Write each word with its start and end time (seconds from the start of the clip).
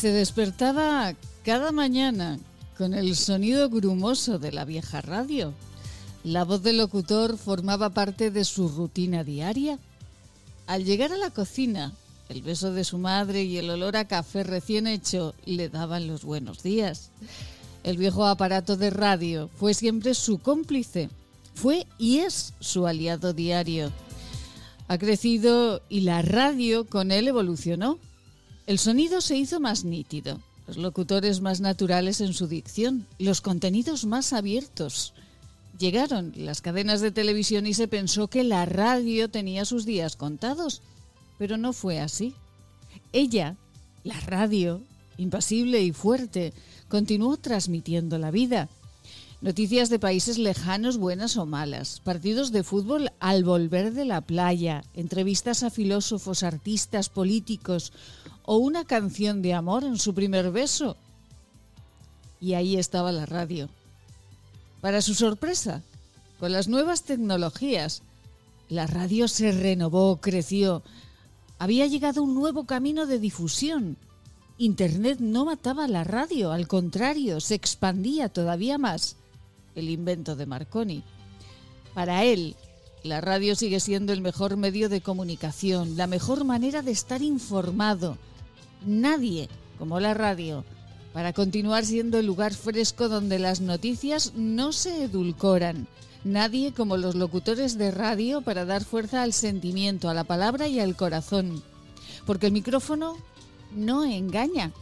se 0.00 0.12
despertaba 0.12 1.14
cada 1.44 1.72
mañana 1.72 2.38
con 2.78 2.94
el 2.94 3.14
sonido 3.16 3.68
grumoso 3.68 4.38
de 4.38 4.50
la 4.50 4.64
vieja 4.64 5.02
radio. 5.02 5.52
La 6.24 6.46
voz 6.46 6.62
del 6.62 6.78
locutor 6.78 7.36
formaba 7.36 7.90
parte 7.90 8.30
de 8.30 8.46
su 8.46 8.70
rutina 8.70 9.24
diaria. 9.24 9.78
Al 10.66 10.86
llegar 10.86 11.12
a 11.12 11.18
la 11.18 11.28
cocina, 11.28 11.92
el 12.30 12.40
beso 12.40 12.72
de 12.72 12.84
su 12.84 12.96
madre 12.96 13.44
y 13.44 13.58
el 13.58 13.68
olor 13.68 13.94
a 13.98 14.08
café 14.08 14.42
recién 14.42 14.86
hecho 14.86 15.34
le 15.44 15.68
daban 15.68 16.06
los 16.06 16.24
buenos 16.24 16.62
días. 16.62 17.10
El 17.84 17.98
viejo 17.98 18.24
aparato 18.24 18.78
de 18.78 18.88
radio 18.88 19.50
fue 19.54 19.74
siempre 19.74 20.14
su 20.14 20.38
cómplice, 20.38 21.10
fue 21.54 21.86
y 21.98 22.20
es 22.20 22.54
su 22.58 22.86
aliado 22.86 23.34
diario. 23.34 23.92
Ha 24.88 24.96
crecido 24.96 25.82
y 25.90 26.00
la 26.00 26.22
radio 26.22 26.86
con 26.86 27.12
él 27.12 27.28
evolucionó. 27.28 27.98
El 28.70 28.78
sonido 28.78 29.20
se 29.20 29.36
hizo 29.36 29.58
más 29.58 29.82
nítido, 29.82 30.38
los 30.68 30.76
locutores 30.76 31.40
más 31.40 31.60
naturales 31.60 32.20
en 32.20 32.32
su 32.32 32.46
dicción, 32.46 33.04
los 33.18 33.40
contenidos 33.40 34.04
más 34.04 34.32
abiertos. 34.32 35.12
Llegaron 35.76 36.32
las 36.36 36.60
cadenas 36.60 37.00
de 37.00 37.10
televisión 37.10 37.66
y 37.66 37.74
se 37.74 37.88
pensó 37.88 38.28
que 38.28 38.44
la 38.44 38.66
radio 38.66 39.28
tenía 39.28 39.64
sus 39.64 39.86
días 39.86 40.14
contados, 40.14 40.82
pero 41.36 41.56
no 41.56 41.72
fue 41.72 41.98
así. 41.98 42.36
Ella, 43.12 43.56
la 44.04 44.20
radio, 44.20 44.82
impasible 45.16 45.82
y 45.82 45.90
fuerte, 45.90 46.52
continuó 46.86 47.38
transmitiendo 47.38 48.18
la 48.18 48.30
vida. 48.30 48.68
Noticias 49.42 49.88
de 49.88 49.98
países 49.98 50.36
lejanos, 50.36 50.98
buenas 50.98 51.38
o 51.38 51.46
malas, 51.46 52.00
partidos 52.00 52.52
de 52.52 52.62
fútbol 52.62 53.10
al 53.20 53.42
volver 53.42 53.94
de 53.94 54.04
la 54.04 54.20
playa, 54.20 54.84
entrevistas 54.92 55.62
a 55.62 55.70
filósofos, 55.70 56.42
artistas, 56.42 57.08
políticos 57.08 57.94
o 58.42 58.58
una 58.58 58.84
canción 58.84 59.40
de 59.40 59.54
amor 59.54 59.84
en 59.84 59.98
su 59.98 60.12
primer 60.12 60.50
beso. 60.50 60.98
Y 62.38 62.52
ahí 62.52 62.76
estaba 62.76 63.12
la 63.12 63.24
radio. 63.24 63.70
Para 64.82 65.00
su 65.00 65.14
sorpresa, 65.14 65.82
con 66.38 66.52
las 66.52 66.68
nuevas 66.68 67.04
tecnologías, 67.04 68.02
la 68.68 68.86
radio 68.86 69.26
se 69.26 69.52
renovó, 69.52 70.20
creció. 70.20 70.82
Había 71.58 71.86
llegado 71.86 72.22
un 72.22 72.34
nuevo 72.34 72.66
camino 72.66 73.06
de 73.06 73.18
difusión 73.18 73.96
Internet 74.60 75.20
no 75.20 75.46
mataba 75.46 75.88
la 75.88 76.04
radio, 76.04 76.52
al 76.52 76.68
contrario, 76.68 77.40
se 77.40 77.54
expandía 77.54 78.28
todavía 78.28 78.76
más. 78.76 79.16
El 79.74 79.88
invento 79.88 80.36
de 80.36 80.46
Marconi. 80.46 81.02
Para 81.94 82.24
él, 82.24 82.56
la 83.02 83.20
radio 83.20 83.54
sigue 83.54 83.80
siendo 83.80 84.12
el 84.12 84.20
mejor 84.20 84.56
medio 84.56 84.88
de 84.88 85.00
comunicación, 85.00 85.96
la 85.96 86.06
mejor 86.06 86.44
manera 86.44 86.82
de 86.82 86.90
estar 86.90 87.22
informado. 87.22 88.18
Nadie 88.84 89.48
como 89.78 90.00
la 90.00 90.14
radio 90.14 90.64
para 91.12 91.32
continuar 91.32 91.84
siendo 91.84 92.18
el 92.18 92.26
lugar 92.26 92.54
fresco 92.54 93.08
donde 93.08 93.38
las 93.38 93.60
noticias 93.60 94.32
no 94.36 94.72
se 94.72 95.04
edulcoran. 95.04 95.88
Nadie 96.22 96.72
como 96.72 96.96
los 96.96 97.14
locutores 97.14 97.78
de 97.78 97.90
radio 97.90 98.42
para 98.42 98.64
dar 98.64 98.84
fuerza 98.84 99.22
al 99.22 99.32
sentimiento, 99.32 100.08
a 100.08 100.14
la 100.14 100.24
palabra 100.24 100.68
y 100.68 100.78
al 100.78 100.94
corazón. 100.94 101.62
Porque 102.26 102.46
el 102.46 102.52
micrófono 102.52 103.16
no 103.74 104.04
engaña. 104.04 104.72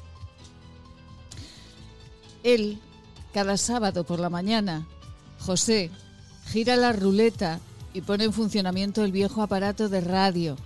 Él, 2.43 2.81
cada 3.39 3.57
sábado 3.57 4.03
por 4.03 4.19
la 4.19 4.31
mañana, 4.31 4.85
José, 5.39 5.93
gira 6.47 6.75
la 6.75 6.93
ruleta 6.93 7.61
y 7.95 8.01
pone 8.01 8.25
en 8.25 8.33
funcionamiento 8.33 9.05
el 9.05 9.13
viejo 9.13 9.43
aparato 9.43 9.89
de 9.89 10.01
radio. 10.01 10.57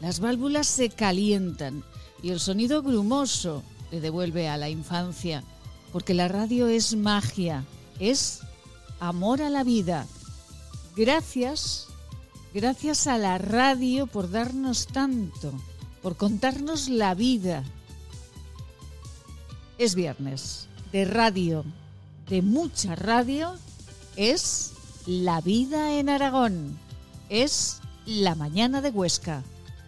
Las 0.00 0.20
válvulas 0.20 0.68
se 0.68 0.90
calientan 0.90 1.82
y 2.22 2.30
el 2.30 2.38
sonido 2.38 2.84
grumoso 2.84 3.64
le 3.90 4.00
devuelve 4.00 4.48
a 4.48 4.56
la 4.56 4.68
infancia, 4.68 5.42
porque 5.92 6.14
la 6.14 6.28
radio 6.28 6.68
es 6.68 6.94
magia, 6.94 7.64
es 7.98 8.42
amor 9.00 9.42
a 9.42 9.50
la 9.50 9.64
vida. 9.64 10.06
Gracias, 10.94 11.88
gracias 12.54 13.08
a 13.08 13.18
la 13.18 13.38
radio 13.38 14.06
por 14.06 14.30
darnos 14.30 14.86
tanto 14.86 15.52
por 16.00 16.16
contarnos 16.16 16.88
la 16.88 17.16
vida. 17.16 17.64
Es 19.78 19.96
viernes 19.96 20.68
de 20.92 21.04
radio, 21.04 21.64
de 22.28 22.42
mucha 22.42 22.94
radio, 22.94 23.54
es 24.16 24.72
La 25.06 25.40
vida 25.40 25.94
en 25.98 26.08
Aragón, 26.08 26.78
es 27.30 27.80
La 28.04 28.34
mañana 28.34 28.82
de 28.82 28.90
Huesca. 28.90 29.42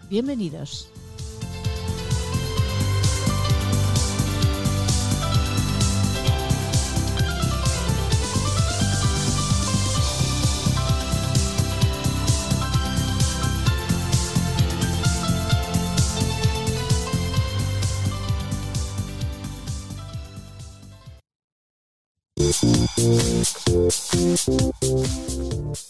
Bienvenidos. 0.09 0.90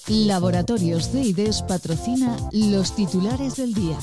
Laboratorios 0.07 1.13
de 1.13 1.21
IDES 1.23 1.63
patrocina 1.63 2.37
los 2.53 2.95
titulares 2.95 3.57
del 3.57 3.75
día. 3.75 3.99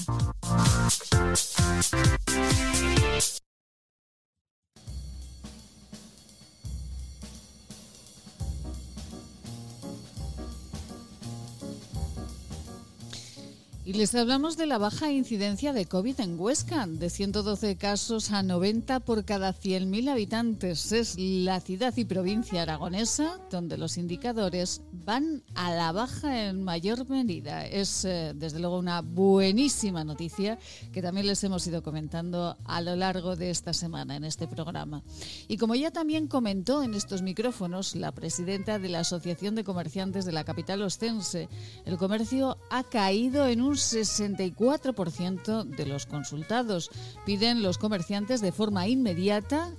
Y 13.87 13.93
les 13.93 14.13
hablamos 14.15 14.57
de 14.57 14.65
la 14.65 14.77
baja 14.77 15.13
incidencia 15.13 15.71
de 15.71 15.85
COVID 15.85 16.19
en 16.19 16.37
Huesca, 16.37 16.85
de 16.87 17.09
112 17.09 17.77
casos 17.77 18.31
a 18.31 18.43
90 18.43 18.99
por 18.99 19.23
cada 19.23 19.53
100.000 19.53 20.09
habitantes. 20.09 20.91
Es 20.91 21.15
la 21.17 21.61
ciudad 21.61 21.93
y 21.95 22.03
provincia 22.03 22.63
aragonesa 22.63 23.39
donde 23.49 23.77
los 23.77 23.97
indicadores 23.97 24.81
van 24.91 25.41
a 25.55 25.71
la 25.71 25.93
baja 25.93 26.49
en 26.49 26.65
mayor 26.65 27.09
medida. 27.09 27.65
Es 27.65 28.03
eh, 28.03 28.33
desde 28.35 28.59
luego 28.59 28.77
una 28.77 28.99
buenísima 29.01 30.03
noticia 30.03 30.59
que 30.91 31.01
también 31.01 31.25
les 31.25 31.41
hemos 31.45 31.65
ido 31.65 31.81
comentando 31.81 32.57
a 32.65 32.81
lo 32.81 32.93
largo 32.97 33.37
de 33.37 33.51
esta 33.51 33.71
semana 33.71 34.17
en 34.17 34.25
este 34.25 34.49
programa. 34.49 35.01
Y 35.47 35.55
como 35.55 35.75
ya 35.75 35.91
también 35.91 36.27
comentó 36.27 36.83
en 36.83 36.93
estos 36.93 37.21
micrófonos 37.21 37.95
la 37.95 38.11
presidenta 38.11 38.79
de 38.79 38.89
la 38.89 38.99
Asociación 38.99 39.55
de 39.55 39.63
Comerciantes 39.63 40.25
de 40.25 40.33
la 40.33 40.43
capital 40.43 40.81
ostense, 40.81 41.47
el 41.85 41.97
comercio 41.97 42.57
ha 42.69 42.83
caído 42.83 43.47
en 43.47 43.61
un 43.61 43.76
64% 43.77 45.63
de 45.63 45.85
los 45.85 46.05
consultados. 46.05 46.89
Piden 47.25 47.63
los 47.63 47.77
comerciantes 47.77 48.41
de 48.41 48.51
forma 48.51 48.87
inmediata 48.87 49.71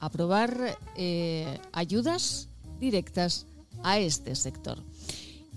aprobar 0.00 0.78
eh, 0.96 1.58
ayudas 1.72 2.48
directas 2.78 3.46
a 3.82 3.98
este 3.98 4.34
sector. 4.34 4.78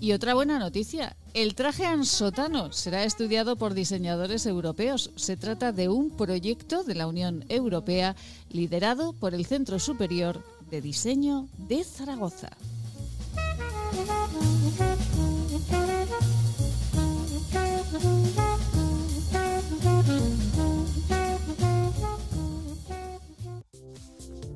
Y 0.00 0.12
otra 0.12 0.34
buena 0.34 0.58
noticia, 0.58 1.14
el 1.32 1.54
traje 1.54 1.86
ansotano 1.86 2.72
será 2.72 3.04
estudiado 3.04 3.54
por 3.54 3.72
diseñadores 3.72 4.46
europeos. 4.46 5.12
Se 5.14 5.36
trata 5.36 5.70
de 5.70 5.88
un 5.88 6.10
proyecto 6.10 6.82
de 6.82 6.96
la 6.96 7.06
Unión 7.06 7.44
Europea 7.48 8.16
liderado 8.50 9.12
por 9.12 9.32
el 9.32 9.46
Centro 9.46 9.78
Superior 9.78 10.42
de 10.70 10.80
Diseño 10.80 11.46
de 11.56 11.84
Zaragoza. 11.84 12.50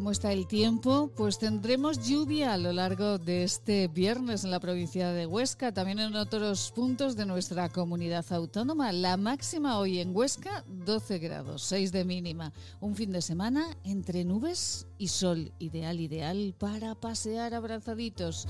¿Cómo 0.00 0.12
está 0.12 0.32
el 0.32 0.46
tiempo? 0.46 1.12
Pues 1.14 1.38
tendremos 1.38 2.08
lluvia 2.08 2.54
a 2.54 2.56
lo 2.56 2.72
largo 2.72 3.18
de 3.18 3.42
este 3.42 3.86
viernes 3.86 4.44
en 4.44 4.50
la 4.50 4.58
provincia 4.58 5.10
de 5.10 5.26
Huesca, 5.26 5.72
también 5.72 5.98
en 5.98 6.16
otros 6.16 6.72
puntos 6.74 7.16
de 7.16 7.26
nuestra 7.26 7.68
comunidad 7.68 8.24
autónoma. 8.30 8.92
La 8.92 9.18
máxima 9.18 9.78
hoy 9.78 9.98
en 9.98 10.16
Huesca, 10.16 10.64
12 10.68 11.18
grados, 11.18 11.64
6 11.64 11.92
de 11.92 12.06
mínima. 12.06 12.50
Un 12.80 12.96
fin 12.96 13.12
de 13.12 13.20
semana 13.20 13.76
entre 13.84 14.24
nubes 14.24 14.86
y 14.96 15.08
sol, 15.08 15.52
ideal, 15.58 16.00
ideal 16.00 16.54
para 16.56 16.94
pasear 16.94 17.52
abrazaditos. 17.52 18.48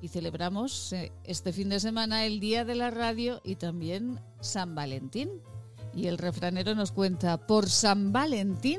y 0.00 0.06
celebramos 0.06 0.92
eh, 0.92 1.10
este 1.24 1.52
fin 1.52 1.68
de 1.68 1.80
semana 1.80 2.26
el 2.26 2.38
Día 2.38 2.64
de 2.64 2.76
la 2.76 2.90
Radio 2.90 3.40
y 3.42 3.56
también 3.56 4.20
San 4.40 4.76
Valentín. 4.76 5.30
Y 5.96 6.06
el 6.06 6.16
refranero 6.16 6.76
nos 6.76 6.92
cuenta, 6.92 7.44
por 7.44 7.68
San 7.68 8.12
Valentín 8.12 8.78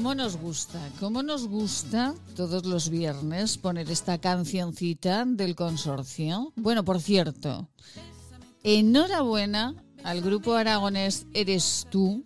¿Cómo 0.00 0.14
nos 0.14 0.38
gusta? 0.38 0.80
¿Cómo 0.98 1.22
nos 1.22 1.46
gusta 1.46 2.14
todos 2.34 2.64
los 2.64 2.88
viernes 2.88 3.58
poner 3.58 3.90
esta 3.90 4.16
cancioncita 4.16 5.26
del 5.26 5.54
consorcio? 5.54 6.54
Bueno, 6.56 6.86
por 6.86 7.02
cierto, 7.02 7.68
enhorabuena 8.64 9.74
al 10.02 10.22
grupo 10.22 10.54
aragonés 10.54 11.26
Eres 11.34 11.86
tú, 11.90 12.24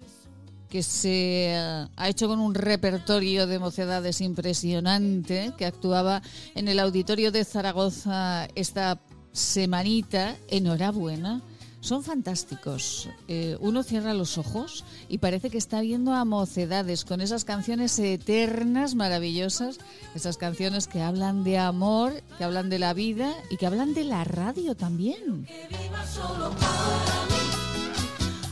que 0.69 0.85
se 0.85 1.53
ha 1.97 2.09
hecho 2.09 2.29
con 2.29 2.39
un 2.39 2.55
repertorio 2.55 3.49
de 3.49 3.59
mocedades 3.59 4.21
impresionante, 4.21 5.53
que 5.59 5.67
actuaba 5.67 6.23
en 6.55 6.69
el 6.69 6.79
auditorio 6.79 7.33
de 7.33 7.45
Zaragoza 7.45 8.47
esta 8.55 9.01
semanita. 9.33 10.37
Enhorabuena 10.47 11.43
son 11.85 12.03
fantásticos. 12.03 13.11
Eh, 13.29 13.59
uno 13.61 13.83
cierra 13.83 14.15
los 14.15 14.39
ojos 14.39 14.85
y 15.11 15.19
parece 15.19 15.51
que 15.51 15.59
está 15.59 15.83
viendo 15.83 16.15
a 16.15 16.25
mocedades 16.25 17.05
con 17.05 17.21
esas 17.21 17.45
canciones 17.45 17.99
eternas, 17.99 18.95
maravillosas, 18.95 19.79
esas 20.15 20.39
canciones 20.39 20.87
que 20.89 21.03
hablan 21.03 21.45
de 21.45 21.59
amor, 21.59 22.23
que 22.39 22.45
hablan 22.45 22.71
de 22.71 22.79
la 22.79 22.95
vida 22.95 23.35
y 23.51 23.59
que 23.59 23.67
hablan 23.67 23.93
de 23.93 24.05
la 24.05 24.25
radio 24.25 24.75
también. 24.75 25.47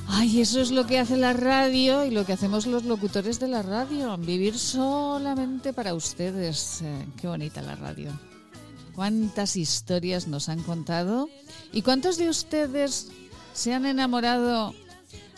Ay, 0.08 0.42
eso 0.42 0.60
es 0.60 0.70
lo 0.70 0.86
que 0.86 0.98
hace 0.98 1.16
la 1.16 1.32
radio 1.32 2.04
y 2.04 2.10
lo 2.10 2.26
que 2.26 2.34
hacemos 2.34 2.66
los 2.66 2.84
locutores 2.84 3.40
de 3.40 3.48
la 3.48 3.62
radio, 3.62 4.14
vivir 4.18 4.58
solamente 4.58 5.72
para 5.72 5.94
ustedes. 5.94 6.82
Eh, 6.82 7.06
qué 7.18 7.28
bonita 7.28 7.62
la 7.62 7.76
radio. 7.76 8.10
Cuántas 8.94 9.56
historias 9.56 10.28
nos 10.28 10.50
han 10.50 10.62
contado 10.62 11.30
y 11.72 11.80
cuántos 11.80 12.18
de 12.18 12.28
ustedes 12.28 13.10
¿Se 13.54 13.74
han 13.74 13.86
enamorado 13.86 14.74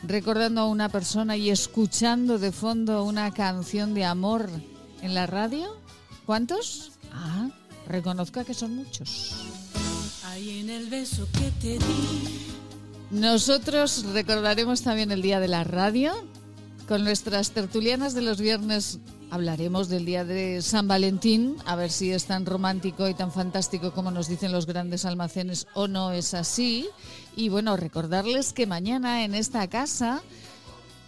recordando 0.02 0.62
a 0.62 0.68
una 0.68 0.88
persona 0.88 1.36
y 1.36 1.50
escuchando 1.50 2.38
de 2.38 2.52
fondo 2.52 3.04
una 3.04 3.32
canción 3.32 3.94
de 3.94 4.04
amor 4.04 4.48
en 5.02 5.14
la 5.14 5.26
radio? 5.26 5.76
¿Cuántos? 6.26 6.92
Ah, 7.12 7.50
reconozca 7.88 8.44
que 8.44 8.54
son 8.54 8.76
muchos. 8.76 9.34
en 10.36 10.70
el 10.70 10.86
beso 10.88 11.28
que 11.32 11.50
te 11.60 11.78
di. 11.78 12.44
Nosotros 13.10 14.04
recordaremos 14.12 14.82
también 14.82 15.12
el 15.12 15.22
día 15.22 15.40
de 15.40 15.48
la 15.48 15.64
radio 15.64 16.12
con 16.88 17.04
nuestras 17.04 17.52
tertulianas 17.52 18.14
de 18.14 18.22
los 18.22 18.40
viernes 18.40 18.98
hablaremos 19.34 19.88
del 19.88 20.04
día 20.04 20.24
de 20.24 20.62
San 20.62 20.86
Valentín, 20.86 21.56
a 21.66 21.74
ver 21.74 21.90
si 21.90 22.12
es 22.12 22.26
tan 22.26 22.46
romántico 22.46 23.08
y 23.08 23.14
tan 23.14 23.32
fantástico 23.32 23.92
como 23.92 24.12
nos 24.12 24.28
dicen 24.28 24.52
los 24.52 24.64
grandes 24.64 25.04
almacenes 25.04 25.66
o 25.74 25.88
no 25.88 26.12
es 26.12 26.34
así. 26.34 26.86
Y 27.34 27.48
bueno, 27.48 27.76
recordarles 27.76 28.52
que 28.52 28.68
mañana 28.68 29.24
en 29.24 29.34
esta 29.34 29.66
casa, 29.66 30.22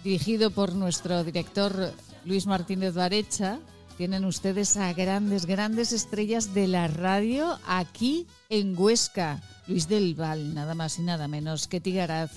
dirigido 0.02 0.50
por 0.50 0.74
nuestro 0.74 1.22
director 1.22 1.92
Luis 2.24 2.46
Martínez 2.46 2.94
Varecha, 2.94 3.60
tienen 3.96 4.24
ustedes 4.24 4.76
a 4.76 4.92
grandes, 4.92 5.46
grandes 5.46 5.92
estrellas 5.92 6.52
de 6.52 6.66
la 6.66 6.88
radio 6.88 7.60
aquí 7.64 8.26
en 8.48 8.76
Huesca. 8.76 9.40
Luis 9.68 9.86
del 9.86 10.16
Val, 10.16 10.52
nada 10.52 10.74
más 10.74 10.98
y 10.98 11.02
nada 11.02 11.28
menos 11.28 11.68
que 11.68 11.80
Tigaraz. 11.80 12.32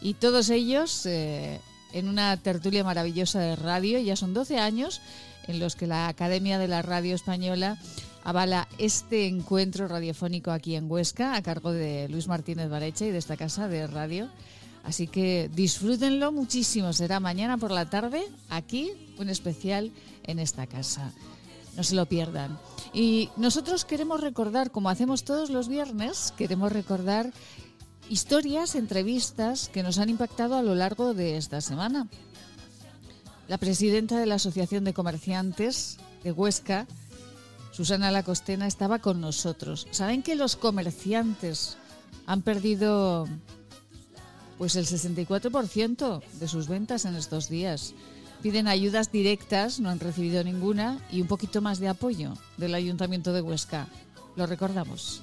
Y 0.00 0.14
todos 0.14 0.48
ellos 0.50 1.06
eh, 1.06 1.60
en 1.94 2.08
una 2.08 2.36
tertulia 2.36 2.84
maravillosa 2.84 3.40
de 3.40 3.56
radio. 3.56 3.98
Ya 3.98 4.16
son 4.16 4.34
12 4.34 4.58
años 4.58 5.00
en 5.46 5.60
los 5.60 5.76
que 5.76 5.86
la 5.86 6.08
Academia 6.08 6.58
de 6.58 6.68
la 6.68 6.82
Radio 6.82 7.14
Española 7.14 7.78
avala 8.24 8.68
este 8.78 9.26
encuentro 9.26 9.86
radiofónico 9.86 10.50
aquí 10.50 10.74
en 10.74 10.90
Huesca 10.90 11.36
a 11.36 11.42
cargo 11.42 11.72
de 11.72 12.08
Luis 12.08 12.26
Martínez 12.26 12.68
Barecha 12.68 13.06
y 13.06 13.10
de 13.10 13.18
esta 13.18 13.36
casa 13.36 13.68
de 13.68 13.86
radio. 13.86 14.28
Así 14.82 15.06
que 15.06 15.48
disfrútenlo 15.54 16.32
muchísimo. 16.32 16.92
Será 16.92 17.20
mañana 17.20 17.56
por 17.56 17.70
la 17.70 17.88
tarde 17.88 18.22
aquí 18.50 18.90
un 19.18 19.30
especial 19.30 19.92
en 20.24 20.38
esta 20.38 20.66
casa. 20.66 21.12
No 21.76 21.84
se 21.84 21.94
lo 21.94 22.06
pierdan. 22.06 22.58
Y 22.92 23.30
nosotros 23.36 23.84
queremos 23.84 24.20
recordar, 24.20 24.70
como 24.70 24.90
hacemos 24.90 25.24
todos 25.24 25.50
los 25.50 25.68
viernes, 25.68 26.32
queremos 26.36 26.72
recordar 26.72 27.32
historias, 28.08 28.74
entrevistas 28.74 29.68
que 29.68 29.82
nos 29.82 29.98
han 29.98 30.08
impactado 30.08 30.56
a 30.56 30.62
lo 30.62 30.74
largo 30.74 31.14
de 31.14 31.36
esta 31.36 31.60
semana. 31.60 32.08
La 33.48 33.58
presidenta 33.58 34.18
de 34.18 34.26
la 34.26 34.36
Asociación 34.36 34.84
de 34.84 34.94
Comerciantes 34.94 35.98
de 36.22 36.32
Huesca, 36.32 36.86
Susana 37.72 38.10
Lacostena, 38.10 38.66
estaba 38.66 39.00
con 39.00 39.20
nosotros. 39.20 39.86
¿Saben 39.90 40.22
que 40.22 40.36
los 40.36 40.56
comerciantes 40.56 41.76
han 42.26 42.42
perdido 42.42 43.28
pues 44.56 44.76
el 44.76 44.86
64% 44.86 46.22
de 46.40 46.48
sus 46.48 46.68
ventas 46.68 47.04
en 47.04 47.16
estos 47.16 47.48
días? 47.48 47.94
Piden 48.42 48.68
ayudas 48.68 49.10
directas, 49.10 49.80
no 49.80 49.88
han 49.88 50.00
recibido 50.00 50.44
ninguna, 50.44 51.00
y 51.10 51.20
un 51.22 51.26
poquito 51.26 51.62
más 51.62 51.78
de 51.80 51.88
apoyo 51.88 52.34
del 52.58 52.74
Ayuntamiento 52.74 53.32
de 53.32 53.40
Huesca. 53.40 53.88
Lo 54.36 54.46
recordamos. 54.46 55.22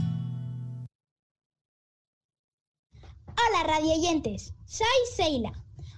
Hola 3.37 3.63
radioyentes, 3.63 4.53
soy 4.65 4.87
Seila. 5.15 5.51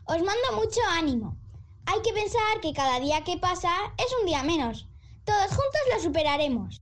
Os 0.06 0.22
mando 0.22 0.56
mucho 0.56 0.80
ánimo. 0.90 1.36
Hay 1.86 2.02
que 2.02 2.14
pensar 2.14 2.62
que 2.62 2.74
cada 2.74 3.00
día 3.00 3.24
que 3.24 3.38
pasa 3.38 3.72
es 3.98 4.08
un 4.20 4.28
día 4.28 4.44
menos. 4.44 4.88
Todos 5.26 5.48
juntos 5.48 5.82
lo 5.94 6.00
superaremos. 6.00 6.82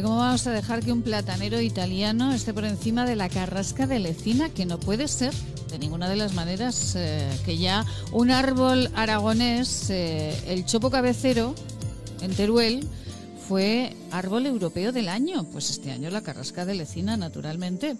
¿Cómo 0.00 0.16
vamos 0.16 0.46
a 0.46 0.52
dejar 0.52 0.80
que 0.82 0.90
un 0.90 1.02
platanero 1.02 1.60
italiano 1.60 2.32
esté 2.32 2.54
por 2.54 2.64
encima 2.64 3.04
de 3.04 3.14
la 3.14 3.28
carrasca 3.28 3.86
de 3.86 3.98
Lecina? 3.98 4.48
Que 4.48 4.64
no 4.64 4.80
puede 4.80 5.06
ser 5.06 5.34
de 5.70 5.78
ninguna 5.78 6.08
de 6.08 6.16
las 6.16 6.32
maneras 6.32 6.94
eh, 6.96 7.28
que 7.44 7.58
ya 7.58 7.84
un 8.10 8.30
árbol 8.30 8.90
aragonés, 8.94 9.90
eh, 9.90 10.34
el 10.46 10.64
chopo 10.64 10.90
cabecero, 10.90 11.54
en 12.22 12.32
Teruel, 12.34 12.88
fue 13.46 13.94
árbol 14.10 14.46
europeo 14.46 14.92
del 14.92 15.10
año. 15.10 15.44
Pues 15.44 15.68
este 15.68 15.90
año 15.90 16.08
la 16.08 16.22
carrasca 16.22 16.64
de 16.64 16.74
Lecina, 16.74 17.18
naturalmente. 17.18 17.96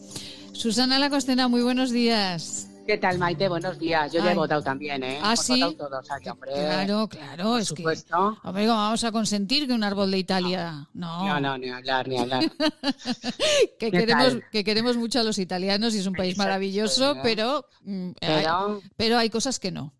Susana 0.52 0.98
Lacostena, 0.98 1.48
muy 1.48 1.62
buenos 1.62 1.90
días. 1.90 2.68
¿Qué 2.86 2.98
tal, 2.98 3.18
Maite? 3.18 3.48
Buenos 3.48 3.78
días. 3.78 4.12
Yo 4.12 4.24
ya 4.24 4.32
he 4.32 4.34
votado 4.34 4.60
también, 4.62 5.04
¿eh? 5.04 5.20
Ah, 5.22 5.36
sí. 5.36 5.62
Votado 5.62 5.88
todos 5.88 6.10
aquí, 6.10 6.28
hombre. 6.28 6.52
Claro, 6.52 7.08
claro. 7.08 7.58
es 7.58 7.72
que, 7.72 7.84
hombre, 7.84 8.66
¿cómo 8.66 8.78
vamos 8.78 9.04
a 9.04 9.12
consentir 9.12 9.68
que 9.68 9.72
un 9.72 9.84
árbol 9.84 10.10
de 10.10 10.18
Italia? 10.18 10.88
No. 10.92 11.24
No, 11.26 11.40
no, 11.40 11.58
ni 11.58 11.70
hablar, 11.70 12.08
ni 12.08 12.18
hablar. 12.18 12.44
que, 13.78 13.90
queremos, 13.90 14.38
que 14.50 14.64
queremos 14.64 14.96
mucho 14.96 15.20
a 15.20 15.22
los 15.22 15.38
italianos 15.38 15.94
y 15.94 15.98
es 15.98 16.06
un 16.06 16.14
país 16.14 16.36
maravilloso, 16.36 17.16
pero, 17.22 17.66
mm, 17.82 18.10
pero... 18.20 18.74
Hay, 18.74 18.90
pero 18.96 19.18
hay 19.18 19.30
cosas 19.30 19.60
que 19.60 19.70
no. 19.70 19.94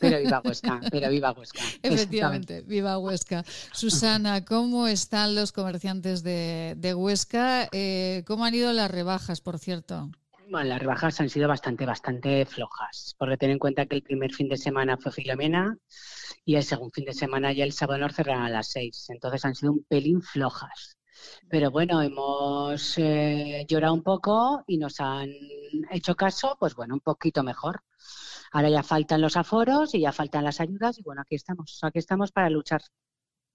Pero 0.00 0.18
viva 0.18 0.40
Huesca, 0.44 0.80
pero 0.90 1.10
viva 1.10 1.32
Huesca. 1.32 1.62
Efectivamente, 1.82 2.62
viva 2.62 2.98
Huesca. 2.98 3.44
Susana, 3.72 4.44
¿cómo 4.44 4.86
están 4.88 5.34
los 5.34 5.52
comerciantes 5.52 6.22
de, 6.22 6.74
de 6.78 6.94
Huesca? 6.94 7.68
Eh, 7.72 8.24
¿Cómo 8.26 8.44
han 8.44 8.54
ido 8.54 8.72
las 8.72 8.90
rebajas, 8.90 9.40
por 9.40 9.58
cierto? 9.58 10.10
Bueno, 10.48 10.68
las 10.68 10.80
rebajas 10.80 11.20
han 11.20 11.28
sido 11.28 11.48
bastante, 11.48 11.86
bastante 11.86 12.44
flojas, 12.46 13.14
porque 13.18 13.36
ten 13.36 13.50
en 13.50 13.58
cuenta 13.58 13.86
que 13.86 13.96
el 13.96 14.02
primer 14.02 14.32
fin 14.32 14.48
de 14.48 14.56
semana 14.56 14.96
fue 14.96 15.12
Filomena 15.12 15.76
y 16.44 16.56
el 16.56 16.64
segundo 16.64 16.92
fin 16.92 17.04
de 17.04 17.14
semana 17.14 17.52
ya 17.52 17.64
el 17.64 17.72
sábado 17.72 18.00
nos 18.00 18.14
cerraron 18.14 18.42
a 18.42 18.50
las 18.50 18.68
seis. 18.68 19.06
Entonces 19.08 19.44
han 19.44 19.54
sido 19.54 19.72
un 19.72 19.84
pelín 19.84 20.20
flojas. 20.20 20.96
Pero 21.48 21.70
bueno, 21.70 22.02
hemos 22.02 22.98
eh, 22.98 23.64
llorado 23.68 23.94
un 23.94 24.02
poco 24.02 24.64
y 24.66 24.78
nos 24.78 25.00
han 25.00 25.30
hecho 25.90 26.16
caso, 26.16 26.56
pues 26.58 26.74
bueno, 26.74 26.94
un 26.94 27.00
poquito 27.00 27.42
mejor. 27.42 27.82
Ahora 28.50 28.68
ya 28.68 28.82
faltan 28.82 29.20
los 29.20 29.36
aforos 29.36 29.94
y 29.94 30.00
ya 30.00 30.12
faltan 30.12 30.44
las 30.44 30.60
ayudas 30.60 30.98
y 30.98 31.02
bueno, 31.02 31.22
aquí 31.22 31.36
estamos, 31.36 31.78
aquí 31.82 31.98
estamos 31.98 32.32
para 32.32 32.50
luchar. 32.50 32.82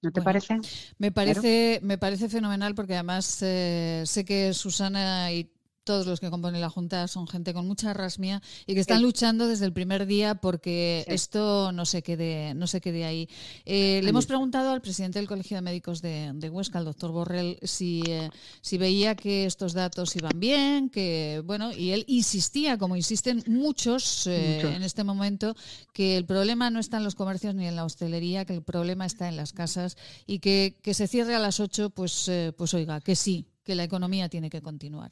¿No 0.01 0.11
te 0.11 0.21
parece? 0.21 0.59
Me 0.99 1.11
parece, 1.11 1.79
me 1.83 1.97
parece 1.97 2.29
fenomenal 2.29 2.75
porque 2.75 2.93
además 2.93 3.41
eh, 3.41 4.03
sé 4.05 4.23
que 4.23 4.53
Susana 4.53 5.31
y 5.31 5.51
todos 5.87 6.05
los 6.05 6.19
que 6.19 6.29
componen 6.29 6.59
la 6.59 6.69
Junta 6.69 7.07
son 7.07 7.27
gente 7.27 7.53
con 7.53 7.65
mucha 7.65 7.93
rasmia 7.93 8.41
y 8.65 8.73
que 8.73 8.81
están 8.81 9.01
luchando 9.01 9.47
desde 9.47 9.63
el 9.63 9.71
primer 9.71 10.05
día 10.05 10.35
porque 10.35 11.05
esto 11.07 11.71
no 11.71 11.85
se 11.85 12.03
quede, 12.03 12.53
no 12.55 12.67
se 12.67 12.81
quede 12.81 13.05
ahí. 13.05 13.29
Eh, 13.63 14.01
le 14.03 14.09
hemos 14.09 14.25
preguntado 14.25 14.71
al 14.71 14.81
presidente 14.81 15.17
del 15.17 15.29
Colegio 15.29 15.55
de 15.55 15.61
Médicos 15.61 16.01
de, 16.01 16.49
Huesca, 16.51 16.79
el 16.79 16.85
doctor 16.85 17.11
Borrell, 17.11 17.57
si, 17.63 18.03
eh, 18.05 18.29
si 18.59 18.77
veía 18.77 19.15
que 19.15 19.45
estos 19.45 19.71
datos 19.71 20.13
iban 20.17 20.37
bien, 20.37 20.89
que 20.89 21.41
bueno, 21.45 21.71
y 21.71 21.91
él 21.91 22.03
insistía, 22.07 22.77
como 22.77 22.97
insisten 22.97 23.41
muchos 23.47 24.27
eh, 24.27 24.59
en 24.59 24.83
este 24.83 25.05
momento, 25.05 25.55
que 25.93 26.17
el 26.17 26.25
problema 26.25 26.69
no 26.69 26.81
está 26.81 26.97
en 26.97 27.05
los 27.05 27.15
comercios 27.15 27.55
ni 27.55 27.65
en 27.65 27.77
la 27.77 27.85
hostelería, 27.85 28.43
que 28.43 28.55
el 28.55 28.61
problema 28.61 29.05
está 29.05 29.29
en 29.29 29.37
las 29.37 29.53
casas 29.53 29.95
y 30.25 30.39
que, 30.39 30.77
que 30.83 30.93
se 30.93 31.07
cierre 31.07 31.33
a 31.33 31.39
las 31.39 31.61
8, 31.61 31.91
pues, 31.91 32.29
pues 32.57 32.73
oiga, 32.73 32.99
que 32.99 33.15
sí, 33.15 33.47
que 33.63 33.75
la 33.75 33.85
economía 33.85 34.27
tiene 34.27 34.49
que 34.49 34.61
continuar. 34.61 35.11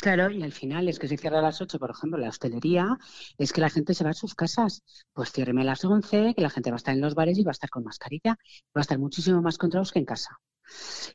Claro, 0.00 0.30
y 0.30 0.42
al 0.44 0.52
final 0.52 0.88
es 0.88 1.00
que 1.00 1.08
si 1.08 1.16
cierra 1.16 1.40
a 1.40 1.42
las 1.42 1.60
8, 1.60 1.78
por 1.80 1.90
ejemplo, 1.90 2.18
la 2.18 2.28
hostelería, 2.28 2.98
es 3.36 3.52
que 3.52 3.60
la 3.60 3.68
gente 3.68 3.94
se 3.94 4.04
va 4.04 4.10
a 4.10 4.14
sus 4.14 4.34
casas. 4.34 4.82
Pues 5.12 5.32
ciérreme 5.32 5.62
a 5.62 5.64
las 5.64 5.84
11, 5.84 6.34
que 6.34 6.42
la 6.42 6.50
gente 6.50 6.70
va 6.70 6.76
a 6.76 6.78
estar 6.78 6.94
en 6.94 7.00
los 7.00 7.14
bares 7.14 7.36
y 7.36 7.42
va 7.42 7.50
a 7.50 7.52
estar 7.52 7.68
con 7.68 7.82
mascarilla. 7.82 8.36
Va 8.76 8.80
a 8.80 8.80
estar 8.80 8.98
muchísimo 8.98 9.42
más 9.42 9.58
controlados 9.58 9.90
que 9.90 9.98
en 9.98 10.04
casa. 10.04 10.38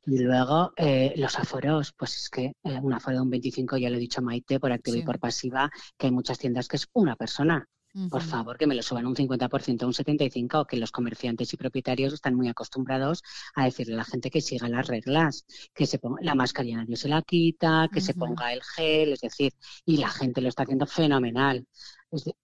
Y 0.05 0.19
luego 0.19 0.73
eh, 0.75 1.13
los 1.15 1.39
aforos, 1.39 1.93
pues 1.93 2.17
es 2.17 2.29
que 2.29 2.53
eh, 2.63 2.79
un 2.81 2.93
aforo 2.93 3.17
de 3.17 3.21
un 3.23 3.29
25, 3.29 3.77
ya 3.77 3.89
lo 3.89 3.95
he 3.95 3.99
dicho 3.99 4.21
Maite, 4.21 4.59
por 4.59 4.73
activa 4.73 4.97
y 4.97 5.03
por 5.03 5.19
pasiva, 5.19 5.71
que 5.97 6.07
hay 6.07 6.11
muchas 6.11 6.37
tiendas 6.37 6.67
que 6.67 6.75
es 6.75 6.87
una 6.93 7.15
persona. 7.15 7.65
Por 8.09 8.23
favor, 8.23 8.57
que 8.57 8.65
me 8.65 8.73
lo 8.73 8.81
suban 8.81 9.05
un 9.05 9.15
50% 9.15 9.83
a 9.83 9.85
un 9.85 9.93
75%, 9.93 10.65
que 10.65 10.77
los 10.77 10.91
comerciantes 10.91 11.53
y 11.53 11.57
propietarios 11.57 12.13
están 12.13 12.33
muy 12.33 12.47
acostumbrados 12.47 13.21
a 13.53 13.65
decirle 13.65 13.93
a 13.93 13.97
la 13.97 14.03
gente 14.03 14.31
que 14.31 14.41
siga 14.41 14.67
las 14.67 14.87
reglas, 14.87 15.45
que 15.75 15.85
se 15.85 15.99
ponga 15.99 16.21
la 16.23 16.33
mascarilla 16.33 16.77
nadie 16.77 16.95
se 16.95 17.07
la 17.07 17.21
quita, 17.21 17.89
que 17.93 18.01
se 18.01 18.15
ponga 18.15 18.51
el 18.51 18.63
gel, 18.63 19.13
es 19.13 19.21
decir, 19.21 19.53
y 19.85 19.97
la 19.97 20.09
gente 20.09 20.41
lo 20.41 20.49
está 20.49 20.63
haciendo 20.63 20.87
fenomenal. 20.87 21.67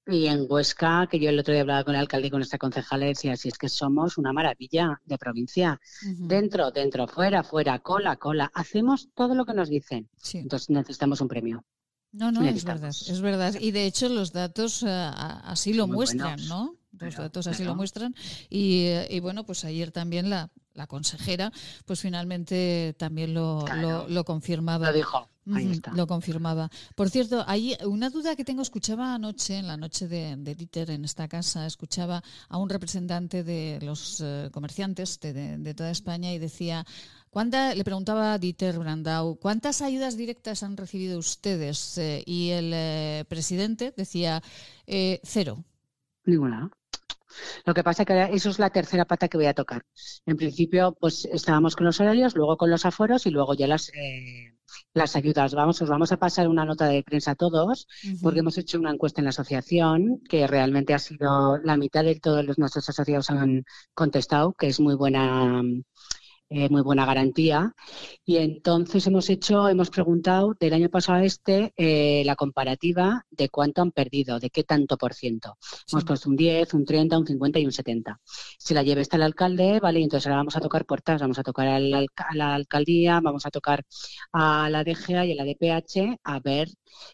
Y 0.08 0.28
en 0.28 0.46
Huesca, 0.50 1.08
que 1.10 1.20
yo 1.20 1.30
el 1.30 1.40
otro 1.40 1.54
día 1.54 1.62
hablaba 1.62 1.84
con 1.84 1.96
el 1.96 2.02
alcalde 2.02 2.28
y 2.28 2.30
con 2.32 2.40
nuestra 2.40 2.58
concejala, 2.58 3.06
decía, 3.06 3.36
si 3.36 3.50
es 3.50 3.58
que 3.58 3.70
somos 3.70 4.18
una 4.18 4.34
maravilla 4.34 5.00
de 5.06 5.18
provincia. 5.18 5.80
Dentro, 6.02 6.72
dentro, 6.72 7.08
fuera, 7.08 7.44
fuera, 7.44 7.80
cola, 7.80 8.16
cola. 8.18 8.52
Hacemos 8.54 9.10
todo 9.14 9.36
lo 9.36 9.46
que 9.46 9.54
nos 9.54 9.70
dicen. 9.70 10.10
Entonces 10.34 10.70
necesitamos 10.70 11.22
un 11.22 11.28
premio. 11.28 11.66
No, 12.12 12.32
no, 12.32 12.44
es 12.44 12.64
verdad, 12.64 12.90
es 12.90 13.22
verdad. 13.22 13.56
Y 13.60 13.72
de 13.72 13.86
hecho 13.86 14.10
los 14.10 14.32
datos 14.32 14.84
eh, 14.84 14.90
así 14.90 15.74
lo 15.74 15.88
muestran, 15.88 16.40
¿no? 16.48 16.76
Los 17.00 17.16
datos 17.16 17.48
así 17.48 17.64
lo 17.64 17.76
muestran. 17.76 18.16
Y, 18.50 18.86
eh, 18.86 19.08
y, 19.12 19.20
bueno, 19.20 19.46
pues 19.46 19.64
ayer 19.64 19.92
también 19.92 20.30
la, 20.30 20.50
la 20.74 20.88
consejera, 20.88 21.52
pues 21.86 22.02
finalmente 22.02 22.96
también 22.98 23.34
lo, 23.34 23.66
lo, 24.08 24.24
confirmaba. 24.24 24.88
Lo 24.88 24.94
dijo. 24.94 25.30
Ahí 25.54 25.72
está. 25.72 25.92
Lo 25.94 26.06
confirmaba. 26.08 26.70
Por 26.96 27.10
cierto, 27.10 27.44
hay 27.48 27.76
una 27.86 28.10
duda 28.10 28.36
que 28.36 28.46
tengo. 28.46 28.62
Escuchaba 28.62 29.16
anoche, 29.16 29.58
en 29.58 29.68
la 29.68 29.78
noche 29.78 30.08
de, 30.08 30.36
de 30.38 30.56
Dieter, 30.56 30.92
en 30.92 31.06
esta 31.06 31.28
casa, 31.28 31.66
escuchaba 31.66 32.24
a 32.48 32.58
un 32.58 32.70
representante 32.70 33.44
de 33.44 33.80
los 33.82 34.22
eh, 34.22 34.50
comerciantes 34.52 35.20
de, 35.20 35.58
de, 35.58 35.74
toda 35.74 35.90
España 35.90 36.32
y 36.34 36.40
decía, 36.40 36.86
¿cuánta, 37.30 37.76
le 37.76 37.84
preguntaba 37.84 38.34
a 38.34 38.38
Dieter 38.38 38.78
Brandau, 38.80 39.38
¿cuántas 39.40 39.82
ayudas 39.82 40.18
directas 40.18 40.64
han 40.64 40.78
recibido 40.78 41.20
ustedes? 41.20 41.98
Eh, 41.98 42.24
y 42.26 42.50
el 42.50 42.72
eh, 42.74 43.26
presidente 43.28 43.94
decía, 43.96 44.42
cero. 45.24 45.64
Ninguna. 46.26 46.70
Lo 47.66 47.74
que 47.74 47.84
pasa 47.84 48.04
es 48.04 48.08
que 48.08 48.36
eso 48.36 48.50
es 48.50 48.60
la 48.60 48.70
tercera 48.70 49.06
pata 49.06 49.28
que 49.28 49.38
voy 49.38 49.46
a 49.46 49.54
tocar. 49.54 49.84
En 50.26 50.38
principio, 50.38 50.96
pues 51.00 51.26
estábamos 51.26 51.76
con 51.76 51.86
los 51.86 52.00
horarios, 52.00 52.36
luego 52.36 52.58
con 52.58 52.70
los 52.70 52.86
aforos 52.86 53.26
y 53.26 53.30
luego 53.32 53.54
ya 53.54 53.68
las, 53.68 53.90
eh, 53.90 54.58
las 54.94 55.16
ayudas. 55.16 55.54
Vamos, 55.54 55.82
os 55.82 55.90
vamos 55.90 56.12
a 56.12 56.18
pasar 56.18 56.48
una 56.48 56.66
nota 56.66 56.88
de 56.88 57.04
prensa 57.04 57.32
a 57.32 57.36
todos, 57.36 57.88
porque 58.22 58.40
hemos 58.40 58.58
hecho 58.58 58.80
una 58.80 58.92
encuesta 58.92 59.22
en 59.22 59.26
la 59.26 59.30
asociación 59.30 60.22
que 60.28 60.48
realmente 60.48 60.94
ha 60.94 61.00
sido 61.00 61.58
la 61.60 61.78
mitad 61.78 62.04
de 62.04 62.20
todos 62.20 62.44
los 62.46 62.58
nuestros 62.58 62.90
asociados 62.90 63.30
han 63.30 63.64
contestado, 63.94 64.54
que 64.54 64.68
es 64.68 64.80
muy 64.80 64.96
buena 64.96 65.62
eh, 66.50 66.70
muy 66.70 66.82
buena 66.82 67.06
garantía. 67.06 67.74
Y 68.26 68.38
entonces 68.38 69.06
hemos 69.08 69.30
hecho, 69.30 69.70
hemos 69.70 69.90
preguntado 69.90 70.56
del 70.60 70.74
año 70.74 70.90
pasado 70.90 71.20
a 71.20 71.24
este 71.24 71.74
eh, 71.78 72.24
la 72.26 72.36
comparativa 72.36 73.26
de 73.30 73.50
cuánto 73.50 73.82
han 73.82 73.92
perdido, 73.92 74.40
de 74.40 74.50
qué 74.50 74.64
tanto 74.64 74.98
por 74.98 75.14
ciento. 75.14 75.58
Hemos 75.92 76.06
puesto 76.06 76.30
un 76.30 76.36
10, 76.36 76.74
un 76.74 76.86
30, 76.86 77.18
un 77.20 77.28
50 77.28 77.60
y 77.60 77.66
un 77.66 77.72
70. 77.72 78.20
Si 78.58 78.74
la 78.74 78.84
lleve 78.84 79.02
está 79.02 79.18
el 79.18 79.24
alcalde, 79.24 79.80
vale, 79.80 80.00
y 80.00 80.04
entonces 80.04 80.28
ahora 80.28 80.38
vamos 80.38 80.56
a 80.58 80.62
tocar 80.62 80.86
puertas, 80.86 81.22
vamos 81.22 81.40
a 81.40 81.44
tocar 81.44 81.68
a 81.68 81.80
la, 81.80 82.56
alcaldía, 82.56 83.20
vamos 83.22 83.46
a 83.46 83.52
tocar 83.52 83.84
a 84.34 84.70
la 84.70 84.84
DGA 84.84 85.26
y 85.26 85.32
a 85.34 85.36
la 85.36 85.46
DPH 85.46 86.20
a 86.24 86.40
ver 86.40 86.70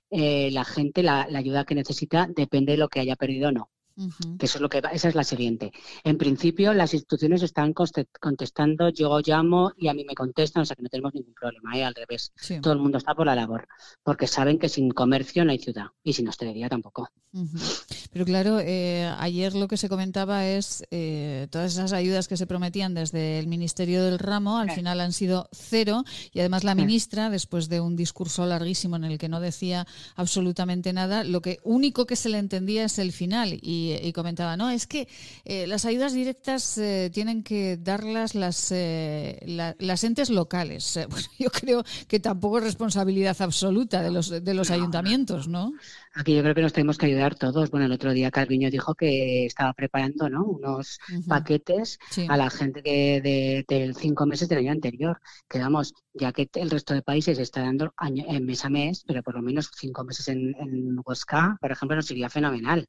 eh, 0.09 0.49
la 0.51 0.63
gente, 0.65 1.03
la, 1.03 1.27
la 1.29 1.39
ayuda 1.39 1.65
que 1.65 1.75
necesita, 1.75 2.27
depende 2.33 2.73
de 2.73 2.77
lo 2.77 2.89
que 2.89 2.99
haya 3.01 3.15
perdido 3.15 3.49
o 3.49 3.51
no 3.51 3.69
que 4.37 4.45
eso 4.45 4.57
es 4.57 4.61
lo 4.61 4.69
que 4.69 4.81
esa 4.91 5.09
es 5.09 5.15
la 5.15 5.23
siguiente. 5.23 5.71
En 6.03 6.17
principio, 6.17 6.73
las 6.73 6.93
instituciones 6.93 7.43
están 7.43 7.73
contestando, 7.73 8.89
yo 8.89 9.19
llamo 9.25 9.71
y 9.77 9.87
a 9.87 9.93
mí 9.93 10.03
me 10.05 10.15
contestan, 10.15 10.63
o 10.63 10.65
sea 10.65 10.75
que 10.75 10.83
no 10.83 10.89
tenemos 10.89 11.13
ningún 11.13 11.33
problema, 11.33 11.77
¿eh? 11.77 11.83
al 11.83 11.95
revés. 11.95 12.31
Todo 12.61 12.73
el 12.73 12.79
mundo 12.79 12.97
está 12.97 13.15
por 13.15 13.25
la 13.25 13.35
labor, 13.35 13.67
porque 14.03 14.27
saben 14.27 14.59
que 14.59 14.69
sin 14.69 14.91
comercio 14.91 15.45
no 15.45 15.51
hay 15.51 15.59
ciudad 15.59 15.87
y 16.03 16.13
sin 16.13 16.27
hostelería 16.27 16.69
tampoco. 16.69 17.09
Pero 18.11 18.23
claro, 18.23 18.59
eh, 18.61 19.13
ayer 19.17 19.55
lo 19.55 19.67
que 19.67 19.75
se 19.75 19.89
comentaba 19.89 20.47
es 20.47 20.85
eh, 20.89 21.47
todas 21.49 21.73
esas 21.73 21.91
ayudas 21.91 22.29
que 22.29 22.37
se 22.37 22.47
prometían 22.47 22.93
desde 22.93 23.39
el 23.39 23.47
Ministerio 23.47 24.03
del 24.03 24.19
Ramo, 24.19 24.57
al 24.57 24.71
final 24.71 25.01
han 25.01 25.11
sido 25.11 25.49
cero 25.51 26.03
y 26.31 26.39
además 26.39 26.63
la 26.63 26.75
ministra, 26.75 27.29
después 27.29 27.67
de 27.67 27.81
un 27.81 27.97
discurso 27.97 28.45
larguísimo 28.45 28.95
en 28.95 29.03
el 29.03 29.17
que 29.17 29.27
no 29.27 29.41
decía 29.41 29.85
absolutamente 30.15 30.93
nada, 30.93 31.25
lo 31.25 31.41
que 31.41 31.59
único 31.63 32.05
que 32.05 32.15
se 32.15 32.29
le 32.29 32.37
entendía 32.37 32.85
es 32.85 32.99
el 32.99 33.11
final 33.11 33.59
y 33.61 33.84
y, 33.93 34.13
comentaba, 34.13 34.57
no, 34.57 34.69
es 34.69 34.87
que 34.87 35.07
eh, 35.43 35.67
las 35.67 35.85
ayudas 35.85 36.13
directas 36.13 36.77
eh, 36.77 37.09
tienen 37.13 37.43
que 37.43 37.77
darlas 37.77 38.35
las, 38.35 38.71
eh, 38.71 39.39
las 39.79 40.03
entes 40.03 40.29
locales. 40.29 40.99
Bueno, 41.15 41.27
yo 41.39 41.49
creo 41.49 41.83
que 42.07 42.19
tampoco 42.19 42.57
es 42.57 42.63
responsabilidad 42.63 43.37
absoluta 43.39 44.01
de 44.01 44.11
los, 44.11 44.29
de 44.29 44.53
los 44.53 44.69
ayuntamientos, 44.69 45.47
¿no? 45.47 45.71
Aquí 46.13 46.35
yo 46.35 46.41
creo 46.41 46.55
que 46.55 46.61
nos 46.61 46.73
tenemos 46.73 46.97
que 46.97 47.05
ayudar 47.05 47.35
todos. 47.35 47.69
Bueno, 47.69 47.85
el 47.85 47.91
otro 47.91 48.11
día 48.11 48.31
Calviño 48.31 48.69
dijo 48.71 48.95
que 48.95 49.45
estaba 49.45 49.73
preparando 49.73 50.29
¿no? 50.29 50.43
unos 50.43 50.99
paquetes 51.27 51.99
a 52.27 52.37
la 52.37 52.49
gente 52.49 52.81
que 52.81 53.21
de, 53.21 53.65
de, 53.67 53.93
cinco 53.93 54.25
meses 54.25 54.49
del 54.49 54.59
año 54.59 54.71
anterior. 54.71 55.19
Que 55.47 55.59
vamos, 55.59 55.93
ya 56.13 56.31
que 56.31 56.49
el 56.53 56.69
resto 56.69 56.93
de 56.93 57.01
países 57.01 57.37
está 57.39 57.61
dando 57.61 57.93
año, 57.97 58.25
mes 58.41 58.65
a 58.65 58.69
mes, 58.69 59.03
pero 59.05 59.23
por 59.23 59.35
lo 59.35 59.41
menos 59.41 59.69
cinco 59.75 60.03
meses 60.03 60.27
en, 60.27 60.55
en 60.59 60.97
Huesca, 61.05 61.57
por 61.59 61.71
ejemplo, 61.71 61.95
nos 61.95 62.09
iría 62.11 62.29
fenomenal. 62.29 62.87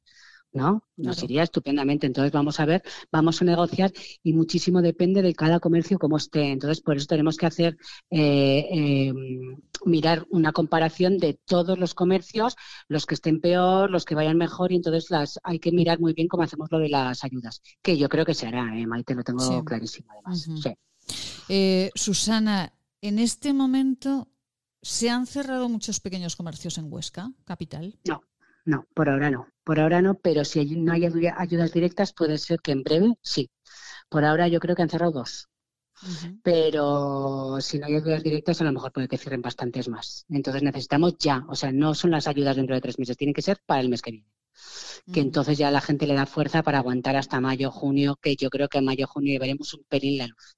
¿No? 0.53 0.83
Nos 0.95 1.21
iría 1.23 1.43
estupendamente. 1.43 2.07
Entonces 2.07 2.31
vamos 2.31 2.59
a 2.59 2.65
ver, 2.65 2.83
vamos 3.11 3.41
a 3.41 3.45
negociar 3.45 3.91
y 4.23 4.33
muchísimo 4.33 4.81
depende 4.81 5.21
de 5.21 5.33
cada 5.33 5.59
comercio 5.59 5.99
como 5.99 6.17
esté. 6.17 6.51
Entonces 6.51 6.81
por 6.81 6.97
eso 6.97 7.07
tenemos 7.07 7.37
que 7.37 7.45
hacer 7.45 7.77
eh, 8.09 8.67
em, 8.69 9.57
mirar 9.85 10.25
una 10.29 10.51
comparación 10.51 11.17
de 11.17 11.39
todos 11.45 11.77
los 11.77 11.93
comercios, 11.93 12.55
los 12.87 13.05
que 13.05 13.15
estén 13.15 13.39
peor, 13.39 13.91
los 13.91 14.05
que 14.05 14.15
vayan 14.15 14.37
mejor 14.37 14.71
y 14.71 14.75
entonces 14.75 15.09
las 15.09 15.39
hay 15.43 15.59
que 15.59 15.71
mirar 15.71 15.99
muy 15.99 16.13
bien 16.13 16.27
cómo 16.27 16.43
hacemos 16.43 16.69
lo 16.71 16.79
de 16.79 16.89
las 16.89 17.23
ayudas, 17.23 17.61
que 17.81 17.97
yo 17.97 18.09
creo 18.09 18.25
que 18.25 18.33
se 18.33 18.47
hará, 18.47 18.77
¿eh, 18.77 18.87
Maite, 18.87 19.15
lo 19.15 19.23
tengo 19.23 19.63
clarísimo 19.63 20.11
además. 20.11 20.47
Eh, 21.49 21.91
Susana, 21.95 22.73
en 23.01 23.19
este 23.19 23.53
momento 23.53 24.27
¿Se 24.81 25.09
han 25.09 25.25
cerrado 25.25 25.67
muchos 25.67 25.99
pequeños 25.99 26.35
comercios 26.35 26.77
en 26.77 26.91
Huesca, 26.91 27.33
capital? 27.43 27.99
No, 28.07 28.21
no, 28.67 28.85
por 28.93 29.09
ahora 29.09 29.31
no. 29.31 29.47
Por 29.63 29.79
ahora 29.79 30.01
no, 30.01 30.15
pero 30.15 30.43
si 30.43 30.75
no 30.75 30.91
hay 30.91 31.05
ayudas 31.05 31.71
directas, 31.71 32.13
puede 32.13 32.37
ser 32.37 32.59
que 32.59 32.73
en 32.73 32.83
breve 32.83 33.13
sí. 33.21 33.49
Por 34.09 34.25
ahora 34.25 34.49
yo 34.49 34.59
creo 34.59 34.75
que 34.75 34.81
han 34.81 34.89
cerrado 34.89 35.11
dos. 35.13 35.47
Pero 36.43 37.57
si 37.61 37.79
no 37.79 37.87
hay 37.87 37.95
ayudas 37.95 38.21
directas, 38.21 38.59
a 38.59 38.65
lo 38.65 38.73
mejor 38.73 38.91
puede 38.91 39.07
que 39.07 39.17
cierren 39.17 39.41
bastantes 39.41 39.87
más. 39.87 40.25
Entonces 40.29 40.61
necesitamos 40.63 41.17
ya, 41.17 41.45
o 41.47 41.55
sea, 41.55 41.71
no 41.71 41.95
son 41.95 42.11
las 42.11 42.27
ayudas 42.27 42.57
dentro 42.57 42.75
de 42.75 42.81
tres 42.81 42.99
meses, 42.99 43.15
tienen 43.15 43.33
que 43.33 43.41
ser 43.41 43.57
para 43.65 43.79
el 43.79 43.89
mes 43.89 44.01
que 44.01 44.11
viene. 44.11 44.27
Que 45.13 45.21
entonces 45.21 45.57
ya 45.57 45.71
la 45.71 45.81
gente 45.81 46.07
le 46.07 46.13
da 46.13 46.25
fuerza 46.25 46.61
para 46.61 46.79
aguantar 46.79 47.15
hasta 47.15 47.39
mayo, 47.39 47.71
junio, 47.71 48.17
que 48.21 48.35
yo 48.35 48.49
creo 48.49 48.67
que 48.67 48.79
en 48.79 48.85
mayo, 48.85 49.07
junio 49.07 49.39
veremos 49.39 49.73
un 49.73 49.83
pelín 49.87 50.17
la 50.17 50.27
luz. 50.27 50.57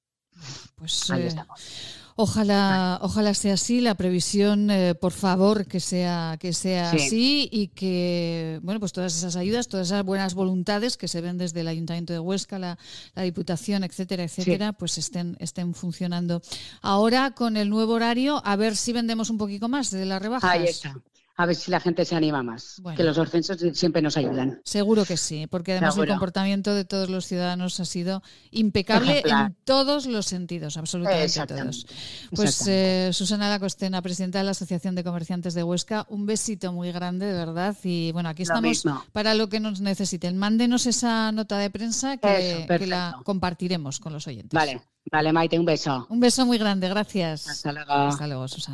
Pues 0.75 1.11
Ahí 1.11 1.21
eh, 1.21 1.27
estamos. 1.27 2.08
Ojalá, 2.21 2.99
ojalá 3.01 3.33
sea 3.33 3.53
así, 3.53 3.79
la 3.79 3.95
previsión, 3.95 4.69
eh, 4.69 4.93
por 4.93 5.13
favor, 5.13 5.67
que 5.67 5.79
sea, 5.79 6.35
que 6.37 6.51
sea 6.51 6.91
así 6.91 7.47
y 7.49 7.69
que, 7.69 8.59
bueno, 8.61 8.81
pues 8.81 8.91
todas 8.91 9.15
esas 9.15 9.37
ayudas, 9.37 9.69
todas 9.69 9.87
esas 9.87 10.03
buenas 10.03 10.33
voluntades 10.33 10.97
que 10.97 11.07
se 11.07 11.21
ven 11.21 11.37
desde 11.37 11.61
el 11.61 11.69
Ayuntamiento 11.69 12.11
de 12.11 12.19
Huesca, 12.19 12.59
la, 12.59 12.77
Diputación, 13.15 13.85
etcétera, 13.85 14.23
etcétera, 14.23 14.73
pues 14.73 14.97
estén, 14.97 15.37
estén 15.39 15.73
funcionando. 15.73 16.41
Ahora, 16.81 17.31
con 17.31 17.55
el 17.55 17.69
nuevo 17.69 17.93
horario, 17.93 18.41
a 18.43 18.57
ver 18.57 18.75
si 18.75 18.91
vendemos 18.91 19.29
un 19.29 19.37
poquito 19.37 19.69
más 19.69 19.89
de 19.89 20.05
las 20.05 20.21
rebajas. 20.21 20.51
Ahí 20.51 20.65
está 20.65 21.01
a 21.39 21.45
ver 21.45 21.55
si 21.55 21.71
la 21.71 21.79
gente 21.79 22.03
se 22.03 22.17
anima 22.17 22.43
más. 22.43 22.81
Que 22.97 23.03
los 23.03 23.17
ascensos 23.17 23.57
siempre 23.71 24.01
nos 24.01 24.17
ayudan. 24.17 24.59
Seguro 24.65 25.05
que 25.05 25.15
sí, 25.15 25.47
porque 25.47 25.71
además 25.71 25.97
el 25.97 26.09
comportamiento 26.09 26.73
de 26.73 26.83
todos 26.83 27.09
los 27.09 27.25
ciudadanos 27.27 27.79
ha 27.79 27.85
sido 27.85 28.21
impecable 28.51 29.23
en 29.25 29.55
todos 29.63 30.05
los 30.05 30.25
sentidos, 30.25 30.75
absolutamente 30.75 31.39
todos. 31.47 31.87
Pues 32.35 32.67
eh, 32.67 33.11
Susana 33.13 33.47
Lacostena, 33.47 34.01
presidenta 34.01 34.39
de 34.39 34.43
la 34.43 34.51
Asociación 34.51 34.95
de 34.95 35.05
Comerciantes 35.05 35.53
de 35.53 35.63
Huesca, 35.63 36.05
un 36.09 36.25
besito 36.25 36.73
muy 36.73 36.91
grande, 36.91 37.27
de 37.27 37.33
verdad. 37.33 37.73
Y 37.85 38.11
bueno, 38.11 38.27
aquí 38.27 38.43
estamos 38.43 38.83
para 39.13 39.33
lo 39.33 39.47
que 39.47 39.61
nos 39.61 39.79
necesiten. 39.79 40.37
Mándenos 40.37 40.87
esa 40.87 41.31
nota 41.31 41.57
de 41.57 41.69
prensa 41.69 42.17
que, 42.17 42.65
la 42.85 43.17
compartiremos 43.23 44.01
con 44.01 44.11
los 44.11 44.27
oyentes. 44.27 44.51
Vale, 44.51 44.81
vale, 45.09 45.31
Maite, 45.31 45.57
un 45.57 45.65
beso. 45.65 46.05
Un 46.09 46.19
beso 46.19 46.45
muy 46.45 46.57
grande, 46.57 46.89
gracias. 46.89 47.47
Hasta 47.47 47.71
luego. 47.71 47.93
Hasta 47.93 48.27
luego, 48.27 48.45
Susana. 48.49 48.73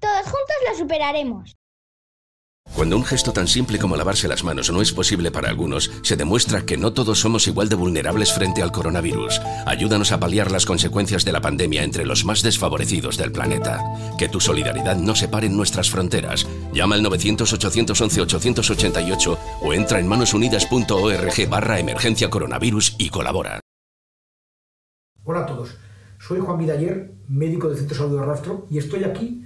todos 0.00 0.22
juntos 0.22 0.56
lo 0.68 0.78
superaremos. 0.78 1.56
Cuando 2.74 2.96
un 2.96 3.04
gesto 3.04 3.32
tan 3.32 3.46
simple 3.46 3.78
como 3.78 3.94
lavarse 3.96 4.26
las 4.28 4.42
manos 4.44 4.70
no 4.70 4.82
es 4.82 4.92
posible 4.92 5.30
para 5.30 5.48
algunos, 5.48 5.90
se 6.02 6.16
demuestra 6.16 6.66
que 6.66 6.76
no 6.76 6.92
todos 6.92 7.20
somos 7.20 7.46
igual 7.46 7.70
de 7.70 7.76
vulnerables 7.76 8.34
frente 8.34 8.60
al 8.60 8.72
coronavirus. 8.72 9.40
Ayúdanos 9.64 10.12
a 10.12 10.20
paliar 10.20 10.50
las 10.50 10.66
consecuencias 10.66 11.24
de 11.24 11.32
la 11.32 11.40
pandemia 11.40 11.82
entre 11.84 12.04
los 12.04 12.26
más 12.26 12.42
desfavorecidos 12.42 13.16
del 13.16 13.32
planeta. 13.32 13.82
Que 14.18 14.28
tu 14.28 14.40
solidaridad 14.40 14.96
no 14.96 15.14
separe 15.14 15.48
nuestras 15.48 15.88
fronteras. 15.90 16.46
Llama 16.72 16.96
al 16.96 17.04
900-811-888 17.04 19.38
o 19.62 19.72
entra 19.72 20.00
en 20.00 20.08
manosunidas.org 20.08 21.48
barra 21.48 21.78
emergencia 21.78 22.28
coronavirus 22.28 22.96
y 22.98 23.08
colabora. 23.08 23.60
Hola 25.24 25.40
a 25.40 25.46
todos, 25.46 25.70
soy 26.18 26.40
Juan 26.40 26.58
Vidaller, 26.58 27.14
médico 27.26 27.68
del 27.68 27.78
Centro 27.78 27.94
de 27.94 28.02
Salud 28.02 28.20
de 28.20 28.26
Rastro 28.26 28.66
y 28.70 28.76
estoy 28.78 29.04
aquí 29.04 29.45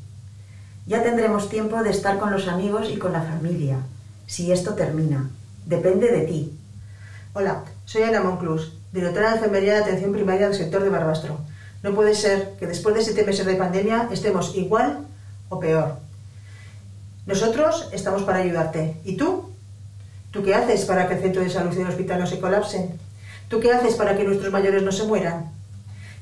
Ya 0.91 1.01
tendremos 1.01 1.47
tiempo 1.47 1.81
de 1.83 1.89
estar 1.89 2.19
con 2.19 2.33
los 2.33 2.49
amigos 2.49 2.89
y 2.91 2.97
con 2.97 3.13
la 3.13 3.21
familia, 3.21 3.77
si 4.27 4.51
esto 4.51 4.73
termina. 4.73 5.29
Depende 5.65 6.11
de 6.11 6.23
ti. 6.23 6.59
Hola, 7.31 7.63
soy 7.85 8.03
Ana 8.03 8.19
Monclus, 8.19 8.73
directora 8.91 9.29
de 9.29 9.35
Enfermería 9.35 9.75
de 9.75 9.83
Atención 9.83 10.11
Primaria 10.11 10.49
del 10.49 10.57
sector 10.57 10.83
de 10.83 10.89
Barbastro. 10.89 11.37
No 11.81 11.95
puede 11.95 12.13
ser 12.13 12.57
que 12.59 12.67
después 12.67 12.93
de 12.93 13.03
siete 13.05 13.23
meses 13.23 13.45
de 13.45 13.55
pandemia 13.55 14.09
estemos 14.11 14.53
igual 14.57 15.05
o 15.47 15.61
peor. 15.61 15.95
Nosotros 17.25 17.87
estamos 17.93 18.23
para 18.23 18.39
ayudarte. 18.39 18.97
¿Y 19.05 19.15
tú? 19.15 19.49
¿Tú 20.31 20.43
qué 20.43 20.55
haces 20.55 20.83
para 20.83 21.07
que 21.07 21.13
el 21.13 21.21
centro 21.21 21.41
de 21.41 21.49
salud 21.49 21.73
y 21.73 21.79
el 21.79 21.87
hospital 21.87 22.19
no 22.19 22.27
se 22.27 22.41
colapsen? 22.41 22.99
¿Tú 23.47 23.61
qué 23.61 23.71
haces 23.71 23.95
para 23.95 24.17
que 24.17 24.25
nuestros 24.25 24.51
mayores 24.51 24.83
no 24.83 24.91
se 24.91 25.05
mueran? 25.05 25.53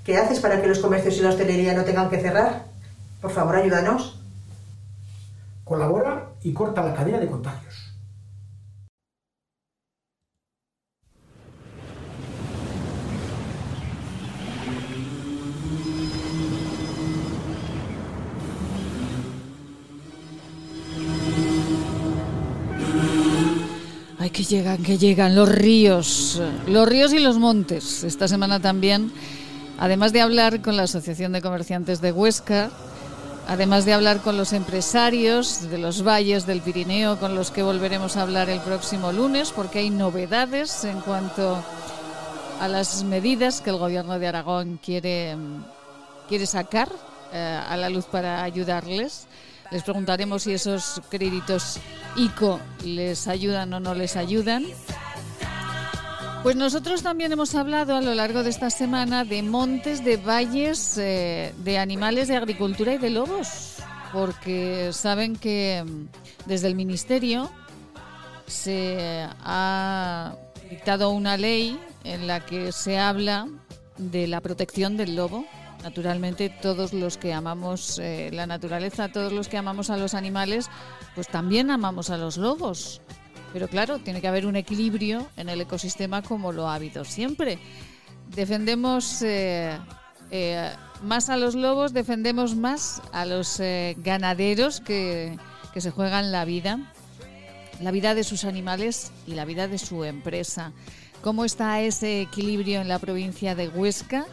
¿Qué 0.06 0.18
haces 0.18 0.40
para 0.40 0.62
que 0.62 0.68
los 0.68 0.78
comercios 0.78 1.18
y 1.18 1.22
la 1.22 1.30
hostelería 1.30 1.74
no 1.74 1.86
tengan 1.86 2.12
que 2.12 2.22
cerrar? 2.22 2.66
Por 3.20 3.32
favor, 3.32 3.56
ayúdanos. 3.56 4.19
Colabora 5.70 6.34
y 6.42 6.52
corta 6.52 6.84
la 6.84 6.96
cadena 6.96 7.20
de 7.20 7.28
contagios. 7.28 7.94
Ay, 24.18 24.32
que 24.32 24.44
llegan, 24.44 24.82
que 24.82 24.98
llegan 24.98 25.36
los 25.36 25.48
ríos, 25.48 26.42
los 26.66 26.90
ríos 26.90 27.14
y 27.14 27.20
los 27.20 27.38
montes. 27.38 28.04
Esta 28.04 28.28
semana 28.28 28.60
también, 28.60 29.12
además 29.78 30.14
de 30.14 30.22
hablar 30.22 30.64
con 30.64 30.76
la 30.78 30.84
Asociación 30.84 31.32
de 31.32 31.44
Comerciantes 31.44 32.02
de 32.02 32.12
Huesca, 32.12 32.72
además 33.50 33.84
de 33.84 33.94
hablar 33.94 34.22
con 34.22 34.38
los 34.38 34.54
empresarios 34.54 35.72
de 35.72 35.80
los 35.80 36.04
valles 36.04 36.46
del 36.46 36.62
Pirineo, 36.62 37.20
con 37.20 37.34
los 37.34 37.50
que 37.50 37.64
volveremos 37.64 38.16
a 38.16 38.22
hablar 38.22 38.48
el 38.48 38.60
próximo 38.60 39.12
lunes, 39.12 39.52
porque 39.52 39.80
hay 39.80 39.90
novedades 39.90 40.84
en 40.84 41.02
cuanto 41.02 41.62
a 42.62 42.68
las 42.68 43.04
medidas 43.04 43.62
que 43.62 43.72
el 43.72 43.78
Gobierno 43.78 44.20
de 44.20 44.28
Aragón 44.28 44.80
quiere, 44.84 45.36
quiere 46.28 46.46
sacar 46.46 46.90
eh, 47.34 47.60
a 47.68 47.76
la 47.76 47.90
luz 47.90 48.06
para 48.06 48.44
ayudarles. 48.44 49.26
Les 49.72 49.82
preguntaremos 49.82 50.44
si 50.44 50.54
esos 50.54 51.02
créditos 51.10 51.80
ICO 52.18 52.60
les 52.86 53.28
ayudan 53.28 53.74
o 53.74 53.80
no 53.80 53.96
les 53.96 54.16
ayudan. 54.16 54.64
Pues 56.44 56.56
nosotros 56.56 57.04
también 57.04 57.32
hemos 57.32 57.54
hablado 57.54 57.96
a 57.96 58.02
lo 58.02 58.14
largo 58.14 58.44
de 58.44 58.50
esta 58.50 58.70
semana 58.70 59.26
de 59.26 59.44
montes, 59.44 60.06
de 60.06 60.18
valles, 60.18 60.98
eh, 60.98 61.54
de 61.58 61.78
animales 61.78 62.28
de 62.30 62.38
agricultura 62.38 62.94
y 62.94 62.98
de 62.98 63.10
lobos, 63.10 63.76
porque 64.14 64.92
saben 64.94 65.36
que 65.36 65.84
mm, 65.86 66.48
desde 66.48 66.68
el 66.68 66.76
Ministerio 66.76 67.52
se 68.48 69.28
ha 69.44 70.34
dictado 70.70 71.10
una 71.10 71.36
ley 71.36 71.78
en 72.04 72.26
la 72.26 72.46
que 72.46 72.72
se 72.72 72.98
habla 72.98 73.48
de 73.98 74.28
la 74.28 74.40
protección 74.40 74.96
del 74.96 75.18
lobo 75.18 75.46
Naturalmente 75.84 76.50
todos 76.50 76.94
los 76.94 77.18
que 77.18 77.34
amamos 77.34 78.00
eh, 78.00 78.30
la 78.34 78.46
naturaleza, 78.46 79.10
todos 79.10 79.32
los 79.32 79.48
que 79.48 79.58
amamos 79.58 79.90
a 79.90 79.98
los 79.98 80.14
animales, 80.14 80.70
pues 81.16 81.28
también 81.28 81.72
amamos 81.72 82.10
a 82.10 82.18
los 82.18 82.38
lobos. 82.38 83.02
Pero 83.54 83.68
claro, 83.68 84.00
tiene 84.00 84.22
que 84.22 84.28
haber 84.28 84.46
un 84.46 84.56
equilibrio 84.56 85.28
en 85.38 85.50
el 85.50 85.62
ecosistema 85.62 86.22
como 86.22 86.52
lo 86.52 86.68
ha 86.68 86.76
habido 86.76 87.06
siempre. 87.06 87.60
Defendemos 88.36 89.22
eh, 89.22 89.78
eh, 90.32 90.72
más 91.04 91.30
a 91.30 91.38
los 91.38 91.56
lobos, 91.56 91.94
defendemos 91.94 92.56
más 92.56 93.02
a 93.12 93.26
los 93.26 93.60
ganaderos 93.98 94.82
que, 94.82 95.38
que 95.74 95.82
se 95.82 95.92
juegan 95.92 96.32
la 96.32 96.46
vida, 96.46 96.94
la 97.82 97.92
vida 97.92 98.14
de 98.14 98.24
sus 98.24 98.44
animales 98.44 99.12
y 99.26 99.34
la 99.34 99.46
vida 99.46 99.68
de 99.68 99.80
su 99.80 100.04
empresa. 100.04 100.72
¿Cómo 101.22 101.44
está 101.44 101.82
ese 101.82 102.22
equilibrio 102.22 102.82
en 102.82 102.88
la 102.88 103.00
provincia 103.00 103.56
de 103.56 103.68
Huesca? 103.70 104.26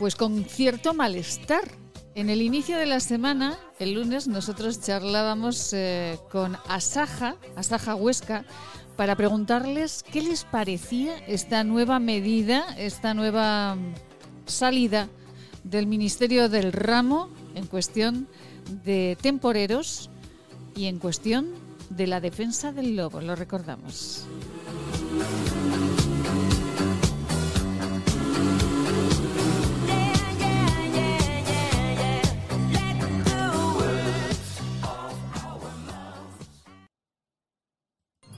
pues 0.00 0.16
con 0.16 0.44
cierto 0.46 0.94
malestar. 0.94 1.79
En 2.20 2.28
el 2.28 2.42
inicio 2.42 2.76
de 2.76 2.84
la 2.84 3.00
semana, 3.00 3.56
el 3.78 3.94
lunes, 3.94 4.28
nosotros 4.28 4.78
charlábamos 4.82 5.72
eh, 5.72 6.18
con 6.30 6.54
Asaja, 6.68 7.36
Asaja 7.56 7.94
Huesca, 7.94 8.44
para 8.94 9.16
preguntarles 9.16 10.02
qué 10.02 10.20
les 10.20 10.44
parecía 10.44 11.16
esta 11.26 11.64
nueva 11.64 11.98
medida, 11.98 12.76
esta 12.76 13.14
nueva 13.14 13.78
salida 14.44 15.08
del 15.64 15.86
Ministerio 15.86 16.50
del 16.50 16.72
Ramo 16.72 17.30
en 17.54 17.66
cuestión 17.66 18.28
de 18.84 19.16
temporeros 19.22 20.10
y 20.76 20.88
en 20.88 20.98
cuestión 20.98 21.48
de 21.88 22.06
la 22.06 22.20
defensa 22.20 22.70
del 22.70 22.96
lobo, 22.96 23.22
lo 23.22 23.34
recordamos. 23.34 24.26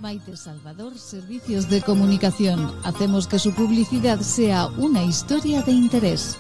Maite 0.02 0.36
Salvador, 0.36 0.98
Servicios 0.98 1.70
de 1.70 1.80
Comunicación. 1.80 2.72
Hacemos 2.82 3.28
que 3.28 3.38
su 3.38 3.52
publicidad 3.54 4.20
sea 4.20 4.66
una 4.66 5.04
historia 5.04 5.62
de 5.62 5.70
interés. 5.70 6.36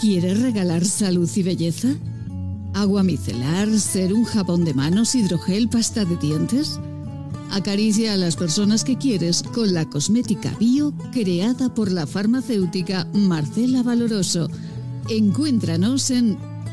¿Quieres 0.00 0.40
regalar 0.42 0.84
salud 0.84 1.28
y 1.34 1.42
belleza? 1.42 1.88
¿Agua 2.72 3.02
micelar, 3.02 3.68
ser 3.80 4.14
un 4.14 4.24
jabón 4.24 4.64
de 4.64 4.74
manos, 4.74 5.16
hidrogel, 5.16 5.68
pasta 5.68 6.04
de 6.04 6.16
dientes? 6.18 6.78
Acaricia 7.50 8.12
a 8.12 8.16
las 8.16 8.36
personas 8.36 8.84
que 8.84 8.96
quieres 8.96 9.42
con 9.42 9.74
la 9.74 9.90
cosmética 9.90 10.54
bio 10.60 10.94
creada 11.10 11.74
por 11.74 11.90
la 11.90 12.06
farmacéutica 12.06 13.08
Marcela 13.12 13.82
Valoroso. 13.82 14.48
Encuéntranos 15.08 16.12
en 16.12 16.38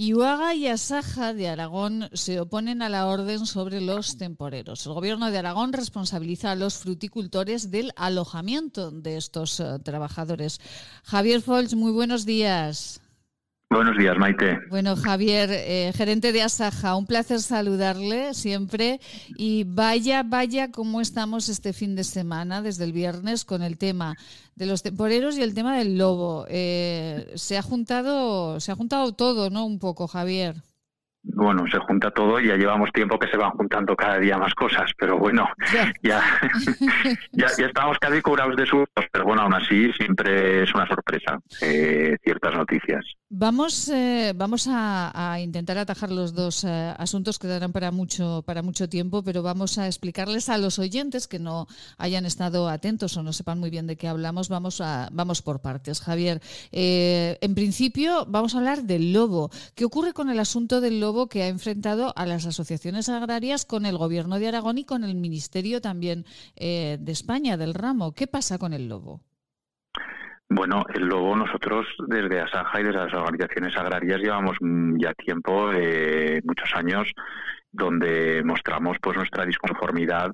Iuaga 0.00 0.54
y 0.54 0.66
Asaja 0.66 1.34
de 1.34 1.46
Aragón 1.50 2.08
se 2.14 2.40
oponen 2.40 2.80
a 2.80 2.88
la 2.88 3.06
orden 3.06 3.44
sobre 3.44 3.82
los 3.82 4.16
temporeros. 4.16 4.86
El 4.86 4.94
gobierno 4.94 5.30
de 5.30 5.36
Aragón 5.36 5.74
responsabiliza 5.74 6.52
a 6.52 6.54
los 6.54 6.78
fruticultores 6.78 7.70
del 7.70 7.92
alojamiento 7.96 8.90
de 8.90 9.18
estos 9.18 9.60
eh, 9.60 9.78
trabajadores. 9.84 10.58
Javier 11.04 11.42
Folch, 11.42 11.74
muy 11.74 11.92
buenos 11.92 12.24
días. 12.24 12.99
Buenos 13.72 13.96
días, 13.96 14.18
Maite. 14.18 14.58
Bueno, 14.68 14.96
Javier, 14.96 15.48
eh, 15.52 15.92
gerente 15.94 16.32
de 16.32 16.42
Asaja, 16.42 16.96
un 16.96 17.06
placer 17.06 17.38
saludarle 17.38 18.34
siempre. 18.34 18.98
Y 19.36 19.62
vaya, 19.62 20.24
vaya, 20.24 20.72
cómo 20.72 21.00
estamos 21.00 21.48
este 21.48 21.72
fin 21.72 21.94
de 21.94 22.02
semana, 22.02 22.62
desde 22.62 22.82
el 22.82 22.92
viernes, 22.92 23.44
con 23.44 23.62
el 23.62 23.78
tema 23.78 24.16
de 24.56 24.66
los 24.66 24.82
temporeros 24.82 25.38
y 25.38 25.42
el 25.42 25.54
tema 25.54 25.78
del 25.78 25.98
lobo. 25.98 26.46
Eh, 26.48 27.30
se 27.36 27.58
ha 27.58 27.62
juntado, 27.62 28.58
se 28.58 28.72
ha 28.72 28.74
juntado 28.74 29.12
todo, 29.12 29.50
¿no? 29.50 29.64
Un 29.64 29.78
poco, 29.78 30.08
Javier 30.08 30.56
bueno, 31.22 31.64
se 31.70 31.78
junta 31.78 32.10
todo 32.10 32.40
y 32.40 32.48
ya 32.48 32.56
llevamos 32.56 32.90
tiempo 32.92 33.18
que 33.18 33.28
se 33.28 33.36
van 33.36 33.50
juntando 33.50 33.94
cada 33.94 34.18
día 34.18 34.38
más 34.38 34.54
cosas, 34.54 34.90
pero 34.96 35.18
bueno, 35.18 35.46
ya, 35.72 35.92
ya, 36.02 36.22
estamos 37.66 37.98
casi 37.98 38.22
curados 38.22 38.56
de 38.56 38.66
sustos, 38.66 39.04
pero 39.12 39.24
bueno, 39.24 39.42
aún 39.42 39.54
así 39.54 39.92
siempre 39.92 40.62
es 40.62 40.74
una 40.74 40.86
sorpresa 40.86 41.38
eh, 41.60 42.16
ciertas 42.22 42.54
noticias. 42.54 43.04
Vamos, 43.28 43.88
eh, 43.88 44.32
vamos 44.34 44.66
a, 44.68 45.38
intentar 45.40 45.78
atajar 45.78 46.10
los 46.10 46.34
dos 46.34 46.64
eh, 46.64 46.94
asuntos 46.98 47.38
que 47.38 47.46
darán 47.46 47.72
para 47.72 47.90
mucho, 47.90 48.42
para 48.46 48.62
mucho 48.62 48.88
tiempo, 48.88 49.22
pero 49.22 49.42
vamos 49.42 49.78
a 49.78 49.86
explicarles 49.86 50.48
a 50.48 50.58
los 50.58 50.78
oyentes 50.78 51.28
que 51.28 51.38
no 51.38 51.66
hayan 51.98 52.26
estado 52.26 52.68
atentos 52.68 53.16
o 53.16 53.22
no 53.22 53.32
sepan 53.32 53.60
muy 53.60 53.70
bien 53.70 53.86
de 53.86 53.96
qué 53.96 54.08
hablamos, 54.08 54.48
vamos, 54.48 54.80
a, 54.80 55.08
vamos 55.12 55.42
por 55.42 55.60
partes. 55.60 56.00
Javier, 56.00 56.40
en 56.72 57.54
principio 57.54 58.24
vamos 58.26 58.54
a 58.54 58.58
hablar 58.58 58.82
del 58.82 59.12
lobo. 59.12 59.50
¿Qué 59.74 59.84
ocurre 59.84 60.12
con 60.12 60.30
el 60.30 60.40
asunto 60.40 60.80
del 60.80 60.98
lobo? 60.98 61.09
Que 61.28 61.42
ha 61.42 61.48
enfrentado 61.48 62.12
a 62.16 62.26
las 62.26 62.46
asociaciones 62.46 63.08
agrarias 63.08 63.64
con 63.66 63.84
el 63.86 63.98
Gobierno 63.98 64.38
de 64.38 64.48
Aragón 64.48 64.78
y 64.78 64.84
con 64.84 65.04
el 65.04 65.14
Ministerio 65.14 65.80
también 65.80 66.24
eh, 66.56 66.98
de 67.00 67.12
España, 67.12 67.56
del 67.56 67.74
ramo. 67.74 68.12
¿Qué 68.12 68.26
pasa 68.26 68.58
con 68.58 68.72
el 68.72 68.88
lobo? 68.88 69.20
Bueno, 70.48 70.84
el 70.94 71.06
lobo 71.06 71.36
nosotros 71.36 71.86
desde 72.08 72.40
Asaja 72.40 72.80
y 72.80 72.84
desde 72.84 72.98
las 72.98 73.14
organizaciones 73.14 73.76
agrarias 73.76 74.20
llevamos 74.20 74.56
mm, 74.60 74.98
ya 74.98 75.14
tiempo, 75.14 75.72
eh, 75.72 76.40
muchos 76.44 76.70
años, 76.74 77.12
donde 77.70 78.42
mostramos 78.44 78.96
pues 79.00 79.16
nuestra 79.16 79.44
disconformidad 79.44 80.32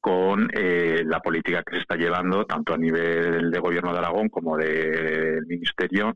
con 0.00 0.50
eh, 0.52 1.02
la 1.06 1.20
política 1.20 1.62
que 1.62 1.76
se 1.76 1.80
está 1.80 1.96
llevando 1.96 2.44
tanto 2.44 2.74
a 2.74 2.78
nivel 2.78 3.50
de 3.50 3.58
gobierno 3.58 3.92
de 3.92 3.98
Aragón 3.98 4.28
como 4.28 4.56
del 4.56 5.46
ministerio 5.46 6.14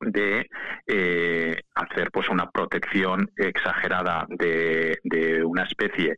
de 0.00 0.48
eh, 0.86 1.62
hacer 1.74 2.10
pues 2.10 2.28
una 2.28 2.50
protección 2.50 3.30
exagerada 3.36 4.26
de, 4.28 4.98
una 5.44 5.64
especie 5.64 6.16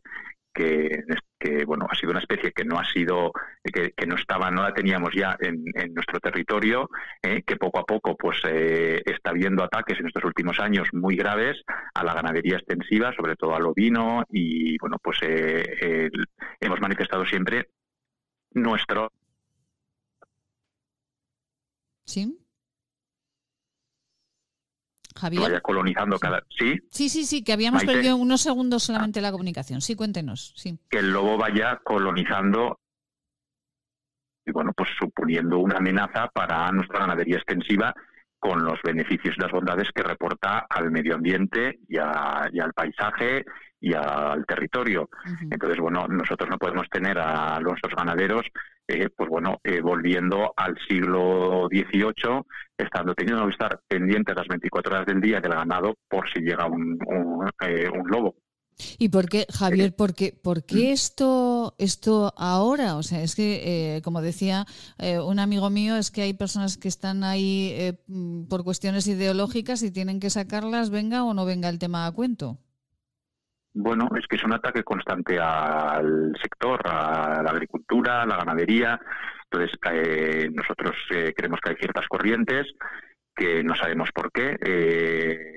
que, 0.53 1.03
que, 1.39 1.65
bueno 1.65 1.85
ha 1.89 1.95
sido 1.95 2.11
una 2.11 2.19
especie 2.19 2.51
que 2.51 2.65
no 2.65 2.79
ha 2.79 2.85
sido 2.85 3.31
que, 3.63 3.93
no 4.07 4.15
estaba 4.15 4.49
no 4.49 4.63
la 4.63 4.73
teníamos 4.73 5.13
ya 5.13 5.37
en, 5.39 5.63
nuestro 5.93 6.19
territorio 6.19 6.89
eh, 7.21 7.43
que 7.45 7.57
poco 7.57 7.79
a 7.79 7.85
poco 7.85 8.15
pues 8.17 8.37
eh, 8.45 9.01
está 9.05 9.31
viendo 9.33 9.63
ataques 9.63 9.99
en 9.99 10.07
estos 10.07 10.23
últimos 10.23 10.59
años 10.59 10.87
muy 10.93 11.15
graves 11.15 11.61
a 11.93 12.03
la 12.03 12.13
ganadería 12.13 12.57
extensiva 12.57 13.13
sobre 13.13 13.35
todo 13.35 13.55
al 13.55 13.67
ovino 13.67 14.23
y 14.29 14.77
bueno 14.79 14.97
pues 15.01 15.19
eh, 15.21 16.09
hemos 16.59 16.81
manifestado 16.81 17.25
siempre 17.25 17.69
nuestro 18.51 19.11
sí 22.05 22.46
Javier. 25.17 25.43
vaya 25.43 25.61
colonizando 25.61 26.17
cada. 26.19 26.43
¿Sí? 26.49 26.79
Sí, 26.91 27.09
sí, 27.09 27.25
sí, 27.25 27.43
que 27.43 27.53
habíamos 27.53 27.83
perdido 27.83 28.15
unos 28.15 28.41
segundos 28.41 28.83
solamente 28.83 29.21
la 29.21 29.31
comunicación. 29.31 29.81
Sí, 29.81 29.95
cuéntenos. 29.95 30.53
Sí. 30.55 30.79
Que 30.89 30.99
el 30.99 31.11
lobo 31.11 31.37
vaya 31.37 31.79
colonizando 31.83 32.79
y, 34.45 34.51
bueno, 34.51 34.71
pues 34.75 34.89
suponiendo 34.97 35.59
una 35.59 35.77
amenaza 35.77 36.29
para 36.33 36.71
nuestra 36.71 36.99
ganadería 36.99 37.37
extensiva 37.37 37.93
con 38.39 38.63
los 38.63 38.79
beneficios 38.81 39.35
y 39.37 39.41
las 39.41 39.51
bondades 39.51 39.89
que 39.93 40.03
reporta 40.03 40.65
al 40.69 40.89
medio 40.89 41.15
ambiente 41.15 41.79
y, 41.87 41.97
al 41.97 42.73
paisaje 42.73 43.43
y 43.79 43.93
al 43.93 44.45
territorio. 44.45 45.09
Entonces, 45.49 45.79
bueno, 45.79 46.07
nosotros 46.07 46.49
no 46.49 46.57
podemos 46.57 46.89
tener 46.89 47.17
a 47.19 47.59
nuestros 47.59 47.93
ganaderos, 47.95 48.45
eh, 48.87 49.09
pues 49.15 49.29
bueno, 49.29 49.59
eh, 49.63 49.81
volviendo 49.81 50.53
al 50.55 50.77
siglo 50.87 51.67
XVIII, 51.69 52.41
estando 52.77 53.13
teniendo 53.13 53.45
que 53.45 53.51
estar 53.51 53.79
pendientes 53.87 54.35
las 54.35 54.47
24 54.47 54.95
horas 54.95 55.05
del 55.05 55.21
día 55.21 55.39
del 55.39 55.53
ganado 55.53 55.95
por 56.07 56.29
si 56.29 56.39
llega 56.39 56.65
un, 56.65 56.97
un, 57.05 57.49
eh, 57.67 57.89
lobo. 58.05 58.35
¿Y 58.99 59.09
por 59.09 59.27
qué, 59.27 59.47
Javier, 59.51 59.95
por 59.95 60.13
qué, 60.13 60.33
por 60.39 60.63
qué 60.63 60.91
esto, 60.91 61.73
esto 61.79 62.31
ahora? 62.37 62.95
O 62.97 63.01
sea, 63.01 63.23
es 63.23 63.33
que, 63.33 63.99
como 64.03 64.21
decía 64.21 64.67
un 64.99 65.39
amigo 65.39 65.71
mío, 65.71 65.97
es 65.97 66.11
que 66.11 66.21
hay 66.21 66.33
personas 66.35 66.77
que 66.77 66.87
están 66.87 67.23
ahí 67.23 67.97
por 68.47 68.63
cuestiones 68.63 69.07
ideológicas 69.07 69.81
y 69.81 69.89
tienen 69.89 70.19
que 70.19 70.29
sacarlas, 70.29 70.91
venga 70.91 71.23
o 71.23 71.33
no 71.33 71.43
venga 71.43 71.69
el 71.69 71.79
tema 71.79 72.05
a 72.05 72.11
cuento. 72.11 72.59
Bueno, 73.79 74.09
es 74.17 74.25
que 74.25 74.37
es 74.37 74.43
un 74.43 74.53
ataque 74.53 74.83
constante 74.83 75.37
al 75.39 76.35
sector, 76.41 76.81
a 76.85 77.43
la 77.43 77.51
agricultura, 77.51 78.23
a 78.23 78.25
la 78.25 78.37
ganadería. 78.37 78.99
Entonces, 79.43 79.77
eh, 79.91 80.49
nosotros 80.51 80.95
eh, 81.11 81.31
creemos 81.37 81.59
que 81.61 81.69
hay 81.69 81.75
ciertas 81.75 82.07
corrientes 82.07 82.73
que 83.35 83.63
no 83.63 83.75
sabemos 83.75 84.09
por 84.11 84.31
qué. 84.31 84.57
Eh, 84.59 85.53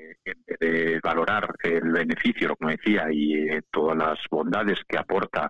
de 0.59 0.99
valorar 1.03 1.47
el 1.63 1.91
beneficio, 1.91 2.55
como 2.55 2.69
decía, 2.69 3.07
y 3.11 3.59
todas 3.71 3.97
las 3.97 4.19
bondades 4.29 4.77
que 4.87 4.99
aporta 4.99 5.49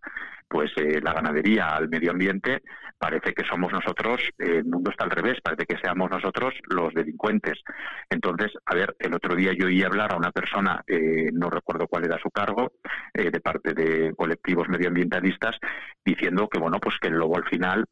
pues 0.52 0.70
la 0.76 1.14
ganadería 1.14 1.70
al 1.70 1.88
medio 1.88 2.12
ambiente, 2.12 2.62
parece 2.98 3.34
que 3.34 3.46
somos 3.46 3.72
nosotros, 3.72 4.22
el 4.38 4.66
mundo 4.66 4.92
está 4.92 5.06
al 5.06 5.12
revés, 5.12 5.40
parece 5.42 5.66
que 5.66 5.78
seamos 5.78 6.12
nosotros 6.12 6.54
los 6.68 6.94
delincuentes. 6.94 7.64
Entonces, 8.10 8.52
a 8.66 8.76
ver, 8.76 8.94
el 9.00 9.14
otro 9.14 9.34
día 9.34 9.54
yo 9.58 9.68
oí 9.68 9.82
hablar 9.82 10.12
a 10.12 10.18
una 10.18 10.32
persona, 10.32 10.84
eh, 10.86 11.30
no 11.32 11.50
recuerdo 11.50 11.88
cuál 11.88 12.04
era 12.04 12.20
su 12.20 12.30
cargo, 12.30 12.74
eh, 13.14 13.32
de 13.32 13.40
parte 13.40 13.74
de 13.74 14.14
colectivos 14.14 14.68
medioambientalistas, 14.68 15.58
diciendo 16.04 16.50
que, 16.50 16.60
bueno, 16.60 16.80
pues 16.82 16.98
que 17.00 17.08
el 17.08 17.16
lobo 17.16 17.38
al 17.38 17.48
final, 17.48 17.86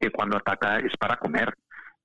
que 0.00 0.10
cuando 0.10 0.38
ataca 0.38 0.78
es 0.78 0.96
para 0.96 1.18
comer. 1.18 1.54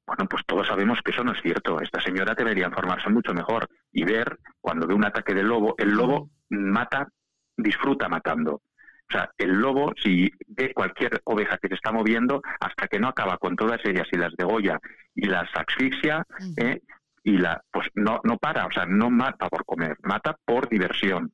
Bueno, 0.06 0.26
pues 0.30 0.44
todos 0.46 0.68
sabemos 0.68 1.00
que 1.06 1.12
eso 1.12 1.24
no 1.24 1.32
es 1.32 1.42
cierto. 1.42 1.80
Esta 1.80 2.02
señora 2.02 2.36
debería 2.36 2.68
informarse 2.68 3.10
mucho 3.10 3.34
mejor 3.34 3.70
y 3.94 4.04
ver 4.04 4.38
cuando 4.60 4.86
ve 4.86 4.94
un 4.94 5.06
ataque 5.06 5.34
de 5.34 5.44
lobo, 5.44 5.76
el 5.78 5.92
lobo 5.92 6.30
mata, 6.50 7.08
disfruta 7.56 8.10
matando. 8.10 8.62
O 9.12 9.18
sea, 9.18 9.30
el 9.38 9.52
lobo, 9.52 9.94
si 10.02 10.32
ve 10.48 10.74
cualquier 10.74 11.22
oveja 11.26 11.58
que 11.58 11.68
se 11.68 11.76
está 11.76 11.92
moviendo, 11.92 12.42
hasta 12.62 12.88
que 12.88 12.98
no 12.98 13.10
acaba 13.10 13.38
con 13.38 13.58
todas 13.58 13.82
ellas 13.84 14.08
y 14.12 14.18
las 14.18 14.34
degolla 14.38 14.80
y 15.14 15.28
las 15.28 15.50
asfixia, 15.54 16.26
¿eh? 16.56 16.80
y 17.24 17.38
la, 17.38 17.62
pues 17.72 17.88
no, 17.94 18.22
no 18.24 18.38
para, 18.38 18.66
o 18.66 18.72
sea, 18.72 18.86
no 18.86 19.10
mata 19.10 19.50
por 19.50 19.66
comer, 19.66 19.98
mata 20.04 20.38
por 20.46 20.70
diversión. 20.70 21.32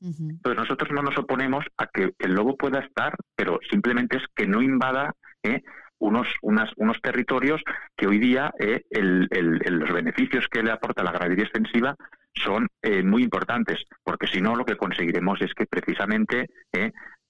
Entonces 0.00 0.60
nosotros 0.60 0.90
no 0.92 1.02
nos 1.02 1.18
oponemos 1.18 1.64
a 1.78 1.86
que 1.86 2.12
el 2.18 2.34
lobo 2.34 2.56
pueda 2.56 2.80
estar, 2.80 3.16
pero 3.34 3.58
simplemente 3.70 4.18
es 4.18 4.24
que 4.34 4.46
no 4.46 4.62
invada 4.62 5.14
¿eh? 5.42 5.62
unos, 5.98 6.28
unas, 6.42 6.70
unos 6.76 7.00
territorios 7.00 7.62
que 7.96 8.06
hoy 8.06 8.18
día 8.18 8.52
¿eh? 8.60 8.82
los 8.90 9.92
beneficios 9.92 10.46
que 10.48 10.62
le 10.62 10.70
aporta 10.70 11.02
la 11.02 11.12
ganadería 11.12 11.44
extensiva 11.44 11.96
son 12.34 12.68
muy 13.04 13.22
importantes, 13.22 13.82
porque 14.04 14.26
si 14.26 14.42
no 14.42 14.54
lo 14.54 14.66
que 14.66 14.76
conseguiremos 14.76 15.40
es 15.40 15.54
que 15.54 15.64
precisamente 15.64 16.50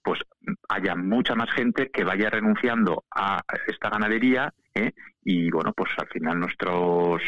pues 0.07 0.21
haya 0.69 0.95
mucha 0.95 1.35
más 1.35 1.51
gente 1.51 1.91
que 1.91 2.05
vaya 2.05 2.31
renunciando 2.31 3.05
a 3.11 3.43
esta 3.67 3.91
ganadería 3.91 4.55
¿eh? 4.73 4.93
y 5.25 5.51
bueno, 5.51 5.73
pues 5.77 5.91
al 5.99 6.07
final 6.07 6.39
nuestros 6.39 7.23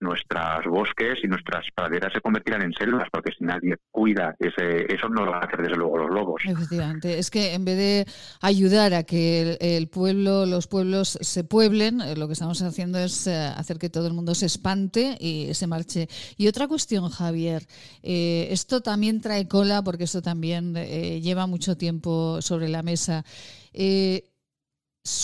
nuestras 0.00 0.64
bosques 0.66 1.18
y 1.22 1.26
nuestras 1.26 1.64
praderas 1.74 2.12
se 2.12 2.20
convertirán 2.20 2.62
en 2.62 2.72
selvas, 2.72 3.08
porque 3.10 3.32
si 3.36 3.44
nadie 3.44 3.76
cuida 3.90 4.34
ese, 4.38 4.92
eso 4.92 5.08
no 5.08 5.24
lo 5.24 5.32
van 5.32 5.42
a 5.42 5.46
hacer 5.46 5.62
desde 5.62 5.76
luego 5.76 5.98
los 5.98 6.10
lobos. 6.10 6.42
Efectivamente, 6.44 7.18
es 7.18 7.30
que 7.30 7.54
en 7.54 7.64
vez 7.64 7.76
de 7.76 8.06
ayudar 8.40 8.94
a 8.94 9.04
que 9.04 9.56
el, 9.60 9.88
pueblo, 9.88 10.46
los 10.46 10.66
pueblos 10.66 11.18
se 11.20 11.44
pueblen, 11.44 12.00
eh, 12.00 12.16
lo 12.16 12.26
que 12.26 12.34
estamos 12.34 12.60
haciendo 12.62 12.98
es 12.98 13.26
eh, 13.26 13.34
hacer 13.34 13.78
que 13.78 13.90
todo 13.90 14.06
el 14.06 14.12
mundo 14.12 14.34
se 14.34 14.46
espante 14.46 15.16
y 15.18 15.54
se 15.54 15.66
marche. 15.66 16.08
Y 16.36 16.48
otra 16.48 16.68
cuestión, 16.68 17.08
Javier, 17.08 17.62
eh, 18.02 18.48
esto 18.50 18.82
también 18.82 19.20
trae 19.20 19.48
cola, 19.48 19.82
porque 19.82 20.04
esto 20.04 20.22
también 20.22 20.74
lleva 20.74 21.46
mucho 21.46 21.76
tiempo 21.76 22.40
sobre 22.42 22.68
la 22.68 22.82
mesa 22.82 23.24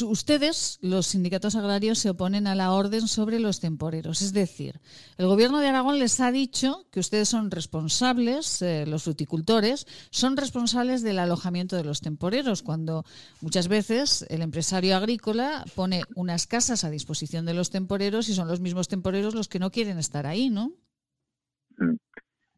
ustedes, 0.02 0.78
los 0.80 1.08
sindicatos 1.08 1.56
agrarios, 1.56 1.98
se 1.98 2.10
oponen 2.10 2.46
a 2.46 2.54
la 2.54 2.72
orden 2.72 3.08
sobre 3.08 3.40
los 3.40 3.60
temporeros. 3.60 4.22
Es 4.22 4.32
decir, 4.32 4.80
el 5.18 5.26
gobierno 5.26 5.58
de 5.58 5.68
Aragón 5.68 5.98
les 5.98 6.20
ha 6.20 6.30
dicho 6.30 6.86
que 6.90 7.00
ustedes 7.00 7.28
son 7.28 7.50
responsables, 7.50 8.62
eh, 8.62 8.84
los 8.86 9.04
fruticultores, 9.04 9.86
son 10.10 10.36
responsables 10.36 11.02
del 11.02 11.18
alojamiento 11.18 11.76
de 11.76 11.84
los 11.84 12.00
temporeros, 12.00 12.62
cuando 12.62 13.04
muchas 13.40 13.68
veces 13.68 14.24
el 14.28 14.42
empresario 14.42 14.96
agrícola 14.96 15.64
pone 15.74 16.02
unas 16.14 16.46
casas 16.46 16.84
a 16.84 16.90
disposición 16.90 17.44
de 17.44 17.54
los 17.54 17.70
temporeros 17.70 18.28
y 18.28 18.34
son 18.34 18.48
los 18.48 18.60
mismos 18.60 18.88
temporeros 18.88 19.34
los 19.34 19.48
que 19.48 19.58
no 19.58 19.70
quieren 19.70 19.98
estar 19.98 20.26
ahí, 20.26 20.48
¿no? 20.48 20.72
Mm. 21.78 21.96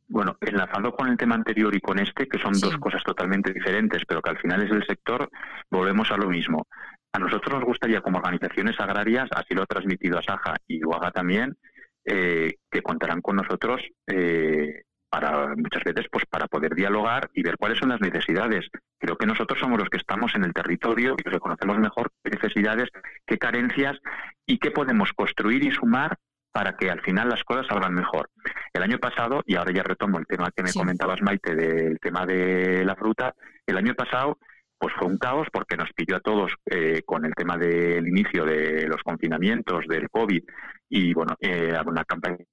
Bueno, 0.06 0.36
enlazando 0.40 0.94
con 0.94 1.08
el 1.08 1.16
tema 1.16 1.34
anterior 1.34 1.74
y 1.74 1.80
con 1.80 1.98
este, 1.98 2.28
que 2.28 2.38
son 2.38 2.52
dos 2.60 2.76
cosas 2.78 3.02
totalmente 3.02 3.52
diferentes, 3.52 4.02
pero 4.06 4.20
que 4.20 4.30
al 4.30 4.38
final 4.38 4.62
es 4.62 4.70
el 4.70 4.86
sector, 4.86 5.30
volvemos 5.70 6.10
a 6.10 6.16
lo 6.16 6.28
mismo. 6.28 6.66
A 7.14 7.18
nosotros 7.20 7.54
nos 7.54 7.64
gustaría, 7.64 8.00
como 8.00 8.18
organizaciones 8.18 8.78
agrarias, 8.80 9.28
así 9.36 9.54
lo 9.54 9.62
ha 9.62 9.66
transmitido 9.66 10.18
a 10.18 10.22
Saja 10.22 10.56
y 10.66 10.84
UAGA 10.84 11.12
también, 11.12 11.56
eh, 12.04 12.54
que 12.68 12.82
contarán 12.82 13.20
con 13.20 13.36
nosotros 13.36 13.80
eh, 14.08 14.82
para 15.08 15.54
muchas 15.54 15.84
veces 15.84 16.06
pues 16.10 16.24
para 16.28 16.48
poder 16.48 16.74
dialogar 16.74 17.30
y 17.32 17.44
ver 17.44 17.56
cuáles 17.56 17.78
son 17.78 17.90
las 17.90 18.00
necesidades. 18.00 18.66
Creo 18.98 19.16
que 19.16 19.26
nosotros 19.26 19.60
somos 19.60 19.78
los 19.78 19.88
que 19.90 19.98
estamos 19.98 20.34
en 20.34 20.42
el 20.42 20.52
territorio 20.52 21.14
y 21.16 21.22
que 21.22 21.38
conocemos 21.38 21.78
mejor 21.78 22.10
qué 22.24 22.30
necesidades, 22.30 22.88
qué 23.24 23.38
carencias 23.38 23.96
y 24.44 24.58
qué 24.58 24.72
podemos 24.72 25.12
construir 25.12 25.64
y 25.64 25.70
sumar 25.70 26.18
para 26.50 26.76
que 26.76 26.90
al 26.90 27.00
final 27.02 27.28
las 27.28 27.44
cosas 27.44 27.68
salgan 27.68 27.94
mejor. 27.94 28.28
El 28.72 28.82
año 28.82 28.98
pasado, 28.98 29.44
y 29.46 29.54
ahora 29.54 29.72
ya 29.72 29.84
retomo 29.84 30.18
el 30.18 30.26
tema 30.26 30.50
que 30.50 30.64
me 30.64 30.72
comentabas, 30.72 31.22
Maite, 31.22 31.54
del 31.54 32.00
tema 32.00 32.26
de 32.26 32.84
la 32.84 32.96
fruta, 32.96 33.36
el 33.68 33.76
año 33.76 33.94
pasado 33.94 34.36
pues 34.84 34.96
fue 34.98 35.06
un 35.06 35.16
caos 35.16 35.48
porque 35.50 35.78
nos 35.78 35.90
pidió 35.94 36.16
a 36.16 36.20
todos 36.20 36.52
eh, 36.66 37.00
con 37.06 37.24
el 37.24 37.34
tema 37.34 37.56
del 37.56 38.06
inicio 38.06 38.44
de 38.44 38.86
los 38.86 39.02
confinamientos 39.02 39.86
del 39.88 40.10
COVID 40.10 40.44
y 40.90 41.14
bueno, 41.14 41.34
eh, 41.40 41.74
una 41.86 42.04
campaña 42.04 42.44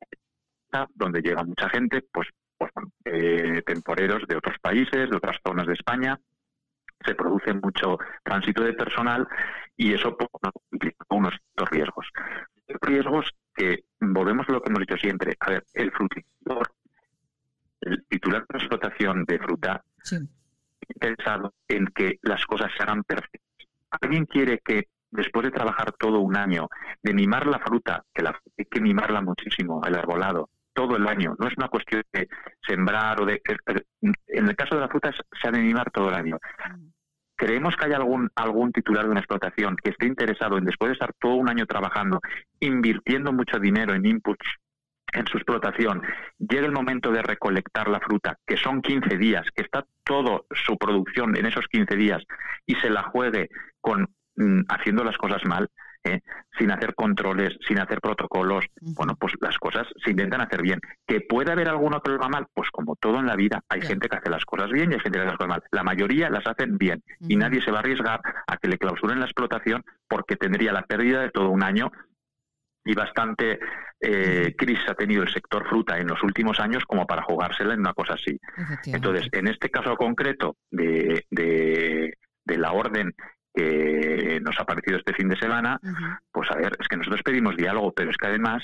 donde 0.96 1.22
llega 1.22 1.44
mucha 1.44 1.67
gente, 1.67 2.02
pues, 2.10 2.30
pues 2.58 2.72
eh, 3.04 3.62
temporeros 3.65 4.26
de 4.30 4.38
otros 4.38 4.56
países, 4.62 5.10
de 5.10 5.17
otras 5.17 5.41
zonas 5.46 5.67
de 5.67 5.74
España, 5.74 6.17
se 7.06 7.15
produce 7.15 7.54
mucho 7.54 7.98
tránsito 8.24 8.63
de 8.63 8.76
personal 8.76 9.28
y 9.76 9.94
eso 9.94 10.15
pues, 10.15 10.30
implica 10.72 11.06
unos 11.10 11.34
riesgos. 11.70 12.08
Riesgos 12.80 13.30
que 13.54 13.84
volvemos 14.00 14.48
a 14.48 14.54
lo 14.54 14.62
que 14.62 14.70
hemos 14.70 14.80
dicho 14.80 14.96
siempre. 14.96 15.36
A 15.38 15.50
ver, 15.50 15.65
el 15.74 15.91
fruticultor, 15.91 16.72
el 17.82 18.06
titular 18.08 18.46
de 18.48 18.58
explotación 18.58 19.26
de 19.26 19.38
fruta, 19.38 19.84
pensado 21.00 21.54
en 21.68 21.88
que 21.88 22.20
las 22.22 22.46
cosas 22.46 22.72
se 22.76 22.84
hagan 22.84 23.04
perfectas. 23.04 23.42
¿Alguien 24.02 24.26
quiere 24.26 24.60
que 24.64 24.88
después 25.12 25.46
de 25.46 25.52
trabajar 25.52 25.92
todo 25.94 26.20
un 26.20 26.36
año, 26.36 26.70
de 27.04 27.14
mimar 27.14 27.46
la 27.46 27.60
fruta, 27.60 28.04
que 28.14 28.24
la, 28.24 28.40
hay 28.58 28.66
que 28.66 28.82
mimarla 28.82 29.22
muchísimo, 29.22 29.82
el 29.86 29.96
arbolado, 29.96 30.50
todo 30.74 30.96
el 30.96 31.08
año. 31.08 31.36
No 31.38 31.48
es 31.48 31.54
una 31.58 31.68
cuestión 31.68 32.02
de 32.14 32.28
sembrar 32.66 33.22
o 33.22 33.26
de... 33.26 33.42
En 34.28 34.48
el 34.48 34.56
caso 34.56 34.76
de 34.76 34.82
la 34.82 34.88
fruta 34.88 35.12
se 35.12 35.48
ha 35.48 35.52
de 35.52 35.60
mimar 35.60 35.92
todo 35.92 36.10
el 36.10 36.16
año. 36.16 36.38
Creemos 37.36 37.76
que 37.76 37.86
hay 37.86 37.94
algún, 37.94 38.30
algún 38.36 38.72
titular 38.72 39.04
de 39.04 39.12
una 39.12 39.20
explotación 39.20 39.76
que 39.76 39.90
esté 39.90 40.06
interesado 40.06 40.58
en, 40.58 40.66
después 40.66 40.90
de 40.90 40.94
estar 40.94 41.12
todo 41.20 41.36
un 41.36 41.50
año 41.50 41.66
trabajando, 41.66 42.22
invirtiendo 42.60 43.34
mucho 43.34 43.60
dinero 43.60 43.94
en 43.94 44.06
inputs 44.06 44.48
en 45.13 45.28
su 45.28 45.38
explotación, 45.38 46.02
llega 46.38 46.65
el 46.65 46.71
momento 46.71 47.12
de 47.12 47.21
recolectar 47.21 47.89
la 47.89 48.00
fruta, 48.00 48.38
que 48.45 48.58
son 48.58 48.82
15 48.82 49.17
días, 49.17 49.45
que 49.56 49.63
está 49.63 49.86
toda 50.04 50.41
su 50.52 50.78
producción 50.78 51.36
en 51.36 51.45
esos 51.45 51.67
15 51.67 51.95
días, 51.95 52.24
y 52.65 52.76
se 52.76 52.89
la 52.89 53.04
juegue 53.04 53.50
con 53.80 54.10
mm, 54.36 54.62
haciendo 54.69 55.04
las 55.04 55.17
cosas 55.17 55.43
mal, 55.45 55.69
¿eh? 56.04 56.21
sin 56.58 56.71
hacer 56.71 56.95
controles, 56.95 57.58
sin 57.67 57.80
hacer 57.80 58.00
protocolos, 58.02 58.65
bueno, 58.82 59.15
pues 59.15 59.34
las 59.41 59.58
cosas 59.58 59.88
se 60.04 60.12
intentan 60.12 60.41
hacer 60.41 60.62
bien. 60.62 60.80
¿Que 61.08 61.21
puede 61.21 61.52
haber 61.52 61.69
alguno 61.69 62.02
que 62.02 62.12
lo 62.12 62.17
haga 62.17 62.30
mal? 62.30 62.47
Pues 62.54 62.69
como 62.71 62.95
todo 62.95 63.19
en 63.19 63.28
la 63.28 63.36
vida, 63.36 63.62
hay 63.69 63.82
gente 63.82 64.10
que 64.10 64.17
hace 64.17 64.30
las 64.30 64.45
cosas 64.45 64.71
bien 64.71 64.91
y 64.91 64.95
hay 64.95 65.00
gente 65.00 65.17
que 65.17 65.24
hace 65.24 65.32
las 65.32 65.38
cosas 65.38 65.50
mal. 65.50 65.63
La 65.71 65.84
mayoría 65.84 66.30
las 66.30 66.45
hacen 66.47 66.78
bien 66.78 67.04
y 67.19 67.36
nadie 67.36 67.62
se 67.62 67.71
va 67.71 67.78
a 67.78 67.82
arriesgar 67.82 68.21
a 68.47 68.58
que 68.58 68.67
le 68.67 68.78
clausuren 68.78 69.19
la 69.19 69.26
explotación 69.26 69.84
porque 70.08 70.36
tendría 70.36 70.74
la 70.74 70.84
pérdida 70.84 71.21
de 71.21 71.30
todo 71.30 71.50
un 71.50 71.63
año 71.63 71.91
y 72.84 72.94
bastante 72.94 73.60
eh, 74.00 74.56
crisis 74.58 74.89
ha 74.89 74.96
tenido 74.96 75.24
el 75.24 75.32
sector 75.32 75.67
fruta 75.67 75.98
en 75.98 76.08
los 76.08 76.22
últimos 76.24 76.60
años 76.60 76.84
como 76.86 77.06
para 77.06 77.22
jugársela 77.24 77.74
en 77.74 77.82
una 77.82 77.94
cosa 77.94 78.13
así. 78.13 78.39
Entonces, 78.86 79.28
en 79.32 79.48
este 79.48 79.70
caso 79.70 79.96
concreto 79.96 80.58
de, 80.72 81.26
de, 81.30 82.17
de 82.44 82.58
la 82.58 82.72
orden 82.72 83.13
que 83.54 84.39
nos 84.41 84.58
ha 84.60 84.65
parecido 84.65 84.98
este 84.98 85.13
fin 85.13 85.28
de 85.28 85.36
semana, 85.36 85.78
pues 86.32 86.50
a 86.52 86.56
ver, 86.56 86.72
es 86.80 86.88
que 86.88 86.98
nosotros 86.98 87.22
pedimos 87.24 87.56
diálogo, 87.58 87.91
pero 87.91 88.10
es 88.10 88.17
que 88.17 88.28
además 88.28 88.63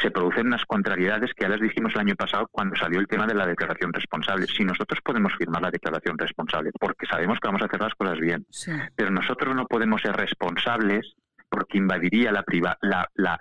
se 0.00 0.10
producen 0.10 0.46
unas 0.46 0.64
contrariedades 0.64 1.32
que 1.34 1.44
ya 1.44 1.50
les 1.50 1.60
dijimos 1.60 1.92
el 1.94 2.00
año 2.00 2.14
pasado 2.16 2.48
cuando 2.50 2.76
salió 2.76 3.00
el 3.00 3.06
tema 3.06 3.26
de 3.26 3.34
la 3.34 3.46
declaración 3.46 3.92
responsable. 3.92 4.46
Si 4.46 4.64
nosotros 4.64 5.00
podemos 5.04 5.32
firmar 5.36 5.60
la 5.60 5.70
declaración 5.70 6.16
responsable, 6.16 6.70
porque 6.78 7.06
sabemos 7.06 7.38
que 7.40 7.48
vamos 7.48 7.62
a 7.62 7.66
hacer 7.66 7.80
las 7.80 7.94
cosas 7.94 8.18
bien, 8.18 8.46
pero 8.96 9.10
nosotros 9.10 9.54
no 9.54 9.66
podemos 9.66 10.00
ser 10.00 10.16
responsables 10.16 11.14
porque 11.48 11.78
invadiría 11.78 12.32
la, 12.32 12.44
la, 12.82 13.08
la, 13.14 13.38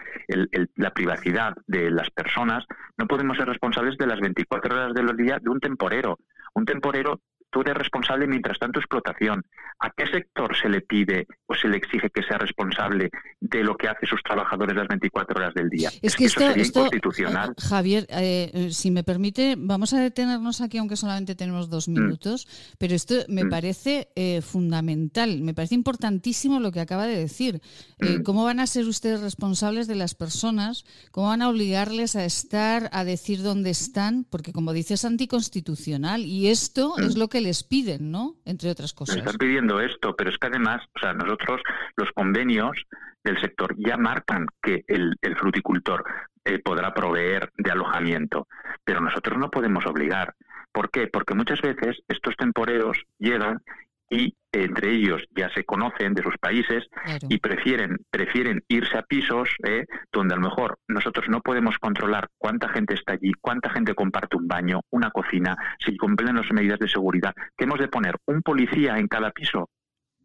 la, 0.76 0.92
privacidad 0.92 1.54
de 1.68 1.92
las 1.92 2.10
personas, 2.12 2.66
no 2.98 3.08
podemos 3.08 3.38
ser 3.38 3.48
responsables 3.48 3.98
de 3.98 4.08
las 4.08 4.20
24 4.20 4.76
horas 4.76 4.94
de 4.94 5.04
los 5.04 5.18
días 5.18 5.42
de 5.42 5.50
un 5.50 5.60
temporero. 5.60 6.20
Un 6.54 6.66
temporero 6.66 7.22
tú 7.50 7.62
eres 7.62 7.76
responsable 7.76 8.28
mientras 8.28 8.60
tanto 8.60 8.80
explotación. 8.80 9.44
¿A 9.80 9.92
qué 9.92 10.08
sector 10.08 10.56
se 10.58 10.70
le 10.70 10.82
pide 10.82 11.28
o 11.46 11.54
se 11.54 11.68
le 11.68 11.78
exige 11.78 12.10
que 12.10 12.24
sea 12.24 12.40
responsable 12.40 13.12
de 13.40 13.64
lo 13.64 13.78
que 13.78 13.88
hace 13.88 14.08
sus 14.08 14.24
trabajadores 14.24 14.76
las 14.76 14.88
24 14.88 15.36
horas 15.36 15.54
del 15.54 15.70
día? 15.70 15.92
Es, 16.02 16.16
que, 16.16 16.26
esto, 16.26 16.42
eso 16.42 16.50
sería 16.50 16.66
inconstitucional. 16.66 17.52
Eh, 17.52 17.62
Javier, 17.62 18.08
eh, 18.10 18.52
eh, 18.54 18.72
si 18.72 18.90
me 18.90 19.04
permite, 19.04 19.56
vamos 19.58 19.94
a 19.94 20.02
detenernos 20.02 20.62
aquí, 20.62 20.80
aunque 20.80 20.96
solamente 20.96 21.36
tenemos 21.36 21.70
dos 21.70 21.88
mm. 21.88 21.94
minutos, 21.94 22.48
pero 22.80 22.96
esto 22.96 23.16
me 23.28 23.44
mm. 23.44 23.50
parece 23.50 24.08
fundamental, 24.42 25.42
me 25.42 25.54
parece 25.54 25.76
importantísimo 25.76 26.60
lo 26.60 26.72
que 26.72 26.80
acaba 26.80 27.06
de 27.06 27.18
decir. 27.18 27.62
Mm. 28.00 28.24
¿Cómo 28.24 28.46
van 28.46 28.60
a 28.60 28.68
ser 28.68 28.86
ustedes 28.86 29.22
responsables 29.22 29.88
de 29.88 29.96
las 29.96 30.16
personas? 30.16 30.86
¿Cómo 31.12 31.28
van 31.28 31.44
a 31.44 31.50
obligarles 31.50 32.16
a 32.16 32.26
estar, 32.26 32.90
a 32.94 33.04
decir 33.04 33.44
dónde 33.44 33.70
están? 33.70 34.26
Porque, 34.30 34.54
como 34.54 34.74
dices, 34.74 34.88
es 34.88 35.06
anticonstitucional 35.06 36.26
y 36.26 36.48
esto 36.48 36.98
es 36.98 37.18
lo 37.18 37.28
que 37.28 37.37
les 37.42 37.64
piden, 37.64 38.12
¿no? 38.12 38.36
Entre 38.46 38.70
otras 38.70 38.94
cosas. 38.94 39.18
están 39.18 39.38
pidiendo 39.38 39.80
esto, 39.80 40.16
pero 40.16 40.30
es 40.30 40.38
que 40.38 40.48
además, 40.48 40.82
o 40.96 41.00
sea, 41.00 41.14
nosotros 41.14 41.62
los 41.96 42.12
convenios 42.12 42.86
del 43.24 43.40
sector 43.40 43.76
ya 43.78 43.98
marcan 43.98 44.48
que 44.62 44.84
el, 44.88 45.18
fruticultor 45.38 46.04
eh, 46.46 46.60
podrá 46.60 46.94
proveer 46.94 47.52
de 47.58 47.72
alojamiento, 47.72 48.48
pero 48.84 49.02
nosotros 49.02 49.38
no 49.38 49.50
podemos 49.50 49.86
obligar. 49.86 50.34
¿Por 50.72 50.90
qué? 50.92 51.08
Porque 51.08 51.34
muchas 51.34 51.62
veces 51.62 51.98
estos 52.08 52.36
temporeros 52.38 52.98
llegan 53.20 53.62
y 54.10 54.36
entre 54.52 54.94
ellos 54.94 55.24
ya 55.36 55.50
se 55.54 55.64
conocen 55.64 56.14
de 56.14 56.24
sus 56.24 56.38
países 56.38 56.86
y 57.28 57.40
prefieren 57.40 57.98
prefieren 58.10 58.64
irse 58.68 58.98
a 58.98 59.04
pisos 59.04 59.50
eh, 59.66 59.86
donde 60.12 60.34
a 60.34 60.38
lo 60.38 60.44
mejor 60.44 60.80
nosotros 60.88 61.28
no 61.30 61.42
podemos 61.42 61.78
controlar 61.78 62.30
cuánta 62.38 62.70
gente 62.70 62.94
está 62.94 63.14
allí, 63.14 63.32
cuánta 63.42 63.70
gente 63.70 63.94
comparte 63.94 64.38
un 64.38 64.48
baño, 64.48 64.82
una 64.90 65.12
cocina, 65.12 65.58
si 65.84 65.98
cumplen 65.98 66.36
las 66.36 66.52
medidas 66.52 66.80
de 66.80 66.88
seguridad, 66.88 67.34
que 67.58 67.66
hemos 67.66 67.80
de 67.80 67.88
poner 67.88 68.16
un 68.26 68.42
policía 68.42 68.98
en 68.98 69.08
cada 69.08 69.32
piso. 69.32 69.70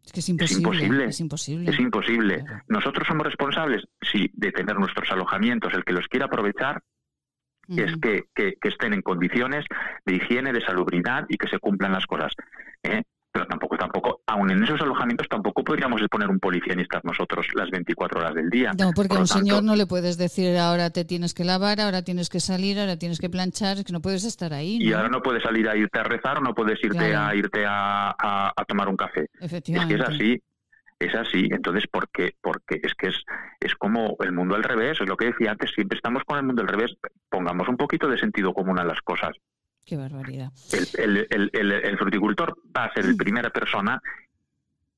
Es 0.05 0.11
que 0.11 0.19
es 0.19 0.29
imposible. 0.29 1.05
Es 1.05 1.19
imposible. 1.19 1.71
Es 1.71 1.79
imposible. 1.79 2.43
Nosotros 2.67 3.07
somos 3.07 3.25
responsables, 3.25 3.83
sí, 4.01 4.29
de 4.33 4.51
tener 4.51 4.75
nuestros 4.75 5.09
alojamientos. 5.11 5.73
El 5.73 5.85
que 5.85 5.93
los 5.93 6.07
quiera 6.07 6.25
aprovechar, 6.25 6.81
es 7.69 7.95
que, 8.01 8.25
que, 8.35 8.57
estén 8.63 8.93
en 8.93 9.01
condiciones 9.01 9.65
de 10.05 10.15
higiene, 10.15 10.51
de 10.51 10.61
salubridad 10.61 11.25
y 11.29 11.37
que 11.37 11.47
se 11.47 11.59
cumplan 11.59 11.93
las 11.93 12.05
cosas. 12.05 12.33
¿eh? 12.83 13.03
Pero 13.33 13.47
tampoco, 13.47 13.75
tampoco, 13.77 14.21
aún 14.27 14.51
en 14.51 14.63
esos 14.63 14.79
alojamientos 14.79 15.27
tampoco 15.27 15.63
podríamos 15.63 15.99
poner 16.09 16.29
un 16.29 16.39
policía 16.39 16.75
ni 16.75 16.83
estar 16.83 17.03
nosotros 17.03 17.47
las 17.55 17.69
24 17.71 18.19
horas 18.19 18.35
del 18.35 18.49
día. 18.49 18.71
No, 18.77 18.91
porque 18.95 19.15
a 19.15 19.19
un 19.19 19.27
señor 19.27 19.63
no 19.63 19.75
le 19.75 19.87
puedes 19.87 20.19
decir 20.19 20.55
ahora 20.57 20.91
te 20.91 21.03
tienes 21.03 21.33
que 21.33 21.43
lavar, 21.43 21.81
ahora 21.81 22.03
tienes 22.03 22.29
que 22.29 22.39
salir, 22.39 22.79
ahora 22.79 22.97
tienes 22.97 23.19
que 23.19 23.31
planchar, 23.31 23.77
es 23.79 23.85
que 23.85 23.91
no 23.91 24.01
puedes 24.01 24.23
estar 24.23 24.53
ahí. 24.53 24.77
Y 24.79 24.93
ahora 24.93 25.09
no 25.09 25.23
puedes 25.23 25.41
salir 25.41 25.67
a 25.67 25.75
irte 25.75 25.99
a 25.99 26.03
rezar 26.03 26.43
no 26.43 26.53
puedes 26.53 26.83
irte 26.83 27.15
a 27.15 27.35
irte 27.35 27.65
a, 27.65 28.13
a, 28.55 28.65
tomar 28.67 28.87
un 28.87 28.97
café. 28.97 29.27
Efectivamente. 29.39 29.95
Es 29.95 29.99
que 29.99 30.05
es 30.05 30.15
así. 30.15 30.43
Es 30.99 31.15
así, 31.15 31.49
entonces, 31.51 31.85
¿por 31.91 32.07
qué? 32.09 32.35
Porque 32.39 32.79
es 32.81 32.93
que 32.93 33.07
es, 33.07 33.15
es 33.59 33.75
como 33.75 34.15
el 34.21 34.31
mundo 34.31 34.55
al 34.55 34.63
revés, 34.63 35.01
es 35.01 35.09
lo 35.09 35.17
que 35.17 35.25
decía 35.25 35.51
antes, 35.51 35.71
siempre 35.71 35.97
estamos 35.97 36.23
con 36.23 36.37
el 36.37 36.45
mundo 36.45 36.61
al 36.61 36.69
revés, 36.69 36.95
pongamos 37.29 37.67
un 37.67 37.75
poquito 37.75 38.07
de 38.07 38.17
sentido 38.17 38.53
común 38.53 38.79
a 38.79 38.85
las 38.85 39.01
cosas. 39.01 39.35
Qué 39.85 39.97
barbaridad. 39.97 40.51
El, 40.97 41.27
el, 41.29 41.49
el, 41.53 41.71
el, 41.71 41.97
fruticultor 41.97 42.57
va 42.75 42.85
a 42.85 42.93
ser 42.93 43.05
la 43.05 43.15
primera 43.15 43.49
persona 43.49 44.01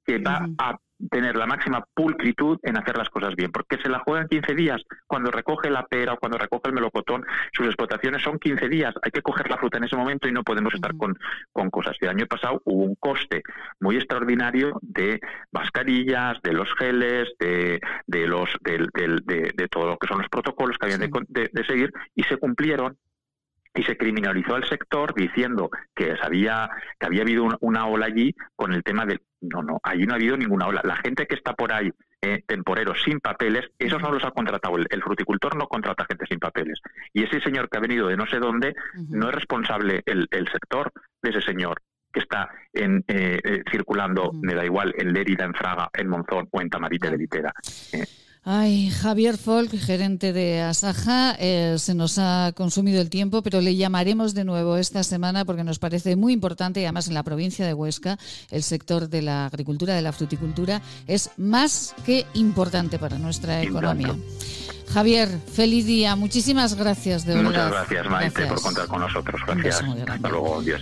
que 0.06 0.20
va 0.20 0.48
a 0.60 0.80
tener 1.10 1.36
la 1.36 1.46
máxima 1.46 1.86
pulcritud 1.94 2.60
en 2.64 2.78
hacer 2.78 2.98
las 2.98 3.10
cosas 3.10 3.36
bien, 3.36 3.52
porque 3.52 3.78
se 3.78 3.90
la 3.90 4.00
juega 4.00 4.22
en 4.22 4.28
15 4.28 4.56
días. 4.56 4.82
Cuando 5.08 5.32
recoge 5.32 5.70
la 5.70 5.86
pera 5.86 6.14
o 6.14 6.18
cuando 6.18 6.38
recoge 6.38 6.70
el 6.70 6.74
melocotón, 6.74 7.26
sus 7.52 7.66
explotaciones 7.66 8.24
son 8.24 8.40
15 8.40 8.70
días. 8.70 8.94
Hay 9.02 9.12
que 9.12 9.22
coger 9.22 9.50
la 9.50 9.58
fruta 9.58 9.78
en 9.78 9.86
ese 9.86 9.96
momento 9.96 10.28
y 10.28 10.32
no 10.32 10.44
podemos 10.44 10.74
estar 10.74 10.96
con, 10.96 11.18
con 11.52 11.70
cosas. 11.70 11.98
El 12.00 12.10
año 12.10 12.28
pasado 12.28 12.62
hubo 12.66 12.84
un 12.84 12.96
coste 12.96 13.44
muy 13.80 13.98
extraordinario 13.98 14.78
de 14.82 15.20
mascarillas, 15.52 16.42
de 16.44 16.54
los 16.54 16.74
geles, 16.76 17.30
de, 17.40 17.82
de 18.08 18.28
los, 18.28 18.50
de, 18.62 18.88
de, 18.94 19.68
todo 19.68 19.88
lo 19.88 19.98
que 19.98 20.08
son 20.08 20.20
los 20.20 20.30
protocolos 20.30 20.78
que 20.78 20.86
habían 20.86 21.12
de, 21.28 21.50
de 21.52 21.66
seguir 21.66 21.92
y 22.16 22.24
se 22.24 22.38
cumplieron 22.38 22.98
y 23.76 23.84
se 23.84 23.98
criminalizó 23.98 24.56
al 24.56 24.68
sector 24.68 25.14
diciendo 25.14 25.70
que 25.94 26.16
había 26.22 26.70
que 26.98 27.06
había 27.06 27.22
habido 27.22 27.48
una, 27.60 27.86
ola 27.86 28.06
allí 28.06 28.34
con 28.56 28.74
el 28.74 28.84
tema 28.84 29.06
de 29.06 29.20
no 29.42 29.62
no 29.62 29.80
allí 29.84 30.06
no 30.06 30.14
ha 30.14 30.16
habido 30.16 30.38
ninguna 30.38 30.68
ola. 30.68 30.82
La 30.84 30.96
gente 30.96 31.28
que 31.28 31.36
está 31.36 31.54
por 31.54 31.74
ahí 31.74 31.92
eh, 32.22 32.42
temporeros 32.48 33.04
sin 33.04 33.20
papeles 33.20 33.70
esos 33.78 34.02
no 34.02 34.12
los 34.12 34.24
ha 34.24 34.32
contratado. 34.32 34.78
El, 34.78 35.04
fruticultor 35.04 35.56
no 35.56 35.68
contrata 35.68 36.06
gente 36.06 36.26
sin 36.28 36.40
papeles. 36.40 36.80
Y 37.14 37.24
ese 37.24 37.42
señor 37.42 37.70
que 37.70 37.78
ha 37.78 37.82
venido 37.82 38.08
de 38.08 38.18
no 38.18 38.26
sé 38.26 38.40
dónde 38.40 38.74
no 39.10 39.30
es 39.30 39.36
responsable 39.36 40.02
el, 40.06 40.48
sector 40.52 40.92
de 41.22 41.30
ese 41.30 41.42
señor 41.42 41.82
que 42.12 42.22
está 42.22 42.50
en, 42.72 43.04
eh, 43.10 43.40
eh, 43.44 43.64
circulando, 43.70 44.32
me 44.34 44.56
da 44.56 44.64
igual, 44.64 44.96
en 44.98 45.12
Lérida, 45.12 45.44
en 45.44 45.54
Fraga, 45.54 45.90
en 45.94 46.08
Monzón 46.08 46.48
o 46.50 46.62
en 46.62 46.70
Tamarite 46.70 47.12
de 47.12 47.18
Litera. 47.18 47.54
Ay, 48.48 48.92
Javier 48.92 49.40
Folk, 49.40 49.76
gerente 49.76 50.32
de 50.32 50.62
Asaja, 50.62 51.36
eh, 51.40 51.78
se 51.80 51.96
nos 51.96 52.20
ha 52.20 52.52
consumido 52.56 53.02
el 53.02 53.10
tiempo, 53.10 53.42
pero 53.42 53.60
le 53.60 53.76
llamaremos 53.76 54.36
de 54.36 54.44
nuevo 54.44 54.78
esta 54.78 55.04
semana 55.04 55.46
porque 55.46 55.64
nos 55.64 55.80
parece 55.80 56.16
muy 56.16 56.32
importante 56.32 56.80
y 56.80 56.84
además 56.84 57.08
en 57.08 57.16
la 57.16 57.24
provincia 57.24 57.66
de 57.66 57.74
Huesca 57.74 58.20
el 58.52 58.62
sector 58.62 59.10
de 59.10 59.24
la 59.24 59.48
agricultura, 59.48 59.96
de 59.96 60.04
la 60.04 60.12
fruticultura, 60.12 60.84
es 61.08 61.32
más 61.38 61.96
que 62.06 62.28
importante 62.36 63.00
para 63.00 63.18
nuestra 63.18 63.64
economía. 63.64 64.16
Javier, 64.94 65.28
feliz 65.52 65.88
día. 65.88 66.16
Muchísimas 66.16 66.76
gracias, 66.76 67.26
de 67.26 67.34
verdad. 67.34 67.50
Muchas 67.50 67.72
gracias, 67.72 68.10
Maite, 68.12 68.46
por 68.46 68.62
contar 68.62 68.88
con 68.88 69.02
nosotros. 69.02 69.42
Gracias. 69.48 69.82
Hasta 70.08 70.30
luego. 70.30 70.62
Dios, 70.62 70.82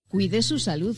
Cuide 0.11 0.41
su 0.41 0.59
salud. 0.59 0.97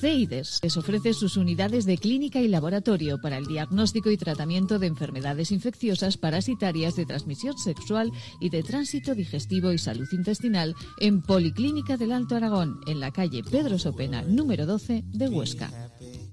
CEIDES 0.00 0.60
les 0.62 0.76
ofrece 0.76 1.14
sus 1.14 1.38
unidades 1.38 1.86
de 1.86 1.96
clínica 1.96 2.40
y 2.40 2.48
laboratorio 2.48 3.18
para 3.18 3.38
el 3.38 3.46
diagnóstico 3.46 4.10
y 4.10 4.18
tratamiento 4.18 4.78
de 4.78 4.86
enfermedades 4.86 5.50
infecciosas 5.50 6.18
parasitarias 6.18 6.94
de 6.94 7.06
transmisión 7.06 7.56
sexual 7.56 8.12
y 8.38 8.50
de 8.50 8.62
tránsito 8.62 9.14
digestivo 9.14 9.72
y 9.72 9.78
salud 9.78 10.06
intestinal 10.12 10.74
en 10.98 11.22
Policlínica 11.22 11.96
del 11.96 12.12
Alto 12.12 12.36
Aragón, 12.36 12.80
en 12.86 13.00
la 13.00 13.12
calle 13.12 13.42
Pedro 13.42 13.78
Sopena, 13.78 14.20
número 14.20 14.66
12 14.66 15.04
de 15.06 15.28
Huesca. 15.30 15.90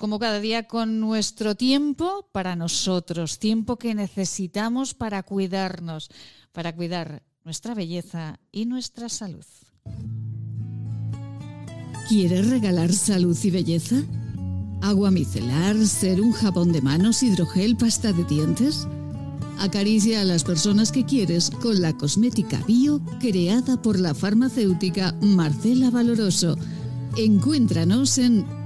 Como 0.00 0.18
cada 0.18 0.40
día 0.40 0.66
con 0.66 0.98
nuestro 0.98 1.56
tiempo 1.56 2.26
para 2.32 2.56
nosotros, 2.56 3.38
tiempo 3.38 3.76
que 3.76 3.94
necesitamos 3.94 4.94
para 4.94 5.22
cuidarnos, 5.22 6.08
para 6.52 6.74
cuidar 6.74 7.22
nuestra 7.44 7.74
belleza 7.74 8.40
y 8.50 8.64
nuestra 8.64 9.10
salud. 9.10 9.44
¿Quieres 12.08 12.48
regalar 12.48 12.94
salud 12.94 13.36
y 13.44 13.50
belleza? 13.50 13.96
¿Agua 14.80 15.10
micelar, 15.10 15.76
ser 15.86 16.22
un 16.22 16.32
jabón 16.32 16.72
de 16.72 16.80
manos, 16.80 17.22
hidrogel, 17.22 17.76
pasta 17.76 18.14
de 18.14 18.24
dientes? 18.24 18.88
Acaricia 19.58 20.22
a 20.22 20.24
las 20.24 20.44
personas 20.44 20.92
que 20.92 21.04
quieres 21.04 21.50
con 21.50 21.82
la 21.82 21.92
cosmética 21.92 22.58
bio 22.66 23.02
creada 23.20 23.82
por 23.82 23.98
la 23.98 24.14
farmacéutica 24.14 25.14
Marcela 25.20 25.90
Valoroso. 25.90 26.56
Encuéntranos 27.18 28.16
en 28.16 28.59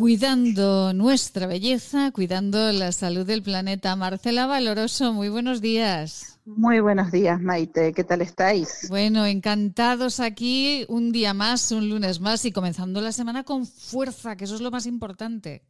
Cuidando 0.00 0.94
nuestra 0.94 1.46
belleza, 1.46 2.10
cuidando 2.10 2.72
la 2.72 2.90
salud 2.90 3.26
del 3.26 3.42
planeta. 3.42 3.94
Marcela 3.96 4.46
Valoroso, 4.46 5.12
muy 5.12 5.28
buenos 5.28 5.60
días. 5.60 6.40
Muy 6.46 6.80
buenos 6.80 7.12
días, 7.12 7.38
Maite. 7.38 7.92
¿Qué 7.92 8.02
tal 8.02 8.22
estáis? 8.22 8.86
Bueno, 8.88 9.26
encantados 9.26 10.18
aquí 10.18 10.86
un 10.88 11.12
día 11.12 11.34
más, 11.34 11.70
un 11.70 11.90
lunes 11.90 12.18
más 12.18 12.46
y 12.46 12.50
comenzando 12.50 13.02
la 13.02 13.12
semana 13.12 13.44
con 13.44 13.66
fuerza, 13.66 14.36
que 14.36 14.44
eso 14.44 14.54
es 14.54 14.62
lo 14.62 14.70
más 14.70 14.86
importante. 14.86 15.64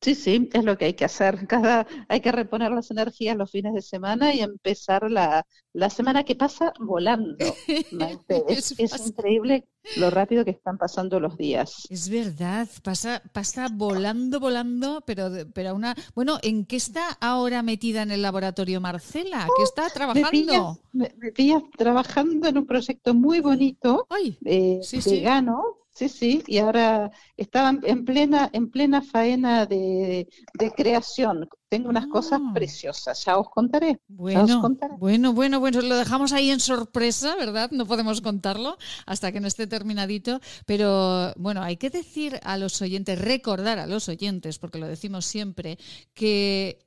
Sí, 0.00 0.14
sí, 0.14 0.48
es 0.52 0.64
lo 0.64 0.78
que 0.78 0.86
hay 0.86 0.94
que 0.94 1.04
hacer. 1.04 1.46
Cada, 1.48 1.86
hay 2.08 2.20
que 2.20 2.30
reponer 2.30 2.70
las 2.70 2.90
energías 2.90 3.36
los 3.36 3.50
fines 3.50 3.74
de 3.74 3.82
semana 3.82 4.32
y 4.32 4.40
empezar 4.40 5.10
la, 5.10 5.44
la 5.72 5.90
semana 5.90 6.22
que 6.22 6.36
pasa 6.36 6.72
volando. 6.78 7.36
es, 8.48 8.78
increíble 8.78 9.66
lo 9.96 10.10
rápido 10.10 10.44
que 10.44 10.52
están 10.52 10.78
pasando 10.78 11.18
los 11.18 11.36
días. 11.36 11.86
Es 11.90 12.08
verdad, 12.08 12.68
pasa, 12.84 13.22
pasa 13.32 13.68
volando, 13.72 14.38
volando, 14.38 15.02
pero, 15.04 15.30
pero 15.52 15.74
una. 15.74 15.96
Bueno, 16.14 16.38
¿en 16.42 16.64
qué 16.64 16.76
está 16.76 17.18
ahora 17.20 17.62
metida 17.62 18.02
en 18.02 18.12
el 18.12 18.22
laboratorio 18.22 18.80
Marcela? 18.80 19.48
¿Qué 19.56 19.64
está 19.64 19.88
trabajando? 19.90 20.78
Me 20.92 21.10
pillas, 21.34 21.62
trabajando 21.76 22.48
en 22.48 22.58
un 22.58 22.66
proyecto 22.66 23.14
muy 23.14 23.40
bonito, 23.40 24.06
eh, 24.44 24.80
vegano, 25.04 25.62
Sí, 25.80 25.87
sí, 26.06 26.44
y 26.46 26.58
ahora 26.58 27.10
estaban 27.36 27.80
en 27.82 28.04
plena, 28.04 28.50
en 28.52 28.70
plena 28.70 29.00
faena 29.02 29.66
de, 29.66 30.28
creación. 30.76 31.48
Tengo 31.68 31.88
unas 31.88 32.06
cosas 32.06 32.40
ah. 32.44 32.52
preciosas, 32.54 33.24
ya 33.24 33.38
os 33.38 33.48
contaré. 33.48 33.98
Bueno, 34.06 34.62
bueno, 34.98 35.32
bueno, 35.32 35.60
bueno, 35.60 35.80
lo 35.80 35.96
dejamos 35.96 36.32
ahí 36.32 36.50
en 36.50 36.60
sorpresa, 36.60 37.34
¿verdad? 37.36 37.70
No 37.72 37.86
podemos 37.86 38.20
contarlo 38.20 38.76
hasta 39.06 39.32
que 39.32 39.40
no 39.40 39.48
esté 39.48 39.66
terminadito, 39.66 40.40
pero 40.66 41.32
bueno, 41.36 41.62
hay 41.62 41.78
que 41.78 41.90
decir 41.90 42.38
a 42.44 42.56
los 42.58 42.80
oyentes, 42.82 43.18
recordar 43.18 43.78
a 43.78 43.86
los 43.86 44.08
oyentes, 44.08 44.58
porque 44.58 44.78
lo 44.78 44.86
decimos 44.86 45.24
siempre, 45.24 45.78
que 46.14 46.86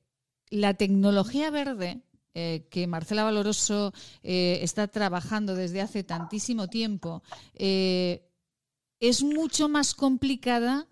la 0.51 0.75
tecnología 0.75 1.49
verde 1.49 2.03
eh, 2.33 2.67
que 2.69 2.87
Marcela 2.87 3.25
Valoroso 3.25 3.91
eh, 4.23 4.59
está 4.61 4.87
trabajando 4.87 5.53
desde 5.53 5.81
hace 5.81 6.05
tantísimo 6.05 6.69
tiempo, 6.69 7.23
eh, 7.55 8.30
es 9.01 9.23
mucho 9.23 9.67
más 9.67 9.93
complicada 9.93 10.87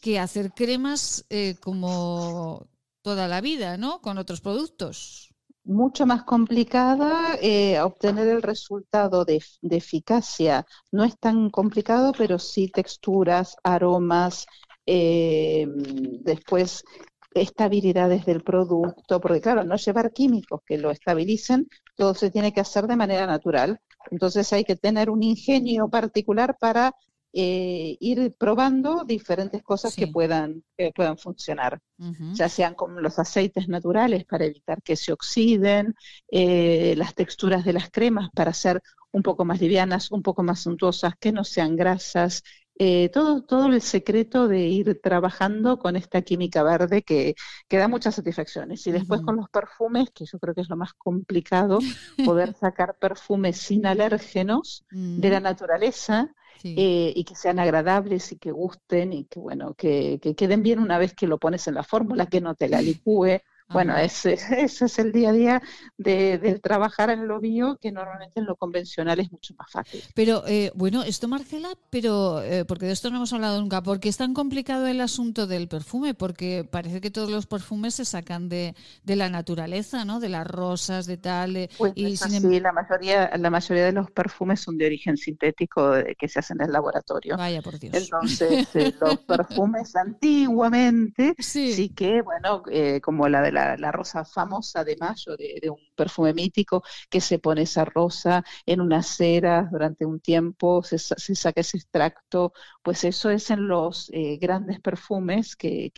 que 0.00 0.18
hacer 0.18 0.52
cremas 0.52 1.26
eh, 1.28 1.56
como 1.60 2.66
toda 3.02 3.28
la 3.28 3.40
vida, 3.40 3.76
¿no? 3.76 4.00
Con 4.00 4.18
otros 4.18 4.40
productos. 4.40 5.32
Mucho 5.64 6.06
más 6.06 6.24
complicada 6.24 7.36
eh, 7.40 7.78
obtener 7.80 8.28
el 8.28 8.42
resultado 8.42 9.26
de, 9.26 9.42
eficacia. 9.62 10.66
No 10.90 11.04
es 11.04 11.18
tan 11.18 11.50
complicado, 11.50 12.12
pero 12.16 12.38
sí 12.38 12.68
texturas, 12.68 13.56
aromas, 13.62 14.46
eh, 14.86 15.66
después 15.68 16.82
estabilidades 17.34 18.24
del 18.24 18.42
producto, 18.42 19.20
porque 19.20 19.40
claro, 19.40 19.64
no 19.64 19.76
llevar 19.76 20.12
químicos 20.12 20.62
que 20.66 20.78
lo 20.78 20.90
estabilicen, 20.90 21.68
todo 21.94 22.14
se 22.14 22.30
tiene 22.30 22.52
que 22.52 22.60
hacer 22.60 22.86
de 22.88 22.96
manera 22.96 23.26
natural 23.26 23.80
Entonces 24.10 24.52
hay 24.52 24.64
que 24.64 24.74
tener 24.76 25.10
un 25.10 25.22
ingenio 25.22 25.88
particular 25.88 26.56
para 26.58 26.92
eh, 27.32 27.96
ir 28.00 28.34
probando 28.36 29.04
diferentes 29.04 29.62
cosas 29.62 29.94
que 29.94 30.08
puedan 30.08 30.64
que 30.76 30.92
puedan 30.92 31.16
funcionar, 31.16 31.80
ya 32.32 32.48
sean 32.48 32.74
como 32.74 33.00
los 33.00 33.18
aceites 33.18 33.68
naturales 33.68 34.24
para 34.24 34.46
evitar 34.46 34.82
que 34.82 34.96
se 34.96 35.12
oxiden, 35.12 35.94
eh, 36.30 36.94
las 36.96 37.14
texturas 37.14 37.64
de 37.64 37.74
las 37.74 37.90
cremas 37.90 38.30
para 38.34 38.50
hacer 38.50 38.82
un 39.12 39.22
poco 39.22 39.44
más 39.44 39.60
livianas, 39.60 40.10
un 40.10 40.22
poco 40.22 40.42
más 40.42 40.60
suntuosas, 40.60 41.14
que 41.20 41.32
no 41.32 41.44
sean 41.44 41.76
grasas, 41.76 42.42
eh, 42.82 43.10
todo, 43.10 43.42
todo 43.42 43.66
el 43.66 43.82
secreto 43.82 44.48
de 44.48 44.60
ir 44.66 45.00
trabajando 45.02 45.78
con 45.78 45.96
esta 45.96 46.22
química 46.22 46.62
verde 46.62 47.02
que, 47.02 47.34
que 47.68 47.76
da 47.76 47.88
muchas 47.88 48.14
satisfacciones. 48.14 48.86
Y 48.86 48.90
después 48.90 49.20
con 49.20 49.36
los 49.36 49.50
perfumes, 49.50 50.08
que 50.14 50.24
yo 50.24 50.38
creo 50.38 50.54
que 50.54 50.62
es 50.62 50.70
lo 50.70 50.78
más 50.78 50.94
complicado, 50.94 51.80
poder 52.24 52.54
sacar 52.58 52.96
perfumes 52.98 53.58
sin 53.58 53.84
alérgenos 53.84 54.86
de 54.90 55.28
la 55.28 55.40
mm. 55.40 55.42
Eh, 56.62 57.12
y 57.16 57.24
que 57.24 57.34
sean 57.34 57.58
agradables 57.58 58.32
y 58.32 58.36
que 58.36 58.52
gusten 58.52 59.12
y 59.12 59.24
que 59.24 59.40
bueno 59.40 59.74
que, 59.74 60.18
que, 60.20 60.34
queden 60.34 60.62
bien 60.62 60.78
una 60.78 60.98
vez 60.98 61.14
que 61.14 61.26
lo 61.26 61.38
pones 61.38 61.66
en 61.68 61.74
la 61.74 61.82
fórmula, 61.82 62.26
que 62.26 62.40
no 62.40 62.54
te 62.54 62.68
la 62.68 62.82
licúe, 62.82 63.40
bueno, 63.72 63.96
ese, 63.96 64.34
ese, 64.58 64.84
es 64.86 64.98
el 64.98 65.12
día 65.12 65.30
a 65.30 65.32
día 65.32 65.62
de, 65.96 66.60
trabajar 66.62 67.10
en 67.10 67.26
lo 67.28 67.40
bio, 67.40 67.78
que 67.80 67.92
normalmente 67.92 68.40
en 68.40 68.46
lo 68.46 68.56
convencional 68.56 69.20
es 69.20 69.30
mucho 69.30 69.54
más 69.58 69.70
fácil. 69.70 70.02
Pero, 70.14 70.42
eh, 70.46 70.72
bueno, 70.74 71.02
esto, 71.02 71.28
Marcela, 71.28 71.70
pero 71.90 72.42
eh, 72.42 72.64
porque 72.64 72.86
de 72.86 72.92
esto 72.92 73.10
no 73.10 73.16
hemos 73.16 73.32
hablado 73.32 73.60
nunca, 73.60 73.82
¿por 73.82 74.00
qué 74.00 74.08
es 74.08 74.16
tan 74.16 74.34
complicado 74.34 74.86
el 74.86 75.00
asunto 75.00 75.46
del 75.46 75.68
perfume? 75.68 76.14
Porque 76.14 76.66
parece 76.68 77.00
que 77.00 77.10
todos 77.10 77.30
los 77.30 77.46
perfumes 77.46 77.94
se 77.94 78.04
sacan 78.04 78.48
de, 78.48 78.74
de 79.04 79.16
la 79.16 79.28
naturaleza, 79.28 80.04
¿no? 80.04 80.20
De 80.20 80.28
las 80.28 80.46
rosas, 80.46 81.06
de 81.06 81.16
tal. 81.16 81.68
pues 81.78 81.92
y 81.94 82.12
es 82.12 82.22
em 82.22 82.60
la 82.60 82.72
mayoría, 82.72 83.30
la 83.36 83.50
mayoría 83.50 83.84
de 83.86 83.92
los 83.92 84.10
perfumes 84.10 84.60
son 84.60 84.76
de 84.76 84.86
origen 84.86 85.16
sintético 85.16 85.92
que 86.18 86.28
se 86.28 86.40
hacen 86.40 86.58
en 86.60 86.66
el 86.66 86.72
laboratorio. 86.72 87.36
Vaya 87.36 87.62
por 87.62 87.78
Dios. 87.78 87.94
Entonces, 87.94 88.68
eh, 88.74 88.94
los 89.00 89.18
perfumes 89.18 89.94
antiguamente 89.96 91.34
sí. 91.38 91.90
que, 91.90 92.22
bueno, 92.22 92.62
como 93.02 93.28
la 93.28 93.42
de 93.42 93.52
la 93.52 93.59
la, 93.76 93.92
rosa 93.92 94.24
famosa 94.24 94.84
de 94.84 94.96
mayo, 94.96 95.36
de, 95.36 95.70
un 95.70 95.78
perfume 95.94 96.32
mítico, 96.34 96.82
que 97.08 97.20
se 97.20 97.38
pone 97.38 97.62
esa 97.62 97.84
rosa 97.84 98.44
en 98.66 98.80
una 98.80 99.02
cera 99.02 99.68
durante 99.70 100.04
un 100.06 100.20
tiempo, 100.20 100.82
se, 100.82 100.98
saca 100.98 101.60
ese 101.60 101.78
extracto, 101.78 102.52
pues 102.82 103.04
eso 103.04 103.30
es 103.30 103.50
en 103.50 103.68
los 103.68 104.10
eh, 104.12 104.38
grandes 104.38 104.80
perfumes 104.80 105.56
que, 105.56 105.90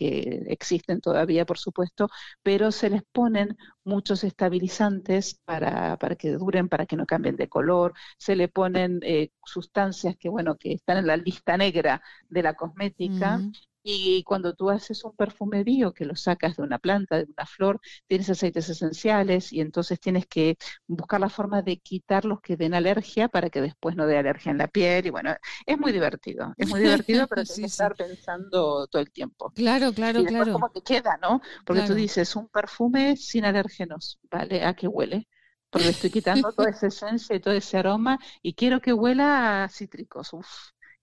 existen 0.48 1.00
todavía, 1.00 1.46
por 1.46 1.58
supuesto, 1.58 2.08
pero 2.42 2.72
se 2.72 2.90
les 2.90 3.02
ponen 3.12 3.56
muchos 3.84 4.24
estabilizantes 4.24 5.40
para, 5.44 5.96
para 5.98 6.16
que 6.16 6.32
duren, 6.32 6.68
para 6.68 6.86
que 6.86 6.96
no 6.96 7.06
cambien 7.06 7.36
de 7.36 7.48
color, 7.48 7.94
se 8.18 8.36
le 8.36 8.48
ponen 8.48 9.00
eh, 9.02 9.30
sustancias 9.44 10.16
que, 10.18 10.28
bueno, 10.28 10.56
que 10.56 10.72
están 10.74 10.98
en 10.98 11.06
la 11.06 11.16
lista 11.16 11.56
negra 11.56 12.02
de 12.28 12.42
la 12.42 12.54
cosmética 12.54 13.40
y 13.82 14.22
cuando 14.24 14.54
tú 14.54 14.70
haces 14.70 15.04
un 15.04 15.14
perfume 15.16 15.64
bio 15.64 15.92
que 15.92 16.04
lo 16.04 16.16
sacas 16.16 16.56
de 16.56 16.62
una 16.62 16.78
planta, 16.78 17.16
de 17.18 17.24
una 17.24 17.46
flor, 17.46 17.80
tienes 18.06 18.30
aceites 18.30 18.68
esenciales 18.68 19.52
y 19.52 19.60
entonces 19.60 19.98
tienes 20.00 20.26
que 20.26 20.56
buscar 20.86 21.20
la 21.20 21.28
forma 21.28 21.62
de 21.62 21.78
quitar 21.78 22.24
los 22.24 22.40
que 22.40 22.56
den 22.56 22.74
alergia 22.74 23.28
para 23.28 23.50
que 23.50 23.60
después 23.60 23.96
no 23.96 24.06
dé 24.06 24.18
alergia 24.18 24.50
en 24.52 24.58
la 24.58 24.68
piel. 24.68 25.06
Y 25.06 25.10
bueno, 25.10 25.34
es 25.66 25.78
muy 25.78 25.92
divertido, 25.92 26.54
es 26.56 26.68
muy 26.68 26.80
divertido, 26.80 27.26
pero 27.28 27.42
tienes 27.44 27.60
que 27.60 27.66
estar 27.66 27.96
pensando 27.96 28.86
todo 28.86 29.02
el 29.02 29.10
tiempo. 29.10 29.52
Claro, 29.54 29.92
claro, 29.92 30.20
y 30.20 30.26
claro. 30.26 30.52
¿Cómo 30.52 30.70
te 30.70 30.82
queda, 30.82 31.18
no? 31.20 31.40
Porque 31.64 31.82
tú 31.82 31.94
dices, 31.94 32.36
un 32.36 32.48
perfume 32.48 33.16
sin 33.16 33.44
alérgenos, 33.44 34.18
¿vale? 34.30 34.64
¿A 34.64 34.74
qué 34.74 34.88
huele? 34.88 35.28
Porque 35.70 35.88
estoy 35.88 36.10
quitando 36.10 36.52
toda 36.52 36.68
esa 36.70 36.86
esencia 36.88 37.34
y 37.36 37.40
todo 37.40 37.54
ese 37.54 37.78
aroma 37.78 38.18
y 38.42 38.54
quiero 38.54 38.80
que 38.80 38.92
huela 38.92 39.64
a 39.64 39.68
cítricos. 39.68 40.32
Uf, 40.32 40.46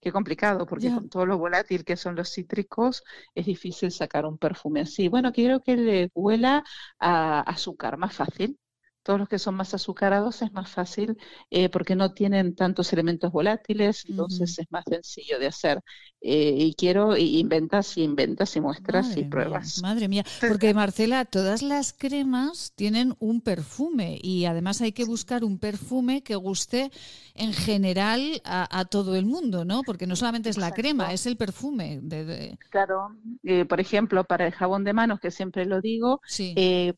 Qué 0.00 0.12
complicado, 0.12 0.64
porque 0.66 0.90
con 0.92 1.08
todo 1.10 1.26
lo 1.26 1.36
volátil 1.38 1.84
que 1.84 1.96
son 1.96 2.16
los 2.16 2.30
cítricos, 2.32 3.02
es 3.34 3.44
difícil 3.46 3.90
sacar 3.92 4.24
un 4.26 4.38
perfume 4.38 4.80
así. 4.80 5.08
Bueno, 5.08 5.32
quiero 5.32 5.60
que 5.60 5.76
le 5.76 6.10
huela 6.14 6.64
a 6.98 7.40
azúcar, 7.40 7.98
más 7.98 8.14
fácil 8.14 8.58
todos 9.02 9.18
los 9.18 9.28
que 9.28 9.38
son 9.38 9.54
más 9.54 9.72
azucarados 9.74 10.42
es 10.42 10.52
más 10.52 10.70
fácil 10.70 11.16
eh, 11.50 11.68
porque 11.68 11.96
no 11.96 12.12
tienen 12.12 12.54
tantos 12.54 12.92
elementos 12.92 13.32
volátiles, 13.32 14.04
entonces 14.06 14.58
es 14.58 14.66
más 14.70 14.84
sencillo 14.88 15.38
de 15.38 15.46
hacer. 15.46 15.80
Eh, 16.22 16.54
y 16.58 16.74
quiero, 16.74 17.16
y 17.16 17.38
inventas 17.38 17.96
y 17.96 18.02
inventas 18.02 18.54
y 18.54 18.60
muestras 18.60 19.16
y 19.16 19.24
pruebas. 19.24 19.80
madre 19.80 20.06
mía, 20.06 20.22
porque 20.46 20.74
Marcela, 20.74 21.24
todas 21.24 21.62
las 21.62 21.94
cremas 21.94 22.72
tienen 22.76 23.16
un 23.20 23.40
perfume 23.40 24.18
y 24.22 24.44
además 24.44 24.82
hay 24.82 24.92
que 24.92 25.06
buscar 25.06 25.44
un 25.44 25.58
perfume 25.58 26.22
que 26.22 26.36
guste 26.36 26.90
en 27.34 27.54
general 27.54 28.42
a, 28.44 28.84
todo 28.84 29.16
el 29.16 29.24
mundo, 29.24 29.64
¿no? 29.64 29.82
Porque 29.82 30.06
no 30.06 30.14
solamente 30.14 30.50
es 30.50 30.58
la 30.58 30.72
crema, 30.72 31.12
es 31.12 31.24
el 31.24 31.38
perfume. 31.38 32.00
De, 32.02 32.58
Claro, 32.68 33.16
eh, 33.44 33.64
por 33.64 33.80
ejemplo, 33.80 34.24
para 34.24 34.46
el 34.46 34.52
jabón 34.52 34.84
de 34.84 34.92
manos, 34.92 35.20
que 35.20 35.30
siempre 35.30 35.64
lo 35.64 35.80
digo, 35.80 36.20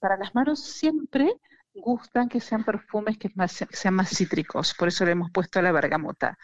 para 0.01 0.17
las 0.17 0.35
manos 0.35 0.59
siempre 0.59 1.37
gustan 1.75 2.29
que 2.29 2.41
sean 2.41 2.65
perfumes 2.65 3.19
que, 3.19 3.31
sean 3.71 3.95
más 3.95 4.11
cítricos, 4.11 4.75
por 4.79 4.89
eso 4.89 5.05
le 5.05 5.13
hemos 5.13 5.31
puesto 5.31 5.61
la 5.63 5.73
bergamota. 5.73 6.39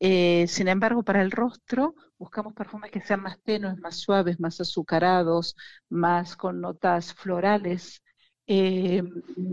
Eh, 0.00 0.46
sin 0.48 0.68
embargo, 0.68 1.02
para 1.02 1.20
el 1.22 1.30
rostro 1.30 1.94
buscamos 2.18 2.54
perfumes 2.54 2.90
que 2.90 3.00
sean 3.00 3.22
más 3.22 3.40
tenues, 3.42 3.78
más 3.78 3.96
suaves, 3.96 4.40
más 4.40 4.60
azucarados, 4.60 5.56
más 5.88 6.36
con 6.36 6.60
notas 6.60 7.14
florales. 7.14 8.02
Eh, 8.46 9.02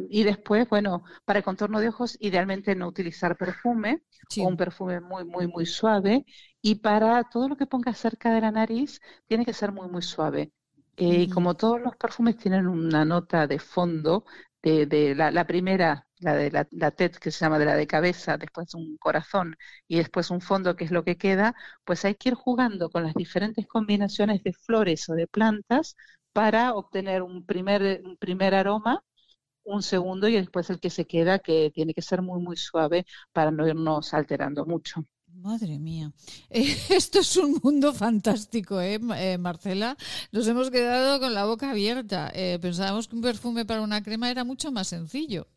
y 0.10 0.24
después, 0.24 0.68
bueno, 0.70 1.04
para 1.26 1.40
el 1.40 1.46
contorno 1.46 1.80
de 1.80 1.90
ojos, 1.90 2.18
idealmente 2.20 2.76
no 2.76 2.88
utilizar 2.88 3.38
perfume, 3.38 4.04
o 4.40 4.48
un 4.48 4.58
perfume 4.58 5.02
muy, 5.02 5.24
muy, 5.24 5.48
muy 5.48 5.66
suave. 5.66 6.26
Y 6.62 6.76
para 6.76 7.24
todo 7.26 7.48
lo 7.48 7.58
que 7.58 7.68
ponga 7.68 7.94
cerca 7.94 8.34
de 8.34 8.42
la 8.42 8.52
nariz, 8.52 9.00
tiene 9.28 9.46
que 9.46 9.54
ser 9.54 9.72
muy, 9.72 9.88
muy 9.90 10.02
suave. 10.02 10.52
Eh, 10.98 11.22
y 11.24 11.30
como 11.30 11.56
todos 11.56 11.80
los 11.80 11.96
perfumes 11.96 12.38
tienen 12.38 12.68
una 12.68 13.06
nota 13.06 13.46
de 13.46 13.60
fondo, 13.60 14.26
de, 14.86 15.16
la, 15.16 15.46
primera, 15.48 16.08
la 16.20 16.36
de 16.36 16.52
la, 16.52 16.68
la, 16.72 16.92
TED 16.92 17.12
que 17.14 17.32
se 17.32 17.40
llama 17.46 17.60
de 17.60 17.66
la 17.66 17.76
de 17.76 17.88
cabeza, 17.88 18.38
después 18.38 18.74
un 18.74 18.98
corazón 18.98 19.56
y 19.88 19.98
después 19.98 20.30
un 20.32 20.42
fondo 20.42 20.76
que 20.76 20.86
es 20.86 20.92
lo 20.92 21.04
que 21.04 21.18
queda, 21.18 21.56
pues 21.86 22.06
hay 22.06 22.16
que 22.16 22.30
ir 22.30 22.36
jugando 22.36 22.90
con 22.90 23.04
las 23.04 23.14
diferentes 23.16 23.68
combinaciones 23.68 24.44
de 24.44 24.54
flores 24.54 25.10
o 25.10 25.14
de 25.16 25.28
plantas 25.28 25.96
para 26.34 26.74
obtener 26.74 27.22
un 27.24 27.46
primer, 27.46 28.02
un 28.04 28.18
primer 28.18 28.56
aroma 28.56 29.04
un 29.64 29.84
segundo 29.84 30.28
y 30.28 30.36
después 30.36 30.70
el 30.70 30.80
que 30.80 30.90
se 30.90 31.06
queda 31.06 31.40
que 31.40 31.72
tiene 31.74 31.94
que 31.94 32.02
ser 32.02 32.22
muy 32.22 32.42
muy 32.42 32.58
suave 32.58 33.06
para 33.34 33.52
no 33.52 33.68
irnos 33.68 34.14
alterando 34.14 34.66
mucho. 34.66 35.06
Madre 35.46 35.78
mía, 35.80 36.12
esto 36.50 37.20
es 37.20 37.38
un 37.38 37.60
mundo 37.64 37.94
fantástico, 37.94 38.82
¿eh, 38.82 39.00
¿eh, 39.16 39.38
Marcela? 39.38 39.96
Nos 40.32 40.48
hemos 40.48 40.72
quedado 40.72 41.20
con 41.20 41.34
la 41.34 41.46
boca 41.46 41.70
abierta. 41.72 42.32
Eh, 42.34 42.58
pensábamos 42.60 43.08
que 43.08 43.16
un 43.16 43.22
perfume 43.22 43.66
para 43.66 43.82
una 43.82 44.02
crema 44.04 44.32
era 44.32 44.44
mucho 44.44 44.72
más 44.72 44.88
sencillo. 44.88 45.48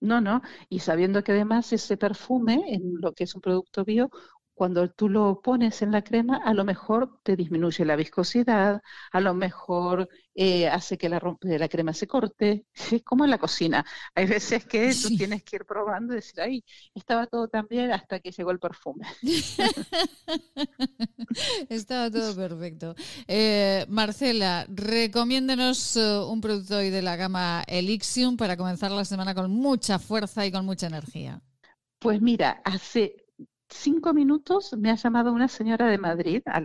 No, 0.00 0.20
no, 0.20 0.42
y 0.68 0.78
sabiendo 0.78 1.24
que 1.24 1.32
además 1.32 1.72
ese 1.72 1.96
perfume, 1.96 2.62
en 2.68 3.00
lo 3.00 3.12
que 3.12 3.24
es 3.24 3.34
un 3.34 3.40
producto 3.40 3.84
bio, 3.84 4.10
cuando 4.58 4.90
tú 4.90 5.08
lo 5.08 5.40
pones 5.40 5.82
en 5.82 5.92
la 5.92 6.02
crema, 6.02 6.38
a 6.44 6.52
lo 6.52 6.64
mejor 6.64 7.20
te 7.22 7.36
disminuye 7.36 7.84
la 7.84 7.94
viscosidad, 7.94 8.82
a 9.12 9.20
lo 9.20 9.32
mejor 9.32 10.08
eh, 10.34 10.66
hace 10.66 10.98
que 10.98 11.08
la, 11.08 11.22
la 11.42 11.68
crema 11.68 11.94
se 11.94 12.08
corte, 12.08 12.66
es 12.92 13.04
como 13.04 13.24
en 13.24 13.30
la 13.30 13.38
cocina. 13.38 13.86
Hay 14.16 14.26
veces 14.26 14.66
que 14.66 14.92
tú 15.00 15.16
tienes 15.16 15.44
que 15.44 15.56
ir 15.56 15.64
probando 15.64 16.12
y 16.12 16.16
decir, 16.16 16.40
ay, 16.40 16.64
estaba 16.92 17.28
todo 17.28 17.46
tan 17.46 17.68
bien 17.68 17.92
hasta 17.92 18.18
que 18.18 18.32
llegó 18.32 18.50
el 18.50 18.58
perfume. 18.58 19.06
estaba 21.68 22.10
todo 22.10 22.34
perfecto. 22.34 22.96
Eh, 23.28 23.86
Marcela, 23.88 24.66
recomiéndenos 24.68 25.96
eh, 25.96 26.18
un 26.28 26.40
producto 26.40 26.78
hoy 26.78 26.90
de 26.90 27.02
la 27.02 27.14
gama 27.14 27.62
Elixium 27.68 28.36
para 28.36 28.56
comenzar 28.56 28.90
la 28.90 29.04
semana 29.04 29.36
con 29.36 29.52
mucha 29.52 30.00
fuerza 30.00 30.44
y 30.44 30.50
con 30.50 30.66
mucha 30.66 30.88
energía. 30.88 31.40
Pues 32.00 32.20
mira, 32.20 32.60
hace 32.64 33.27
cinco 33.68 34.12
minutos 34.12 34.74
me 34.78 34.90
ha 34.90 34.94
llamado 34.94 35.32
una 35.32 35.48
señora 35.48 35.86
de 35.86 35.98
Madrid 35.98 36.42
a, 36.46 36.60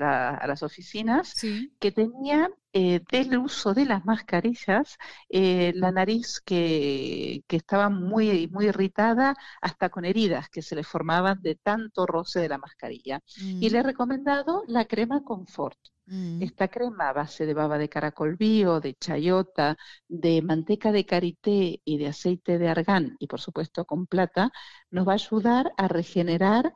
las 0.48 0.64
oficinas 0.64 1.34
que 1.80 1.92
tenía 1.92 2.50
eh, 2.74 3.02
del 3.12 3.38
uso 3.38 3.74
de 3.74 3.86
las 3.86 4.04
mascarillas 4.06 4.98
eh, 5.30 5.74
la 5.76 5.92
nariz 5.92 6.42
que, 6.42 7.44
estaba 7.48 7.90
muy, 7.90 8.48
muy 8.48 8.66
irritada 8.66 9.36
hasta 9.62 9.90
con 9.90 10.06
heridas 10.06 10.50
que 10.50 10.64
se 10.64 10.76
le 10.76 10.84
formaban 10.84 11.42
de 11.42 11.56
tanto 11.56 12.08
roce 12.08 12.40
de 12.40 12.50
la 12.50 12.58
mascarilla. 12.58 13.22
Y 13.38 13.70
le 13.70 13.78
he 13.78 13.84
mm. 13.84 13.86
recomendado 13.86 14.64
la 14.68 14.86
crema 14.86 15.24
Confort. 15.24 15.78
Mm. 16.06 16.42
Esta 16.42 16.68
crema 16.68 17.10
a 17.10 17.14
base 17.14 17.46
de 17.46 17.54
baba 17.54 17.78
de 17.78 17.90
caracol 17.90 18.36
bio, 18.36 18.80
de 18.80 18.96
chayota, 18.96 19.78
de 20.08 20.42
manteca 20.42 20.92
de 20.92 21.06
karité 21.06 21.82
y 21.86 21.98
de 21.98 22.08
aceite 22.08 22.58
de 22.58 22.68
argán 22.70 23.16
y 23.20 23.28
por 23.28 23.40
supuesto 23.40 23.86
con 23.86 24.08
plata, 24.08 24.52
nos 24.90 25.08
va 25.08 25.14
a 25.14 25.16
ayudar 25.16 25.74
a 25.78 25.88
regenerar, 25.88 26.74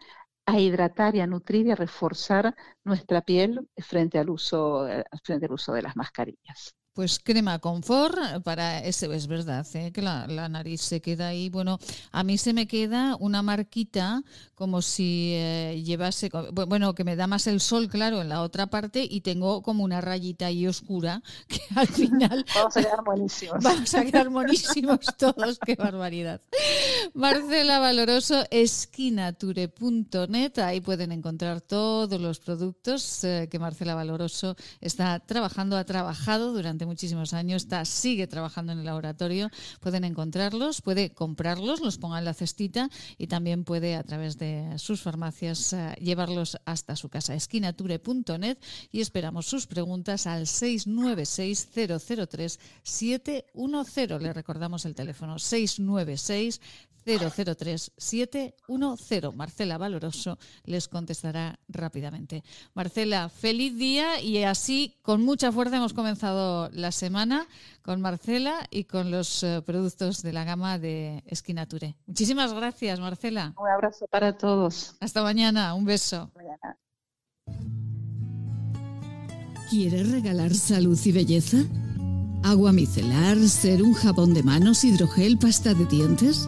a 0.48 0.60
hidratar 0.60 1.16
y 1.16 1.22
a 1.22 1.28
nutrir 1.28 1.68
y 1.68 1.72
a 1.72 1.76
reforzar 1.76 2.56
nuestra 2.84 3.22
piel 3.22 3.70
frente 3.78 4.20
al 4.20 4.30
uso, 4.32 4.88
eh, 4.88 5.04
frente 5.24 5.46
al 5.48 5.54
uso 5.54 5.74
de 5.74 5.84
las 5.84 5.96
mascarillas. 5.96 6.76
Pues 6.98 7.22
crema 7.24 7.60
confort 7.60 8.18
para 8.44 8.80
ese, 8.80 9.16
es 9.16 9.28
verdad, 9.28 9.64
¿eh? 9.76 9.92
que 9.92 10.02
la, 10.02 10.26
nariz 10.50 10.82
se 10.82 11.00
queda 11.00 11.28
ahí. 11.28 11.48
Bueno, 11.48 11.78
a 12.12 12.24
mí 12.24 12.40
se 12.40 12.54
me 12.54 12.68
queda 12.68 13.16
una 13.20 13.44
marquita 13.44 14.24
como 14.56 14.82
si 14.82 15.34
eh, 15.36 15.84
llevase, 15.86 16.32
bueno, 16.66 16.96
que 16.96 17.04
me 17.04 17.16
da 17.16 17.28
más 17.28 17.46
el 17.46 17.62
sol, 17.62 17.88
claro, 17.88 18.24
en 18.24 18.30
la 18.30 18.42
otra 18.42 18.66
parte 18.66 19.08
y 19.08 19.22
tengo 19.22 19.62
como 19.62 19.84
una 19.84 20.02
rayita 20.02 20.48
ahí 20.48 20.66
oscura 20.66 21.22
que 21.48 21.62
al 21.76 21.88
final... 21.88 22.44
vamos 22.56 22.76
a 22.76 22.82
quedar 22.82 23.04
buenísimos. 23.04 23.64
Vamos 23.64 23.94
a 23.94 24.04
quedar 24.04 24.30
buenísimos 24.30 25.00
todos, 25.20 25.60
qué 25.64 25.76
barbaridad. 25.76 26.42
Marcela 27.14 27.78
Valoroso, 27.78 28.44
esquinature.net, 28.50 30.58
ahí 30.58 30.82
pueden 30.82 31.12
encontrar 31.12 31.62
todos 31.62 32.20
los 32.20 32.40
productos 32.40 33.24
eh, 33.24 33.48
que 33.52 33.60
Marcela 33.60 33.94
Valoroso 33.94 34.56
está 34.82 35.20
trabajando, 35.20 35.78
ha 35.78 35.86
trabajado 35.86 36.54
durante 36.54 36.87
muchísimos 36.88 37.34
años, 37.34 37.64
está, 37.64 37.86
sigue 37.86 38.26
trabajando 38.26 38.72
en 38.72 38.80
el 38.80 38.86
laboratorio. 38.86 39.50
Pueden 39.80 40.04
encontrarlos, 40.04 40.82
puede 40.82 41.12
comprarlos, 41.12 41.82
los 41.82 41.98
ponga 41.98 42.18
en 42.18 42.26
la 42.26 42.34
cestita 42.34 42.90
y 43.18 43.28
también 43.28 43.64
puede 43.64 43.96
a 43.96 44.04
través 44.04 44.38
de 44.38 44.74
sus 44.78 45.02
farmacias 45.02 45.74
eh, 45.74 45.96
llevarlos 46.02 46.58
hasta 46.66 46.96
su 46.96 47.10
casa. 47.10 47.36
esquinature.net 47.36 48.58
y 48.92 49.02
esperamos 49.02 49.46
sus 49.46 49.68
preguntas 49.68 50.26
al 50.26 50.48
696 50.48 51.70
003 52.00 52.60
710. 52.84 54.22
Le 54.22 54.34
recordamos 54.34 54.86
el 54.86 54.96
teléfono 54.96 55.38
696 55.38 56.62
003-710. 57.08 59.34
Marcela 59.34 59.78
Valoroso 59.78 60.38
les 60.66 60.88
contestará 60.88 61.60
rápidamente. 61.70 62.44
Marcela, 62.74 63.30
feliz 63.30 63.78
día 63.78 64.20
y 64.22 64.44
así 64.44 64.98
con 65.02 65.24
mucha 65.24 65.52
fuerza 65.52 65.78
hemos 65.78 65.94
comenzado 65.94 66.70
la 66.74 66.92
semana 66.92 67.48
con 67.82 68.02
Marcela 68.02 68.68
y 68.70 68.84
con 68.84 69.12
los 69.12 69.44
eh, 69.44 69.62
productos 69.66 70.22
de 70.22 70.34
la 70.34 70.44
gama 70.44 70.78
de 70.78 71.24
Esquinature. 71.26 71.96
Muchísimas 72.06 72.54
gracias, 72.54 73.00
Marcela. 73.00 73.54
Un 73.58 73.70
abrazo 73.70 74.06
para 74.08 74.38
todos. 74.38 74.96
Hasta 75.00 75.24
mañana, 75.24 75.74
un 75.74 75.86
beso. 75.86 76.30
¿Quieres 79.70 80.12
regalar 80.12 80.54
salud 80.54 80.98
y 81.04 81.12
belleza? 81.12 81.58
¿Agua 82.44 82.72
micelar, 82.72 83.38
ser 83.50 83.84
un 83.84 83.94
jabón 83.94 84.34
de 84.34 84.44
manos, 84.44 84.86
hidrogel, 84.86 85.38
pasta 85.38 85.74
de 85.74 85.86
dientes? 85.86 86.48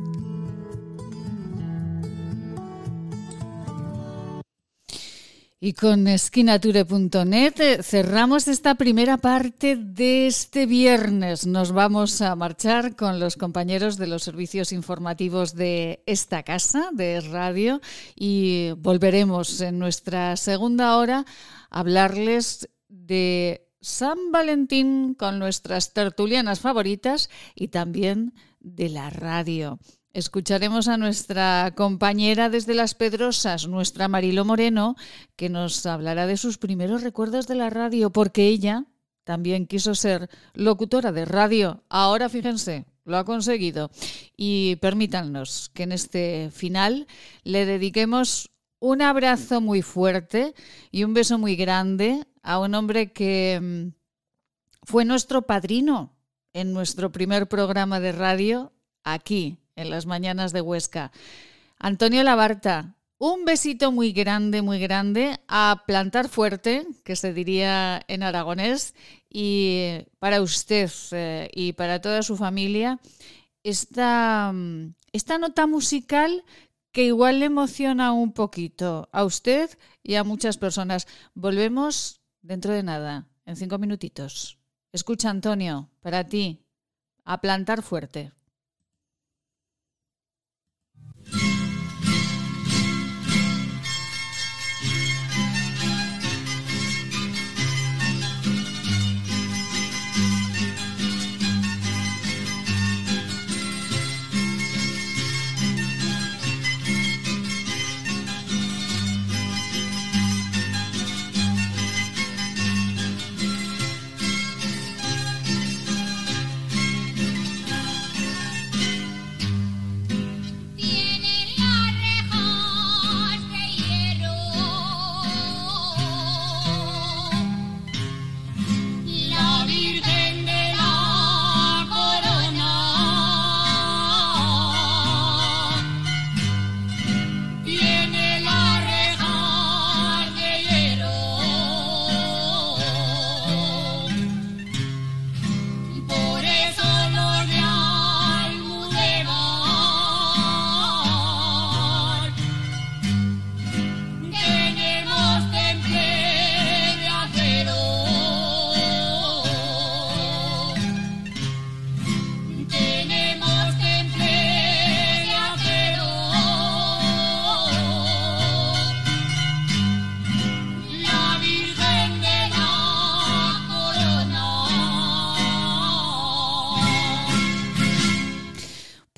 Y 5.63 5.73
con 5.73 6.07
esquinature.net 6.07 7.59
eh, 7.59 7.83
cerramos 7.83 8.47
esta 8.47 8.73
primera 8.73 9.17
parte 9.17 9.75
de 9.75 10.25
este 10.25 10.65
viernes. 10.65 11.45
Nos 11.45 11.71
vamos 11.71 12.19
a 12.23 12.35
marchar 12.35 12.95
con 12.95 13.19
los 13.19 13.37
compañeros 13.37 13.97
de 13.97 14.07
los 14.07 14.23
servicios 14.23 14.71
informativos 14.71 15.53
de 15.53 16.01
esta 16.07 16.41
casa, 16.41 16.89
de 16.93 17.21
radio, 17.21 17.79
y 18.15 18.71
volveremos 18.77 19.61
en 19.61 19.77
nuestra 19.77 20.35
segunda 20.35 20.97
hora 20.97 21.27
a 21.69 21.79
hablarles 21.79 22.67
de 22.89 23.67
San 23.81 24.31
Valentín 24.31 25.13
con 25.13 25.37
nuestras 25.37 25.93
tertulianas 25.93 26.59
favoritas 26.59 27.29
y 27.53 27.67
también 27.67 28.33
de 28.61 28.89
la 28.89 29.11
radio. 29.11 29.77
Escucharemos 30.13 30.89
a 30.89 30.97
nuestra 30.97 31.71
compañera 31.73 32.49
desde 32.49 32.73
Las 32.73 32.95
Pedrosas, 32.95 33.69
nuestra 33.69 34.09
Marilo 34.09 34.43
Moreno, 34.43 34.97
que 35.37 35.47
nos 35.47 35.85
hablará 35.85 36.27
de 36.27 36.35
sus 36.35 36.57
primeros 36.57 37.01
recuerdos 37.01 37.47
de 37.47 37.55
la 37.55 37.69
radio, 37.69 38.09
porque 38.09 38.47
ella 38.47 38.83
también 39.23 39.67
quiso 39.67 39.95
ser 39.95 40.29
locutora 40.53 41.13
de 41.13 41.23
radio. 41.23 41.85
Ahora 41.87 42.27
fíjense, 42.27 42.85
lo 43.05 43.15
ha 43.15 43.23
conseguido. 43.23 43.89
Y 44.35 44.75
permítanos 44.77 45.69
que 45.73 45.83
en 45.83 45.93
este 45.93 46.49
final 46.51 47.07
le 47.45 47.65
dediquemos 47.65 48.51
un 48.79 49.01
abrazo 49.01 49.61
muy 49.61 49.81
fuerte 49.81 50.53
y 50.91 51.05
un 51.05 51.13
beso 51.13 51.37
muy 51.37 51.55
grande 51.55 52.27
a 52.43 52.59
un 52.59 52.75
hombre 52.75 53.13
que 53.13 53.59
mm, 53.61 53.93
fue 54.83 55.05
nuestro 55.05 55.43
padrino 55.43 56.17
en 56.51 56.73
nuestro 56.73 57.13
primer 57.13 57.47
programa 57.47 58.01
de 58.01 58.11
radio 58.11 58.73
aquí 59.05 59.60
en 59.75 59.89
las 59.89 60.05
mañanas 60.05 60.53
de 60.53 60.61
Huesca. 60.61 61.11
Antonio 61.77 62.23
Labarta, 62.23 62.95
un 63.17 63.45
besito 63.45 63.91
muy 63.91 64.13
grande, 64.13 64.61
muy 64.61 64.79
grande 64.79 65.39
a 65.47 65.83
plantar 65.85 66.27
fuerte, 66.27 66.87
que 67.03 67.15
se 67.15 67.33
diría 67.33 68.01
en 68.07 68.23
aragonés, 68.23 68.95
y 69.29 70.07
para 70.19 70.41
usted 70.41 70.89
eh, 71.11 71.49
y 71.53 71.73
para 71.73 72.01
toda 72.01 72.23
su 72.23 72.35
familia, 72.35 72.99
esta, 73.63 74.53
esta 75.11 75.37
nota 75.37 75.67
musical 75.67 76.43
que 76.91 77.05
igual 77.05 77.39
le 77.39 77.45
emociona 77.45 78.11
un 78.11 78.33
poquito 78.33 79.07
a 79.11 79.23
usted 79.23 79.69
y 80.03 80.15
a 80.15 80.23
muchas 80.23 80.57
personas. 80.57 81.07
Volvemos 81.33 82.21
dentro 82.41 82.73
de 82.73 82.83
nada, 82.83 83.27
en 83.45 83.55
cinco 83.55 83.77
minutitos. 83.77 84.57
Escucha, 84.91 85.29
Antonio, 85.29 85.89
para 86.01 86.27
ti, 86.27 86.65
a 87.23 87.39
plantar 87.39 87.81
fuerte. 87.81 88.33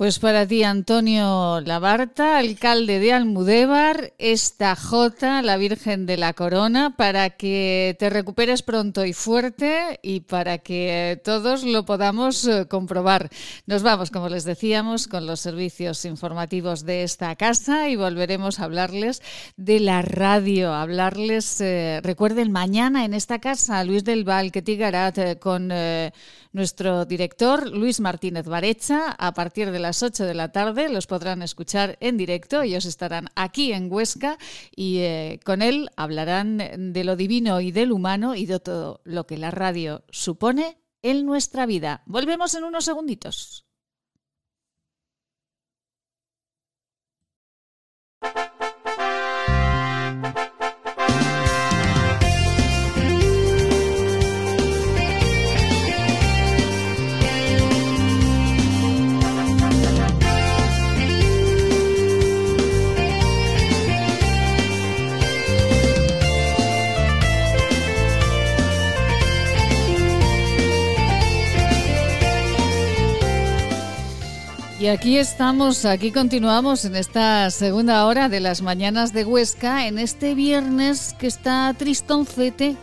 Pues 0.04 0.20
para 0.20 0.46
ti, 0.46 0.64
Antonio 0.64 1.62
Labarta, 1.62 2.38
alcalde 2.38 3.00
de 3.00 3.14
Almudévar, 3.14 4.12
esta 4.18 4.76
J, 4.76 5.42
la 5.44 5.56
Virgen 5.56 6.06
de 6.06 6.18
la 6.18 6.34
Corona, 6.34 6.98
para 6.98 7.30
que 7.30 7.96
te 7.98 8.10
recuperes 8.10 8.64
pronto 8.64 9.06
y 9.06 9.14
fuerte 9.14 10.02
y 10.04 10.20
para 10.20 10.58
que 10.58 11.22
todos 11.24 11.64
lo 11.64 11.86
podamos 11.86 12.46
eh, 12.46 12.66
comprobar. 12.68 13.30
Nos 13.66 13.82
vamos, 13.82 14.12
como 14.12 14.28
les 14.28 14.44
decíamos, 14.44 15.08
con 15.08 15.26
los 15.26 15.40
servicios 15.40 16.04
informativos 16.04 16.84
de 16.84 17.04
esta 17.04 17.34
casa 17.38 17.88
y 17.88 17.96
volveremos 17.96 18.60
a 18.60 18.66
hablarles 18.66 19.22
de 19.56 19.80
la 19.80 20.02
radio, 20.02 20.74
hablarles, 20.74 21.62
eh, 21.62 22.02
recuerden, 22.04 22.52
mañana 22.52 23.06
en 23.06 23.14
esta 23.14 23.40
casa, 23.40 23.82
Luis 23.86 24.04
del 24.04 24.26
Val, 24.26 24.52
que 24.52 24.64
eh, 24.68 25.38
con 25.40 25.72
nuestro 26.54 27.06
director, 27.06 27.68
Luis 27.68 28.00
Martínez 28.00 28.46
Barecha, 28.46 29.12
a 29.12 29.34
partir 29.34 29.72
de 29.72 29.80
las 29.80 30.04
8 30.04 30.26
de 30.26 30.34
la 30.34 30.52
tarde. 30.52 30.88
Los 30.88 31.08
podrán 31.08 31.42
escuchar 31.42 31.98
en 32.00 32.16
directo. 32.16 32.62
Ellos 32.62 32.86
estarán 32.86 33.28
aquí 33.36 33.74
en 33.74 33.92
Huesca 33.92 34.38
y 34.76 35.00
eh, 35.00 35.40
con 35.44 35.62
él 35.62 35.90
hablarán 35.98 36.94
de 36.94 37.04
lo 37.04 37.16
divino 37.16 37.60
y 37.60 37.72
del 37.72 37.92
humano 37.92 38.36
y 38.36 38.46
de 38.46 38.60
todo 38.60 39.02
lo 39.04 39.26
que 39.26 39.38
la 39.38 39.52
radio 39.52 40.04
supone 40.10 40.78
en 41.02 41.26
nuestra 41.26 41.66
vida. 41.66 42.04
Volvemos 42.06 42.54
en 42.56 42.64
unos 42.64 42.86
segunditos. 42.86 43.66
Aquí 74.94 75.18
estamos, 75.18 75.86
aquí 75.86 76.12
continuamos 76.12 76.86
en 76.86 76.96
esta 76.96 77.50
segunda 77.50 78.06
hora 78.06 78.30
de 78.30 78.40
las 78.40 78.62
mañanas 78.62 79.12
de 79.12 79.26
Huesca, 79.26 79.88
en 79.88 79.98
este 79.98 80.36
viernes 80.36 81.16
que 81.18 81.26
está 81.26 81.74
tristoncete. 81.76 82.78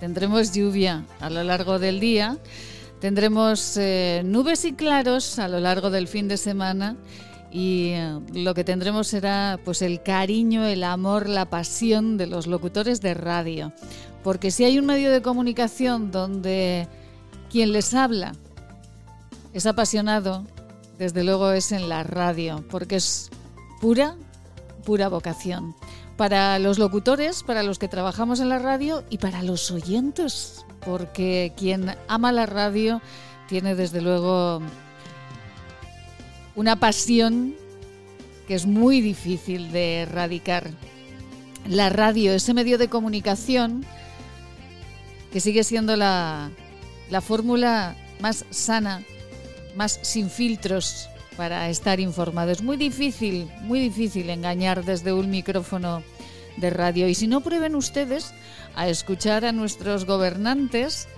Tendremos 0.00 0.52
lluvia 0.52 1.04
a 1.20 1.30
lo 1.30 1.44
largo 1.44 1.78
del 1.78 2.00
día, 2.00 2.38
tendremos 3.00 3.76
eh, 3.76 4.22
nubes 4.24 4.64
y 4.64 4.72
claros 4.72 5.38
a 5.38 5.46
lo 5.46 5.60
largo 5.60 5.90
del 5.90 6.08
fin 6.08 6.26
de 6.26 6.38
semana 6.38 6.96
y 7.52 7.90
eh, 7.90 8.18
lo 8.32 8.52
que 8.52 8.64
tendremos 8.64 9.06
será 9.06 9.60
pues 9.64 9.80
el 9.80 10.02
cariño, 10.02 10.66
el 10.66 10.82
amor, 10.82 11.28
la 11.28 11.44
pasión 11.44 12.16
de 12.16 12.26
los 12.26 12.48
locutores 12.48 13.00
de 13.00 13.14
radio. 13.14 13.72
Porque 14.24 14.50
si 14.50 14.64
hay 14.64 14.76
un 14.76 14.86
medio 14.86 15.12
de 15.12 15.22
comunicación 15.22 16.10
donde 16.10 16.88
quien 17.48 17.70
les 17.70 17.94
habla 17.94 18.32
es 19.52 19.66
apasionado, 19.66 20.44
desde 20.98 21.24
luego 21.24 21.52
es 21.52 21.72
en 21.72 21.88
la 21.88 22.02
radio, 22.02 22.64
porque 22.70 22.96
es 22.96 23.30
pura, 23.80 24.16
pura 24.84 25.08
vocación. 25.08 25.74
Para 26.16 26.58
los 26.58 26.78
locutores, 26.78 27.42
para 27.42 27.62
los 27.62 27.78
que 27.78 27.88
trabajamos 27.88 28.40
en 28.40 28.48
la 28.48 28.58
radio 28.58 29.02
y 29.10 29.18
para 29.18 29.42
los 29.42 29.70
oyentes, 29.70 30.64
porque 30.84 31.52
quien 31.56 31.96
ama 32.06 32.30
la 32.30 32.46
radio 32.46 33.00
tiene 33.48 33.74
desde 33.74 34.00
luego 34.00 34.62
una 36.54 36.76
pasión 36.76 37.54
que 38.46 38.54
es 38.54 38.66
muy 38.66 39.00
difícil 39.00 39.72
de 39.72 40.02
erradicar. 40.02 40.70
La 41.66 41.88
radio, 41.88 42.32
ese 42.32 42.54
medio 42.54 42.78
de 42.78 42.88
comunicación 42.88 43.84
que 45.32 45.40
sigue 45.40 45.64
siendo 45.64 45.96
la, 45.96 46.50
la 47.10 47.20
fórmula 47.20 47.96
más 48.20 48.44
sana 48.50 49.02
más 49.74 49.98
sin 50.02 50.30
filtros 50.30 51.08
para 51.36 51.68
estar 51.68 52.00
informado. 52.00 52.50
Es 52.50 52.62
muy 52.62 52.76
difícil, 52.76 53.50
muy 53.62 53.80
difícil 53.80 54.30
engañar 54.30 54.84
desde 54.84 55.12
un 55.12 55.30
micrófono 55.30 56.02
de 56.56 56.70
radio. 56.70 57.08
Y 57.08 57.14
si 57.14 57.26
no, 57.26 57.40
prueben 57.40 57.74
ustedes 57.74 58.32
a 58.74 58.88
escuchar 58.88 59.44
a 59.44 59.52
nuestros 59.52 60.04
gobernantes 60.04 61.08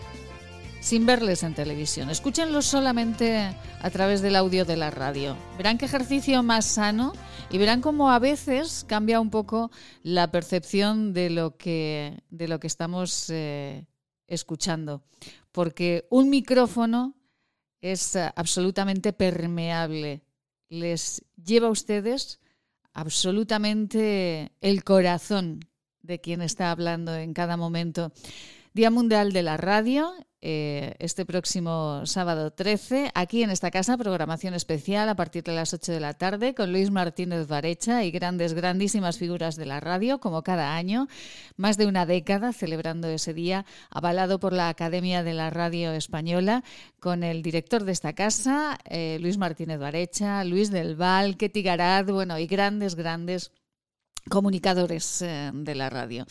sin 0.81 1.05
verles 1.05 1.43
en 1.43 1.55
televisión. 1.55 2.11
Escúchenlos 2.11 2.65
solamente 2.65 3.53
a 3.81 3.91
través 3.91 4.23
del 4.23 4.37
audio 4.37 4.65
de 4.65 4.77
la 4.77 4.93
radio. 4.93 5.37
Verán 5.57 5.79
qué 5.79 5.87
ejercicio 5.87 6.45
más 6.45 6.65
sano 6.65 7.13
y 7.51 7.59
verán 7.59 7.81
cómo 7.81 8.11
a 8.13 8.21
veces 8.21 8.85
cambia 8.87 9.21
un 9.21 9.31
poco 9.31 9.73
la 10.05 10.31
percepción 10.31 11.13
de 11.13 11.31
lo 11.31 11.57
que, 11.57 12.23
de 12.31 12.47
lo 12.47 12.61
que 12.61 12.69
estamos 12.69 13.29
eh, 13.31 13.87
escuchando. 14.29 15.03
Porque 15.51 16.07
un 16.09 16.31
micrófono 16.31 17.16
es 17.81 18.17
eh, 18.17 18.31
absolutamente 18.37 19.13
permeable. 19.13 20.23
Les 20.69 21.25
lleva 21.37 21.69
a 21.69 21.71
ustedes 21.71 22.41
absolutamente 22.93 24.53
el 24.61 24.85
corazón 24.85 25.61
de 26.03 26.21
quien 26.21 26.43
está 26.43 26.71
hablando 26.71 27.15
en 27.15 27.35
cada 27.35 27.57
momento. 27.57 28.13
Día 28.73 28.91
Mundial 28.91 29.33
de 29.33 29.43
la 29.43 29.57
Radio, 29.57 30.13
eh, 30.43 30.95
este 30.99 31.25
próximo 31.25 32.05
sábado 32.05 32.51
13, 32.51 33.11
aquí 33.15 33.43
en 33.43 33.51
esta 33.51 33.71
casa, 33.71 33.97
programación 33.97 34.53
especial 34.55 35.09
a 35.09 35.17
partir 35.17 35.43
de 35.43 35.55
las 35.55 35.73
8 35.73 35.93
de 35.93 36.01
la 36.01 36.15
tarde 36.15 36.55
con 36.55 36.73
Luis 36.73 36.91
Martínez 36.91 37.49
Varecha 37.49 38.05
y 38.05 38.11
grandes, 38.11 38.53
grandísimas 38.53 39.19
figuras 39.19 39.57
de 39.57 39.67
la 39.67 39.81
radio, 39.81 40.21
como 40.21 40.43
cada 40.43 40.77
año, 40.77 41.09
más 41.57 41.79
de 41.79 41.87
una 41.87 42.05
década 42.05 42.53
celebrando 42.53 43.09
ese 43.09 43.33
día, 43.33 43.65
avalado 43.91 44.39
por 44.39 44.53
la 44.53 44.69
Academia 44.69 45.23
de 45.23 45.33
la 45.35 45.51
Radio 45.51 45.93
Española, 45.93 46.63
con 47.01 47.25
el 47.25 47.43
director 47.43 47.85
de 47.85 47.93
esta 47.93 48.13
casa, 48.13 48.79
eh, 48.85 49.19
Luis 49.21 49.39
Martínez 49.39 49.79
Varecha, 49.79 50.45
Luis 50.45 50.71
del 50.71 50.97
Val, 50.97 51.37
Ketty 51.39 51.63
Garat, 51.63 52.11
bueno, 52.11 52.39
y 52.39 52.47
grandes, 52.47 52.95
grandes 52.95 53.53
comunicadores 54.29 55.23
eh, 55.23 55.51
de 55.55 55.75
la 55.75 55.89
radio 55.89 56.27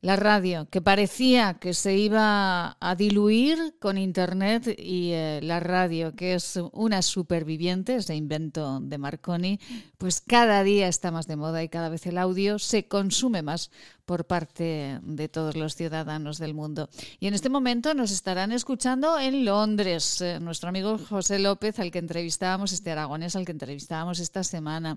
la 0.00 0.14
radio, 0.14 0.68
que 0.70 0.80
parecía 0.80 1.54
que 1.54 1.74
se 1.74 1.96
iba 1.96 2.76
a 2.78 2.94
diluir 2.94 3.76
con 3.80 3.98
Internet 3.98 4.68
y 4.78 5.10
eh, 5.12 5.40
la 5.42 5.58
radio, 5.58 6.14
que 6.14 6.34
es 6.34 6.58
una 6.72 7.02
superviviente, 7.02 7.96
ese 7.96 8.14
invento 8.14 8.78
de 8.80 8.96
Marconi, 8.96 9.58
pues 9.98 10.20
cada 10.20 10.62
día 10.62 10.86
está 10.86 11.10
más 11.10 11.26
de 11.26 11.36
moda 11.36 11.64
y 11.64 11.68
cada 11.68 11.88
vez 11.88 12.06
el 12.06 12.18
audio 12.18 12.60
se 12.60 12.86
consume 12.86 13.42
más 13.42 13.72
por 14.08 14.24
parte 14.24 15.00
de 15.02 15.28
todos 15.28 15.54
los 15.54 15.76
ciudadanos 15.76 16.38
del 16.38 16.54
mundo. 16.54 16.88
Y 17.20 17.26
en 17.26 17.34
este 17.34 17.50
momento 17.50 17.92
nos 17.92 18.10
estarán 18.10 18.52
escuchando 18.52 19.18
en 19.18 19.44
Londres, 19.44 20.22
eh, 20.22 20.40
nuestro 20.40 20.70
amigo 20.70 20.96
José 20.96 21.38
López, 21.38 21.78
al 21.78 21.90
que 21.90 21.98
entrevistábamos, 21.98 22.72
este 22.72 22.90
aragonés 22.90 23.36
al 23.36 23.44
que 23.44 23.52
entrevistábamos 23.52 24.18
esta 24.18 24.42
semana. 24.44 24.96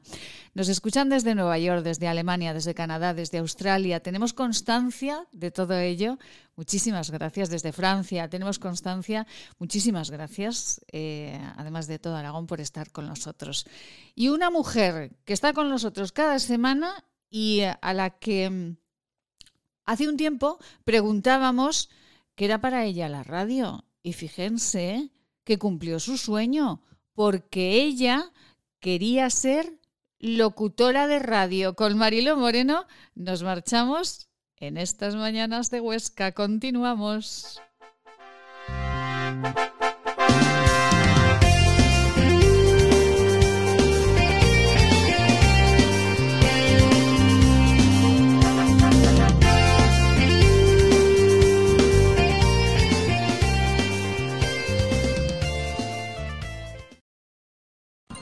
Nos 0.54 0.70
escuchan 0.70 1.10
desde 1.10 1.36
Nueva 1.36 1.60
York, 1.60 1.84
desde 1.84 2.08
Alemania, 2.08 2.54
desde 2.54 2.74
Canadá, 2.74 3.14
desde 3.14 3.40
Australia. 3.40 4.00
Tenemos 4.00 4.32
constancia 4.32 5.28
de 5.34 5.52
todo 5.52 5.78
ello. 5.78 6.18
Muchísimas 6.56 7.12
gracias 7.12 7.50
desde 7.50 7.74
Francia. 7.74 8.30
Tenemos 8.30 8.60
constancia. 8.60 9.28
Muchísimas 9.60 10.10
gracias, 10.10 10.80
eh, 10.90 11.38
además 11.58 11.88
de 11.88 12.00
todo 12.00 12.16
Aragón, 12.16 12.48
por 12.48 12.62
estar 12.62 12.92
con 12.92 13.08
nosotros. 13.08 13.66
Y 14.16 14.30
una 14.30 14.50
mujer 14.50 15.18
que 15.26 15.34
está 15.34 15.52
con 15.52 15.68
nosotros 15.68 16.14
cada 16.14 16.40
semana 16.40 17.04
y 17.30 17.62
a 17.62 17.94
la 17.94 18.10
que 18.12 18.78
Hace 19.86 20.08
un 20.08 20.18
tiempo 20.18 20.60
preguntábamos 20.86 21.90
qué 22.36 22.46
era 22.46 22.62
para 22.62 22.86
ella 22.86 23.10
la 23.10 23.24
radio 23.24 23.86
y 24.04 24.14
fíjense 24.14 25.12
que 25.44 25.58
cumplió 25.58 26.00
su 26.00 26.18
sueño 26.18 26.82
porque 27.14 27.82
ella 27.82 28.32
quería 28.80 29.30
ser 29.30 29.80
locutora 30.20 31.08
de 31.08 31.20
radio. 31.20 31.76
Con 31.76 31.98
Marilo 31.98 32.38
Moreno 32.38 32.86
nos 33.16 33.44
marchamos 33.44 34.30
en 34.58 34.78
estas 34.78 35.16
mañanas 35.16 35.72
de 35.72 35.82
Huesca. 35.82 36.32
Continuamos. 36.34 37.62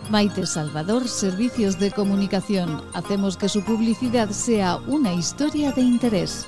Maite 0.10 0.48
Salvador, 0.48 1.08
Servicios 1.08 1.78
de 1.80 1.92
Comunicación. 1.92 2.82
Hacemos 2.96 3.38
que 3.38 3.48
su 3.48 3.64
publicidad 3.64 4.30
sea 4.30 4.78
una 4.88 5.14
historia 5.14 5.72
de 5.72 5.82
interés. 5.82 6.48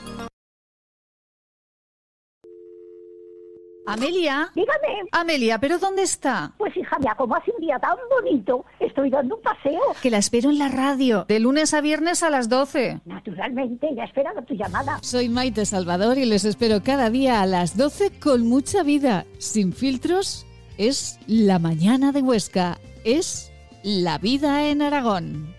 Amelia. 3.86 4.49
Dígame. 4.55 5.09
Amelia, 5.12 5.59
¿pero 5.59 5.78
dónde 5.78 6.01
está? 6.03 6.53
Pues 6.57 6.76
hija 6.76 6.97
mía, 6.99 7.14
como 7.18 7.36
hace 7.36 7.51
un 7.51 7.62
día 7.62 7.78
tan 7.78 7.97
bonito, 8.09 8.66
estoy 8.80 9.12
dando 9.12 9.36
un 9.36 9.41
paseo. 9.41 9.82
Que 10.01 10.09
la 10.09 10.18
espero 10.18 10.49
en 10.49 10.57
la 10.57 10.70
radio, 10.70 11.26
de 11.28 11.39
lunes 11.39 11.74
a 11.74 11.82
viernes 11.82 12.24
a 12.24 12.30
las 12.32 12.49
12. 12.49 13.01
Naturalmente, 13.05 13.89
ya 13.95 14.05
esperado 14.05 14.41
tu 14.43 14.55
llamada. 14.55 14.97
Soy 15.03 15.30
Maite 15.30 15.66
Salvador 15.66 16.18
y 16.18 16.26
les 16.26 16.45
espero 16.45 16.82
cada 16.84 17.09
día 17.09 17.41
a 17.41 17.45
las 17.45 17.78
12 17.78 18.20
con 18.20 18.47
mucha 18.47 18.82
vida, 18.82 19.26
sin 19.38 19.74
filtros. 19.74 20.47
Es 20.78 21.20
la 21.28 21.59
mañana 21.59 22.12
de 22.12 22.22
Huesca. 22.22 22.80
Es 23.03 23.51
la 23.84 24.18
vida 24.18 24.68
en 24.68 24.82
Aragón. 24.82 25.56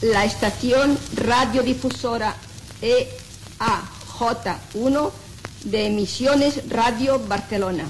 la 0.00 0.24
estación 0.24 0.96
radiodifusora 1.16 2.36
EAJ1 2.82 5.10
de 5.64 5.86
Emisiones 5.86 6.68
Radio 6.68 7.20
Barcelona. 7.26 7.82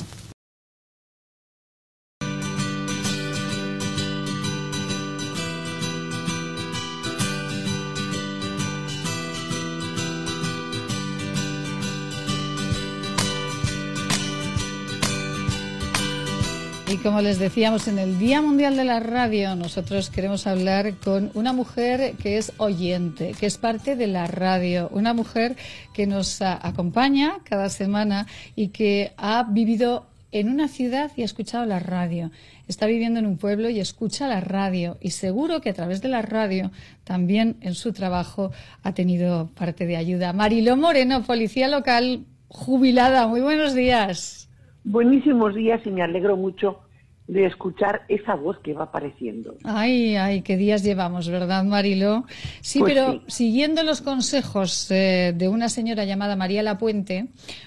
Y 16.91 16.97
como 16.97 17.21
les 17.21 17.39
decíamos, 17.39 17.87
en 17.87 17.99
el 17.99 18.19
Día 18.19 18.41
Mundial 18.41 18.75
de 18.75 18.85
la 18.85 18.99
Radio, 18.99 19.55
nosotros 19.55 20.09
queremos 20.09 20.47
hablar 20.47 20.95
con 20.95 21.31
una 21.35 21.53
mujer 21.53 22.15
que 22.17 22.39
es 22.39 22.53
oyente, 22.57 23.35
que 23.39 23.45
es 23.45 23.59
parte 23.59 23.95
de 23.95 24.07
la 24.07 24.27
radio, 24.27 24.89
una 24.93 25.13
mujer 25.13 25.57
que 25.93 26.07
nos 26.07 26.41
acompaña 26.41 27.41
cada 27.45 27.69
semana 27.69 28.27
y 28.57 28.69
que 28.69 29.13
ha 29.19 29.43
vivido 29.43 30.07
en 30.33 30.49
una 30.49 30.67
ciudad 30.67 31.13
y 31.15 31.23
ha 31.23 31.27
escuchado 31.27 31.67
la 31.67 31.79
radio. 31.79 32.31
Está 32.69 32.87
viviendo 32.87 33.19
en 33.19 33.27
un 33.27 33.37
pueblo 33.37 33.69
y 33.69 33.81
escucha 33.81 34.27
la 34.27 34.41
radio. 34.41 34.97
Y 35.01 35.11
seguro 35.11 35.61
que 35.61 35.69
a 35.71 35.75
través 35.75 36.01
de 36.01 36.09
la 36.09 36.23
radio 36.23 36.71
también 37.05 37.59
en 37.61 37.75
su 37.75 37.93
trabajo 37.93 38.51
ha 38.83 38.95
tenido 38.95 39.51
parte 39.55 39.85
de 39.85 39.99
ayuda. 39.99 40.33
Mariló 40.33 40.75
Moreno, 40.79 41.23
policía 41.23 41.69
local 41.69 42.25
jubilada. 42.49 43.27
Muy 43.27 43.43
buenos 43.43 43.75
días. 43.75 44.48
Buenísimos 44.85 45.55
días 45.55 45.81
y 45.85 45.91
me 45.91 46.03
alegro 46.03 46.37
mucho 46.37 46.81
de 47.27 47.45
escuchar 47.45 48.03
esa 48.09 48.35
voz 48.37 48.59
que 48.61 48.73
va 48.73 48.85
apareciendo. 48.85 49.55
Ay, 49.63 50.17
ay, 50.17 50.41
qué 50.41 50.57
días 50.57 50.83
llevamos, 50.83 51.29
¿verdad, 51.29 51.63
Marilo? 51.63 52.25
Sí, 52.63 52.79
Pues 52.79 52.95
pero 52.95 53.13
sí. 53.13 53.21
siguiendo 53.27 53.83
los 53.83 54.01
consejos 54.01 54.91
eh, 54.91 55.35
de 55.37 55.47
una 55.49 55.69
señora 55.69 56.07
llamada 56.07 56.37
María 56.37 56.63
Lapuente, 56.63 57.27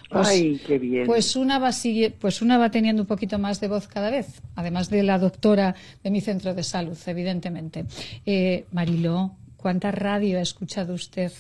pues, 0.10 0.28
Ay, 0.30 0.60
qué 0.66 0.80
bien. 0.80 1.06
pues 1.06 1.36
una 1.36 1.60
va 1.60 1.70
pues 2.20 2.42
una 2.42 2.58
va 2.58 2.72
teniendo 2.72 3.04
un 3.04 3.08
poquito 3.08 3.38
más 3.38 3.62
de 3.62 3.68
voz 3.68 3.88
cada 3.88 4.10
vez, 4.10 4.42
además 4.56 4.90
de 4.90 5.04
la 5.04 5.20
doctora 5.20 5.76
de 6.04 6.10
mi 6.10 6.22
centro 6.22 6.56
de 6.56 6.64
salud, 6.64 6.98
evidentemente. 7.06 7.86
Eh, 8.26 8.66
Mariló, 8.72 9.34
¿cuánta 9.58 9.92
radio 9.92 10.40
ha 10.40 10.42
escuchado 10.42 10.96
usted? 10.96 11.32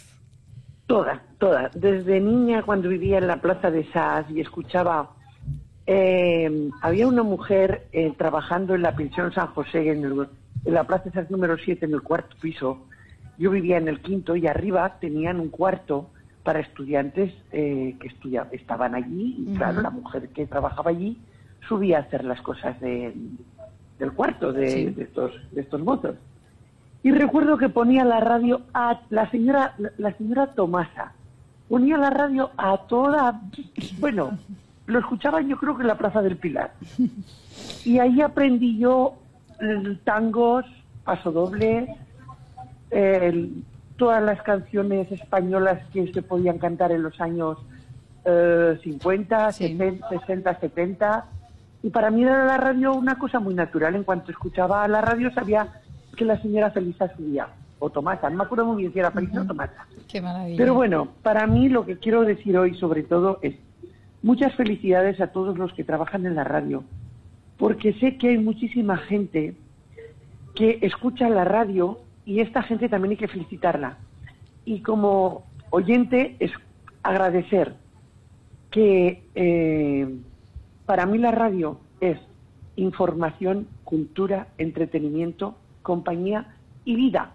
Toda, 0.85 1.23
toda. 1.39 1.71
Desde 1.73 2.19
niña, 2.19 2.61
cuando 2.61 2.87
vivía 2.87 3.17
en 3.17 3.25
la 3.25 3.41
plaza 3.41 3.71
de 3.71 3.83
Sas 3.91 4.25
y 4.29 4.41
escuchaba, 4.41 5.15
eh, 5.93 6.69
había 6.81 7.05
una 7.07 7.23
mujer 7.23 7.87
eh, 7.91 8.13
trabajando 8.17 8.75
en 8.75 8.81
la 8.81 8.95
pensión 8.95 9.33
San 9.33 9.47
José, 9.47 9.89
en, 9.91 10.05
el- 10.05 10.27
en 10.63 10.73
la 10.73 10.85
plaza 10.85 11.11
Sas 11.11 11.29
número 11.29 11.57
7, 11.57 11.85
en 11.85 11.93
el 11.93 12.01
cuarto 12.01 12.35
piso. 12.39 12.85
Yo 13.37 13.49
vivía 13.51 13.77
en 13.77 13.87
el 13.89 13.99
quinto 14.01 14.35
y 14.35 14.47
arriba 14.47 14.97
tenían 15.01 15.39
un 15.39 15.49
cuarto 15.49 16.09
para 16.43 16.59
estudiantes 16.61 17.33
eh, 17.51 17.95
que 17.99 18.07
estudia- 18.07 18.47
estaban 18.51 18.95
allí. 18.95 19.35
Y 19.47 19.55
claro, 19.57 19.81
la 19.81 19.89
mujer 19.89 20.29
que 20.29 20.47
trabajaba 20.47 20.91
allí 20.91 21.17
subía 21.67 21.97
a 21.97 22.01
hacer 22.01 22.23
las 22.23 22.41
cosas 22.41 22.79
de- 22.79 23.13
del 23.99 24.11
cuarto 24.13 24.53
de, 24.53 24.69
Sí. 24.69 24.85
de 24.91 25.03
estos, 25.03 25.31
de 25.51 25.61
estos 25.61 25.81
mozos. 25.81 26.15
Y 27.03 27.11
recuerdo 27.11 27.57
que 27.57 27.67
ponía 27.69 28.05
la 28.05 28.19
radio 28.19 28.61
a 28.73 29.01
la 29.09 29.29
señora, 29.31 29.75
la 29.97 30.13
señora 30.17 30.47
Tomasa. 30.53 31.13
Ponía 31.67 31.97
la 31.97 32.09
radio 32.11 32.51
a 32.57 32.77
toda, 32.87 33.41
bueno, 33.99 34.37
lo 34.87 34.99
escuchaba 34.99 35.41
yo 35.41 35.57
creo 35.57 35.75
que 35.75 35.81
en 35.81 35.87
la 35.87 35.97
Plaza 35.97 36.21
del 36.21 36.37
Pilar. 36.37 36.73
Y 37.85 37.99
ahí 37.99 38.21
aprendí 38.21 38.77
yo 38.77 39.15
eh, 39.59 39.97
tangos, 40.03 40.65
pasodobles, 41.03 41.89
eh, 42.91 43.49
todas 43.97 44.23
las 44.23 44.41
canciones 44.41 45.11
españolas 45.11 45.79
que 45.93 46.11
se 46.11 46.21
podían 46.21 46.57
cantar 46.57 46.91
en 46.91 47.03
los 47.03 47.19
años 47.21 47.57
eh, 48.25 48.79
50, 48.83 49.51
60, 49.51 50.09
60, 50.09 50.59
70. 50.59 51.25
Y 51.83 51.89
para 51.89 52.11
mí 52.11 52.23
era 52.23 52.45
la 52.45 52.57
radio 52.57 52.93
una 52.93 53.17
cosa 53.17 53.39
muy 53.39 53.53
natural. 53.53 53.95
En 53.95 54.03
cuanto 54.03 54.31
escuchaba 54.31 54.87
la 54.87 55.01
radio 55.01 55.31
sabía 55.33 55.67
que 56.15 56.25
la 56.25 56.41
señora 56.41 56.71
Felisa 56.71 57.15
subía. 57.15 57.47
O 57.79 57.89
Tomasa, 57.89 58.29
no 58.29 58.37
me 58.37 58.43
acuerdo 58.43 58.65
muy 58.65 58.77
bien 58.77 58.93
si 58.93 58.99
era 58.99 59.09
Felisa 59.09 59.41
o 59.41 59.45
Tomasa. 59.45 59.87
Qué 60.07 60.21
maravilla. 60.21 60.57
Pero 60.57 60.75
bueno, 60.75 61.07
para 61.23 61.47
mí 61.47 61.67
lo 61.67 61.85
que 61.85 61.97
quiero 61.97 62.21
decir 62.21 62.55
hoy 62.57 62.75
sobre 62.75 63.01
todo 63.01 63.39
es 63.41 63.55
muchas 64.21 64.53
felicidades 64.55 65.19
a 65.19 65.27
todos 65.27 65.57
los 65.57 65.73
que 65.73 65.83
trabajan 65.83 66.25
en 66.25 66.35
la 66.35 66.43
radio, 66.43 66.83
porque 67.57 67.93
sé 67.93 68.17
que 68.17 68.29
hay 68.29 68.37
muchísima 68.37 68.97
gente 68.97 69.55
que 70.55 70.79
escucha 70.81 71.29
la 71.29 71.43
radio 71.43 71.99
y 72.25 72.39
esta 72.39 72.61
gente 72.63 72.89
también 72.89 73.11
hay 73.11 73.17
que 73.17 73.27
felicitarla. 73.27 73.97
Y 74.65 74.81
como 74.81 75.43
oyente 75.69 76.35
es 76.39 76.51
agradecer 77.03 77.75
que 78.69 79.23
eh, 79.35 80.15
para 80.85 81.05
mí 81.05 81.17
la 81.17 81.31
radio 81.31 81.79
es 81.99 82.19
información, 82.75 83.67
cultura, 83.83 84.47
entretenimiento, 84.57 85.55
compañía 85.81 86.55
y 86.85 86.95
vida. 86.95 87.33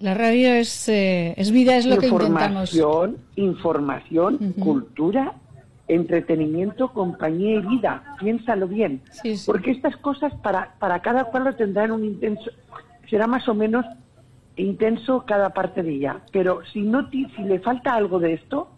La 0.00 0.12
radio 0.14 0.52
es, 0.52 0.88
eh, 0.88 1.34
es 1.38 1.50
vida, 1.50 1.76
es 1.76 1.86
lo 1.86 1.96
que 1.98 2.08
intentamos. 2.08 2.74
información, 2.74 3.16
información, 3.36 4.38
cultura, 4.60 5.32
entretenimiento, 5.88 6.92
compañía 6.92 7.56
y 7.56 7.60
vida. 7.62 8.02
Piénsalo 8.20 8.68
bien. 8.68 9.00
Porque 9.46 9.70
estas 9.70 9.96
cosas 9.96 10.34
para, 10.42 10.74
para 10.78 11.00
cada 11.00 11.24
cual 11.24 11.44
lo 11.44 11.54
tendrán 11.54 11.92
un 11.92 12.04
intenso, 12.04 12.50
será 13.08 13.26
más 13.26 13.48
o 13.48 13.54
menos 13.54 13.86
intenso 14.56 15.24
cada 15.26 15.50
parte 15.50 15.82
de 15.82 15.94
ella. 15.94 16.20
Pero 16.30 16.60
si 16.72 16.82
no 16.82 17.08
ti- 17.08 17.28
si 17.34 17.42
le 17.42 17.58
falta 17.60 17.94
algo 17.94 18.18
de 18.18 18.34
esto, 18.34 18.68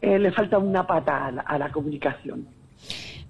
eh, 0.00 0.18
le 0.18 0.32
falta 0.32 0.58
una 0.58 0.86
pata 0.86 1.26
a 1.26 1.30
la, 1.30 1.42
a 1.42 1.58
la 1.58 1.70
comunicación. 1.70 2.46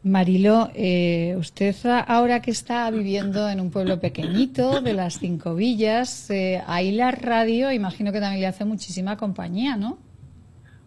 Marilo, 0.06 0.70
eh, 0.74 1.34
usted 1.36 1.74
ahora 2.06 2.40
que 2.40 2.52
está 2.52 2.88
viviendo 2.92 3.48
en 3.48 3.60
un 3.60 3.70
pueblo 3.70 3.98
pequeñito 3.98 4.80
de 4.80 4.92
las 4.94 5.18
Cinco 5.18 5.56
Villas, 5.56 6.30
eh, 6.30 6.62
ahí 6.68 6.92
la 6.92 7.10
radio, 7.10 7.72
imagino 7.72 8.12
que 8.12 8.20
también 8.20 8.40
le 8.40 8.46
hace 8.46 8.64
muchísima 8.64 9.16
compañía, 9.16 9.76
¿no? 9.76 9.98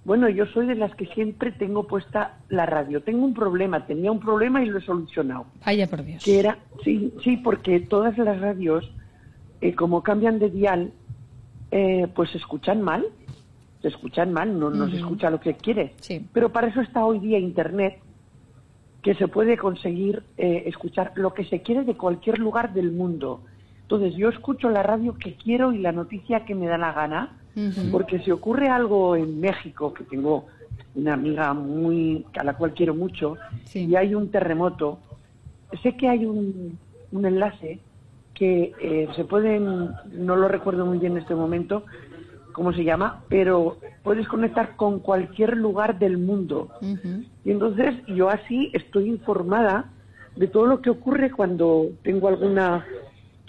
Bueno, 0.05 0.29
yo 0.29 0.45
soy 0.47 0.67
de 0.67 0.75
las 0.75 0.95
que 0.95 1.05
siempre 1.07 1.51
tengo 1.51 1.85
puesta 1.85 2.37
la 2.47 2.65
radio. 2.65 3.03
Tengo 3.03 3.25
un 3.25 3.33
problema, 3.33 3.85
tenía 3.85 4.09
un 4.11 4.21
problema 4.21 4.63
y 4.63 4.67
lo 4.67 4.79
he 4.79 4.81
solucionado. 4.81 5.47
Vaya 5.65 5.85
por 5.87 6.03
Dios. 6.03 6.23
que 6.23 6.39
era 6.39 6.57
sí 6.85 7.13
sí 7.21 7.35
porque 7.37 7.81
todas 7.81 8.17
las 8.17 8.39
radios 8.39 8.89
eh, 9.59 9.75
como 9.75 10.01
cambian 10.01 10.39
de 10.39 10.49
dial 10.49 10.93
eh, 11.71 12.07
pues 12.15 12.31
se 12.31 12.37
escuchan 12.37 12.81
mal 12.81 13.05
se 13.81 13.89
escuchan 13.89 14.31
mal 14.31 14.57
no, 14.57 14.69
no 14.69 14.89
se 14.89 14.95
escucha 14.95 15.29
lo 15.29 15.39
que 15.41 15.55
quieres 15.55 15.91
Sí. 15.99 16.25
pero 16.33 16.51
para 16.53 16.67
eso 16.67 16.79
está 16.81 17.03
hoy 17.05 17.19
día 17.19 17.37
internet 17.37 17.99
que 19.01 19.15
se 19.15 19.27
puede 19.27 19.57
conseguir 19.57 20.23
eh, 20.37 20.63
escuchar 20.65 21.13
lo 21.15 21.33
que 21.33 21.45
se 21.45 21.61
quiere 21.61 21.83
de 21.83 21.95
cualquier 21.95 22.39
lugar 22.39 22.73
del 22.73 22.91
mundo. 22.91 23.41
Entonces 23.81 24.15
yo 24.15 24.29
escucho 24.29 24.69
la 24.69 24.83
radio 24.83 25.15
que 25.17 25.35
quiero 25.35 25.71
y 25.73 25.79
la 25.79 25.91
noticia 25.91 26.45
que 26.45 26.55
me 26.55 26.67
da 26.67 26.77
la 26.77 26.93
gana 26.93 27.35
porque 27.91 28.19
si 28.19 28.31
ocurre 28.31 28.69
algo 28.69 29.17
en 29.17 29.41
México 29.41 29.93
que 29.93 30.05
tengo 30.05 30.45
una 30.95 31.13
amiga 31.15 31.53
muy 31.53 32.25
a 32.39 32.43
la 32.43 32.53
cual 32.53 32.73
quiero 32.73 32.95
mucho 32.95 33.35
y 33.73 33.95
hay 33.95 34.15
un 34.15 34.29
terremoto 34.31 34.99
sé 35.83 35.95
que 35.95 36.07
hay 36.07 36.25
un, 36.25 36.77
un 37.11 37.25
enlace 37.25 37.79
que 38.33 38.71
eh, 38.81 39.07
se 39.15 39.25
pueden, 39.25 39.89
no 40.11 40.35
lo 40.35 40.47
recuerdo 40.47 40.85
muy 40.85 40.97
bien 40.97 41.13
en 41.13 41.19
este 41.19 41.35
momento, 41.35 41.83
cómo 42.53 42.73
se 42.73 42.83
llama, 42.83 43.23
pero 43.29 43.77
puedes 44.03 44.27
conectar 44.27 44.75
con 44.75 44.99
cualquier 44.99 45.57
lugar 45.57 45.99
del 45.99 46.17
mundo. 46.17 46.69
Y 47.45 47.51
entonces 47.51 47.95
yo 48.07 48.29
así 48.29 48.71
estoy 48.73 49.09
informada 49.09 49.91
de 50.35 50.47
todo 50.47 50.65
lo 50.65 50.81
que 50.81 50.89
ocurre 50.89 51.31
cuando 51.31 51.89
tengo 52.03 52.27
alguna, 52.27 52.85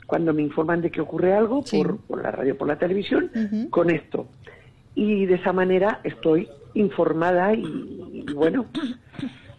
cuando 0.07 0.35
me 0.35 0.43
informan 0.43 0.81
de 0.81 0.91
que 0.91 1.01
ocurre 1.01 1.35
algo 1.35 1.63
por, 1.63 1.99
por 1.99 2.23
la 2.23 2.31
radio, 2.31 2.57
por 2.57 2.69
la 2.69 2.79
televisión, 2.79 3.31
conecto. 3.71 4.27
Y 4.95 5.27
de 5.27 5.35
esa 5.37 5.53
manera 5.53 6.01
estoy 6.05 6.49
informada 6.75 7.55
y, 7.55 8.25
y 8.29 8.33
bueno, 8.33 8.67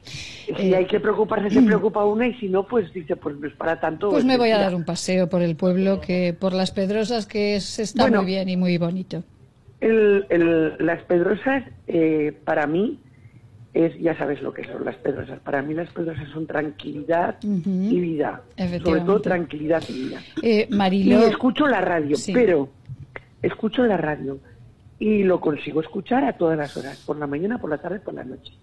Si 0.04 0.74
hay 0.74 0.86
que 0.86 1.00
preocuparse, 1.00 1.50
se 1.50 1.62
preocupa 1.62 2.04
una 2.04 2.28
y 2.28 2.34
si 2.36 2.50
no, 2.50 2.68
pues 2.68 2.92
dice, 2.94 3.16
pues 3.16 3.38
no 3.38 3.48
es 3.48 3.54
para 3.54 3.80
tanto. 3.80 4.10
Pues 4.10 4.26
me 4.26 4.38
voy 4.38 4.50
a 4.52 4.58
dar 4.58 4.76
un 4.76 4.84
paseo 4.84 5.30
por 5.30 5.42
el 5.42 5.56
pueblo, 5.56 6.02
que 6.02 6.36
por 6.38 6.54
las 6.54 6.72
Pedrosas, 6.72 7.26
que 7.26 7.60
se 7.62 7.84
está 7.84 8.08
muy 8.08 8.26
bien 8.26 8.50
y 8.50 8.58
muy 8.58 8.78
bonito. 8.78 9.24
las 9.80 11.04
Pedrosas, 11.04 11.64
eh, 11.88 12.36
para 12.44 12.68
mí, 12.68 13.00
es, 13.74 13.98
ya 14.00 14.18
sabes 14.18 14.42
lo 14.42 14.54
que 14.54 14.66
son 14.66 14.84
las 14.84 14.96
Pedrosas. 14.98 15.40
Para 15.40 15.62
mí 15.62 15.74
las 15.74 15.92
Pedrosas 15.94 16.28
son 16.34 16.48
tranquilidad 16.48 17.38
y 17.42 18.00
vida. 18.00 18.42
Sobre 18.58 19.02
todo 19.02 19.22
tranquilidad 19.22 19.84
y 19.88 19.94
vida. 19.94 20.22
Eh, 20.42 20.68
Marilo... 20.70 21.20
Y 21.20 21.24
escucho 21.30 21.68
la 21.68 21.82
radio, 21.82 22.18
pero 22.34 22.70
escucho 23.42 23.86
la 23.86 23.98
radio 23.98 24.40
y 25.02 25.24
lo 25.24 25.42
consigo 25.42 25.82
escuchar 25.82 26.24
a 26.26 26.34
todas 26.34 26.56
las 26.56 26.78
horas, 26.78 27.04
por 27.08 27.18
la 27.18 27.26
mañana, 27.26 27.58
por 27.58 27.72
la 27.72 27.80
tarde, 27.80 28.00
por 28.00 28.14
la 28.14 28.24
noche. 28.24 28.54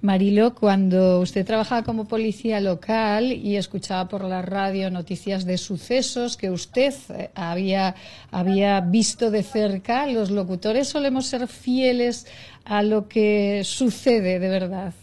Marilo, 0.00 0.54
cuando 0.54 1.20
usted 1.20 1.44
trabajaba 1.44 1.82
como 1.82 2.08
policía 2.08 2.58
local 2.58 3.30
y 3.32 3.56
escuchaba 3.56 4.08
por 4.08 4.24
la 4.24 4.40
radio 4.40 4.90
noticias 4.90 5.44
de 5.44 5.58
sucesos 5.58 6.38
que 6.38 6.50
usted 6.50 6.94
eh, 7.10 7.30
había, 7.34 7.94
había 8.30 8.80
visto 8.80 9.30
de 9.30 9.42
cerca, 9.42 10.06
los 10.06 10.30
locutores 10.30 10.88
solemos 10.88 11.26
ser 11.26 11.46
fieles 11.46 12.26
a 12.64 12.82
lo 12.82 13.06
que 13.06 13.60
sucede 13.62 14.38
de 14.38 14.48
verdad. 14.48 14.94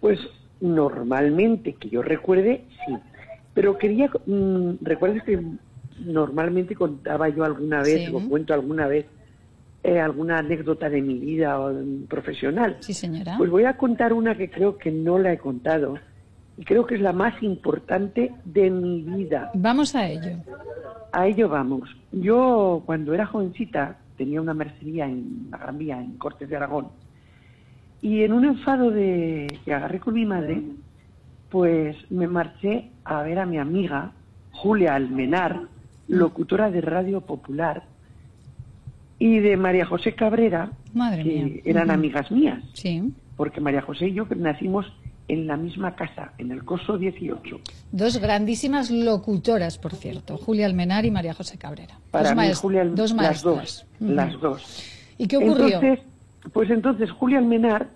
Pues 0.00 0.18
normalmente, 0.60 1.74
que 1.74 1.90
yo 1.90 2.02
recuerde, 2.02 2.64
sí. 2.84 2.96
Pero 3.54 3.78
quería, 3.78 4.10
mm, 4.26 4.78
recuerdes 4.80 5.22
que 5.22 5.38
normalmente 6.04 6.74
contaba 6.74 7.28
yo 7.28 7.44
alguna 7.44 7.82
vez 7.82 8.10
o 8.12 8.20
cuento 8.28 8.54
alguna 8.54 8.86
vez 8.86 9.06
eh, 9.82 10.00
alguna 10.00 10.38
anécdota 10.38 10.88
de 10.88 11.02
mi 11.02 11.18
vida 11.18 11.58
profesional. 12.08 12.78
Sí, 12.80 12.94
señora. 12.94 13.36
Pues 13.36 13.50
voy 13.50 13.64
a 13.64 13.76
contar 13.76 14.12
una 14.12 14.36
que 14.36 14.50
creo 14.50 14.78
que 14.78 14.90
no 14.90 15.18
la 15.18 15.32
he 15.32 15.38
contado 15.38 15.98
y 16.56 16.64
creo 16.64 16.86
que 16.86 16.94
es 16.94 17.00
la 17.00 17.12
más 17.12 17.42
importante 17.42 18.32
de 18.44 18.70
mi 18.70 19.02
vida. 19.02 19.50
Vamos 19.54 19.94
a 19.94 20.08
ello. 20.08 20.38
A 21.12 21.26
ello 21.26 21.48
vamos. 21.48 21.88
Yo 22.12 22.82
cuando 22.86 23.12
era 23.12 23.26
jovencita 23.26 23.98
tenía 24.16 24.40
una 24.40 24.54
mercería 24.54 25.06
en 25.06 25.48
la 25.50 25.58
Gran 25.58 25.78
Vía, 25.78 26.00
en 26.00 26.16
Cortes 26.16 26.48
de 26.48 26.56
Aragón, 26.56 26.88
y 28.00 28.22
en 28.22 28.32
un 28.32 28.44
enfado 28.44 28.90
de 28.90 29.46
que 29.64 29.74
agarré 29.74 29.98
con 29.98 30.14
mi 30.14 30.26
madre, 30.26 30.62
pues 31.50 31.96
me 32.10 32.26
marché 32.26 32.90
a 33.04 33.22
ver 33.22 33.38
a 33.38 33.46
mi 33.46 33.58
amiga 33.58 34.12
Julia 34.52 34.94
Almenar, 34.94 35.62
locutora 36.08 36.70
de 36.70 36.80
Radio 36.80 37.20
Popular, 37.20 37.84
y 39.18 39.38
de 39.38 39.56
María 39.56 39.86
José 39.86 40.14
Cabrera, 40.14 40.70
que 40.92 41.62
eran 41.64 41.90
amigas 41.90 42.30
mías. 42.30 42.62
Sí. 42.72 43.12
Porque 43.36 43.60
María 43.60 43.82
José 43.82 44.08
y 44.08 44.14
yo 44.14 44.26
nacimos 44.36 44.86
en 45.28 45.46
la 45.46 45.56
misma 45.56 45.94
casa, 45.94 46.32
en 46.38 46.50
el 46.50 46.64
Coso 46.64 46.98
18. 46.98 47.60
Dos 47.92 48.18
grandísimas 48.18 48.90
locutoras, 48.90 49.78
por 49.78 49.94
cierto, 49.94 50.36
Julia 50.36 50.66
Almenar 50.66 51.06
y 51.06 51.10
María 51.10 51.32
José 51.32 51.56
Cabrera. 51.56 51.98
Para 52.10 52.34
dos 52.34 52.58
Julia, 52.58 52.84
dos 52.84 53.12
las 53.14 53.42
dos, 53.42 53.86
las 54.00 54.38
dos. 54.40 54.84
¿Y 55.16 55.26
qué 55.26 55.38
ocurrió? 55.38 55.80
Entonces, 55.80 56.00
pues 56.52 56.70
entonces 56.70 57.10
Julia 57.10 57.38
Almenar, 57.38 57.88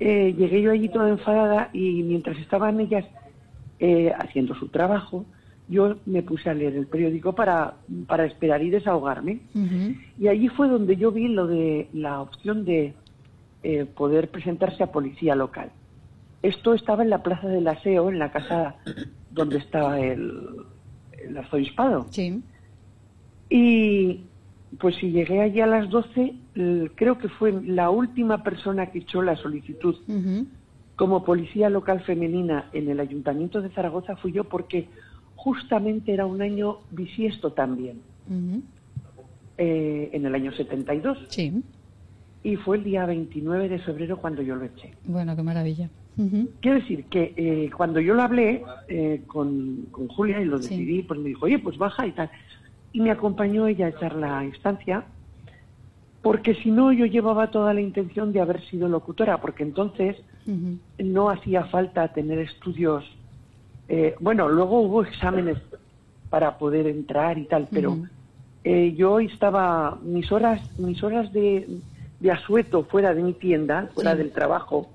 eh, 0.00 0.34
llegué 0.36 0.60
yo 0.62 0.72
allí 0.72 0.88
toda 0.88 1.08
enfadada 1.08 1.70
y 1.72 2.02
mientras 2.02 2.36
estaban 2.38 2.80
ellas 2.80 3.04
eh, 3.78 4.12
haciendo 4.18 4.54
su 4.56 4.68
trabajo, 4.68 5.24
yo 5.68 5.96
me 6.06 6.22
puse 6.22 6.48
a 6.48 6.54
leer 6.54 6.74
el 6.76 6.86
periódico 6.86 7.34
para, 7.34 7.74
para 8.06 8.24
esperar 8.24 8.62
y 8.62 8.70
desahogarme. 8.70 9.40
Y 10.18 10.28
allí 10.28 10.48
fue 10.48 10.68
donde 10.68 10.96
yo 10.96 11.10
vi 11.10 11.28
lo 11.28 11.46
de 11.46 11.88
la 11.92 12.20
opción 12.20 12.64
de 12.64 12.94
eh, 13.62 13.84
poder 13.84 14.30
presentarse 14.30 14.82
a 14.82 14.92
policía 14.92 15.34
local. 15.34 15.70
Esto 16.42 16.74
estaba 16.74 17.02
en 17.02 17.10
la 17.10 17.22
plaza 17.22 17.48
del 17.48 17.66
aseo, 17.66 18.10
en 18.10 18.18
la 18.18 18.30
casa 18.30 18.76
donde 19.32 19.58
estaba 19.58 19.98
el, 19.98 20.32
el 21.18 21.36
arzobispado. 21.36 22.06
Sí. 22.10 22.42
Y 23.50 24.20
pues 24.78 24.96
si 24.96 25.10
llegué 25.10 25.40
allí 25.40 25.60
a 25.60 25.66
las 25.66 25.90
12, 25.90 26.34
creo 26.94 27.18
que 27.18 27.28
fue 27.28 27.52
la 27.62 27.90
última 27.90 28.42
persona 28.42 28.86
que 28.86 29.00
echó 29.00 29.22
la 29.22 29.36
solicitud 29.36 29.96
como 30.96 31.24
policía 31.24 31.68
local 31.68 32.00
femenina 32.00 32.70
en 32.72 32.88
el 32.88 33.00
ayuntamiento 33.00 33.60
de 33.60 33.68
Zaragoza 33.70 34.16
fui 34.16 34.32
yo 34.32 34.44
porque 34.44 34.88
justamente 35.46 36.12
era 36.12 36.26
un 36.26 36.42
año 36.42 36.78
bisiesto 36.90 37.52
también, 37.52 38.00
eh, 39.56 40.10
en 40.12 40.26
el 40.26 40.34
año 40.34 40.50
72. 40.50 41.18
Sí. 41.28 41.62
Y 42.42 42.56
fue 42.56 42.78
el 42.78 42.82
día 42.82 43.06
29 43.06 43.68
de 43.68 43.78
febrero 43.78 44.16
cuando 44.16 44.42
yo 44.42 44.56
lo 44.56 44.64
eché. 44.64 44.94
Bueno, 45.04 45.36
qué 45.36 45.44
maravilla. 45.44 45.88
Quiero 46.60 46.80
decir 46.80 47.04
que 47.04 47.32
eh, 47.36 47.70
cuando 47.76 48.00
yo 48.00 48.14
lo 48.14 48.22
hablé 48.22 48.64
eh, 48.88 49.22
con, 49.28 49.86
Julia 49.92 50.40
y 50.40 50.46
lo 50.46 50.58
decidí, 50.58 51.02
pues 51.02 51.20
me 51.20 51.28
dijo, 51.28 51.44
oye, 51.44 51.60
pues 51.60 51.78
baja 51.78 52.04
y 52.08 52.10
tal. 52.10 52.28
Y 52.92 53.00
me 53.00 53.12
acompañó 53.12 53.68
ella 53.68 53.86
a 53.86 53.90
echar 53.90 54.16
la 54.16 54.44
instancia, 54.44 55.04
porque 56.22 56.56
si 56.56 56.72
no 56.72 56.92
yo 56.92 57.06
llevaba 57.06 57.52
toda 57.52 57.72
la 57.72 57.82
intención 57.82 58.32
de 58.32 58.40
haber 58.40 58.66
sido 58.68 58.88
locutora, 58.88 59.40
porque 59.40 59.62
entonces 59.62 60.16
no 60.98 61.30
hacía 61.30 61.66
falta 61.66 62.08
tener 62.08 62.40
estudios 62.40 63.04
eh, 63.88 64.14
bueno, 64.20 64.48
luego 64.48 64.80
hubo 64.80 65.02
exámenes 65.02 65.58
para 66.30 66.58
poder 66.58 66.86
entrar 66.86 67.38
y 67.38 67.44
tal, 67.44 67.68
pero 67.70 67.98
eh, 68.64 68.94
yo 68.96 69.20
estaba, 69.20 69.98
mis 70.02 70.30
horas, 70.32 70.60
mis 70.78 71.02
horas 71.02 71.32
de, 71.32 71.80
de, 72.18 72.30
asueto 72.30 72.82
fuera 72.84 73.14
de 73.14 73.22
mi 73.22 73.32
tienda, 73.32 73.88
fuera 73.94 74.16
del 74.16 74.32
trabajo, 74.32 74.88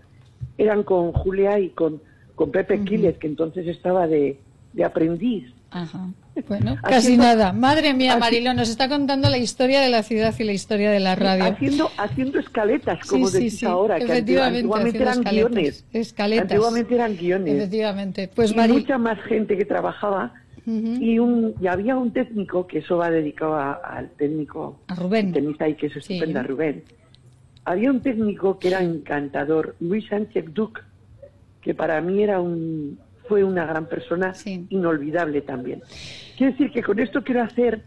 eran 0.58 0.84
con 0.84 1.14
Julia 1.14 1.60
y 1.60 1.70
con, 1.70 2.02
con 2.36 2.52
Pepe 2.52 2.80
uh 2.82 2.84
que 2.84 3.28
entonces 3.28 3.66
estaba 3.68 4.08
de, 4.08 4.40
de 4.74 4.84
aprendiz. 4.84 5.54
Ajá. 5.72 6.10
Bueno, 6.48 6.78
casi 6.82 7.18
nada. 7.18 7.52
Madre 7.52 7.94
mía, 7.94 8.18
Marilo, 8.18 8.54
nos 8.54 8.70
está 8.70 8.88
contando 8.88 9.30
la 9.30 9.38
historia 9.38 9.82
de 9.82 9.90
la 9.90 10.04
ciudad 10.04 10.34
y 10.38 10.44
la 10.44 10.54
historia 10.54 10.90
de 10.92 11.00
la 11.00 11.16
radio. 11.16 11.46
Haciendo, 11.46 11.92
haciendo 11.98 12.40
escaletas, 12.40 13.06
como 13.08 13.30
decís 13.30 13.64
ahora, 13.64 14.00
que 14.00 14.12
antiguamente 14.12 14.98
eran 14.98 15.24
guiones. 15.24 15.86
Escaletas. 15.92 16.52
Antiguamente 16.52 16.96
eran 16.96 17.18
guiones. 17.18 17.56
Efectivamente. 17.56 18.30
Pues 18.34 18.52
y 18.52 18.56
mucha 18.56 18.98
más 18.98 19.20
gente 19.24 19.58
que 19.58 19.66
trabajaba. 19.66 20.34
y, 20.66 21.20
un, 21.20 21.56
y 21.60 21.68
había 21.68 21.98
un 21.98 22.12
técnico, 22.12 22.68
que 22.68 22.80
eso 22.80 22.98
va 22.98 23.10
dedicado 23.10 23.58
al 23.58 24.10
técnico. 24.12 24.80
A 24.88 24.96
Rubén. 24.96 25.34
Tenista 25.34 25.68
y 25.68 25.76
que 25.76 25.88
es 25.88 25.98
estupenda, 25.98 26.44
Rubén. 26.44 26.84
Había 27.66 27.92
un 27.92 28.02
técnico 28.02 28.58
que 28.58 28.70
era 28.70 28.82
encantador, 28.82 29.76
Luis 29.80 30.08
Sánchez 30.08 30.46
Duc, 30.54 30.82
que 31.62 31.76
para 31.76 32.02
mí 32.02 32.24
era 32.24 32.40
un, 32.40 32.98
fue 33.28 33.44
una 33.44 33.66
gran 33.66 33.88
persona, 33.88 34.34
inolvidable 34.70 35.42
también. 35.42 35.82
Quiero 36.38 36.54
decir 36.54 36.72
que 36.72 36.84
con 36.84 37.00
esto 37.00 37.24
quiero 37.24 37.44
hacer 37.44 37.84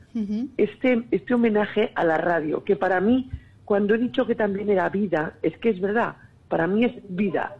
este, 0.57 1.05
este 1.11 1.35
homenaje 1.35 1.93
a 1.95 2.05
la 2.05 2.18
radio, 2.18 2.64
que 2.64 2.76
para 2.76 3.01
mí, 3.01 3.30
cuando 3.64 3.95
he 3.95 3.99
dicho 3.99 4.26
que 4.26 4.35
también 4.35 4.68
era 4.70 4.89
vida, 4.89 5.35
es 5.43 5.57
que 5.59 5.70
es 5.70 5.80
verdad, 5.80 6.16
para 6.49 6.66
mí 6.66 6.85
es 6.85 6.93
vida. 7.09 7.57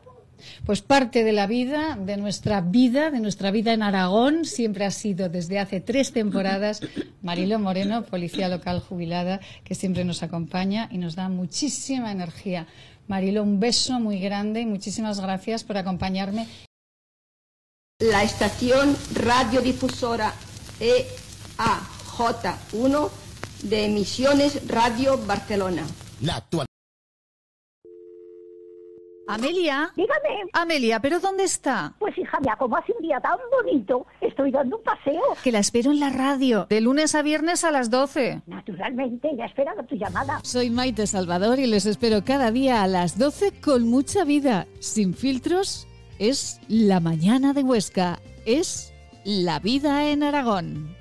Pues 0.66 0.83
parte 0.83 1.25
de 1.25 1.33
la 1.33 1.47
vida, 1.47 1.97
de 1.97 2.16
nuestra 2.16 2.61
vida, 2.61 3.11
de 3.11 3.20
nuestra 3.20 3.51
vida 3.51 3.72
en 3.72 3.83
Aragón, 3.83 4.45
siempre 4.45 4.85
ha 4.85 4.91
sido 4.91 5.29
desde 5.29 5.59
hace 5.59 5.81
tres 5.81 6.12
temporadas 6.12 6.81
Marilo 7.22 7.59
Moreno, 7.59 8.05
policía 8.05 8.49
local 8.49 8.81
jubilada, 8.81 9.41
que 9.64 9.75
siempre 9.75 10.05
nos 10.05 10.22
acompaña 10.22 10.89
y 10.91 10.99
nos 10.99 11.16
da 11.16 11.29
muchísima 11.29 12.12
energía. 12.12 12.66
Marilo, 13.07 13.43
un 13.43 13.61
beso 13.61 14.01
muy 14.01 14.18
grande 14.18 14.61
y 14.61 14.66
muchísimas 14.66 15.20
gracias 15.20 15.64
por 15.64 15.77
acompañarme 15.77 16.47
la 18.11 18.22
estación 18.22 18.96
radiodifusora 19.14 20.34
EAJ1 20.78 23.11
de 23.62 23.86
Emisiones 23.86 24.68
Radio 24.68 25.18
Barcelona. 25.26 25.86
La 26.20 26.36
actual. 26.36 26.66
Amelia. 29.26 29.90
Dígame. 29.96 30.50
Amelia, 30.52 31.00
¿pero 31.00 31.18
dónde 31.18 31.44
está? 31.44 31.94
Pues 31.98 32.18
hija 32.18 32.38
mía, 32.40 32.57
como 32.59 32.76
hace 32.76 32.92
un 32.92 33.00
día 33.00 33.18
tan 33.20 33.38
bonito, 33.50 34.07
estoy 34.20 34.50
dando 34.50 34.76
un 34.76 34.82
paseo. 34.82 35.22
Que 35.42 35.50
la 35.50 35.61
espero 35.61 35.90
en 35.90 35.98
la 35.98 36.11
radio, 36.11 36.66
de 36.68 36.82
lunes 36.82 37.14
a 37.14 37.22
viernes 37.22 37.64
a 37.64 37.70
las 37.70 37.88
12. 37.88 38.42
Naturalmente, 38.46 39.30
ya 39.34 39.46
esperado 39.46 39.82
tu 39.84 39.94
llamada. 39.94 40.40
Soy 40.42 40.68
Maite 40.68 41.07
Salvador 41.07 41.59
y 41.59 41.66
les 41.66 41.86
espero 41.86 42.22
cada 42.22 42.50
día 42.50 42.82
a 42.82 42.86
las 42.86 43.18
12 43.18 43.62
con 43.62 43.88
mucha 43.88 44.24
vida, 44.24 44.66
sin 44.78 45.14
filtros 45.14 45.88
es 46.18 46.60
La 46.68 47.00
Mañana 47.00 47.52
de 47.52 47.62
Huesca, 47.62 48.20
es 48.46 48.92
La 49.24 49.58
Vida 49.58 50.10
en 50.10 50.22
Aragón. 50.22 50.96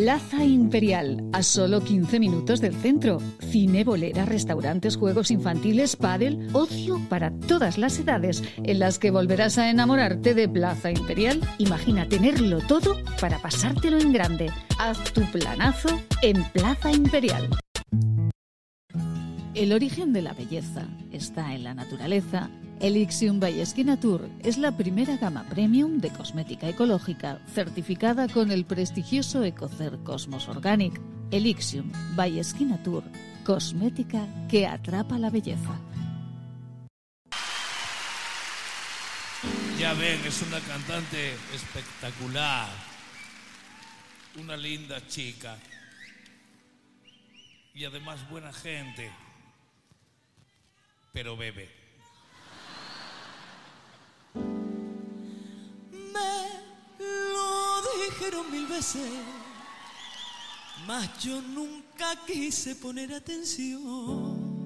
Plaza 0.00 0.44
Imperial, 0.44 1.28
a 1.32 1.42
solo 1.42 1.82
15 1.82 2.20
minutos 2.20 2.60
del 2.60 2.72
centro. 2.76 3.18
Cine, 3.50 3.82
bolera, 3.82 4.24
restaurantes, 4.24 4.96
juegos 4.96 5.32
infantiles, 5.32 5.96
pádel, 5.96 6.50
ocio 6.52 7.00
para 7.08 7.32
todas 7.32 7.78
las 7.78 7.98
edades, 7.98 8.44
en 8.62 8.78
las 8.78 9.00
que 9.00 9.10
volverás 9.10 9.58
a 9.58 9.70
enamorarte 9.70 10.34
de 10.34 10.48
Plaza 10.48 10.92
Imperial. 10.92 11.40
Imagina 11.58 12.08
tenerlo 12.08 12.60
todo 12.60 12.96
para 13.20 13.42
pasártelo 13.42 13.98
en 13.98 14.12
grande. 14.12 14.52
Haz 14.78 15.12
tu 15.12 15.22
planazo 15.32 15.88
en 16.22 16.44
Plaza 16.52 16.92
Imperial. 16.92 17.48
El 19.54 19.72
origen 19.72 20.12
de 20.12 20.22
la 20.22 20.32
belleza 20.32 20.86
está 21.10 21.56
en 21.56 21.64
la 21.64 21.74
naturaleza 21.74 22.50
Elixium 22.80 23.40
by 23.40 23.64
Tour 24.00 24.28
es 24.44 24.56
la 24.56 24.76
primera 24.76 25.16
gama 25.16 25.44
premium 25.48 25.98
de 25.98 26.10
cosmética 26.10 26.68
ecológica 26.68 27.40
certificada 27.52 28.28
con 28.28 28.52
el 28.52 28.64
prestigioso 28.64 29.42
Ecocer 29.42 29.98
Cosmos 30.04 30.48
Organic. 30.48 31.00
Elixium 31.32 31.90
by 32.14 32.40
Tour, 32.84 33.02
cosmética 33.44 34.28
que 34.48 34.66
atrapa 34.66 35.18
la 35.18 35.28
belleza. 35.28 35.80
Ya 39.80 39.94
ven, 39.94 40.20
es 40.24 40.42
una 40.42 40.60
cantante 40.60 41.34
espectacular, 41.54 42.68
una 44.40 44.56
linda 44.56 45.04
chica 45.08 45.56
y 47.74 47.84
además 47.84 48.28
buena 48.30 48.52
gente, 48.52 49.10
pero 51.12 51.36
bebe. 51.36 51.77
Lo 56.98 57.82
dijeron 58.04 58.50
mil 58.50 58.66
veces, 58.66 59.08
mas 60.86 61.08
yo 61.22 61.40
nunca 61.42 62.16
quise 62.26 62.74
poner 62.76 63.12
atención. 63.12 64.58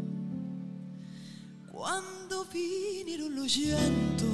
Cuando 1.71 2.45
vinieron 2.47 3.35
los 3.35 3.57
llantos, 3.57 4.29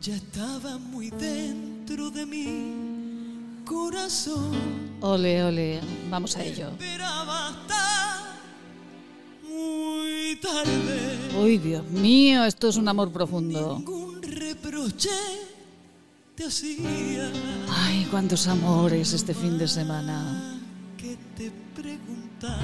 ya 0.00 0.16
estaba 0.16 0.78
muy 0.78 1.10
dentro 1.10 2.10
de 2.10 2.26
mi 2.26 3.64
corazón. 3.64 4.52
Ole, 5.00 5.44
ole, 5.44 5.80
vamos 6.10 6.36
a 6.36 6.44
ello. 6.44 6.70
Muy 9.56 10.36
tarde. 10.36 11.18
Uy, 11.42 11.58
Dios 11.58 11.84
mío, 11.90 12.44
esto 12.44 12.68
es 12.68 12.76
un 12.76 12.88
amor 12.88 13.10
profundo. 13.10 13.76
Ningún 13.78 14.22
reproche 14.22 15.10
te 16.34 16.44
hacía. 16.44 17.30
Ay, 17.70 18.06
cuántos 18.10 18.46
amores 18.46 19.12
este 19.12 19.34
fin 19.34 19.58
de 19.58 19.68
semana. 19.68 20.60
Que 20.96 21.16
te 21.36 21.50
preguntaba. 21.74 22.62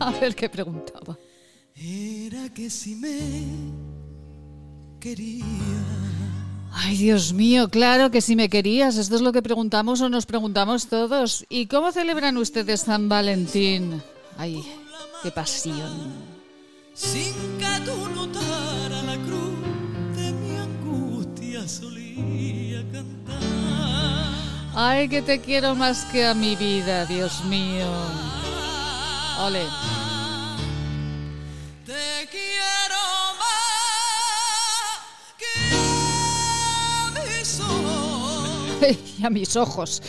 A 0.00 0.10
ver 0.12 0.34
qué 0.34 0.48
preguntaba. 0.48 1.18
Era 1.74 2.48
que 2.52 2.70
si 2.70 2.94
me 2.96 3.46
quería. 5.00 5.44
Ay, 6.74 6.96
Dios 6.96 7.32
mío, 7.32 7.68
claro 7.68 8.10
que 8.10 8.20
si 8.20 8.34
me 8.34 8.48
querías. 8.48 8.96
Esto 8.96 9.16
es 9.16 9.20
lo 9.20 9.32
que 9.32 9.42
preguntamos 9.42 10.00
o 10.00 10.08
nos 10.08 10.26
preguntamos 10.26 10.86
todos. 10.86 11.44
¿Y 11.48 11.66
cómo 11.66 11.92
celebran 11.92 12.36
ustedes 12.38 12.80
San 12.82 13.08
Valentín? 13.08 14.02
Ay, 14.38 14.64
qué 15.22 15.30
pasión. 15.30 16.12
Sin 16.94 17.32
que 17.58 17.80
tú 17.84 18.08
notara 18.14 19.02
la 19.02 19.16
cruz 19.24 19.58
de 20.16 20.32
mi 20.32 20.56
angustia 20.56 21.66
solía 21.68 22.82
cantar. 22.92 23.38
Ay, 24.74 25.08
que 25.08 25.22
te 25.22 25.40
quiero 25.40 25.74
más 25.74 26.04
que 26.06 26.26
a 26.26 26.34
mi 26.34 26.56
vida, 26.56 27.06
Dios 27.06 27.44
mío. 27.44 27.86
Ole. 29.38 29.64
Te 31.86 32.28
quiero 32.28 33.02
más 33.38 33.62
que 35.38 35.54
a 36.94 37.10
mis 37.38 37.60
ojos. 37.60 38.38
y 39.18 39.24
a 39.24 39.30
mis 39.30 39.56
ojos. 39.56 40.02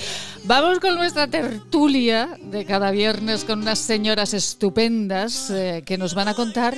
Vamos 0.45 0.79
con 0.79 0.95
nuestra 0.95 1.27
tertulia 1.27 2.37
de 2.41 2.65
cada 2.65 2.91
viernes 2.91 3.45
con 3.45 3.61
unas 3.61 3.79
señoras 3.79 4.33
estupendas 4.33 5.49
eh, 5.49 5.83
que 5.85 5.97
nos 5.97 6.15
van 6.15 6.27
a 6.27 6.33
contar 6.33 6.75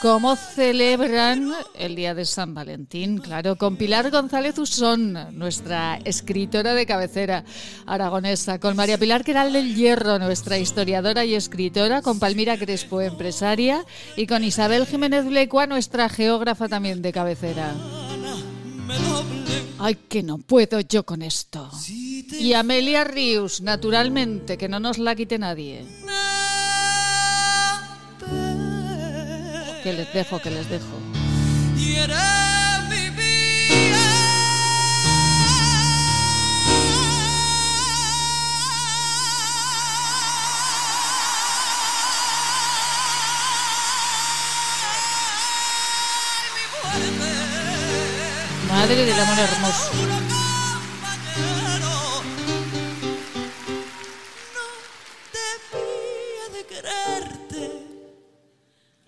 cómo 0.00 0.36
celebran 0.36 1.52
el 1.74 1.96
día 1.96 2.14
de 2.14 2.24
San 2.24 2.54
Valentín. 2.54 3.18
Claro, 3.18 3.56
con 3.56 3.76
Pilar 3.76 4.12
González 4.12 4.56
Usón, 4.58 5.18
nuestra 5.36 5.98
escritora 6.04 6.74
de 6.74 6.86
cabecera 6.86 7.44
aragonesa, 7.86 8.60
con 8.60 8.76
María 8.76 8.98
Pilar 8.98 9.24
Queral 9.24 9.52
del 9.52 9.74
Hierro, 9.74 10.20
nuestra 10.20 10.58
historiadora 10.58 11.24
y 11.24 11.34
escritora, 11.34 12.02
con 12.02 12.20
Palmira 12.20 12.56
Crespo, 12.56 13.00
empresaria, 13.00 13.84
y 14.16 14.28
con 14.28 14.44
Isabel 14.44 14.86
Jiménez 14.86 15.26
Blecua, 15.26 15.66
nuestra 15.66 16.08
geógrafa 16.08 16.68
también 16.68 17.02
de 17.02 17.12
cabecera. 17.12 17.74
Ay, 19.80 19.94
que 20.08 20.22
no 20.22 20.38
puedo 20.38 20.80
yo 20.80 21.04
con 21.04 21.22
esto. 21.22 21.70
Y 21.88 22.52
Amelia 22.52 23.04
Rius, 23.04 23.60
naturalmente, 23.60 24.58
que 24.58 24.68
no 24.68 24.80
nos 24.80 24.98
la 24.98 25.14
quite 25.14 25.38
nadie. 25.38 25.84
Que 29.82 29.92
les 29.92 30.12
dejo, 30.12 30.40
que 30.40 30.50
les 30.50 30.68
dejo. 30.68 32.37
Madre 48.78 49.04
del 49.06 49.18
amor 49.18 49.38
hermoso. 49.40 49.90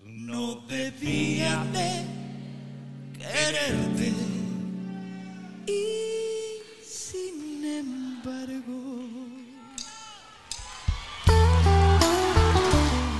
No 0.03 0.55
debía 0.67 1.63
de 1.71 2.05
quererte. 3.17 4.13
Y 5.67 6.30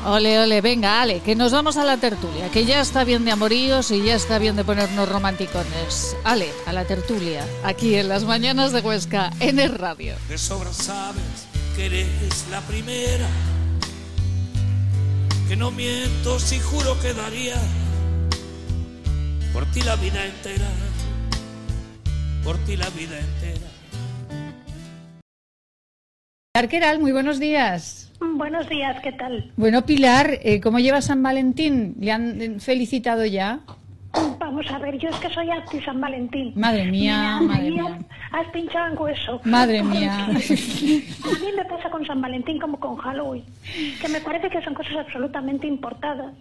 Ole, 0.03 0.39
ole, 0.39 0.61
venga, 0.61 0.99
Ale, 0.99 1.19
que 1.19 1.35
nos 1.35 1.51
vamos 1.51 1.77
a 1.77 1.83
la 1.83 1.97
tertulia, 1.97 2.49
que 2.49 2.65
ya 2.65 2.81
está 2.81 3.03
bien 3.03 3.23
de 3.23 3.31
amoríos 3.31 3.91
y 3.91 4.01
ya 4.01 4.15
está 4.15 4.39
bien 4.39 4.55
de 4.55 4.63
ponernos 4.63 5.07
romanticones. 5.07 6.17
Ale, 6.23 6.49
a 6.65 6.73
la 6.73 6.85
tertulia, 6.85 7.45
aquí 7.63 7.95
en 7.95 8.09
las 8.09 8.23
mañanas 8.23 8.71
de 8.71 8.81
Huesca, 8.81 9.31
en 9.39 9.59
el 9.59 9.75
radio. 9.75 10.15
De 10.27 10.39
sobra 10.39 10.73
sabes 10.73 11.45
que 11.75 11.85
eres 11.85 12.47
la 12.49 12.61
primera. 12.61 13.27
Que 15.47 15.55
no 15.55 15.69
miento 15.69 16.39
si 16.39 16.59
juro 16.59 16.99
que 16.99 17.13
daría 17.13 17.61
por 19.53 19.65
ti 19.67 19.81
la 19.81 19.95
vida 19.97 20.25
entera. 20.25 20.69
Por 22.43 22.57
ti 22.65 22.75
la 22.75 22.89
vida 22.89 23.19
entera. 23.19 23.67
Arqueral, 26.55 26.99
muy 26.99 27.11
buenos 27.11 27.39
días. 27.39 28.10
Buenos 28.21 28.69
días, 28.69 29.01
¿qué 29.01 29.11
tal? 29.13 29.51
Bueno, 29.57 29.83
Pilar, 29.83 30.37
eh, 30.43 30.61
¿cómo 30.61 30.77
lleva 30.77 31.01
San 31.01 31.23
Valentín? 31.23 31.95
¿Le 31.99 32.11
han 32.11 32.59
felicitado 32.59 33.25
ya? 33.25 33.61
Vamos 34.37 34.69
a 34.69 34.77
ver, 34.77 34.97
yo 34.99 35.09
es 35.09 35.15
que 35.15 35.29
soy 35.29 35.49
anti 35.49 35.81
San 35.81 35.99
Valentín. 35.99 36.53
Madre 36.55 36.85
mía, 36.85 37.39
madre 37.41 37.71
mía. 37.71 37.99
Has 38.31 38.47
pinchado 38.51 38.91
en 38.91 39.01
hueso. 39.01 39.41
Madre 39.43 39.81
mía. 39.81 40.25
A 40.25 40.29
mí 40.29 41.49
me 41.55 41.65
pasa 41.65 41.89
con 41.89 42.05
San 42.05 42.21
Valentín 42.21 42.59
como 42.59 42.79
con 42.79 42.95
Halloween, 42.97 43.43
que 43.99 44.07
me 44.07 44.21
parece 44.21 44.49
que 44.49 44.61
son 44.61 44.75
cosas 44.75 44.97
absolutamente 44.97 45.65
importadas, 45.65 46.33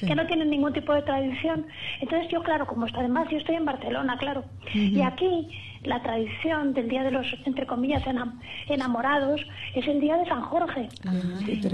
que 0.00 0.14
no 0.14 0.26
tienen 0.26 0.50
ningún 0.50 0.72
tipo 0.72 0.92
de 0.92 1.02
tradición. 1.02 1.66
Entonces 2.00 2.28
yo, 2.32 2.42
claro, 2.42 2.66
como 2.66 2.86
está 2.86 2.98
además, 3.00 3.28
yo 3.30 3.38
estoy 3.38 3.54
en 3.54 3.66
Barcelona, 3.66 4.16
claro, 4.18 4.44
y 4.74 5.00
aquí 5.02 5.48
la 5.84 6.02
tradición 6.02 6.74
del 6.74 6.88
Día 6.88 7.02
de 7.02 7.10
los, 7.10 7.26
entre 7.46 7.66
comillas, 7.66 8.02
enam- 8.04 8.38
enamorados 8.68 9.40
es 9.74 9.86
el 9.88 10.00
Día 10.00 10.16
de 10.16 10.26
San 10.26 10.42
Jorge, 10.42 10.88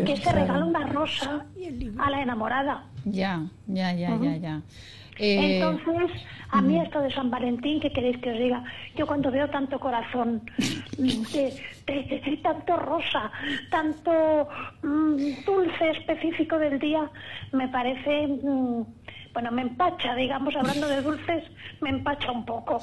que 0.05 0.17
se 0.17 0.31
regala 0.33 0.65
una 0.65 0.87
rosa 0.87 1.45
a 1.99 2.11
la 2.11 2.23
enamorada. 2.23 2.85
Ya, 3.05 3.43
ya, 3.67 3.93
ya, 3.93 4.11
ya, 4.23 4.37
ya. 4.37 4.61
Eh, 5.19 5.57
Entonces, 5.57 6.11
a 6.51 6.61
mí 6.61 6.79
esto 6.79 7.01
de 7.01 7.11
San 7.11 7.31
Valentín, 7.31 7.81
¿qué 7.81 7.91
queréis 7.91 8.19
que 8.19 8.31
os 8.33 8.39
diga? 8.39 8.63
Yo 8.97 9.07
cuando 9.07 9.31
veo 9.31 9.49
tanto 9.49 9.81
corazón, 9.81 10.43
de, 10.99 11.55
de- 11.87 12.21
de- 12.25 12.37
tanto 12.43 12.77
rosa, 12.77 13.31
tanto 13.71 14.47
mm, 14.83 15.17
dulce 15.47 15.91
específico 15.91 16.59
del 16.59 16.79
día, 16.79 17.11
me 17.53 17.67
parece, 17.69 18.27
mm, 18.27 18.83
bueno, 19.37 19.53
me 19.53 19.61
empacha, 19.61 20.15
digamos, 20.15 20.57
hablando 20.57 20.89
de 20.89 21.03
dulces, 21.03 21.45
me 21.83 21.91
empacha 21.91 22.33
un 22.33 22.47
poco. 22.47 22.81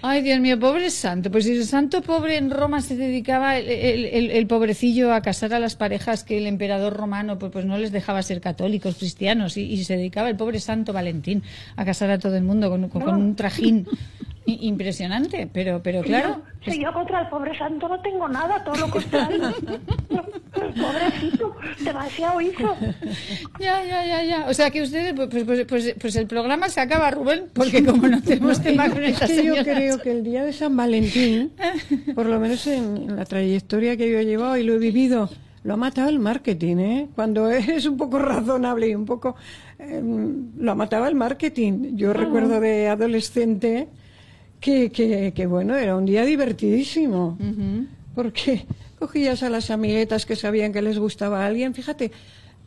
Ay, 0.00 0.22
Dios 0.22 0.40
mío, 0.40 0.58
pobre 0.58 0.88
santo. 0.88 1.30
Pues 1.30 1.44
si 1.44 1.52
el 1.52 1.64
santo 1.64 2.00
pobre 2.00 2.38
en 2.38 2.50
Roma 2.50 2.80
se 2.80 2.96
dedicaba, 2.96 3.58
el, 3.58 4.46
pobrecillo, 4.46 5.12
a 5.12 5.20
casar 5.20 5.52
a 5.52 5.58
las 5.58 5.76
parejas 5.76 6.24
que 6.24 6.38
el 6.38 6.46
emperador 6.46 6.94
romano 6.94 7.38
pues, 7.38 7.52
pues 7.52 7.66
no 7.66 7.76
les 7.76 7.92
dejaba 7.92 8.22
ser 8.22 8.40
católicos, 8.40 8.96
cristianos, 8.96 9.58
y, 9.58 9.84
se 9.84 9.98
dedicaba 9.98 10.30
el 10.30 10.36
pobre 10.36 10.60
santo 10.60 10.94
Valentín 10.94 11.42
a 11.76 11.84
casar 11.84 12.10
a 12.10 12.18
todo 12.18 12.36
el 12.36 12.42
mundo 12.42 12.70
con, 12.70 12.88
con 12.88 13.14
un 13.14 13.36
trajín. 13.36 13.86
Impresionante, 14.46 15.46
pero, 15.52 15.82
pero 15.82 16.00
claro. 16.00 16.40
Si 16.64 16.82
yo, 16.82 16.90
contra 16.94 17.20
el 17.20 17.28
pobre 17.28 17.56
santo 17.58 17.86
no 17.86 18.00
tengo 18.00 18.26
nada, 18.30 18.64
todo 18.64 18.76
lo 18.76 18.88
contrario. 18.88 19.52
Pobrecito, 20.70 21.54
demasiado 21.80 22.40
hizo. 22.40 22.76
Ya, 23.58 23.84
ya, 23.84 24.04
ya, 24.04 24.24
ya. 24.24 24.46
O 24.48 24.54
sea 24.54 24.70
que 24.70 24.82
ustedes, 24.82 25.14
pues, 25.14 25.28
pues, 25.28 25.66
pues, 25.66 25.94
pues, 26.00 26.16
el 26.16 26.26
programa 26.26 26.68
se 26.68 26.80
acaba, 26.80 27.10
Rubén, 27.10 27.44
porque 27.52 27.84
como 27.84 28.08
no 28.08 28.20
tenemos 28.22 28.60
tema 28.60 28.88
con 28.90 29.04
Es 29.04 29.20
que 29.20 29.44
yo 29.44 29.54
creo 29.62 29.98
que 29.98 30.10
el 30.10 30.24
día 30.24 30.44
de 30.44 30.52
San 30.52 30.76
Valentín, 30.76 31.52
por 32.14 32.26
lo 32.26 32.40
menos 32.40 32.66
en, 32.66 33.14
la 33.14 33.24
trayectoria 33.24 33.96
que 33.96 34.10
yo 34.10 34.18
he 34.18 34.24
llevado 34.24 34.56
y 34.56 34.62
lo 34.62 34.74
he 34.74 34.78
vivido, 34.78 35.28
lo 35.64 35.74
ha 35.74 35.76
matado 35.76 36.08
el 36.08 36.18
marketing, 36.18 36.76
¿eh? 36.78 37.08
Cuando 37.14 37.48
es 37.50 37.86
un 37.86 37.96
poco 37.96 38.18
razonable 38.18 38.88
y 38.88 38.94
un 38.94 39.06
poco... 39.06 39.36
Em, 39.78 40.52
lo 40.58 40.72
ha 40.72 40.74
matado 40.74 41.06
el 41.06 41.14
marketing. 41.14 41.96
Yo 41.96 42.12
recuerdo 42.12 42.60
de 42.60 42.88
adolescente 42.88 43.88
que, 44.60 45.32
que, 45.34 45.46
bueno, 45.46 45.76
era 45.76 45.96
un 45.96 46.06
día 46.06 46.24
divertidísimo, 46.24 47.36
porque 48.14 48.64
cogías 49.02 49.42
a 49.42 49.50
las 49.50 49.72
amiguetas 49.72 50.26
que 50.26 50.36
sabían 50.36 50.72
que 50.72 50.80
les 50.80 50.96
gustaba 50.96 51.42
a 51.42 51.46
alguien, 51.46 51.74
fíjate, 51.74 52.12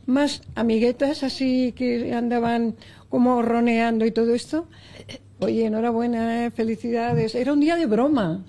más 0.06 0.42
amiguetas 0.54 1.24
así 1.24 1.72
que 1.72 2.14
andaban 2.14 2.76
como 3.08 3.42
roneando 3.42 4.06
y 4.06 4.12
todo 4.12 4.36
esto. 4.36 4.68
Oye, 5.40 5.66
enhorabuena, 5.66 6.46
eh, 6.46 6.52
felicidades. 6.52 7.36
Era 7.36 7.54
un 7.54 7.62
día 7.62 7.78
de 7.78 7.86
broma. 7.86 8.44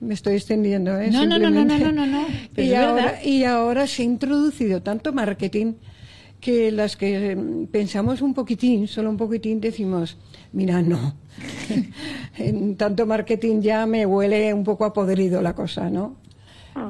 Me 0.00 0.12
estoy 0.12 0.34
extendiendo, 0.34 1.00
¿eh? 1.00 1.10
No, 1.10 1.24
no, 1.24 1.38
no, 1.38 1.48
no, 1.48 1.64
no, 1.64 1.92
no, 1.92 2.06
no. 2.06 2.26
y, 2.62 2.74
ahora, 2.74 3.24
y 3.24 3.44
ahora 3.44 3.86
se 3.86 4.02
ha 4.02 4.04
introducido 4.04 4.82
tanto 4.82 5.14
marketing 5.14 5.76
que 6.42 6.70
las 6.70 6.98
que 6.98 7.38
pensamos 7.72 8.20
un 8.20 8.34
poquitín, 8.34 8.86
solo 8.86 9.08
un 9.08 9.16
poquitín, 9.16 9.62
decimos, 9.62 10.18
mira, 10.52 10.82
no, 10.82 11.14
en 12.38 12.76
tanto 12.76 13.06
marketing 13.06 13.60
ya 13.60 13.86
me 13.86 14.06
huele 14.06 14.52
un 14.54 14.64
poco 14.64 14.84
a 14.84 14.92
podrido 14.92 15.42
la 15.42 15.54
cosa, 15.54 15.90
¿no? 15.90 16.16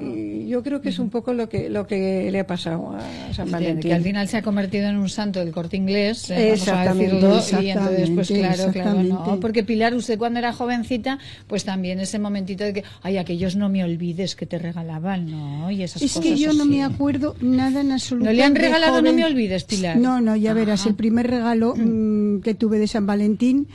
Y 0.01 0.49
yo 0.49 0.63
creo 0.63 0.81
que 0.81 0.89
es 0.89 0.99
un 0.99 1.11
poco 1.11 1.33
lo 1.33 1.49
que 1.49 1.69
lo 1.69 1.87
que 1.87 2.31
le 2.31 2.41
ha 2.41 2.47
pasado 2.47 2.93
a 2.97 3.35
San 3.35 3.51
Valentín. 3.51 3.91
Que 3.91 3.95
al 3.95 4.03
final 4.03 4.29
se 4.29 4.37
ha 4.37 4.43
convertido 4.43 4.89
en 4.89 4.97
un 4.97 5.09
santo 5.09 5.41
del 5.41 5.53
corte 5.53 5.77
inglés, 5.77 6.31
eh, 6.31 6.53
exactamente, 6.53 7.17
y 7.63 7.71
entonces 7.71 8.11
pues 8.11 8.29
claro, 8.29 8.73
claro, 8.73 9.03
no, 9.03 9.39
porque 9.41 9.65
Pilar, 9.65 9.95
usted 9.95 10.19
cuando 10.19 10.39
era 10.39 10.53
jovencita, 10.53 11.19
pues 11.47 11.65
también 11.65 12.01
ese 12.01 12.19
momentito 12.19 12.65
de 12.65 12.73
que, 12.73 12.85
ay, 13.03 13.19
aquellos 13.19 13.57
no 13.57 13.69
me 13.69 13.85
olvides 13.85 14.37
que 14.37 14.47
te 14.47 14.59
regalaban, 14.59 15.31
¿no? 15.31 15.71
Y 15.71 15.83
esas 15.83 16.03
es 16.03 16.19
que 16.19 16.37
yo 16.37 16.53
no 16.53 16.65
me 16.65 16.83
acuerdo 16.83 17.37
nada 17.41 17.81
en 17.81 17.93
absoluto. 17.93 18.27
¿No 18.27 18.33
le 18.33 18.43
han 18.43 18.55
regalado 18.55 19.03
no 19.03 19.13
me 19.13 19.25
olvides, 19.25 19.65
Pilar? 19.65 19.97
No, 19.97 20.21
no, 20.21 20.37
ya 20.37 20.55
verás, 20.55 20.87
el 20.87 20.95
primer 20.95 21.29
regalo 21.29 21.75
mm. 21.77 22.37
Mm, 22.37 22.41
que 22.43 22.55
tuve 22.55 22.79
de 22.79 22.87
San 22.87 23.07
Valentín 23.07 23.69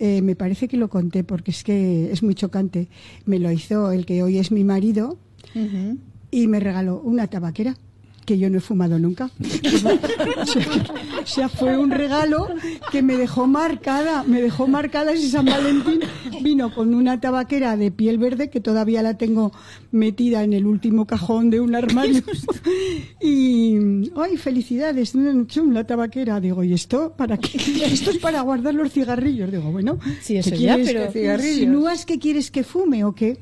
eh, 0.00 0.22
me 0.22 0.36
parece 0.36 0.68
que 0.68 0.76
lo 0.76 0.88
conté 0.88 1.24
porque 1.24 1.50
es 1.50 1.64
que 1.64 2.12
es 2.12 2.22
muy 2.22 2.34
chocante. 2.34 2.88
Me 3.24 3.38
lo 3.38 3.50
hizo 3.50 3.90
el 3.90 4.06
que 4.06 4.22
hoy 4.22 4.38
es 4.38 4.52
mi 4.52 4.62
marido 4.62 5.18
y 6.30 6.46
me 6.46 6.60
regaló 6.60 7.00
una 7.00 7.26
tabaquera 7.26 7.76
que 8.28 8.38
yo 8.38 8.50
no 8.50 8.58
he 8.58 8.60
fumado 8.60 8.98
nunca. 8.98 9.30
o 11.22 11.26
sea, 11.26 11.48
fue 11.48 11.78
un 11.78 11.90
regalo 11.90 12.46
que 12.92 13.00
me 13.00 13.16
dejó 13.16 13.46
marcada, 13.46 14.22
me 14.22 14.42
dejó 14.42 14.68
marcada 14.68 15.12
ese 15.12 15.30
San 15.30 15.46
Valentín. 15.46 16.00
Vino 16.42 16.74
con 16.74 16.94
una 16.94 17.20
tabaquera 17.20 17.78
de 17.78 17.90
piel 17.90 18.18
verde 18.18 18.50
que 18.50 18.60
todavía 18.60 19.00
la 19.00 19.16
tengo 19.16 19.50
metida 19.92 20.44
en 20.44 20.52
el 20.52 20.66
último 20.66 21.06
cajón 21.06 21.48
de 21.48 21.60
un 21.60 21.74
armario. 21.74 22.22
y, 23.22 24.10
ay, 24.14 24.36
felicidades, 24.36 25.14
la 25.14 25.84
tabaquera. 25.84 26.38
Digo, 26.38 26.62
¿y 26.62 26.74
esto 26.74 27.14
para 27.16 27.38
qué? 27.38 27.56
Esto 27.86 28.10
es 28.10 28.18
para 28.18 28.42
guardar 28.42 28.74
los 28.74 28.92
cigarrillos. 28.92 29.50
Digo, 29.50 29.72
bueno, 29.72 29.98
sí, 30.20 30.36
eso 30.36 30.54
ya, 30.54 30.76
pero 30.76 31.10
cigarrillos. 31.10 32.04
que 32.04 32.18
quieres 32.18 32.50
que 32.50 32.62
fume 32.62 33.04
o 33.04 33.14
qué? 33.14 33.38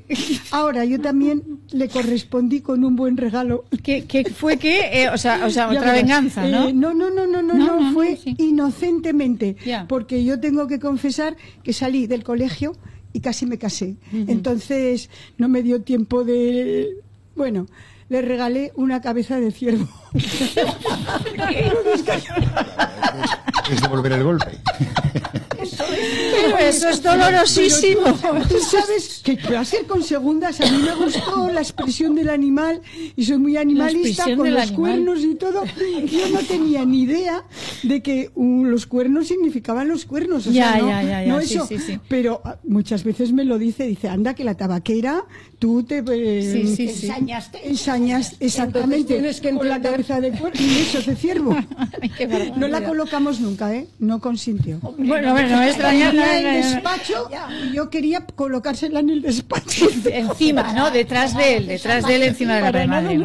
Ahora, 0.52 0.84
yo 0.84 1.00
también 1.00 1.42
le 1.72 1.88
correspondí 1.88 2.60
con 2.60 2.84
un 2.84 2.94
buen 2.94 3.16
regalo. 3.16 3.64
¿Qué, 3.82 4.04
qué 4.04 4.24
fue 4.26 4.58
qué? 4.58 4.75
Eh, 4.76 5.08
o 5.12 5.18
sea, 5.18 5.44
o 5.46 5.50
sea 5.50 5.68
otra 5.68 5.92
venganza, 5.92 6.46
¿no? 6.46 6.68
Eh, 6.68 6.72
¿no? 6.72 6.94
no, 6.94 7.10
no, 7.10 7.26
no, 7.26 7.42
no, 7.42 7.54
no, 7.54 7.92
fue 7.92 8.18
inocentemente, 8.38 9.56
porque 9.88 10.24
yo 10.24 10.40
tengo 10.40 10.66
que 10.66 10.78
confesar 10.78 11.36
que 11.62 11.72
salí 11.72 12.06
del 12.06 12.24
colegio 12.24 12.72
y 13.12 13.20
casi 13.20 13.46
me 13.46 13.58
casé. 13.58 13.96
Entonces 14.12 15.10
no 15.38 15.48
me 15.48 15.62
dio 15.62 15.82
tiempo 15.82 16.24
de, 16.24 16.96
bueno, 17.34 17.66
le 18.08 18.22
regalé 18.22 18.72
una 18.76 19.00
cabeza 19.00 19.40
de 19.40 19.50
ciervo. 19.50 19.88
es 23.70 23.82
devolver 23.82 24.12
el 24.12 24.22
golpe. 24.22 24.52
Pero 25.76 26.58
eso 26.58 26.88
es 26.88 27.02
dolorosísimo. 27.02 28.02
Tú 28.48 28.58
sabes 28.60 29.20
que 29.22 29.36
va 29.52 29.60
a 29.60 29.64
ser 29.64 29.86
con 29.86 30.02
segundas. 30.02 30.60
A 30.60 30.70
mí 30.70 30.78
me 30.78 30.94
gustó 30.94 31.50
la 31.50 31.60
expresión 31.60 32.14
del 32.14 32.30
animal 32.30 32.80
y 33.16 33.24
soy 33.24 33.38
muy 33.38 33.56
animalista 33.56 34.24
con 34.36 34.52
los 34.52 34.72
cuernos 34.72 35.20
y 35.20 35.34
todo. 35.34 35.64
Yo 35.64 36.28
no 36.30 36.40
tenía 36.40 36.84
ni 36.84 37.02
idea 37.02 37.44
de 37.82 38.02
que 38.02 38.30
los 38.36 38.86
cuernos 38.86 39.28
significaban 39.28 39.88
los 39.88 40.04
cuernos. 40.04 40.46
O 40.46 40.52
ya, 40.52 40.72
sea, 40.72 40.82
no, 40.82 40.88
ya, 40.88 41.02
ya, 41.02 41.26
no 41.26 41.40
eso. 41.40 41.68
Pero 42.08 42.40
ah, 42.44 42.56
muchas 42.64 43.04
veces 43.04 43.32
me 43.32 43.44
lo 43.44 43.58
dice, 43.58 43.86
dice, 43.86 44.08
anda 44.08 44.34
que 44.34 44.44
la 44.44 44.54
tabaquera, 44.54 45.24
tú 45.58 45.82
te 45.82 45.98
eh, 45.98 46.60
ensañaste. 46.78 47.68
Ensañaste, 47.68 48.44
exactamente. 48.44 49.14
tienes 49.14 49.40
que 49.40 49.52
con 49.52 49.68
la 49.68 49.80
cabeza 49.80 50.20
de 50.20 50.30
cuerno 50.32 50.60
y 50.60 50.78
eso 50.80 51.02
de 51.02 51.16
ciervo. 51.16 51.56
no 52.56 52.68
la 52.68 52.84
colocamos 52.84 53.40
nunca, 53.40 53.74
¿eh? 53.74 53.86
No 53.98 54.20
consintió. 54.20 54.78
Bueno, 54.98 55.32
bueno, 55.32 55.55
me 55.60 55.68
extraña. 55.68 56.10
En 56.10 56.46
el 56.46 56.62
despacho, 56.62 57.28
yo 57.72 57.90
quería 57.90 58.24
colocársela 58.34 59.00
en 59.00 59.10
el 59.10 59.22
despacho. 59.22 59.86
Encima, 60.06 60.72
¿no? 60.72 60.90
Detrás 60.90 61.36
de 61.36 61.56
él, 61.56 61.66
detrás 61.66 62.06
de 62.06 62.16
él, 62.16 62.22
encima 62.22 62.56
de 62.56 62.72
la 62.72 62.86
madre. 62.86 63.18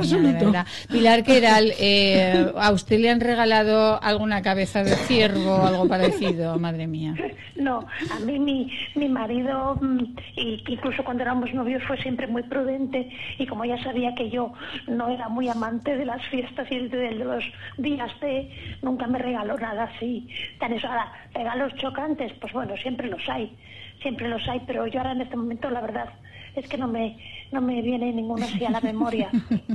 Pilar 0.90 1.24
Queral, 1.24 1.74
eh, 1.80 2.52
¿a 2.56 2.72
usted 2.72 2.99
le 2.99 3.10
han 3.10 3.20
regalado 3.20 4.02
alguna 4.02 4.41
cabeza 4.41 4.84
de 4.84 4.95
ciervo 4.95 5.56
o 5.56 5.66
algo 5.66 5.88
parecido? 5.88 6.58
Madre 6.60 6.88
mía. 6.88 7.16
No, 7.56 7.86
a 8.10 8.20
mí 8.20 8.40
mi, 8.40 8.72
mi 8.95 9.08
marido, 9.08 9.78
mm, 9.80 10.03
y 10.36 10.64
incluso 10.68 11.03
cuando 11.03 11.24
éramos 11.24 11.53
novios, 11.53 11.84
fue 11.84 11.98
siempre 11.98 12.28
muy 12.28 12.44
prudente 12.44 13.10
y 13.38 13.45
como 13.45 13.66
ya 13.66 13.82
sabía 13.84 14.16
que 14.16 14.30
yo 14.30 14.53
no 14.88 15.10
era 15.10 15.30
muy 15.30 15.48
amante 15.48 15.95
de 15.95 16.06
las 16.06 16.26
fiestas 16.28 16.68
y 16.72 16.88
de 16.88 17.12
los 17.12 17.44
días 17.78 18.12
de, 18.20 18.49
nunca 18.82 19.08
me 19.08 19.20
regaló 19.20 19.58
nada 19.58 19.84
así. 19.95 20.28
Tan 20.60 20.74
eso, 20.74 20.88
ahora, 20.88 21.12
regalos 21.34 21.74
chocantes, 22.12 22.38
pues 22.40 22.54
bueno, 22.54 22.76
siempre 22.78 23.08
los 23.08 23.22
hay, 23.30 23.56
siempre 24.02 24.28
los 24.28 24.48
hay, 24.48 24.62
pero 24.66 24.88
yo 24.88 25.00
ahora 25.00 25.14
en 25.14 25.22
este 25.22 25.36
momento 25.36 25.70
la 25.70 25.82
verdad 25.82 26.10
es 26.56 26.68
que 26.68 26.78
no 26.78 26.88
me, 26.88 27.18
no 27.52 27.61
me 27.61 27.82
viene 27.82 28.14
ninguno 28.14 28.45
así 28.45 28.64
a 28.64 28.69
la 28.69 28.82
memoria. 28.82 29.30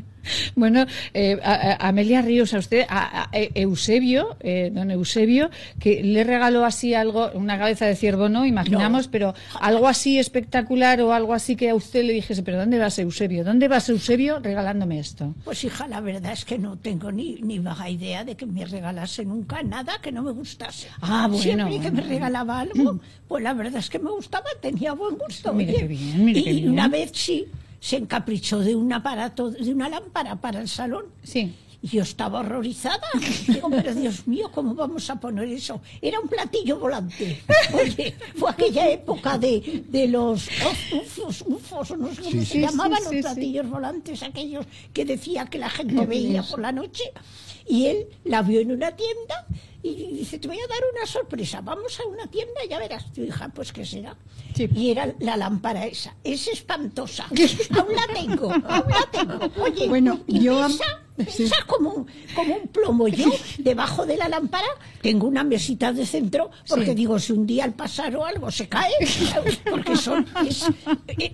bueno, 0.57 0.87
eh, 1.13 1.39
Amelia 1.79 2.23
Ríos, 2.23 2.55
a 2.55 2.59
usted, 2.59 2.87
a, 2.89 3.29
Eusebio, 3.33 4.37
eh, 4.41 4.71
don 4.73 4.91
Eusebio, 4.91 5.51
que 5.79 6.03
le 6.03 6.25
regaló 6.25 6.65
así 6.65 6.95
algo, 6.95 7.31
una 7.35 7.59
cabeza 7.59 7.87
de 7.87 7.97
ciervo, 7.97 8.29
¿no? 8.29 8.47
Imaginamos, 8.47 9.09
pero 9.09 9.35
algo 9.61 9.89
así 9.89 10.19
espectacular 10.19 11.01
o 11.03 11.13
algo 11.13 11.35
así 11.35 11.57
que 11.57 11.71
a 11.71 11.75
usted 11.75 12.05
le 12.05 12.13
dijese, 12.13 12.43
pero 12.43 12.59
¿dónde 12.59 12.79
vas 12.79 12.99
Eusebio? 12.99 13.45
¿Dónde 13.45 13.69
vas 13.69 13.89
Eusebio 13.89 14.41
regalándome 14.41 14.99
esto? 14.99 15.35
Pues 15.45 15.63
hija, 15.65 15.87
la 15.87 16.01
verdad 16.01 16.33
es 16.33 16.45
que 16.45 16.59
no 16.59 16.79
tengo 16.79 17.13
ni, 17.13 17.37
ni 17.43 17.59
baja 17.59 17.91
idea 17.91 18.25
de 18.25 18.37
que 18.37 18.47
me 18.47 18.65
regalase 18.65 19.25
nunca 19.25 19.63
nada 19.63 19.99
que 20.01 20.13
no 20.13 20.23
me 20.23 20.33
gustase. 20.33 20.89
Ah, 21.01 21.29
bueno. 21.31 21.43
Siempre 21.43 21.81
que 21.81 21.91
me 21.91 22.03
regalaba 22.03 22.61
algo, 22.61 23.01
pues 23.29 23.43
la 23.43 23.53
verdad 23.53 23.81
es 23.81 23.91
que 23.91 23.99
me 23.99 24.11
gustaba, 24.11 24.47
tenía 24.61 24.93
buen 24.95 25.17
gusto. 25.17 25.53
Mire 25.53 25.75
qué 25.75 25.87
bien, 25.87 26.25
mire 26.25 26.43
qué 26.43 26.53
bien. 26.53 26.71
una 26.71 26.89
vez 26.89 27.11
sí 27.13 27.47
se 27.87 27.97
encaprichó 27.99 28.59
de 28.59 28.75
un 28.75 28.93
aparato, 28.93 29.49
de 29.49 29.73
una 29.73 29.89
lámpara 29.89 30.35
para 30.35 30.61
el 30.61 30.69
salón. 30.69 31.05
Sí. 31.23 31.55
Y 31.81 31.87
yo 31.87 32.03
estaba 32.03 32.41
horrorizada. 32.41 33.07
Digo, 33.47 33.71
pero 33.71 33.95
Dios 33.95 34.27
mío, 34.27 34.51
¿cómo 34.53 34.75
vamos 34.75 35.09
a 35.09 35.21
poner 35.21 35.49
eso? 35.49 35.81
Era 36.03 36.19
un 36.19 36.27
platillo 36.29 36.81
volante. 36.81 37.43
Oye, 37.73 38.17
fue 38.35 38.51
aquella 38.51 38.91
época 38.91 39.39
de, 39.39 39.85
de 39.87 40.09
los 40.09 40.49
ufos, 41.01 41.45
ufos, 41.47 41.97
no 41.97 42.13
sé 42.13 42.23
cómo 42.23 42.43
se 42.43 42.61
llamaban 42.61 43.05
los 43.05 43.15
platillos 43.23 43.71
volantes, 43.71 44.21
aquellos 44.25 44.67
que 44.93 45.05
decía 45.05 45.47
que 45.47 45.59
la 45.59 45.71
gente 45.71 46.05
veía 46.07 46.43
por 46.43 46.59
la 46.59 46.73
noche. 46.73 47.05
Y 47.69 47.87
él 47.87 48.09
la 48.25 48.43
vio 48.43 48.59
en 48.59 48.73
una 48.73 48.97
tienda 48.97 49.47
y 49.81 49.95
dice, 50.19 50.41
te 50.41 50.49
voy 50.49 50.59
a 50.59 50.67
dar 50.67 50.81
una 50.93 51.07
sorpresa, 51.07 51.61
vamos 51.61 52.01
a 52.01 52.07
una 52.07 52.27
tienda 52.27 52.65
y 52.65 52.69
ya 52.69 52.81
verás. 52.81 53.13
Tu 53.13 53.23
hija, 53.23 53.49
pues 53.51 53.73
qué 53.73 53.85
será. 53.85 54.17
Y 54.65 54.91
era 54.91 55.15
la 55.21 55.37
lámpara 55.37 55.87
esa, 55.87 56.15
es 56.25 56.49
espantosa. 56.49 57.27
aún 57.27 57.95
la 57.95 58.15
tengo, 58.15 58.51
aún 58.53 58.63
la 58.89 59.09
tengo. 59.13 59.51
Oye, 59.63 59.89
bueno, 59.89 60.21
yo, 60.27 60.67
Esa 61.19 61.65
como 61.67 61.91
un, 61.95 62.07
como 62.35 62.57
un 62.57 62.69
plomo. 62.69 63.09
Yo, 63.09 63.31
debajo 63.59 64.05
de 64.05 64.19
la 64.19 64.29
lámpara, 64.29 64.67
tengo 65.01 65.27
una 65.27 65.45
mesita 65.45 65.91
de 65.93 66.05
centro, 66.05 66.51
porque 66.69 66.95
digo, 66.95 67.19
si 67.19 67.33
un 67.33 67.47
día 67.47 67.65
al 67.65 67.73
pasar 67.73 68.15
o 68.17 68.25
algo 68.27 68.51
se 68.51 68.69
cae, 68.69 68.93
porque 69.71 69.97
son 69.97 70.27
es, 70.47 70.67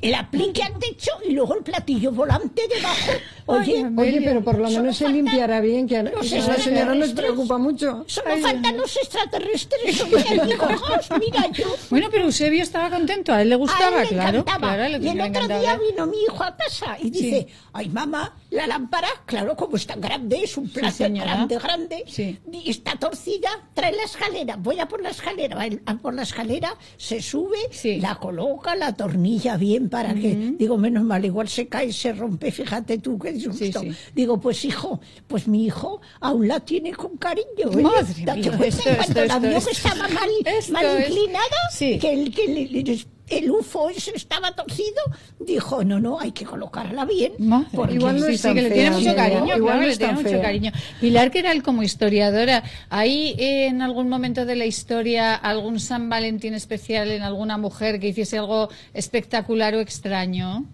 el 0.01 0.15
aplique 0.15 0.62
al 0.62 0.78
techo 0.78 1.11
y 1.28 1.32
luego 1.32 1.57
el 1.57 1.65
platillo 1.65 2.12
volante 2.12 2.62
debajo. 2.73 3.11
Oye, 3.47 3.85
Oye, 3.97 4.20
pero 4.23 4.44
por 4.44 4.59
lo 4.59 4.70
menos 4.70 4.97
se 4.97 5.09
limpiará 5.09 5.61
bien, 5.61 5.89
que 5.89 5.97
a 5.97 6.03
la 6.05 6.23
señora 6.23 6.94
nos 6.94 7.11
preocupa 7.11 7.59
mucho. 7.59 8.05
Solo 8.07 8.36
faltan 8.39 8.77
los 8.77 8.97
extraterrestres. 8.97 10.01
Oye, 10.05 10.43
digo, 10.47 10.66
"Jos, 10.78 11.19
mira 11.19 11.51
yo. 11.51 11.66
Bueno, 11.90 12.07
pero 12.11 12.24
Eusebio 12.27 12.62
estaba 12.62 12.89
contento, 12.89 13.11
a 13.28 13.43
él 13.43 13.48
le 13.48 13.56
gustaba, 13.56 13.98
A 13.98 14.02
él 14.02 14.09
le 14.10 14.14
claro. 14.16 14.44
claro, 14.44 14.66
a 14.66 14.86
él 14.86 14.93
y 14.93 14.97
el 14.97 15.02
le 15.02 15.10
otro 15.10 15.24
encantaba. 15.26 15.60
día 15.60 15.78
vino 15.90 16.06
mi 16.06 16.16
hijo 16.22 16.43
a 16.43 16.56
casa 16.56 16.97
y 17.01 17.10
dice, 17.10 17.47
ay 17.72 17.89
mamá, 17.89 18.36
la 18.51 18.66
lámpara, 18.66 19.09
claro, 19.26 19.56
como 19.56 19.76
es 19.76 19.86
tan 19.86 20.01
grande, 20.01 20.43
es 20.43 20.56
un 20.56 20.68
plato 20.68 20.97
señora. 20.97 21.34
grande, 21.34 21.59
grande, 21.59 22.05
y 22.52 22.70
está 22.70 22.97
torcida, 22.97 23.48
trae 23.74 23.93
la 23.94 24.02
escalera, 24.05 24.56
voy 24.56 24.80
a 24.80 24.86
por 24.89 25.02
la 25.02 25.10
escalera, 25.10 25.56
va 25.56 25.94
por 25.98 26.14
la 26.14 26.22
escalera, 26.22 26.74
se 26.97 27.20
sube, 27.22 27.59
la 28.01 28.14
coloca, 28.16 28.74
la 28.76 28.94
tornilla 28.94 29.56
bien 29.56 29.89
para 29.89 30.14
que, 30.14 30.55
digo, 30.59 30.76
menos 30.78 31.05
mal, 31.05 31.24
igual 31.24 31.48
se 31.48 31.68
cae, 31.68 31.93
se 31.93 32.12
rompe, 32.12 32.51
fíjate 32.51 32.98
tú 32.98 33.18
qué 33.18 33.32
disgusto. 33.32 33.82
Digo, 34.14 34.40
pues 34.40 34.64
hijo, 34.64 35.01
pues 35.26 35.47
mi 35.48 35.64
hijo 35.66 36.01
aún 36.20 36.48
la 36.48 36.60
tiene 36.60 36.93
con 36.93 37.16
cariño. 37.16 37.70
¿eh? 37.72 37.82
Madre 37.82 38.14
Date 38.24 38.40
mía, 38.40 38.56
cuenta, 38.56 38.66
esto, 38.66 38.89
en 38.89 38.97
cuanto 38.97 39.20
esto, 39.22 39.24
la 39.26 39.39
vio 39.39 39.64
que 39.64 39.70
estaba 39.70 40.09
mal, 40.09 40.30
mal 40.70 41.01
inclinada, 41.01 41.56
que 41.78 42.12
el, 42.12 42.34
que 42.34 42.44
el, 42.44 43.02
el 43.38 43.50
UFO 43.50 43.90
ese 43.90 44.12
estaba 44.14 44.52
torcido, 44.52 45.02
dijo, 45.40 45.84
no, 45.84 46.00
no, 46.00 46.20
hay 46.20 46.32
que 46.32 46.44
colocarla 46.44 47.04
bien. 47.04 47.32
porque 47.74 47.94
Igual 47.94 48.20
no 48.20 48.26
sí, 48.26 48.38
sí, 48.38 48.54
que 48.54 48.62
le 48.62 48.70
tiene 48.70 48.90
mucho 48.90 49.14
cariño, 49.14 49.56
Igual 49.56 49.74
claro, 49.78 49.88
le 49.88 49.96
tiene 49.96 50.12
mucho 50.14 50.28
fea. 50.28 50.42
cariño. 50.42 50.72
Pilar, 51.00 51.30
que 51.30 51.38
era 51.38 51.52
como 51.62 51.82
historiadora, 51.82 52.62
¿hay 52.88 53.34
eh, 53.38 53.66
en 53.66 53.82
algún 53.82 54.09
momento 54.09 54.44
de 54.44 54.56
la 54.56 54.66
historia 54.66 55.34
algún 55.34 55.80
San 55.80 56.09
Valentín 56.09 56.54
especial 56.54 57.10
en 57.10 57.22
alguna 57.22 57.59
mujer 57.59 58.00
que 58.00 58.09
hiciese 58.09 58.38
algo 58.38 58.68
espectacular 58.94 59.74
o 59.74 59.80
extraño? 59.80 60.66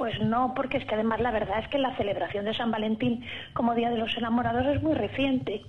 Pues 0.00 0.18
no, 0.18 0.54
porque 0.54 0.78
es 0.78 0.86
que 0.86 0.94
además 0.94 1.20
la 1.20 1.30
verdad 1.30 1.58
es 1.58 1.68
que 1.68 1.76
la 1.76 1.94
celebración 1.98 2.46
de 2.46 2.54
San 2.54 2.70
Valentín 2.70 3.22
como 3.52 3.74
Día 3.74 3.90
de 3.90 3.98
los 3.98 4.16
Enamorados 4.16 4.64
es 4.64 4.82
muy 4.82 4.94
reciente. 4.94 5.60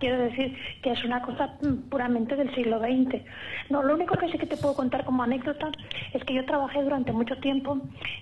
Quiero 0.00 0.18
decir 0.18 0.58
que 0.82 0.90
es 0.90 1.04
una 1.04 1.22
cosa 1.22 1.54
mm, 1.62 1.88
puramente 1.88 2.34
del 2.34 2.52
siglo 2.56 2.80
XX. 2.80 3.22
No, 3.70 3.84
lo 3.84 3.94
único 3.94 4.16
que 4.16 4.28
sí 4.28 4.38
que 4.38 4.46
te 4.46 4.56
puedo 4.56 4.74
contar 4.74 5.04
como 5.04 5.22
anécdota 5.22 5.70
es 6.12 6.24
que 6.24 6.34
yo 6.34 6.44
trabajé 6.44 6.82
durante 6.82 7.12
mucho 7.12 7.36
tiempo 7.36 7.78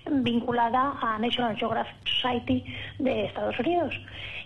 vinculada 0.07 0.99
a 1.01 1.17
National 1.17 1.55
Geographic 1.55 1.95
Society 2.05 2.63
de 2.99 3.25
Estados 3.25 3.59
Unidos 3.59 3.99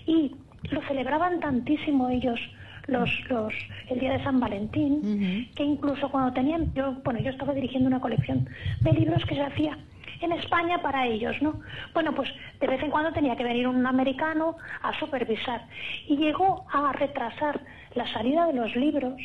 y 0.06 0.34
lo 0.72 0.82
celebraban 0.84 1.42
tantísimo 1.42 2.08
ellos 2.08 2.40
los, 2.88 3.10
los, 3.30 3.54
el 3.90 4.00
día 4.00 4.14
de 4.14 4.24
San 4.24 4.40
Valentín, 4.40 5.50
que 5.54 5.66
incluso 5.66 6.10
cuando 6.10 6.32
tenían, 6.32 6.74
yo, 6.74 6.94
bueno, 7.04 7.20
yo 7.20 7.30
estaba 7.30 7.54
dirigiendo 7.54 7.90
una 7.90 8.00
colección 8.00 8.48
de 8.80 8.94
libros 8.94 9.26
que 9.26 9.36
se 9.36 9.42
hacía 9.42 9.78
en 10.22 10.32
España 10.34 10.82
para 10.82 11.08
ellos, 11.08 11.36
¿no? 11.42 11.62
Bueno, 11.94 12.14
pues 12.14 12.30
de 12.60 12.68
vez 12.68 12.82
en 12.84 12.92
cuando 12.92 13.12
tenía 13.12 13.36
que 13.36 13.44
venir 13.44 13.68
un 13.68 13.86
americano 13.86 14.58
a 14.82 14.98
supervisar 15.00 15.66
y 16.08 16.18
llegó 16.18 16.66
a 16.72 16.92
retrasar 16.94 17.62
la 17.96 18.12
salida 18.14 18.48
de 18.48 18.54
los 18.54 18.76
libros 18.76 19.22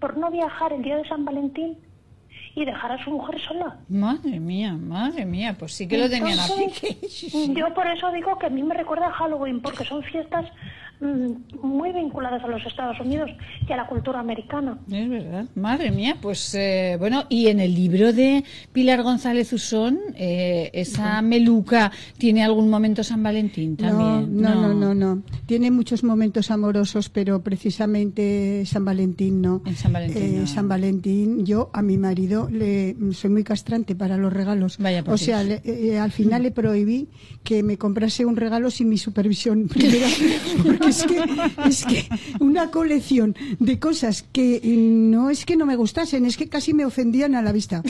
por 0.00 0.16
no 0.16 0.30
viajar 0.30 0.72
el 0.72 0.82
día 0.82 0.96
de 0.96 1.08
San 1.08 1.24
Valentín 1.24 1.78
y 2.54 2.64
dejar 2.64 2.92
a 2.92 3.04
su 3.04 3.10
mujer 3.10 3.38
sola. 3.40 3.76
Madre 3.88 4.40
mía, 4.40 4.72
madre 4.72 5.26
mía, 5.26 5.54
pues 5.58 5.72
sí 5.72 5.86
que 5.86 5.98
lo 5.98 6.08
tenían 6.08 6.38
así. 6.38 7.52
Yo 7.54 7.72
por 7.74 7.86
eso 7.86 8.10
digo 8.12 8.38
que 8.38 8.46
a 8.46 8.50
mí 8.50 8.62
me 8.62 8.74
recuerda 8.74 9.08
a 9.08 9.12
Halloween, 9.12 9.60
porque 9.60 9.84
son 9.84 10.02
fiestas 10.02 10.46
muy 11.00 11.92
vinculadas 11.92 12.42
a 12.42 12.46
los 12.48 12.64
Estados 12.64 12.98
Unidos 13.00 13.30
y 13.68 13.72
a 13.72 13.76
la 13.76 13.86
cultura 13.86 14.20
americana. 14.20 14.78
Es 14.90 15.08
verdad, 15.08 15.44
madre 15.54 15.90
mía, 15.90 16.16
pues 16.20 16.54
eh, 16.54 16.96
bueno, 16.98 17.24
y 17.28 17.48
en 17.48 17.60
el 17.60 17.74
libro 17.74 18.12
de 18.12 18.44
Pilar 18.72 19.02
González 19.02 19.52
Usón, 19.52 19.98
eh, 20.14 20.70
esa 20.72 21.20
meluca 21.22 21.92
tiene 22.18 22.42
algún 22.44 22.70
momento 22.70 23.04
San 23.04 23.22
Valentín 23.22 23.76
también. 23.76 24.40
No, 24.40 24.54
no, 24.54 24.74
no, 24.74 24.94
no, 24.94 24.94
no. 24.94 25.22
Tiene 25.46 25.70
muchos 25.70 26.02
momentos 26.02 26.50
amorosos, 26.50 27.08
pero 27.10 27.42
precisamente 27.42 28.62
San 28.66 28.84
Valentín 28.84 29.42
no. 29.42 29.62
En 29.66 29.76
San 29.76 29.92
Valentín. 29.92 30.22
Eh, 30.22 30.36
no. 30.40 30.46
San 30.46 30.68
Valentín, 30.68 31.44
yo 31.44 31.70
a 31.72 31.82
mi 31.82 31.98
marido 31.98 32.48
le 32.50 32.96
soy 33.12 33.30
muy 33.30 33.44
castrante 33.44 33.94
para 33.94 34.16
los 34.16 34.32
regalos. 34.32 34.78
por 34.78 35.14
o 35.14 35.18
sea, 35.18 35.42
le- 35.42 35.60
eh, 35.64 35.98
al 35.98 36.10
final 36.12 36.42
le 36.42 36.50
prohibí 36.50 37.08
que 37.44 37.62
me 37.62 37.76
comprase 37.76 38.24
un 38.24 38.36
regalo 38.36 38.70
sin 38.70 38.88
mi 38.88 38.98
supervisión 38.98 39.68
primera, 39.68 40.06
porque 40.64 40.85
es 40.86 41.04
que, 41.04 41.24
es 41.66 41.84
que 41.84 42.08
una 42.40 42.70
colección 42.70 43.36
de 43.58 43.78
cosas 43.78 44.24
que 44.32 44.60
no 44.64 45.30
es 45.30 45.44
que 45.44 45.56
no 45.56 45.66
me 45.66 45.76
gustasen, 45.76 46.26
es 46.26 46.36
que 46.36 46.48
casi 46.48 46.74
me 46.74 46.84
ofendían 46.84 47.34
a 47.34 47.42
la 47.42 47.52
vista. 47.52 47.82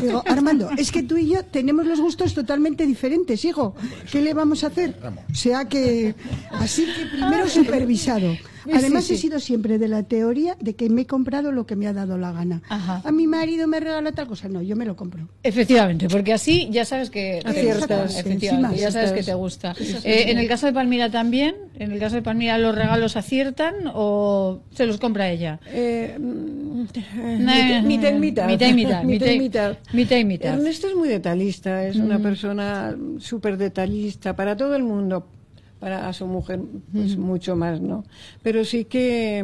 Digo, 0.00 0.22
Armando, 0.26 0.70
es 0.76 0.92
que 0.92 1.02
tú 1.02 1.16
y 1.16 1.28
yo 1.28 1.44
tenemos 1.44 1.86
los 1.86 2.00
gustos 2.00 2.34
totalmente 2.34 2.86
diferentes, 2.86 3.44
hijo. 3.44 3.74
¿Qué 4.10 4.20
le 4.22 4.34
vamos 4.34 4.64
a 4.64 4.68
hacer? 4.68 4.96
O 5.30 5.34
sea 5.34 5.68
que, 5.68 6.14
así 6.52 6.84
que 6.84 7.06
primero 7.06 7.48
supervisado. 7.48 8.36
Además, 8.72 9.04
sí, 9.04 9.14
he 9.14 9.16
sido 9.16 9.40
siempre 9.40 9.78
de 9.78 9.88
la 9.88 10.02
teoría 10.02 10.56
de 10.60 10.74
que 10.74 10.88
me 10.90 11.02
he 11.02 11.06
comprado 11.06 11.52
lo 11.52 11.66
que 11.66 11.76
me 11.76 11.86
ha 11.86 11.92
dado 11.92 12.18
la 12.18 12.32
gana. 12.32 12.62
A 12.68 13.10
mi 13.12 13.26
marido 13.26 13.66
me 13.66 13.80
regala 13.80 14.12
tal 14.12 14.26
cosa, 14.26 14.48
no, 14.48 14.62
yo 14.62 14.76
me 14.76 14.84
lo 14.84 14.96
compro. 14.96 15.28
Efectivamente, 15.42 16.08
porque 16.08 16.32
así 16.32 16.68
ya 16.70 16.84
sabes 16.84 17.10
que 17.10 17.40
te 17.44 17.74
gusta, 17.74 18.04
efectivamente, 18.04 18.78
ya 18.78 18.90
sabes 18.90 19.12
que 19.12 19.22
te 19.22 19.34
gusta. 19.34 19.74
Eh, 20.04 20.24
en 20.30 20.38
el 20.38 20.48
caso 20.48 20.66
de 20.66 20.72
Palmira 20.72 21.10
también, 21.10 21.54
en 21.78 21.92
el 21.92 21.98
caso 21.98 22.16
de 22.16 22.22
Palmira 22.22 22.58
los 22.58 22.74
regalos 22.74 23.16
aciertan 23.16 23.74
o 23.94 24.60
se 24.72 24.86
los 24.86 24.98
compra 24.98 25.30
ella. 25.30 25.58
Eh, 25.66 26.16
mitad 26.18 28.12
y 28.12 28.18
mitad. 28.18 28.46
mitad 28.46 28.68
y 28.68 28.74
mitad, 28.74 29.02
Mitad 29.04 29.06
mitad 29.06 29.26
y 29.26 29.30
y- 29.34 29.38
mitad. 29.38 29.76
mitad 29.92 30.16
y 30.16 30.24
mitad. 30.24 30.54
Ernesto 30.54 30.86
es 30.88 30.94
muy 30.94 31.08
detallista, 31.08 31.86
es 31.86 31.96
una 31.96 32.18
Mm. 32.18 32.22
persona 32.22 32.96
súper 33.18 33.56
detallista 33.56 34.34
para 34.36 34.56
todo 34.56 34.74
el 34.76 34.82
mundo. 34.82 35.26
Para 35.82 36.08
a 36.08 36.12
su 36.12 36.26
mujer, 36.28 36.60
pues 36.92 37.16
mucho 37.16 37.56
más, 37.56 37.80
¿no? 37.80 38.04
Pero 38.44 38.64
sí 38.64 38.84
que 38.84 39.42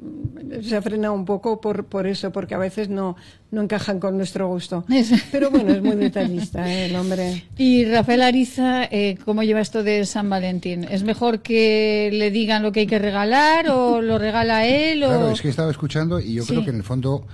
mm, 0.00 0.62
se 0.62 0.74
ha 0.74 0.80
frenado 0.80 1.12
un 1.12 1.26
poco 1.26 1.60
por, 1.60 1.84
por 1.84 2.06
eso, 2.06 2.32
porque 2.32 2.54
a 2.54 2.58
veces 2.58 2.88
no, 2.88 3.14
no 3.50 3.60
encajan 3.60 4.00
con 4.00 4.16
nuestro 4.16 4.48
gusto. 4.48 4.84
Pero 5.30 5.50
bueno, 5.50 5.72
es 5.74 5.82
muy 5.82 5.96
detallista 5.96 6.66
¿eh? 6.72 6.86
el 6.86 6.96
hombre. 6.96 7.44
Y 7.58 7.84
Rafael 7.84 8.22
Ariza, 8.22 8.84
eh, 8.84 9.18
¿cómo 9.26 9.42
lleva 9.42 9.60
esto 9.60 9.82
de 9.82 10.06
San 10.06 10.30
Valentín? 10.30 10.84
¿Es 10.84 11.02
mejor 11.02 11.40
que 11.42 12.08
le 12.10 12.30
digan 12.30 12.62
lo 12.62 12.72
que 12.72 12.80
hay 12.80 12.86
que 12.86 12.98
regalar 12.98 13.68
o 13.68 14.00
lo 14.00 14.16
regala 14.18 14.66
él? 14.66 15.02
O... 15.04 15.08
Claro, 15.08 15.30
es 15.32 15.42
que 15.42 15.50
estaba 15.50 15.70
escuchando 15.70 16.20
y 16.20 16.32
yo 16.34 16.42
Sí. 16.44 16.52
creo 16.54 16.64
que 16.64 16.70
en 16.70 16.76
el 16.76 16.84
fondo 16.84 17.26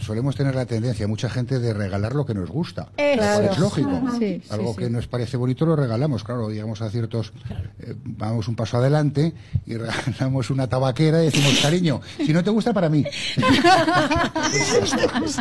solemos 0.00 0.36
tener 0.36 0.54
la 0.54 0.66
tendencia, 0.66 1.06
mucha 1.06 1.30
gente, 1.30 1.58
de 1.58 1.72
regalar 1.72 2.14
lo 2.14 2.24
que 2.26 2.34
nos 2.34 2.50
gusta. 2.50 2.88
Cual 2.96 3.44
es 3.50 3.58
lógico. 3.58 3.90
Sí, 4.18 4.42
Algo 4.50 4.72
sí. 4.72 4.78
que 4.78 4.90
nos 4.90 5.06
parece 5.06 5.36
bonito 5.36 5.66
lo 5.66 5.76
regalamos. 5.76 6.24
Claro, 6.24 6.48
digamos 6.48 6.82
a 6.82 6.90
ciertos, 6.90 7.32
eh, 7.80 7.94
vamos 8.04 8.48
un 8.48 8.56
paso 8.56 8.78
adelante 8.78 9.32
y 9.66 9.76
regalamos 9.76 10.50
una 10.50 10.68
tabaquera 10.68 11.22
y 11.22 11.26
decimos, 11.26 11.58
cariño, 11.62 12.00
si 12.24 12.32
no 12.32 12.42
te 12.42 12.50
gusta, 12.50 12.72
para 12.72 12.88
mí. 12.88 13.04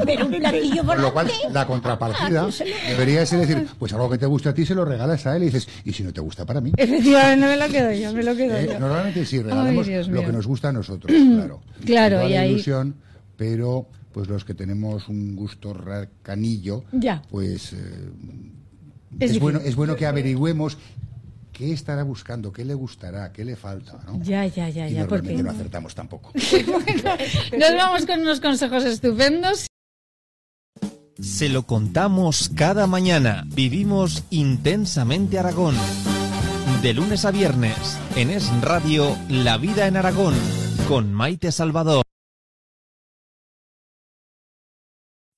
Pero 0.05 0.25
un 0.25 0.31
platillo 0.39 0.83
Con 0.85 1.01
lo 1.01 1.13
cual, 1.13 1.31
la 1.51 1.65
contrapartida 1.65 2.47
debería 2.87 3.25
ser 3.25 3.39
decir, 3.39 3.67
pues 3.77 3.93
algo 3.93 4.09
que 4.09 4.17
te 4.17 4.25
guste 4.25 4.49
a 4.49 4.53
ti 4.53 4.65
se 4.65 4.75
lo 4.75 4.85
regalas 4.85 5.25
a 5.25 5.35
él 5.35 5.43
y 5.43 5.45
dices, 5.47 5.67
y 5.85 5.93
si 5.93 6.03
no 6.03 6.13
te 6.13 6.21
gusta, 6.21 6.45
para 6.45 6.61
mí. 6.61 6.71
Efectivamente, 6.77 7.45
me 7.45 7.57
lo 7.57 7.67
quedo 7.67 7.91
yo, 7.93 8.13
me 8.13 8.23
lo 8.23 8.35
quedo 8.35 8.55
Eh, 8.57 8.69
yo. 8.73 8.79
Normalmente 8.79 9.25
sí, 9.25 9.41
regalamos 9.41 9.87
Ay, 9.87 10.03
lo 10.03 10.07
mío. 10.09 10.25
que 10.25 10.31
nos 10.33 10.47
gusta 10.47 10.69
a 10.69 10.71
nosotros, 10.71 11.11
claro. 11.11 11.61
Claro, 11.85 12.17
toda 12.17 12.29
y 12.29 12.35
ahí- 12.35 12.51
ilusión, 12.51 12.95
pero 13.37 13.87
pues 14.19 14.27
los 14.27 14.43
que 14.43 14.53
tenemos 14.53 15.07
un 15.07 15.33
gusto 15.33 15.73
racanillo, 15.73 16.83
Ya. 16.91 17.21
pues 17.31 17.71
eh, 17.71 18.09
Es 19.17 19.31
es, 19.31 19.39
bueno, 19.39 19.59
es 19.63 19.77
bueno 19.77 19.95
que 19.95 20.05
averigüemos 20.05 20.77
qué 21.53 21.71
estará 21.71 22.03
buscando, 22.03 22.51
qué 22.51 22.65
le 22.65 22.73
gustará, 22.73 23.31
qué 23.31 23.45
le 23.45 23.55
falta, 23.55 23.97
¿no? 24.05 24.21
Ya, 24.21 24.45
ya, 24.45 24.67
ya, 24.67 24.89
y 24.89 24.95
ya, 24.95 25.07
porque 25.07 25.41
no 25.41 25.49
acertamos 25.51 25.95
tampoco. 25.95 26.33
nos 27.57 27.75
vamos 27.77 28.05
con 28.05 28.19
unos 28.19 28.41
consejos 28.41 28.83
estupendos. 28.83 29.67
Se 31.17 31.47
lo 31.47 31.63
contamos 31.63 32.51
cada 32.53 32.87
mañana. 32.87 33.45
Vivimos 33.47 34.25
intensamente 34.31 35.39
Aragón. 35.39 35.75
De 36.81 36.93
lunes 36.93 37.23
a 37.23 37.31
viernes, 37.31 37.97
en 38.17 38.31
Es 38.31 38.49
Radio, 38.61 39.15
La 39.29 39.57
Vida 39.57 39.87
en 39.87 39.95
Aragón, 39.95 40.33
con 40.89 41.13
Maite 41.13 41.53
Salvador. 41.53 42.03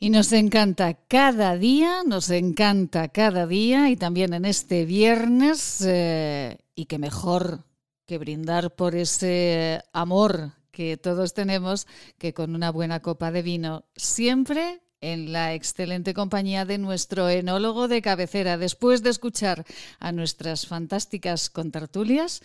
Y 0.00 0.10
nos 0.10 0.32
encanta 0.32 0.94
cada 0.94 1.56
día, 1.56 2.04
nos 2.06 2.30
encanta 2.30 3.08
cada 3.08 3.48
día 3.48 3.90
y 3.90 3.96
también 3.96 4.32
en 4.32 4.44
este 4.44 4.84
viernes, 4.84 5.80
eh, 5.84 6.58
y 6.76 6.86
que 6.86 6.98
mejor 6.98 7.64
que 8.06 8.16
brindar 8.16 8.76
por 8.76 8.94
ese 8.94 9.82
amor 9.92 10.52
que 10.70 10.96
todos 10.96 11.34
tenemos 11.34 11.88
que 12.16 12.32
con 12.32 12.54
una 12.54 12.70
buena 12.70 13.00
copa 13.00 13.32
de 13.32 13.42
vino, 13.42 13.86
siempre 13.96 14.82
en 15.00 15.32
la 15.32 15.54
excelente 15.54 16.14
compañía 16.14 16.64
de 16.64 16.78
nuestro 16.78 17.28
enólogo 17.28 17.88
de 17.88 18.00
cabecera, 18.00 18.56
después 18.56 19.02
de 19.02 19.10
escuchar 19.10 19.64
a 19.98 20.12
nuestras 20.12 20.68
fantásticas 20.68 21.50
contertulias. 21.50 22.40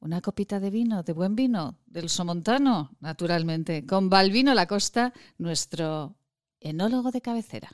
Una 0.00 0.20
copita 0.20 0.58
de 0.58 0.70
vino, 0.70 1.04
de 1.04 1.12
buen 1.12 1.36
vino, 1.36 1.78
del 1.86 2.08
Somontano, 2.08 2.90
naturalmente, 2.98 3.86
con 3.86 4.10
Balvino 4.10 4.54
Lacosta, 4.54 5.12
nuestro 5.38 6.16
enólogo 6.60 7.10
de 7.10 7.20
cabecera. 7.20 7.70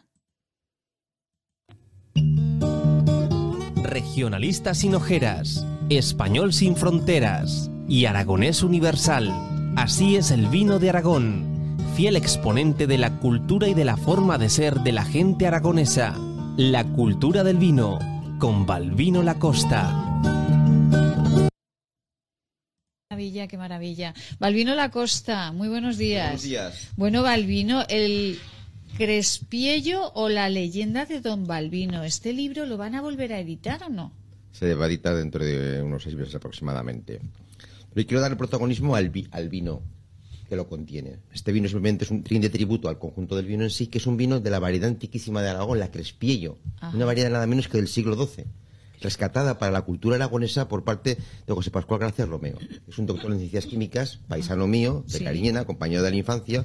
Regionalista 3.82 4.74
sin 4.74 4.94
ojeras, 4.94 5.66
español 5.90 6.52
sin 6.52 6.76
fronteras 6.76 7.70
y 7.88 8.06
aragonés 8.06 8.62
universal. 8.62 9.30
Así 9.76 10.16
es 10.16 10.30
el 10.30 10.46
vino 10.46 10.78
de 10.78 10.90
Aragón, 10.90 11.76
fiel 11.94 12.16
exponente 12.16 12.86
de 12.86 12.98
la 12.98 13.18
cultura 13.18 13.68
y 13.68 13.74
de 13.74 13.84
la 13.84 13.96
forma 13.96 14.38
de 14.38 14.48
ser 14.48 14.80
de 14.80 14.92
la 14.92 15.04
gente 15.04 15.46
aragonesa. 15.46 16.14
La 16.56 16.84
cultura 16.84 17.44
del 17.44 17.58
vino, 17.58 17.98
con 18.38 18.66
Balvino 18.66 19.22
Lacosta. 19.22 19.90
Maravilla, 23.10 23.46
qué 23.46 23.58
maravilla. 23.58 24.14
Balvino 24.38 24.74
Lacosta, 24.74 25.52
muy 25.52 25.68
buenos 25.68 25.98
días. 25.98 26.24
Buenos 26.24 26.42
días. 26.42 26.88
Bueno, 26.96 27.22
Balvino, 27.22 27.84
el 27.88 28.38
Crespiello 29.02 30.12
o 30.14 30.28
la 30.28 30.48
leyenda 30.48 31.06
de 31.06 31.20
Don 31.20 31.44
Balbino. 31.44 32.04
¿Este 32.04 32.32
libro 32.32 32.66
lo 32.66 32.76
van 32.76 32.94
a 32.94 33.02
volver 33.02 33.32
a 33.32 33.40
editar 33.40 33.82
o 33.82 33.88
no? 33.88 34.12
Se 34.52 34.76
va 34.76 34.84
a 34.84 34.86
editar 34.86 35.16
dentro 35.16 35.44
de 35.44 35.82
unos 35.82 36.04
seis 36.04 36.14
meses 36.14 36.36
aproximadamente. 36.36 37.18
Pero 37.92 38.06
quiero 38.06 38.20
dar 38.20 38.30
el 38.30 38.36
protagonismo 38.36 38.94
al, 38.94 39.10
al 39.32 39.48
vino 39.48 39.82
que 40.48 40.54
lo 40.54 40.68
contiene. 40.68 41.16
Este 41.34 41.50
vino 41.50 41.66
simplemente 41.66 42.04
es 42.04 42.12
un 42.12 42.22
trin 42.22 42.42
de 42.42 42.48
tributo 42.48 42.88
al 42.88 43.00
conjunto 43.00 43.34
del 43.34 43.46
vino 43.46 43.64
en 43.64 43.70
sí, 43.70 43.88
que 43.88 43.98
es 43.98 44.06
un 44.06 44.16
vino 44.16 44.38
de 44.38 44.50
la 44.50 44.60
variedad 44.60 44.88
antiquísima 44.88 45.42
de 45.42 45.50
Aragón, 45.50 45.80
la 45.80 45.90
Crespiello. 45.90 46.58
Una 46.94 47.04
variedad 47.04 47.28
nada 47.28 47.48
menos 47.48 47.66
que 47.66 47.78
del 47.78 47.88
siglo 47.88 48.14
XII 48.14 48.44
rescatada 49.00 49.58
para 49.58 49.72
la 49.72 49.82
cultura 49.82 50.14
aragonesa 50.14 50.68
por 50.68 50.84
parte 50.84 51.18
de 51.46 51.52
José 51.52 51.72
Pascual 51.72 51.98
Gracia 51.98 52.24
Romeo. 52.24 52.56
Es 52.88 52.98
un 52.98 53.06
doctor 53.06 53.32
en 53.32 53.38
ciencias 53.38 53.66
químicas, 53.66 54.20
paisano 54.28 54.68
mío, 54.68 55.04
de 55.08 55.24
Cariñena, 55.24 55.64
compañero 55.64 56.04
de 56.04 56.10
la 56.10 56.16
infancia, 56.16 56.64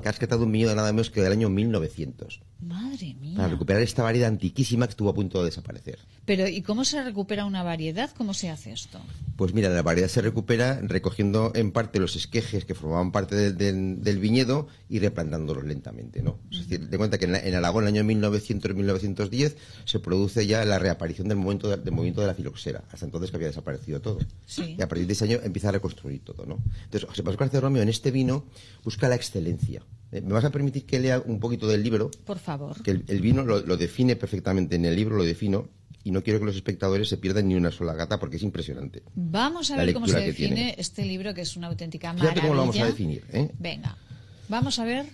que 0.00 0.08
ha 0.08 0.12
rescatado 0.12 0.44
un 0.44 0.52
vino 0.52 0.68
de 0.68 0.76
nada 0.76 0.92
menos 0.92 1.10
que 1.10 1.22
del 1.22 1.32
año 1.32 1.48
1900. 1.48 2.42
Madre 2.60 3.14
mía. 3.14 3.36
Para 3.36 3.48
recuperar 3.48 3.82
esta 3.82 4.02
variedad 4.02 4.28
antiquísima 4.28 4.86
que 4.86 4.90
estuvo 4.90 5.10
a 5.10 5.14
punto 5.14 5.38
de 5.38 5.46
desaparecer. 5.46 5.98
Pero, 6.24 6.48
¿y 6.48 6.60
cómo 6.62 6.84
se 6.84 7.02
recupera 7.02 7.44
una 7.44 7.62
variedad? 7.62 8.10
¿Cómo 8.16 8.34
se 8.34 8.50
hace 8.50 8.72
esto? 8.72 9.00
Pues 9.36 9.54
mira, 9.54 9.68
la 9.70 9.82
variedad 9.82 10.08
se 10.08 10.20
recupera 10.20 10.80
recogiendo 10.82 11.52
en 11.54 11.70
parte 11.70 12.00
los 12.00 12.16
esquejes 12.16 12.64
que 12.64 12.74
formaban 12.74 13.12
parte 13.12 13.52
del 13.52 14.18
viñedo 14.18 14.66
y 14.88 14.98
replantándolos 14.98 15.64
lentamente, 15.64 16.20
¿no? 16.20 16.40
Es 16.50 16.68
decir, 16.68 16.88
de 16.88 16.98
cuenta 16.98 17.16
que 17.16 17.26
en, 17.26 17.54
Aragón, 17.54 17.86
en 17.86 17.96
el 17.96 18.02
año 18.02 18.30
1900-1910, 18.30 19.54
se 19.84 20.00
produce 20.00 20.46
ya 20.46 20.64
la 20.64 20.80
reaparición 20.80 21.28
del, 21.28 21.38
momento 21.38 21.68
del 21.68 21.92
movimiento 21.92 22.20
de 22.20 22.26
la 22.26 22.34
filoxera. 22.34 22.82
Hasta 22.90 23.06
entonces 23.06 23.30
que 23.30 23.36
había 23.36 23.48
desaparecido 23.48 24.00
todo. 24.00 24.18
Y 24.58 24.82
a 24.82 24.88
partir 24.88 25.06
de 25.06 25.12
ese 25.12 25.24
año 25.24 25.38
empieza 25.44 25.68
a 25.68 25.72
reconstruir 25.72 26.24
todo, 26.24 26.44
¿no? 26.44 26.58
Entonces, 26.84 27.08
José 27.08 27.22
Pascual 27.22 27.46
García 27.46 27.60
Romeo 27.60 27.82
en 27.82 27.88
este 27.88 28.10
vino 28.10 28.46
busca 28.84 29.08
la 29.08 29.14
excelencia. 29.14 29.82
Eh, 30.10 30.20
¿Me 30.22 30.32
vas 30.32 30.44
a 30.44 30.50
permitir 30.50 30.86
que 30.86 30.98
lea 30.98 31.22
un 31.24 31.38
poquito 31.38 31.66
del 31.66 31.82
libro? 31.82 32.10
Por 32.24 32.38
favor. 32.38 32.82
Que 32.82 32.90
el, 32.90 33.20
vino 33.20 33.44
lo, 33.44 33.76
define 33.76 34.16
perfectamente 34.16 34.76
en 34.76 34.84
el 34.84 34.96
libro, 34.96 35.16
lo 35.16 35.24
defino, 35.24 35.68
y 36.04 36.10
no 36.10 36.22
quiero 36.22 36.38
que 36.38 36.46
los 36.46 36.56
espectadores 36.56 37.08
se 37.08 37.18
pierdan 37.18 37.48
ni 37.48 37.54
una 37.54 37.70
sola 37.70 37.94
gata 37.94 38.18
porque 38.18 38.36
es 38.36 38.42
impresionante. 38.42 39.02
Vamos 39.14 39.70
a 39.70 39.76
ver 39.76 39.92
cómo 39.92 40.06
se 40.06 40.20
define 40.20 40.74
este 40.78 41.04
libro, 41.04 41.34
que 41.34 41.42
es 41.42 41.56
una 41.56 41.66
auténtica 41.66 42.12
maravilla. 42.12 42.30
Fíjate 42.30 42.40
cómo 42.40 42.54
lo 42.54 42.60
vamos 42.60 42.78
a 42.78 42.86
definir. 42.86 43.24
¿eh? 43.32 43.50
Venga, 43.58 43.96
vamos 44.48 44.78
a 44.78 44.84
ver. 44.84 45.06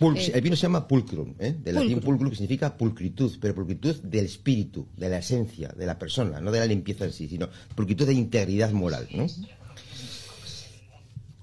Eh, 0.00 0.30
el 0.32 0.40
vino 0.40 0.54
se 0.54 0.62
llama 0.62 0.86
pulcrum, 0.86 1.34
¿eh? 1.40 1.56
del 1.58 1.74
latín 1.74 2.00
pulcrum, 2.00 2.30
que 2.30 2.36
significa 2.36 2.76
pulcritud, 2.76 3.36
pero 3.40 3.54
pulcritud 3.54 3.96
del 4.02 4.26
espíritu, 4.26 4.86
de 4.96 5.08
la 5.08 5.18
esencia, 5.18 5.68
de 5.76 5.86
la 5.86 5.98
persona, 5.98 6.40
no 6.40 6.52
de 6.52 6.60
la 6.60 6.66
limpieza 6.66 7.04
en 7.04 7.12
sí, 7.12 7.28
sino 7.28 7.48
pulcritud 7.74 8.06
de 8.06 8.14
integridad 8.14 8.70
moral. 8.70 9.08
¿no? 9.12 9.26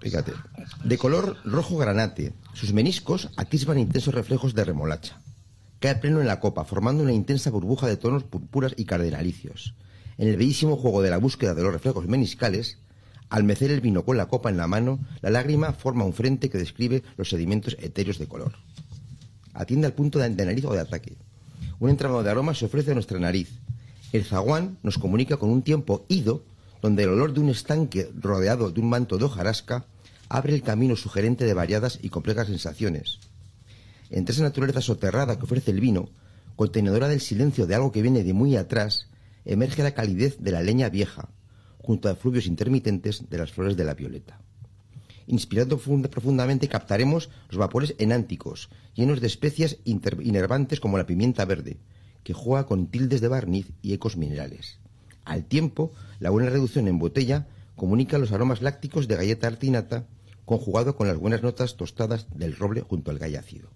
Fíjate, 0.06 0.34
de 0.84 0.99
color 0.99 1.38
rojo 1.45 1.77
granate, 1.77 2.32
sus 2.53 2.73
meniscos 2.73 3.30
atisban 3.38 3.80
intensos 3.80 4.14
reflejos 4.14 4.53
de 4.53 4.64
remolacha. 4.64 5.19
Cae 5.80 5.95
pleno 5.95 6.22
en 6.22 6.27
la 6.27 6.40
copa, 6.40 6.64
formando 6.64 7.02
una 7.02 7.11
intensa 7.11 7.49
burbuja 7.49 7.88
de 7.88 7.98
tonos 7.98 8.23
purpuras 8.23 8.76
y 8.77 8.86
cardenalicios. 8.86 9.73
En 10.19 10.27
el 10.27 10.38
bellísimo 10.38 10.77
juego 10.77 11.02
de 11.02 11.10
la 11.10 11.18
búsqueda 11.18 11.56
de 11.56 11.64
los 11.64 11.73
reflejos 11.73 12.07
meniscales, 12.07 12.77
al 13.30 13.45
mecer 13.45 13.72
el 13.72 13.82
vino 13.82 14.06
con 14.06 14.15
la 14.15 14.27
copa 14.27 14.52
en 14.52 14.57
la 14.57 14.68
mano, 14.68 14.99
la 15.23 15.32
lágrima 15.32 15.73
forma 15.73 16.06
un 16.06 16.14
frente 16.14 16.52
que 16.52 16.60
describe 16.60 17.02
los 17.18 17.30
sedimentos 17.30 17.76
etéreos 17.80 18.19
de 18.19 18.27
color. 18.27 18.53
Atiende 19.56 19.88
al 19.88 19.94
punto 19.94 20.19
de 20.19 20.30
nariz 20.30 20.65
o 20.65 20.73
de 20.73 20.82
ataque. 20.82 21.18
Un 21.80 21.90
entramado 21.90 22.22
de 22.22 22.30
aromas 22.30 22.60
se 22.60 22.65
ofrece 22.65 22.91
a 22.91 22.94
nuestra 22.94 23.18
nariz. 23.18 23.60
El 24.11 24.23
zaguán 24.23 24.77
nos 24.84 24.99
comunica 24.99 25.38
con 25.38 25.49
un 25.49 25.64
tiempo 25.64 26.06
ido, 26.10 26.44
donde 26.84 27.02
el 27.02 27.10
olor 27.10 27.34
de 27.34 27.40
un 27.40 27.49
estanque 27.49 28.11
rodeado 28.14 28.69
de 28.69 28.80
un 28.80 28.90
manto 28.90 29.18
de 29.18 29.26
hojarasca 29.26 29.88
abre 30.30 30.53
el 30.56 30.61
camino 30.61 30.95
sugerente 30.95 31.45
de 31.45 31.53
variadas 31.53 31.99
y 32.02 32.10
complejas 32.10 32.47
sensaciones. 32.47 33.19
Entre 34.10 34.34
esa 34.34 34.43
naturaleza 34.43 34.81
soterrada 34.81 35.38
que 35.38 35.45
ofrece 35.45 35.72
el 35.72 35.80
vino, 35.80 36.10
contenedora 36.56 37.07
del 37.07 37.22
silencio 37.22 37.68
de 37.68 37.76
algo 37.76 37.91
que 37.91 38.02
viene 38.02 38.23
de 38.23 38.34
muy 38.34 38.56
atrás, 38.56 39.07
emerge 39.45 39.84
la 39.84 39.93
calidez 39.93 40.38
de 40.39 40.52
la 40.52 40.61
leña 40.61 40.89
vieja, 40.89 41.30
junto 41.80 42.10
a 42.10 42.15
fluvios 42.15 42.47
intermitentes 42.47 43.30
de 43.30 43.38
las 43.38 43.52
flores 43.52 43.77
de 43.77 43.84
la 43.84 43.93
violeta. 43.93 44.39
Inspirando 45.27 45.77
profundamente 45.77 46.68
captaremos 46.68 47.30
los 47.49 47.57
vapores 47.57 47.95
enánticos, 47.97 48.69
llenos 48.93 49.22
de 49.22 49.27
especias 49.27 49.77
inervantes 49.84 50.80
como 50.80 50.97
la 50.97 51.06
pimienta 51.06 51.45
verde, 51.45 51.77
que 52.23 52.34
juega 52.34 52.65
con 52.65 52.88
tildes 52.88 53.22
de 53.22 53.27
barniz 53.27 53.72
y 53.81 53.93
ecos 53.93 54.18
minerales. 54.18 54.80
Al 55.23 55.45
tiempo, 55.45 55.91
la 56.19 56.30
buena 56.30 56.49
reducción 56.49 56.88
en 56.88 56.99
botella 56.99 57.47
comunica 57.76 58.18
los 58.18 58.31
aromas 58.31 58.61
lácticos 58.61 59.07
de 59.07 59.15
galleta 59.15 59.47
artinata 59.47 60.07
conjugado 60.45 60.95
con 60.95 61.07
las 61.07 61.17
buenas 61.17 61.41
notas 61.43 61.76
tostadas 61.76 62.27
del 62.34 62.55
roble 62.55 62.81
junto 62.81 63.11
al 63.11 63.19
gallácido. 63.19 63.69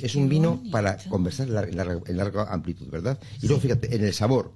es 0.00 0.14
un 0.14 0.28
vino 0.28 0.62
para 0.70 0.98
conversar 1.08 1.48
en 1.48 2.16
larga, 2.16 2.52
amplitud, 2.52 2.88
¿verdad? 2.88 3.18
Y 3.40 3.46
luego 3.46 3.62
fíjate, 3.62 3.94
en 3.94 4.04
el 4.04 4.12
sabor, 4.12 4.52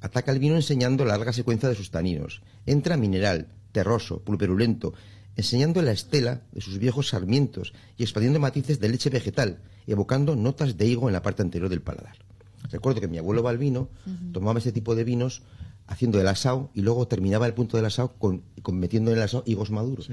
ataca 0.00 0.32
el 0.32 0.38
vino 0.38 0.56
enseñando 0.56 1.04
la 1.04 1.16
larga 1.16 1.32
secuencia 1.32 1.68
de 1.68 1.74
sus 1.74 1.90
taninos. 1.90 2.42
Entra 2.66 2.96
mineral, 2.96 3.48
terroso, 3.72 4.20
pulperulento, 4.20 4.94
enseñando 5.36 5.82
la 5.82 5.92
estela 5.92 6.42
de 6.52 6.60
sus 6.60 6.78
viejos 6.78 7.08
sarmientos 7.08 7.72
y 7.96 8.02
expandiendo 8.02 8.40
matices 8.40 8.80
de 8.80 8.88
leche 8.88 9.10
vegetal, 9.10 9.58
evocando 9.86 10.36
notas 10.36 10.76
de 10.76 10.86
higo 10.86 11.08
en 11.08 11.14
la 11.14 11.22
parte 11.22 11.42
anterior 11.42 11.68
del 11.68 11.82
paladar. 11.82 12.16
Recuerdo 12.70 13.00
que 13.00 13.08
mi 13.08 13.18
abuelo 13.18 13.42
Balvino 13.42 13.88
tomaba 14.32 14.58
ese 14.58 14.72
tipo 14.72 14.94
de 14.94 15.04
vinos 15.04 15.42
haciendo 15.92 16.20
el 16.20 16.28
asado 16.28 16.70
y 16.74 16.80
luego 16.80 17.06
terminaba 17.06 17.46
el 17.46 17.54
punto 17.54 17.76
del 17.76 17.86
asado 17.86 18.14
con, 18.18 18.42
metiendo 18.72 19.10
en 19.10 19.18
el 19.18 19.22
asado 19.22 19.44
higos 19.46 19.70
maduros. 19.70 20.08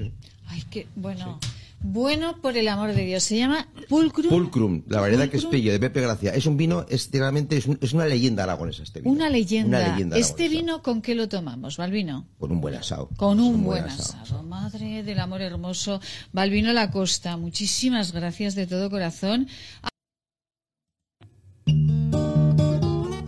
Ay, 0.46 0.64
qué 0.70 0.86
bueno. 0.94 1.38
Bueno, 1.82 2.36
por 2.42 2.58
el 2.58 2.68
amor 2.68 2.92
de 2.92 3.06
Dios. 3.06 3.22
Se 3.22 3.38
llama 3.38 3.66
Pulcrum. 3.88 4.28
Pulcrum, 4.28 4.82
la 4.88 5.00
variedad 5.00 5.30
que 5.30 5.38
es 5.38 5.46
pello 5.46 5.72
de 5.72 5.80
Pepe 5.80 6.02
Gracia. 6.02 6.34
Es 6.34 6.44
un 6.44 6.58
vino, 6.58 6.84
es, 6.90 7.08
es, 7.12 7.92
una 7.94 8.04
leyenda 8.04 8.42
aragonesa 8.42 8.82
este 8.82 9.00
vino. 9.00 9.12
Una 9.12 9.30
leyenda. 9.30 9.98
¿Este 10.14 10.48
vino 10.48 10.82
con 10.82 11.00
qué 11.00 11.14
lo 11.14 11.28
tomamos, 11.28 11.78
Balvino? 11.78 12.26
Con 12.38 12.52
un 12.52 12.60
buen 12.60 12.74
asado. 12.74 13.08
Con 13.16 13.40
un, 13.40 13.64
buen, 13.64 13.84
asado. 13.84 14.42
Madre 14.42 15.02
del 15.02 15.18
amor 15.20 15.40
hermoso. 15.40 16.00
Balvino 16.32 16.70
La 16.74 16.90
Costa, 16.90 17.38
muchísimas 17.38 18.12
gracias 18.12 18.54
de 18.54 18.66
todo 18.66 18.90
corazón. 18.90 19.48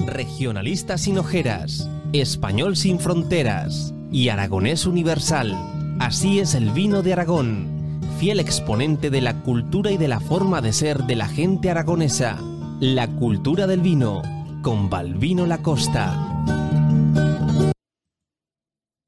Regionalista 0.07 0.99
sin 0.99 1.17
ojeras, 1.17 1.89
español 2.13 2.77
sin 2.77 2.99
fronteras 2.99 3.95
y 4.11 4.29
aragonés 4.29 4.87
universal. 4.87 5.57
Así 6.01 6.41
es 6.41 6.55
el 6.55 6.71
vino 6.71 7.03
de 7.03 7.13
Aragón 7.13 7.73
fiel 8.23 8.39
exponente 8.39 9.11
de 9.11 9.21
la 9.21 9.35
cultura 9.43 9.91
y 9.91 9.97
de 9.97 10.07
la 10.07 10.21
forma 10.21 10.61
de 10.61 10.73
ser 10.73 11.03
de 11.07 11.17
la 11.17 11.27
gente 11.27 11.73
aragonesa. 11.73 12.39
La 12.79 13.09
cultura 13.09 13.67
del 13.67 13.81
vino, 13.81 14.23
con 14.63 14.89
Balvino 14.89 15.45
Lacosta. 15.45 16.32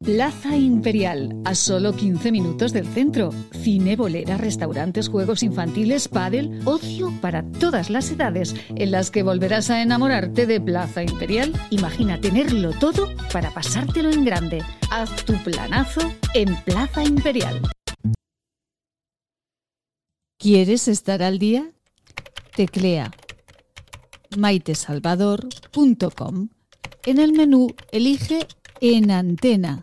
Plaza 0.05 0.55
Imperial, 0.55 1.35
a 1.47 1.55
solo 1.55 1.95
15 1.95 2.31
minutos 2.31 2.75
del 2.75 2.87
centro. 2.87 3.31
Cine, 3.63 3.97
bolera, 3.97 4.37
restaurantes, 4.37 5.09
juegos 5.09 5.43
infantiles, 5.43 6.09
pádel, 6.09 6.61
ocio 6.67 7.11
para 7.23 7.43
todas 7.53 7.89
las 7.89 8.11
edades, 8.11 8.55
en 8.77 8.91
las 8.91 9.11
que 9.11 9.23
volverás 9.23 9.71
a 9.71 9.81
enamorarte 9.81 10.47
de 10.47 10.61
Plaza 10.61 11.03
Imperial. 11.03 11.55
Imagina 11.71 12.21
tenerlo 12.21 12.73
todo 12.73 13.09
para 13.33 13.51
pasártelo 13.51 14.11
en 14.11 14.27
grande. 14.27 14.63
Haz 14.91 15.25
tu 15.25 15.43
planazo 15.43 16.03
en 16.35 16.55
Plaza 16.65 17.03
Imperial. 17.03 17.63
¿Quieres 20.39 20.87
estar 20.87 21.23
al 21.23 21.39
día? 21.39 21.71
Teclea 22.55 23.11
maitesalvador.com. 24.37 26.49
En 27.07 27.19
el 27.19 27.33
menú 27.33 27.69
elige 27.91 28.47
En 28.83 29.11
Antena. 29.11 29.83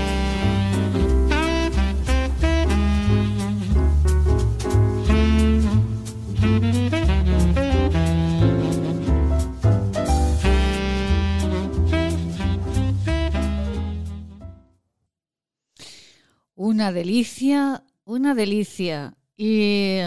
Una 16.71 16.93
delicia, 16.93 17.83
una 18.05 18.33
delicia. 18.33 19.17
Y 19.35 19.97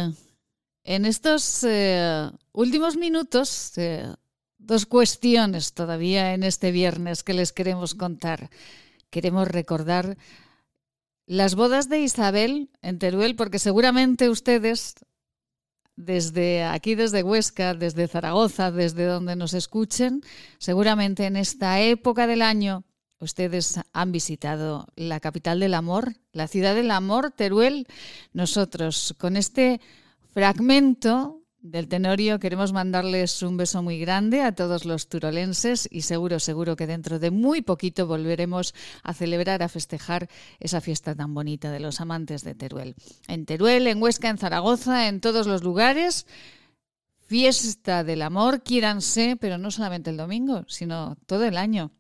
en 0.83 1.05
estos 1.05 1.63
eh, 1.63 2.31
últimos 2.53 2.97
minutos, 2.97 3.77
eh, 3.77 4.11
dos 4.57 4.87
cuestiones 4.87 5.75
todavía 5.75 6.33
en 6.33 6.43
este 6.43 6.73
viernes 6.73 7.23
que 7.23 7.35
les 7.35 7.53
queremos 7.53 7.95
contar. 7.95 8.49
Queremos 9.11 9.47
recordar 9.47 10.17
las 11.27 11.55
bodas 11.55 11.91
de 11.91 12.01
Isabel 12.01 12.71
en 12.81 12.99
Teruel, 12.99 13.37
porque 13.37 13.59
seguramente 13.59 14.31
ustedes, 14.31 14.95
desde 15.97 16.65
aquí, 16.65 16.95
desde 16.95 17.23
Huesca, 17.23 17.75
desde 17.75 18.09
Zaragoza, 18.09 18.71
desde 18.71 19.05
donde 19.05 19.37
nos 19.37 19.53
escuchen, 19.53 20.23
seguramente 20.57 21.27
en 21.27 21.37
esta 21.37 21.83
época 21.83 22.27
del 22.27 22.41
año 22.41 22.85
Ustedes 23.21 23.81
han 23.93 24.13
visitado 24.13 24.87
la 24.97 25.21
capital 25.21 25.61
del 25.61 25.75
amor, 25.75 26.15
la 26.33 26.49
ciudad 26.49 26.75
del 26.75 26.91
amor, 26.91 27.31
Teruel. 27.31 27.87
Nosotros 28.33 29.15
con 29.19 29.37
este 29.37 29.81
fragmento 30.33 31.41
del 31.65 31.89
Tenorio 31.89 32.39
queremos 32.39 32.75
mandarles 32.75 33.43
un 33.43 33.57
beso 33.57 33.83
muy 33.83 33.99
grande 33.99 34.43
a 34.43 34.55
todos 34.55 34.85
los 34.85 35.09
turolenses 35.09 35.89
y 35.91 36.03
seguro, 36.03 36.39
seguro 36.39 36.77
que 36.77 36.87
dentro 36.87 37.19
de 37.19 37.31
muy 37.31 37.63
poquito 37.63 38.07
volveremos 38.07 38.75
a 39.03 39.15
celebrar, 39.15 39.63
a 39.63 39.71
festejar 39.71 40.29
esa 40.61 40.83
fiesta 40.83 41.15
tan 41.15 41.33
bonita 41.33 41.73
de 41.73 41.81
los 41.81 42.03
amantes 42.03 42.45
de 42.45 42.55
Teruel. 42.55 42.95
En 43.29 43.47
Teruel, 43.47 43.87
en 43.87 44.03
Huesca, 44.03 44.29
en 44.29 44.37
Zaragoza, 44.37 45.09
en 45.09 45.21
todos 45.21 45.47
los 45.47 45.65
lugares. 45.65 46.27
Fiesta 47.27 48.05
del 48.05 48.21
amor, 48.21 48.63
quiéranse, 48.63 49.39
pero 49.41 49.57
no 49.57 49.71
solamente 49.71 50.11
el 50.11 50.19
domingo, 50.19 50.67
sino 50.69 51.17
todo 51.25 51.47
el 51.47 51.57
año. 51.57 51.91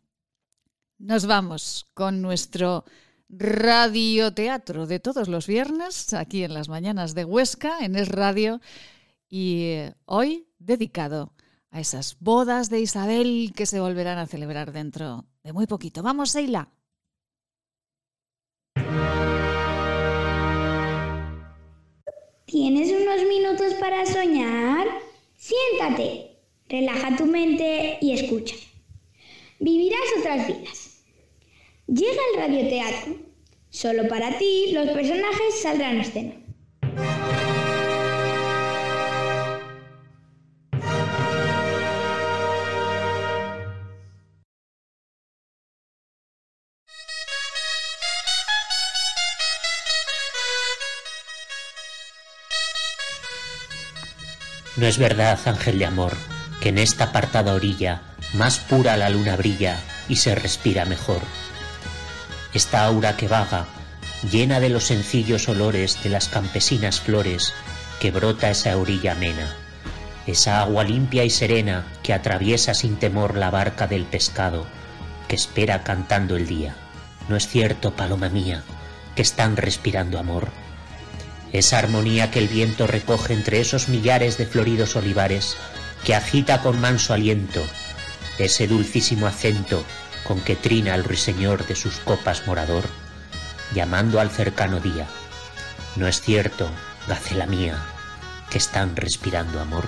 Nos 0.99 1.27
vamos 1.27 1.87
con 1.95 2.23
nuestro 2.23 2.85
radioteatro 3.29 4.87
de 4.87 5.01
todos 5.01 5.29
los 5.29 5.47
viernes, 5.47 6.15
aquí 6.15 6.45
en 6.45 6.55
las 6.55 6.69
mañanas 6.69 7.15
de 7.15 7.25
Huesca, 7.25 7.79
en 7.81 7.97
Es 7.97 8.09
Radio, 8.09 8.61
y 9.29 9.62
eh, 9.65 9.95
hoy 10.05 10.47
dedicado 10.59 11.33
a 11.71 11.81
esas 11.81 12.16
bodas 12.21 12.71
de 12.71 12.81
Isabel 12.81 13.53
que 13.57 13.66
se 13.66 13.81
volverán 13.81 14.19
a 14.19 14.27
celebrar 14.27 14.73
dentro 14.73 15.25
de 15.43 15.53
muy 15.53 15.66
poquito. 15.66 16.03
Vamos, 16.03 16.31
Seila. 16.31 16.71
¿Tienes 22.47 22.93
unos 22.93 23.29
minutos 23.29 23.75
para 23.81 24.07
soñar? 24.07 24.87
Siéntate, 25.37 26.39
relaja 26.69 27.16
tu 27.16 27.27
mente 27.27 27.99
y 28.01 28.12
escucha. 28.12 28.55
Vivirás 29.59 30.01
otras 30.18 30.47
vidas 30.47 30.94
Llega 31.86 32.22
el 32.32 32.40
radioteatro. 32.40 33.16
Solo 33.68 34.09
para 34.09 34.39
ti 34.39 34.70
los 34.72 34.89
personajes 34.90 35.60
saldrán 35.60 35.98
a 35.98 36.02
escena. 36.02 36.35
No 54.76 54.86
es 54.86 54.98
verdad, 54.98 55.39
ángel 55.47 55.78
de 55.78 55.85
amor, 55.85 56.12
que 56.65 56.70
en 56.70 56.78
esta 56.78 57.05
apartada 57.05 57.53
orilla 57.53 58.01
más 58.32 58.59
pura 58.59 58.97
la 58.97 59.11
luna 59.11 59.36
brilla 59.36 59.78
y 60.09 60.16
se 60.16 60.35
respira 60.35 60.86
mejor 60.86 61.20
esta 62.55 62.86
aura 62.86 63.19
que 63.19 63.28
vaga, 63.28 63.66
llena 64.31 64.61
de 64.61 64.70
los 64.70 64.85
sencillos 64.85 65.47
olores 65.51 66.03
de 66.03 66.09
las 66.09 66.28
campesinas 66.28 67.01
flores 67.01 67.53
que 68.01 68.12
brota 68.12 68.49
esa 68.49 68.78
orilla 68.78 69.12
amena, 69.12 69.55
esa 70.27 70.62
agua 70.62 70.85
limpia 70.85 71.24
y 71.24 71.28
serena 71.28 71.85
que 72.03 72.15
atraviesa 72.15 72.73
sin 72.73 72.97
temor 72.97 73.36
la 73.36 73.51
barca 73.51 73.86
del 73.86 74.05
pescado, 74.05 74.65
que 75.28 75.36
espera 75.36 75.82
cantando 75.82 76.35
el 76.36 76.47
día. 76.47 76.77
¿No 77.28 77.36
es 77.36 77.47
cierto, 77.47 77.95
paloma 77.95 78.31
mía, 78.31 78.62
que 79.16 79.23
están 79.23 79.59
respirando 79.59 80.19
amor? 80.19 80.49
Esa 81.53 81.78
armonía 81.78 82.31
que 82.31 82.39
el 82.39 82.49
viento 82.49 82.86
recoge 82.86 83.35
entre 83.35 83.61
esos 83.61 83.91
millares 83.91 84.39
de 84.39 84.47
floridos 84.47 84.97
olivares, 84.97 85.57
que 86.05 86.14
agita 86.14 86.60
con 86.60 86.81
manso 86.81 87.14
aliento, 87.14 87.62
ese 88.39 88.66
dulcísimo 88.66 89.26
acento 89.26 89.82
con 90.24 90.40
que 90.40 90.55
trina 90.55 90.94
el 90.94 91.02
ruiseñor 91.02 91.66
de 91.66 91.74
sus 91.74 91.97
copas 91.97 92.47
morador, 92.47 92.85
llamando 93.74 94.20
al 94.20 94.31
cercano 94.31 94.81
día. 94.81 95.06
¿No 95.97 96.06
es 96.06 96.20
cierto, 96.20 96.68
gacela 97.09 97.47
mía, 97.47 97.82
que 98.51 98.59
están 98.59 98.97
respirando 98.97 99.60
amor? 99.60 99.86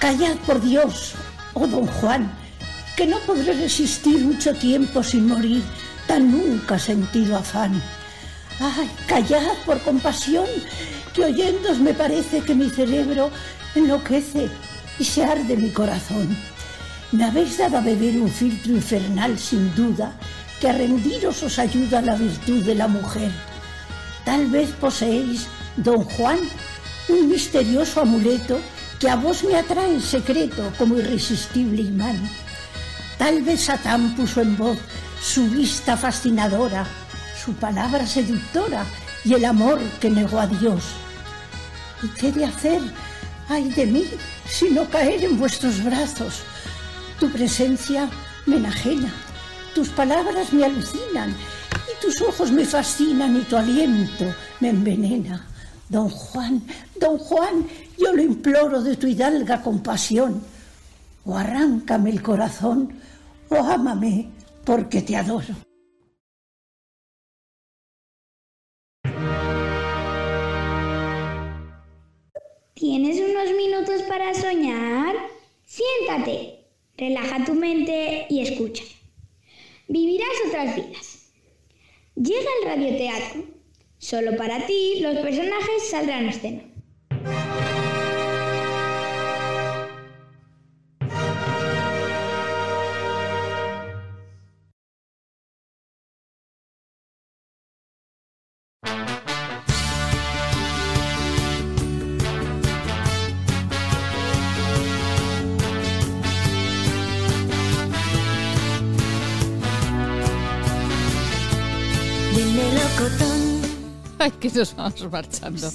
Callad 0.00 0.36
por 0.38 0.60
Dios, 0.60 1.12
oh 1.54 1.68
don 1.68 1.86
Juan, 1.86 2.32
que 2.96 3.06
no 3.06 3.18
podré 3.20 3.52
resistir 3.52 4.18
mucho 4.24 4.54
tiempo 4.54 5.04
sin 5.04 5.28
morir, 5.28 5.62
tan 6.08 6.32
nunca 6.32 6.78
sentido 6.80 7.36
afán. 7.36 7.80
Ay, 8.64 8.88
callad 9.08 9.56
por 9.66 9.80
compasión, 9.80 10.46
que 11.12 11.24
oyéndos 11.24 11.80
me 11.80 11.94
parece 11.94 12.42
que 12.42 12.54
mi 12.54 12.70
cerebro 12.70 13.28
enloquece 13.74 14.48
y 15.00 15.04
se 15.04 15.24
arde 15.24 15.56
mi 15.56 15.70
corazón. 15.70 16.36
Me 17.10 17.24
habéis 17.24 17.58
dado 17.58 17.78
a 17.78 17.80
beber 17.80 18.20
un 18.20 18.30
filtro 18.30 18.72
infernal 18.72 19.36
sin 19.36 19.74
duda, 19.74 20.12
que 20.60 20.68
a 20.68 20.74
rendiros 20.74 21.42
os 21.42 21.58
ayuda 21.58 22.02
la 22.02 22.14
virtud 22.14 22.64
de 22.64 22.76
la 22.76 22.86
mujer. 22.86 23.32
Tal 24.24 24.46
vez 24.46 24.70
poseéis, 24.80 25.48
don 25.76 26.04
Juan, 26.04 26.38
un 27.08 27.28
misterioso 27.28 28.02
amuleto 28.02 28.60
que 29.00 29.10
a 29.10 29.16
vos 29.16 29.42
me 29.42 29.56
atrae 29.56 29.94
en 29.94 30.00
secreto 30.00 30.72
como 30.78 30.98
irresistible 30.98 31.82
imán. 31.82 32.30
Tal 33.18 33.42
vez 33.42 33.62
Satán 33.62 34.14
puso 34.14 34.40
en 34.40 34.56
voz 34.56 34.78
su 35.20 35.50
vista 35.50 35.96
fascinadora, 35.96 36.86
su 37.44 37.52
palabra 37.54 38.06
seductora 38.06 38.84
y 39.24 39.34
el 39.34 39.44
amor 39.44 39.80
que 40.00 40.08
negó 40.08 40.38
a 40.38 40.46
Dios. 40.46 40.84
¿Y 42.02 42.08
qué 42.08 42.30
de 42.30 42.44
hacer? 42.44 42.80
Ay 43.48 43.68
de 43.70 43.86
mí, 43.86 44.04
si 44.48 44.70
no 44.70 44.88
caer 44.88 45.24
en 45.24 45.38
vuestros 45.38 45.82
brazos. 45.82 46.42
Tu 47.18 47.28
presencia 47.30 48.08
me 48.46 48.56
enajena, 48.56 49.12
tus 49.74 49.88
palabras 49.88 50.52
me 50.52 50.64
alucinan 50.64 51.30
y 51.30 52.00
tus 52.00 52.20
ojos 52.22 52.52
me 52.52 52.64
fascinan 52.64 53.36
y 53.36 53.40
tu 53.40 53.56
aliento 53.56 54.26
me 54.60 54.70
envenena. 54.70 55.44
Don 55.88 56.08
Juan, 56.08 56.62
don 57.00 57.18
Juan, 57.18 57.66
yo 57.98 58.12
lo 58.12 58.22
imploro 58.22 58.82
de 58.82 58.96
tu 58.96 59.08
hidalga 59.08 59.62
compasión. 59.62 60.42
O 61.24 61.36
arráncame 61.36 62.10
el 62.10 62.22
corazón, 62.22 62.92
o 63.48 63.56
ámame 63.56 64.28
porque 64.64 65.02
te 65.02 65.16
adoro. 65.16 65.54
¿Tienes 72.82 73.20
unos 73.20 73.52
minutos 73.56 74.02
para 74.08 74.34
soñar? 74.34 75.14
Siéntate, 75.64 76.64
relaja 76.96 77.44
tu 77.44 77.54
mente 77.54 78.26
y 78.28 78.40
escucha. 78.40 78.82
Vivirás 79.86 80.26
otras 80.48 80.74
vidas. 80.74 81.30
Llega 82.16 82.50
el 82.60 82.66
radioteatro. 82.66 83.44
Solo 83.98 84.36
para 84.36 84.66
ti 84.66 84.98
los 84.98 85.16
personajes 85.18 85.90
saldrán 85.90 86.26
a 86.26 86.30
escena. 86.30 86.71
que 114.40 114.50
nos 114.50 114.74
vamos 114.76 115.10
marchando. 115.10 115.70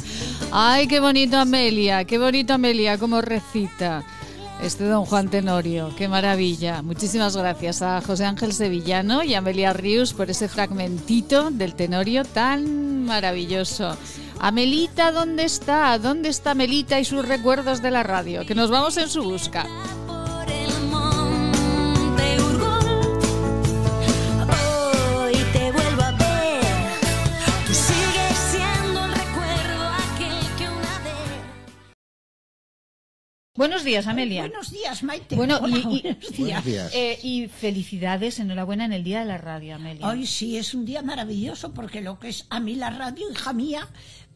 Ay, 0.51 0.87
qué 0.87 0.99
bonito 0.99 1.37
Amelia, 1.37 2.05
qué 2.05 2.17
bonito 2.17 2.53
Amelia, 2.53 2.97
como 2.97 3.21
recita. 3.21 4.03
Este 4.61 4.85
don 4.85 5.05
Juan 5.05 5.29
Tenorio, 5.29 5.93
qué 5.95 6.07
maravilla. 6.07 6.81
Muchísimas 6.81 7.37
gracias 7.37 7.83
a 7.83 8.01
José 8.01 8.25
Ángel 8.25 8.53
Sevillano 8.53 9.23
y 9.23 9.35
a 9.35 9.37
Amelia 9.37 9.71
Rius 9.71 10.13
por 10.13 10.31
ese 10.31 10.47
fragmentito 10.47 11.51
del 11.51 11.75
Tenorio 11.75 12.23
tan 12.23 13.05
maravilloso. 13.05 13.95
Amelita, 14.39 15.11
¿dónde 15.11 15.43
está? 15.43 15.97
¿Dónde 15.99 16.29
está 16.29 16.51
Amelita 16.51 16.99
y 16.99 17.05
sus 17.05 17.27
recuerdos 17.27 17.83
de 17.83 17.91
la 17.91 18.01
radio? 18.01 18.45
Que 18.45 18.55
nos 18.55 18.71
vamos 18.71 18.97
en 18.97 19.09
su 19.09 19.23
busca. 19.23 19.67
Buenos 33.67 33.83
días, 33.83 34.07
Amelia. 34.07 34.43
Buenos 34.43 34.71
días, 34.71 35.03
Maite. 35.03 35.35
Bueno, 35.35 35.59
Hola, 35.61 35.75
y, 35.77 35.79
y- 35.97 36.01
buenos 36.41 36.63
días. 36.63 36.91
eh, 36.93 37.19
y 37.21 37.49
felicidades, 37.49 38.39
enhorabuena 38.39 38.85
en 38.85 38.93
el 38.93 39.03
Día 39.03 39.19
de 39.19 39.25
la 39.25 39.37
Radio, 39.37 39.75
Amelia. 39.75 40.07
Hoy 40.07 40.25
sí 40.25 40.55
es 40.57 40.73
un 40.73 40.85
día 40.85 41.01
maravilloso 41.01 41.73
porque 41.73 41.99
lo 41.99 42.17
que 42.17 42.29
es 42.29 42.45
a 42.49 42.61
mí 42.61 42.75
la 42.75 42.91
radio, 42.91 43.29
hija 43.29 43.51
mía, 43.51 43.85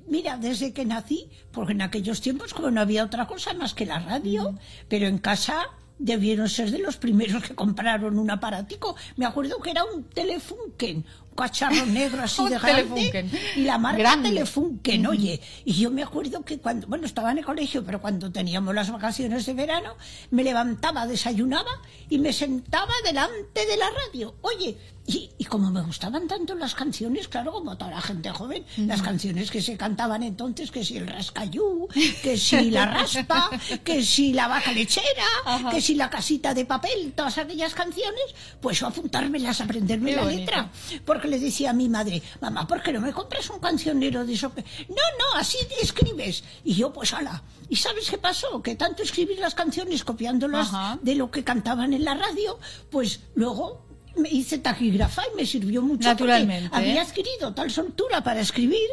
mira, 0.06 0.36
desde 0.36 0.74
que 0.74 0.84
nací, 0.84 1.30
porque 1.54 1.72
en 1.72 1.82
aquellos 1.82 2.20
tiempos 2.20 2.54
como 2.54 2.72
no 2.72 2.82
había 2.82 3.06
otra 3.06 3.26
cosa 3.26 3.54
más 3.54 3.74
que 3.74 3.86
la 3.86 4.00
radio, 4.00 4.54
pero 4.90 5.08
en 5.08 5.18
casa 5.18 5.64
debieron 5.98 6.50
ser 6.50 6.70
de 6.70 6.80
los 6.80 6.98
primeros 6.98 7.42
que 7.42 7.56
compraron 7.56 8.20
un 8.20 8.32
aparatico. 8.32 8.98
Me 9.16 9.26
acuerdo 9.26 9.62
que 9.62 9.72
era 9.72 9.86
un 9.86 10.04
Telefunken, 10.10 11.06
un 11.30 11.31
cacharro 11.36 11.86
negro 11.86 12.24
así 12.24 12.44
de 12.50 12.58
grande 12.60 12.84
Telefunken. 12.84 13.32
y 13.56 13.62
la 13.62 13.78
marca 13.78 13.98
Grande. 14.00 14.30
Telefunken, 14.30 15.08
oye. 15.08 15.40
Y 15.66 15.74
yo 15.74 15.90
me 15.92 16.04
acuerdo 16.04 16.44
que 16.44 16.58
cuando, 16.60 16.88
bueno, 16.88 17.06
estaba 17.06 17.32
en 17.32 17.40
el 17.40 17.46
colegio, 17.46 17.84
pero 17.84 18.02
cuando 18.02 18.32
teníamos 18.32 18.74
las 18.76 18.92
vacaciones 18.92 19.46
de 19.46 19.54
verano, 19.54 19.96
me 20.32 20.44
levantaba, 20.44 21.08
desayunaba 21.08 21.72
y 22.10 22.18
me 22.20 22.34
sentaba 22.34 22.92
delante 23.04 23.66
de 23.66 23.78
la 23.78 23.86
radio. 23.90 24.36
Oye, 24.42 24.78
y, 25.08 25.32
y 25.40 25.46
como 25.46 25.72
me 25.72 25.82
gustaban 25.82 26.28
tanto 26.28 26.54
las 26.56 26.76
canciones, 26.76 27.28
claro, 27.28 27.52
como 27.52 27.76
toda 27.76 27.90
la 27.92 28.02
gente 28.02 28.30
joven, 28.30 28.64
las 28.78 29.02
canciones 29.02 29.50
que 29.50 29.62
se 29.62 29.76
cantaban 29.76 30.22
entonces, 30.24 30.70
que 30.72 30.86
si 30.86 30.98
el 30.98 31.08
rascayú, 31.08 31.88
que 32.24 32.38
si 32.38 32.70
la 32.70 32.86
raspa, 32.86 33.50
que 33.84 34.04
si 34.04 34.32
la 34.34 34.48
vaca 34.48 34.72
lechera, 34.72 35.26
que 35.72 35.82
si 35.82 35.96
la 35.96 36.10
casita 36.10 36.54
de 36.54 36.66
papel, 36.66 37.14
todas 37.16 37.38
aquellas 37.40 37.74
canciones, 37.74 38.22
pues 38.62 38.80
yo 38.80 38.88
apuntármelas, 38.88 39.60
aprenderme 39.62 40.12
Qué 40.12 40.16
la 40.18 40.22
bonito. 40.24 40.40
letra. 40.42 40.72
Porque 41.04 41.21
le 41.28 41.40
decía 41.40 41.72
a 41.72 41.74
mi 41.74 41.90
madre, 41.90 42.22
mamá, 42.40 42.68
¿por 42.68 42.82
qué 42.82 42.92
no 42.94 43.02
me 43.02 43.14
compras 43.14 43.50
un 43.50 43.60
cancionero 43.60 44.26
de 44.26 44.34
eso? 44.34 44.54
que-?". 44.54 44.64
No, 44.90 44.96
no, 44.96 45.36
así 45.38 45.58
te 45.68 45.82
escribes. 45.84 46.44
Y 46.64 46.74
yo, 46.76 46.92
pues, 46.92 47.14
ala. 47.14 47.44
¿Y 47.70 47.76
sabes 47.76 48.10
qué 48.10 48.18
pasó? 48.18 48.62
Que 48.62 48.76
tanto 48.76 49.04
escribir 49.04 49.40
las 49.40 49.56
canciones 49.56 50.04
copiándolas 50.04 50.68
Ajá. 50.68 51.00
de 51.02 51.16
lo 51.16 51.32
que 51.32 51.44
cantaban 51.44 51.94
en 51.94 52.04
la 52.04 52.16
radio, 52.16 52.60
pues 52.90 53.22
luego 53.36 53.86
me 54.16 54.30
hice 54.30 54.58
taquígrafa 54.58 55.24
y 55.32 55.36
me 55.36 55.46
sirvió 55.46 55.82
mucho. 55.82 56.10
porque 56.10 56.24
Naturalmente. 56.26 56.70
Había 56.76 57.02
adquirido 57.02 57.54
tal 57.54 57.72
soltura 57.72 58.24
para 58.24 58.42
escribir 58.42 58.88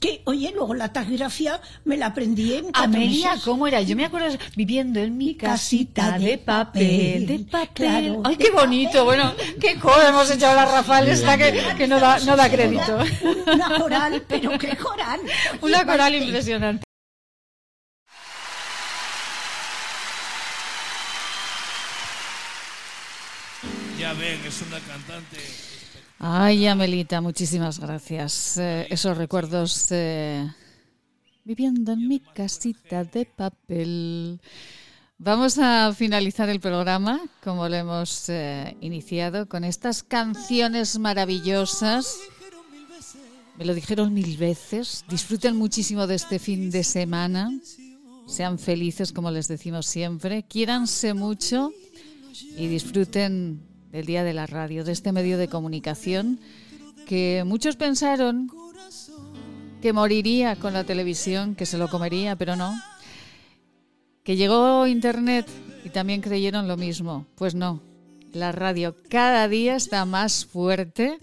que, 0.00 0.20
oye, 0.24 0.52
luego 0.54 0.74
la 0.74 0.92
taquigrafía 0.92 1.60
me 1.84 1.96
la 1.96 2.06
aprendí 2.06 2.52
en 2.54 2.64
cuatro 2.64 2.82
Amelia, 2.84 3.30
meses. 3.30 3.44
¿cómo 3.44 3.66
era? 3.66 3.80
Yo 3.80 3.96
me 3.96 4.04
acuerdo 4.04 4.36
viviendo 4.56 5.00
en 5.00 5.16
mi 5.16 5.34
casita 5.34 6.02
casita 6.02 6.18
de 6.18 6.26
de 6.26 6.38
papel, 6.38 7.26
de 7.26 7.38
papel, 7.38 7.68
claro, 7.72 8.22
Ay, 8.24 8.36
de 8.36 8.44
qué 8.44 8.50
bonito. 8.50 9.04
Bueno, 9.04 9.32
qué 9.60 9.78
cosa 9.78 10.08
hemos 10.08 10.30
hecho 10.30 10.46
a 10.48 10.54
la 10.54 10.64
Rafael 10.66 11.08
esta 11.08 11.38
que, 11.38 11.62
que 11.78 11.86
no 11.86 11.98
da, 12.00 12.18
no 12.20 12.36
da 12.36 12.50
crédito. 12.50 12.98
Una 13.46 13.78
coral, 13.78 14.22
pero 14.28 14.58
qué 14.58 14.76
coral. 14.76 15.20
Una 15.62 15.86
coral 15.86 16.14
impresionante. 16.16 16.84
Es 24.22 24.62
una 24.62 24.78
cantante. 24.80 25.38
Ay, 26.18 26.66
Amelita, 26.66 27.20
muchísimas 27.20 27.80
gracias. 27.80 28.56
Eh, 28.58 28.86
esos 28.88 29.16
recuerdos 29.16 29.88
eh, 29.90 30.48
viviendo 31.44 31.92
en 31.92 32.06
mi 32.06 32.20
casita 32.20 33.02
de 33.04 33.26
papel. 33.26 34.40
Vamos 35.18 35.58
a 35.58 35.92
finalizar 35.92 36.48
el 36.48 36.60
programa, 36.60 37.20
como 37.42 37.68
lo 37.68 37.74
hemos 37.74 38.28
eh, 38.28 38.76
iniciado, 38.80 39.48
con 39.48 39.64
estas 39.64 40.02
canciones 40.02 40.98
maravillosas. 40.98 42.18
Me 43.58 43.64
lo 43.64 43.74
dijeron 43.74 44.14
mil 44.14 44.36
veces. 44.36 45.04
Disfruten 45.08 45.56
muchísimo 45.56 46.06
de 46.06 46.14
este 46.14 46.38
fin 46.38 46.70
de 46.70 46.84
semana. 46.84 47.50
Sean 48.26 48.58
felices, 48.58 49.12
como 49.12 49.30
les 49.30 49.48
decimos 49.48 49.86
siempre. 49.86 50.44
Quiéranse 50.44 51.14
mucho 51.14 51.72
y 52.56 52.68
disfruten 52.68 53.73
del 53.94 54.06
Día 54.06 54.24
de 54.24 54.34
la 54.34 54.48
Radio, 54.48 54.82
de 54.82 54.90
este 54.90 55.12
medio 55.12 55.38
de 55.38 55.46
comunicación 55.46 56.40
que 57.06 57.44
muchos 57.46 57.76
pensaron 57.76 58.50
que 59.80 59.92
moriría 59.92 60.56
con 60.56 60.72
la 60.72 60.82
televisión, 60.82 61.54
que 61.54 61.64
se 61.64 61.78
lo 61.78 61.86
comería, 61.88 62.34
pero 62.34 62.56
no. 62.56 62.74
Que 64.24 64.34
llegó 64.34 64.88
Internet 64.88 65.46
y 65.84 65.90
también 65.90 66.22
creyeron 66.22 66.66
lo 66.66 66.76
mismo. 66.76 67.26
Pues 67.36 67.54
no, 67.54 67.82
la 68.32 68.50
radio 68.50 68.96
cada 69.08 69.46
día 69.46 69.76
está 69.76 70.04
más 70.04 70.44
fuerte 70.44 71.20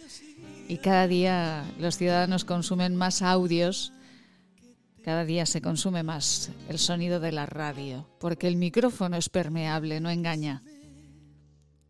y 0.69 0.77
cada 0.77 1.09
día 1.09 1.65
los 1.77 1.97
ciudadanos 1.97 2.45
consumen 2.45 2.95
más 2.95 3.21
audios, 3.21 3.91
cada 5.03 5.25
día 5.25 5.45
se 5.45 5.61
consume 5.61 6.03
más 6.03 6.51
el 6.69 6.79
sonido 6.79 7.19
de 7.19 7.33
la 7.33 7.47
radio, 7.47 8.07
porque 8.17 8.47
el 8.47 8.55
micrófono 8.55 9.17
es 9.17 9.27
permeable, 9.27 9.99
no 9.99 10.09
engaña. 10.09 10.63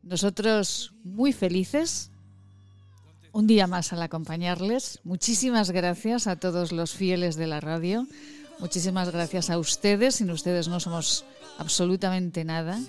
Nosotros 0.04 0.94
muy 1.04 1.32
felices 1.32 2.12
un 3.34 3.48
día 3.48 3.68
más 3.68 3.94
al 3.94 4.02
acompañarles. 4.02 5.00
Muchísimas 5.04 5.72
gracias 5.72 6.28
a 6.28 6.36
todos 6.36 6.72
los 6.72 6.94
fieles 6.94 7.36
de 7.36 7.48
la 7.48 7.60
radio. 7.60 8.08
Muchísimas 8.60 9.10
gracias 9.12 9.50
a 9.50 9.58
ustedes. 9.58 10.16
Sin 10.16 10.32
ustedes 10.32 10.68
no 10.68 10.80
somos 10.80 11.26
absolutamente 11.58 12.44
nada. 12.44 12.80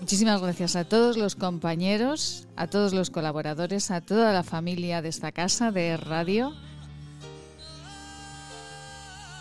Muchísimas 0.00 0.40
gracias 0.40 0.76
a 0.76 0.84
todos 0.84 1.16
los 1.16 1.34
compañeros, 1.34 2.46
a 2.56 2.68
todos 2.68 2.92
los 2.92 3.10
colaboradores, 3.10 3.90
a 3.90 4.00
toda 4.00 4.32
la 4.32 4.44
familia 4.44 5.02
de 5.02 5.08
esta 5.08 5.32
casa 5.32 5.72
de 5.72 5.96
radio. 5.96 6.54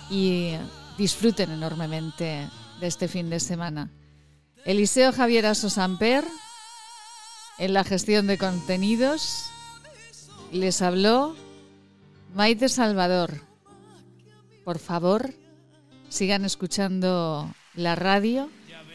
Y 0.10 0.54
disfruten 0.98 1.52
enormemente 1.52 2.50
de 2.80 2.88
este 2.88 3.08
fin 3.08 3.30
de 3.30 3.40
semana. 3.40 3.92
Eliseo 4.66 5.12
Javier 5.12 5.46
Aso 5.46 5.70
Samper, 5.70 6.26
en 7.58 7.74
la 7.74 7.84
gestión 7.84 8.28
de 8.28 8.38
contenidos, 8.38 9.50
les 10.52 10.82
habló 10.82 11.36
Maite 12.34 12.70
Salvador. 12.70 13.42
Por 14.64 14.80
favor, 14.80 15.34
sigan 16.10 16.46
escuchando 16.46 17.54
la 17.74 17.96
radio, 17.96 18.50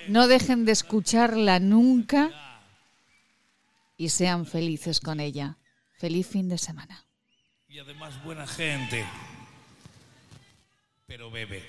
no 0.08 0.28
dejen 0.28 0.64
de 0.64 0.72
escucharla 0.72 1.58
nunca 1.58 2.30
y 3.96 4.08
sean 4.10 4.46
felices 4.46 5.00
con 5.00 5.20
ella. 5.20 5.58
Feliz 5.98 6.26
fin 6.26 6.48
de 6.48 6.58
semana. 6.58 7.06
Y 7.68 7.78
además 7.78 8.22
buena 8.24 8.46
gente, 8.46 9.04
pero 11.06 11.30
bebe. 11.30 11.64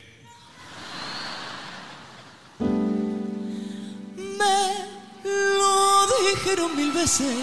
Me 4.17 5.02
lo 5.23 6.07
dijeron 6.29 6.75
mil 6.75 6.91
veces, 6.91 7.35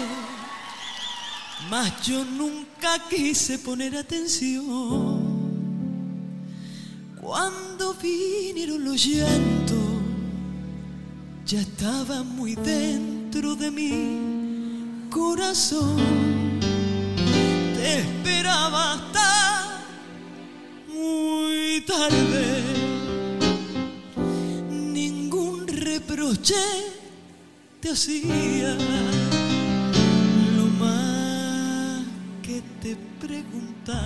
mas 1.69 2.01
yo 2.05 2.23
nunca 2.25 2.99
quise 3.09 3.59
poner 3.59 3.95
atención. 3.95 5.41
Cuando 7.19 7.93
vinieron 7.95 8.83
los 8.83 9.05
llantos, 9.05 9.77
ya 11.45 11.61
estaba 11.61 12.23
muy 12.23 12.55
dentro 12.55 13.55
de 13.55 13.71
mi 13.71 15.09
corazón. 15.09 15.97
Te 17.75 17.99
esperaba 17.99 18.93
hasta 18.93 19.83
muy 20.87 21.83
tarde. 21.87 22.63
Ningún 24.69 25.67
reproche 25.67 26.55
te 27.81 27.91
hacía. 27.91 28.77
Lo 30.55 30.65
más 30.79 32.05
que 32.43 32.61
te 32.81 32.95
preguntaba 33.19 34.05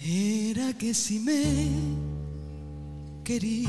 era 0.00 0.72
que 0.78 0.94
si 0.94 1.20
me 1.20 1.44
quería. 3.22 3.68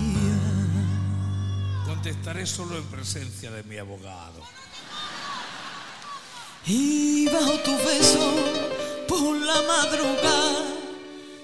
Contestaré 1.85 2.45
solo 2.45 2.77
en 2.77 2.83
presencia 2.85 3.51
de 3.51 3.63
mi 3.63 3.77
abogado. 3.77 4.41
Y 6.65 7.27
bajo 7.27 7.53
tu 7.59 7.71
beso 7.77 8.33
por 9.07 9.35
la 9.37 9.61
madrugada, 9.61 10.65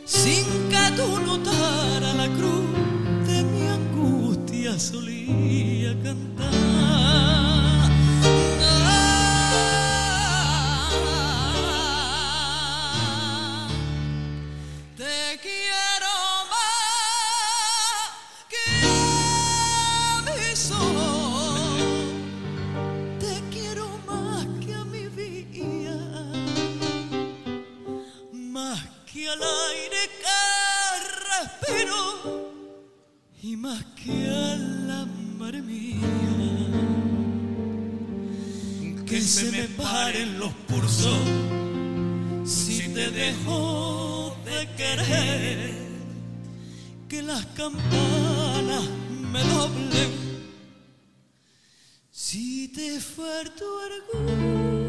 sin 0.05 0.43
que 0.69 0.91
tú 0.95 1.19
notara 1.19 2.13
la 2.13 2.27
cruz 2.35 2.72
solía 4.79 5.93
cantar. 6.03 6.32
Más 33.63 33.85
que 33.95 34.11
a 34.27 34.57
la 34.89 35.05
mar 35.39 35.53
mía. 35.53 35.95
Que 39.05 39.21
se 39.21 39.45
me 39.51 39.63
paren 39.81 40.37
los 40.37 40.51
pulsos 40.67 41.17
si 42.43 42.89
te 42.89 43.09
dejo 43.09 44.35
de 44.43 44.59
querer, 44.75 45.75
que 47.07 47.21
las 47.23 47.45
campanas 47.61 48.83
me 49.31 49.41
doblen. 49.53 50.11
Si 52.11 52.67
te 52.67 52.99
falto 52.99 53.65
alguna 53.87 54.82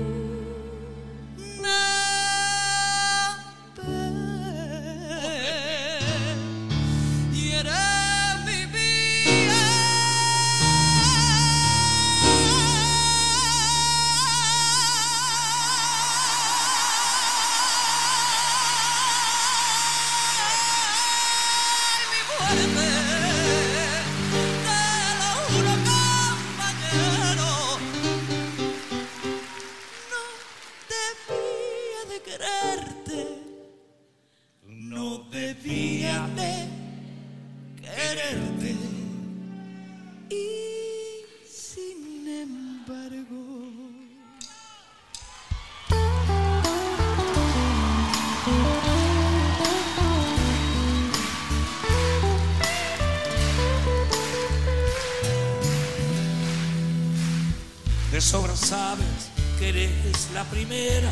eres 60.14 60.30
la 60.32 60.44
primera. 60.44 61.10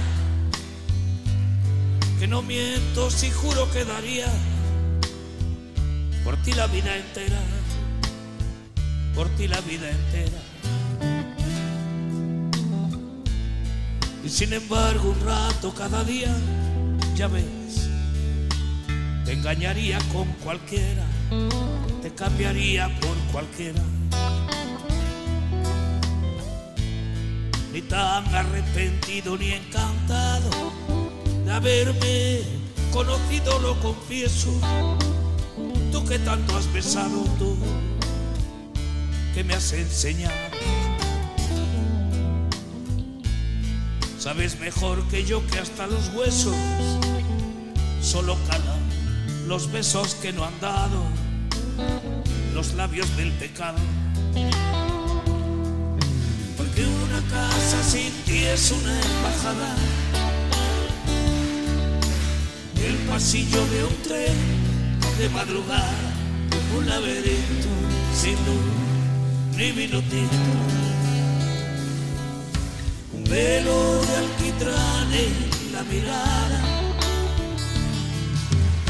Que 2.18 2.26
no 2.26 2.42
miento 2.42 3.10
si 3.10 3.30
juro 3.30 3.70
que 3.70 3.84
daría 3.84 4.26
por 6.24 6.36
ti 6.42 6.52
la 6.52 6.66
vida 6.66 6.96
entera. 6.96 7.40
Por 9.14 9.28
ti 9.30 9.48
la 9.48 9.60
vida 9.60 9.90
entera. 9.90 10.40
Y 14.24 14.28
sin 14.28 14.52
embargo, 14.52 15.10
un 15.10 15.26
rato 15.26 15.74
cada 15.74 16.04
día, 16.04 16.32
ya 17.16 17.26
ves, 17.26 17.88
te 19.24 19.32
engañaría 19.32 19.98
con 20.12 20.28
cualquiera, 20.44 21.04
te 22.02 22.14
cambiaría 22.14 22.88
por 23.00 23.16
cualquiera. 23.32 23.82
Ni 27.72 27.80
tan 27.82 28.26
arrepentido 28.34 29.36
ni 29.36 29.52
encantado 29.52 30.50
de 31.44 31.52
haberme 31.52 32.42
conocido, 32.92 33.58
lo 33.60 33.80
confieso. 33.80 34.50
Tú 35.90 36.04
que 36.04 36.18
tanto 36.18 36.56
has 36.56 36.70
besado, 36.72 37.24
tú 37.38 37.56
que 39.34 39.42
me 39.44 39.54
has 39.54 39.72
enseñado. 39.72 40.34
Sabes 44.18 44.58
mejor 44.60 45.02
que 45.08 45.24
yo 45.24 45.44
que 45.46 45.58
hasta 45.58 45.86
los 45.86 46.08
huesos 46.14 46.54
solo 48.00 48.36
calan 48.48 48.82
los 49.48 49.70
besos 49.72 50.14
que 50.16 50.32
no 50.32 50.44
han 50.44 50.60
dado. 50.60 51.02
los 52.54 52.74
labios 52.74 53.16
del 53.16 53.32
pecado. 53.32 53.78
Casa 57.32 57.82
sin 57.82 58.12
ti 58.24 58.44
es 58.44 58.70
una 58.70 58.94
embajada. 59.00 59.74
El 62.86 62.96
pasillo 63.08 63.60
de 63.72 63.84
un 63.84 63.96
tren 64.06 64.38
de 65.18 65.28
madrugada, 65.30 66.12
un 66.76 66.88
laberinto 66.88 67.72
sin 68.20 68.36
luz 68.46 68.82
ni 69.56 69.72
minutito. 69.72 70.36
Un 73.14 73.24
velo 73.24 74.00
de 74.08 74.16
alquitrán 74.24 75.08
en 75.12 75.72
la 75.72 75.82
mirada 75.84 76.60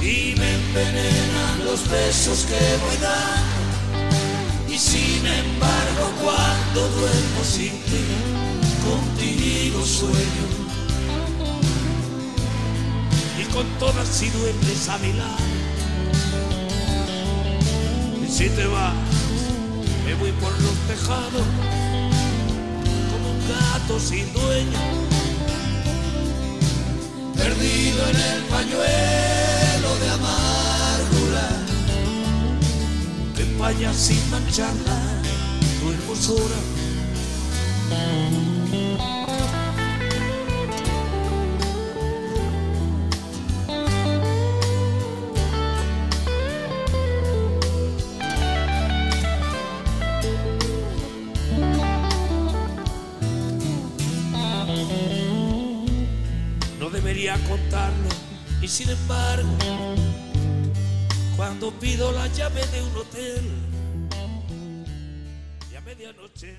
y 0.01 0.35
me 0.37 0.55
envenenan 0.55 1.65
los 1.65 1.89
besos 1.89 2.47
que 2.49 2.61
voy 2.83 2.97
dando. 3.01 3.53
Y 4.73 4.79
sin 4.79 5.27
embargo, 5.27 6.05
cuando 6.23 6.89
duermo 6.89 7.45
sin 7.45 7.73
ti, 7.83 8.32
contigo 8.85 9.85
sueño. 9.85 10.45
Y 13.41 13.45
con 13.53 13.67
todas 13.79 14.09
si 14.09 14.29
duermes 14.31 14.89
a 14.89 14.99
mi 14.99 15.13
lado. 15.13 15.45
Y 18.25 18.29
si 18.31 18.49
te 18.51 18.67
vas, 18.67 18.95
me 20.05 20.15
voy 20.15 20.33
por 20.33 20.53
los 20.61 20.75
tejados, 20.89 21.47
como 23.11 23.31
un 23.31 23.41
gato 23.49 24.01
sin 24.01 24.33
dueño, 24.33 24.79
perdido 27.37 28.09
en 28.09 28.17
el 28.17 28.43
pañuelo 28.45 29.91
de 30.01 30.11
amargura 30.11 31.49
que 33.37 33.43
empaña 33.43 33.93
sin 33.93 34.31
mancharla 34.31 34.99
tu 35.81 35.93
hermosura. 35.93 36.57
Sin 58.73 58.89
embargo, 58.89 59.51
cuando 61.37 61.71
pido 61.73 62.11
la 62.11 62.27
llave 62.29 62.67
de 62.69 62.83
un 62.83 62.97
hotel 62.97 63.51
y 65.71 65.77
a 65.77 65.81
medianoche 65.83 66.57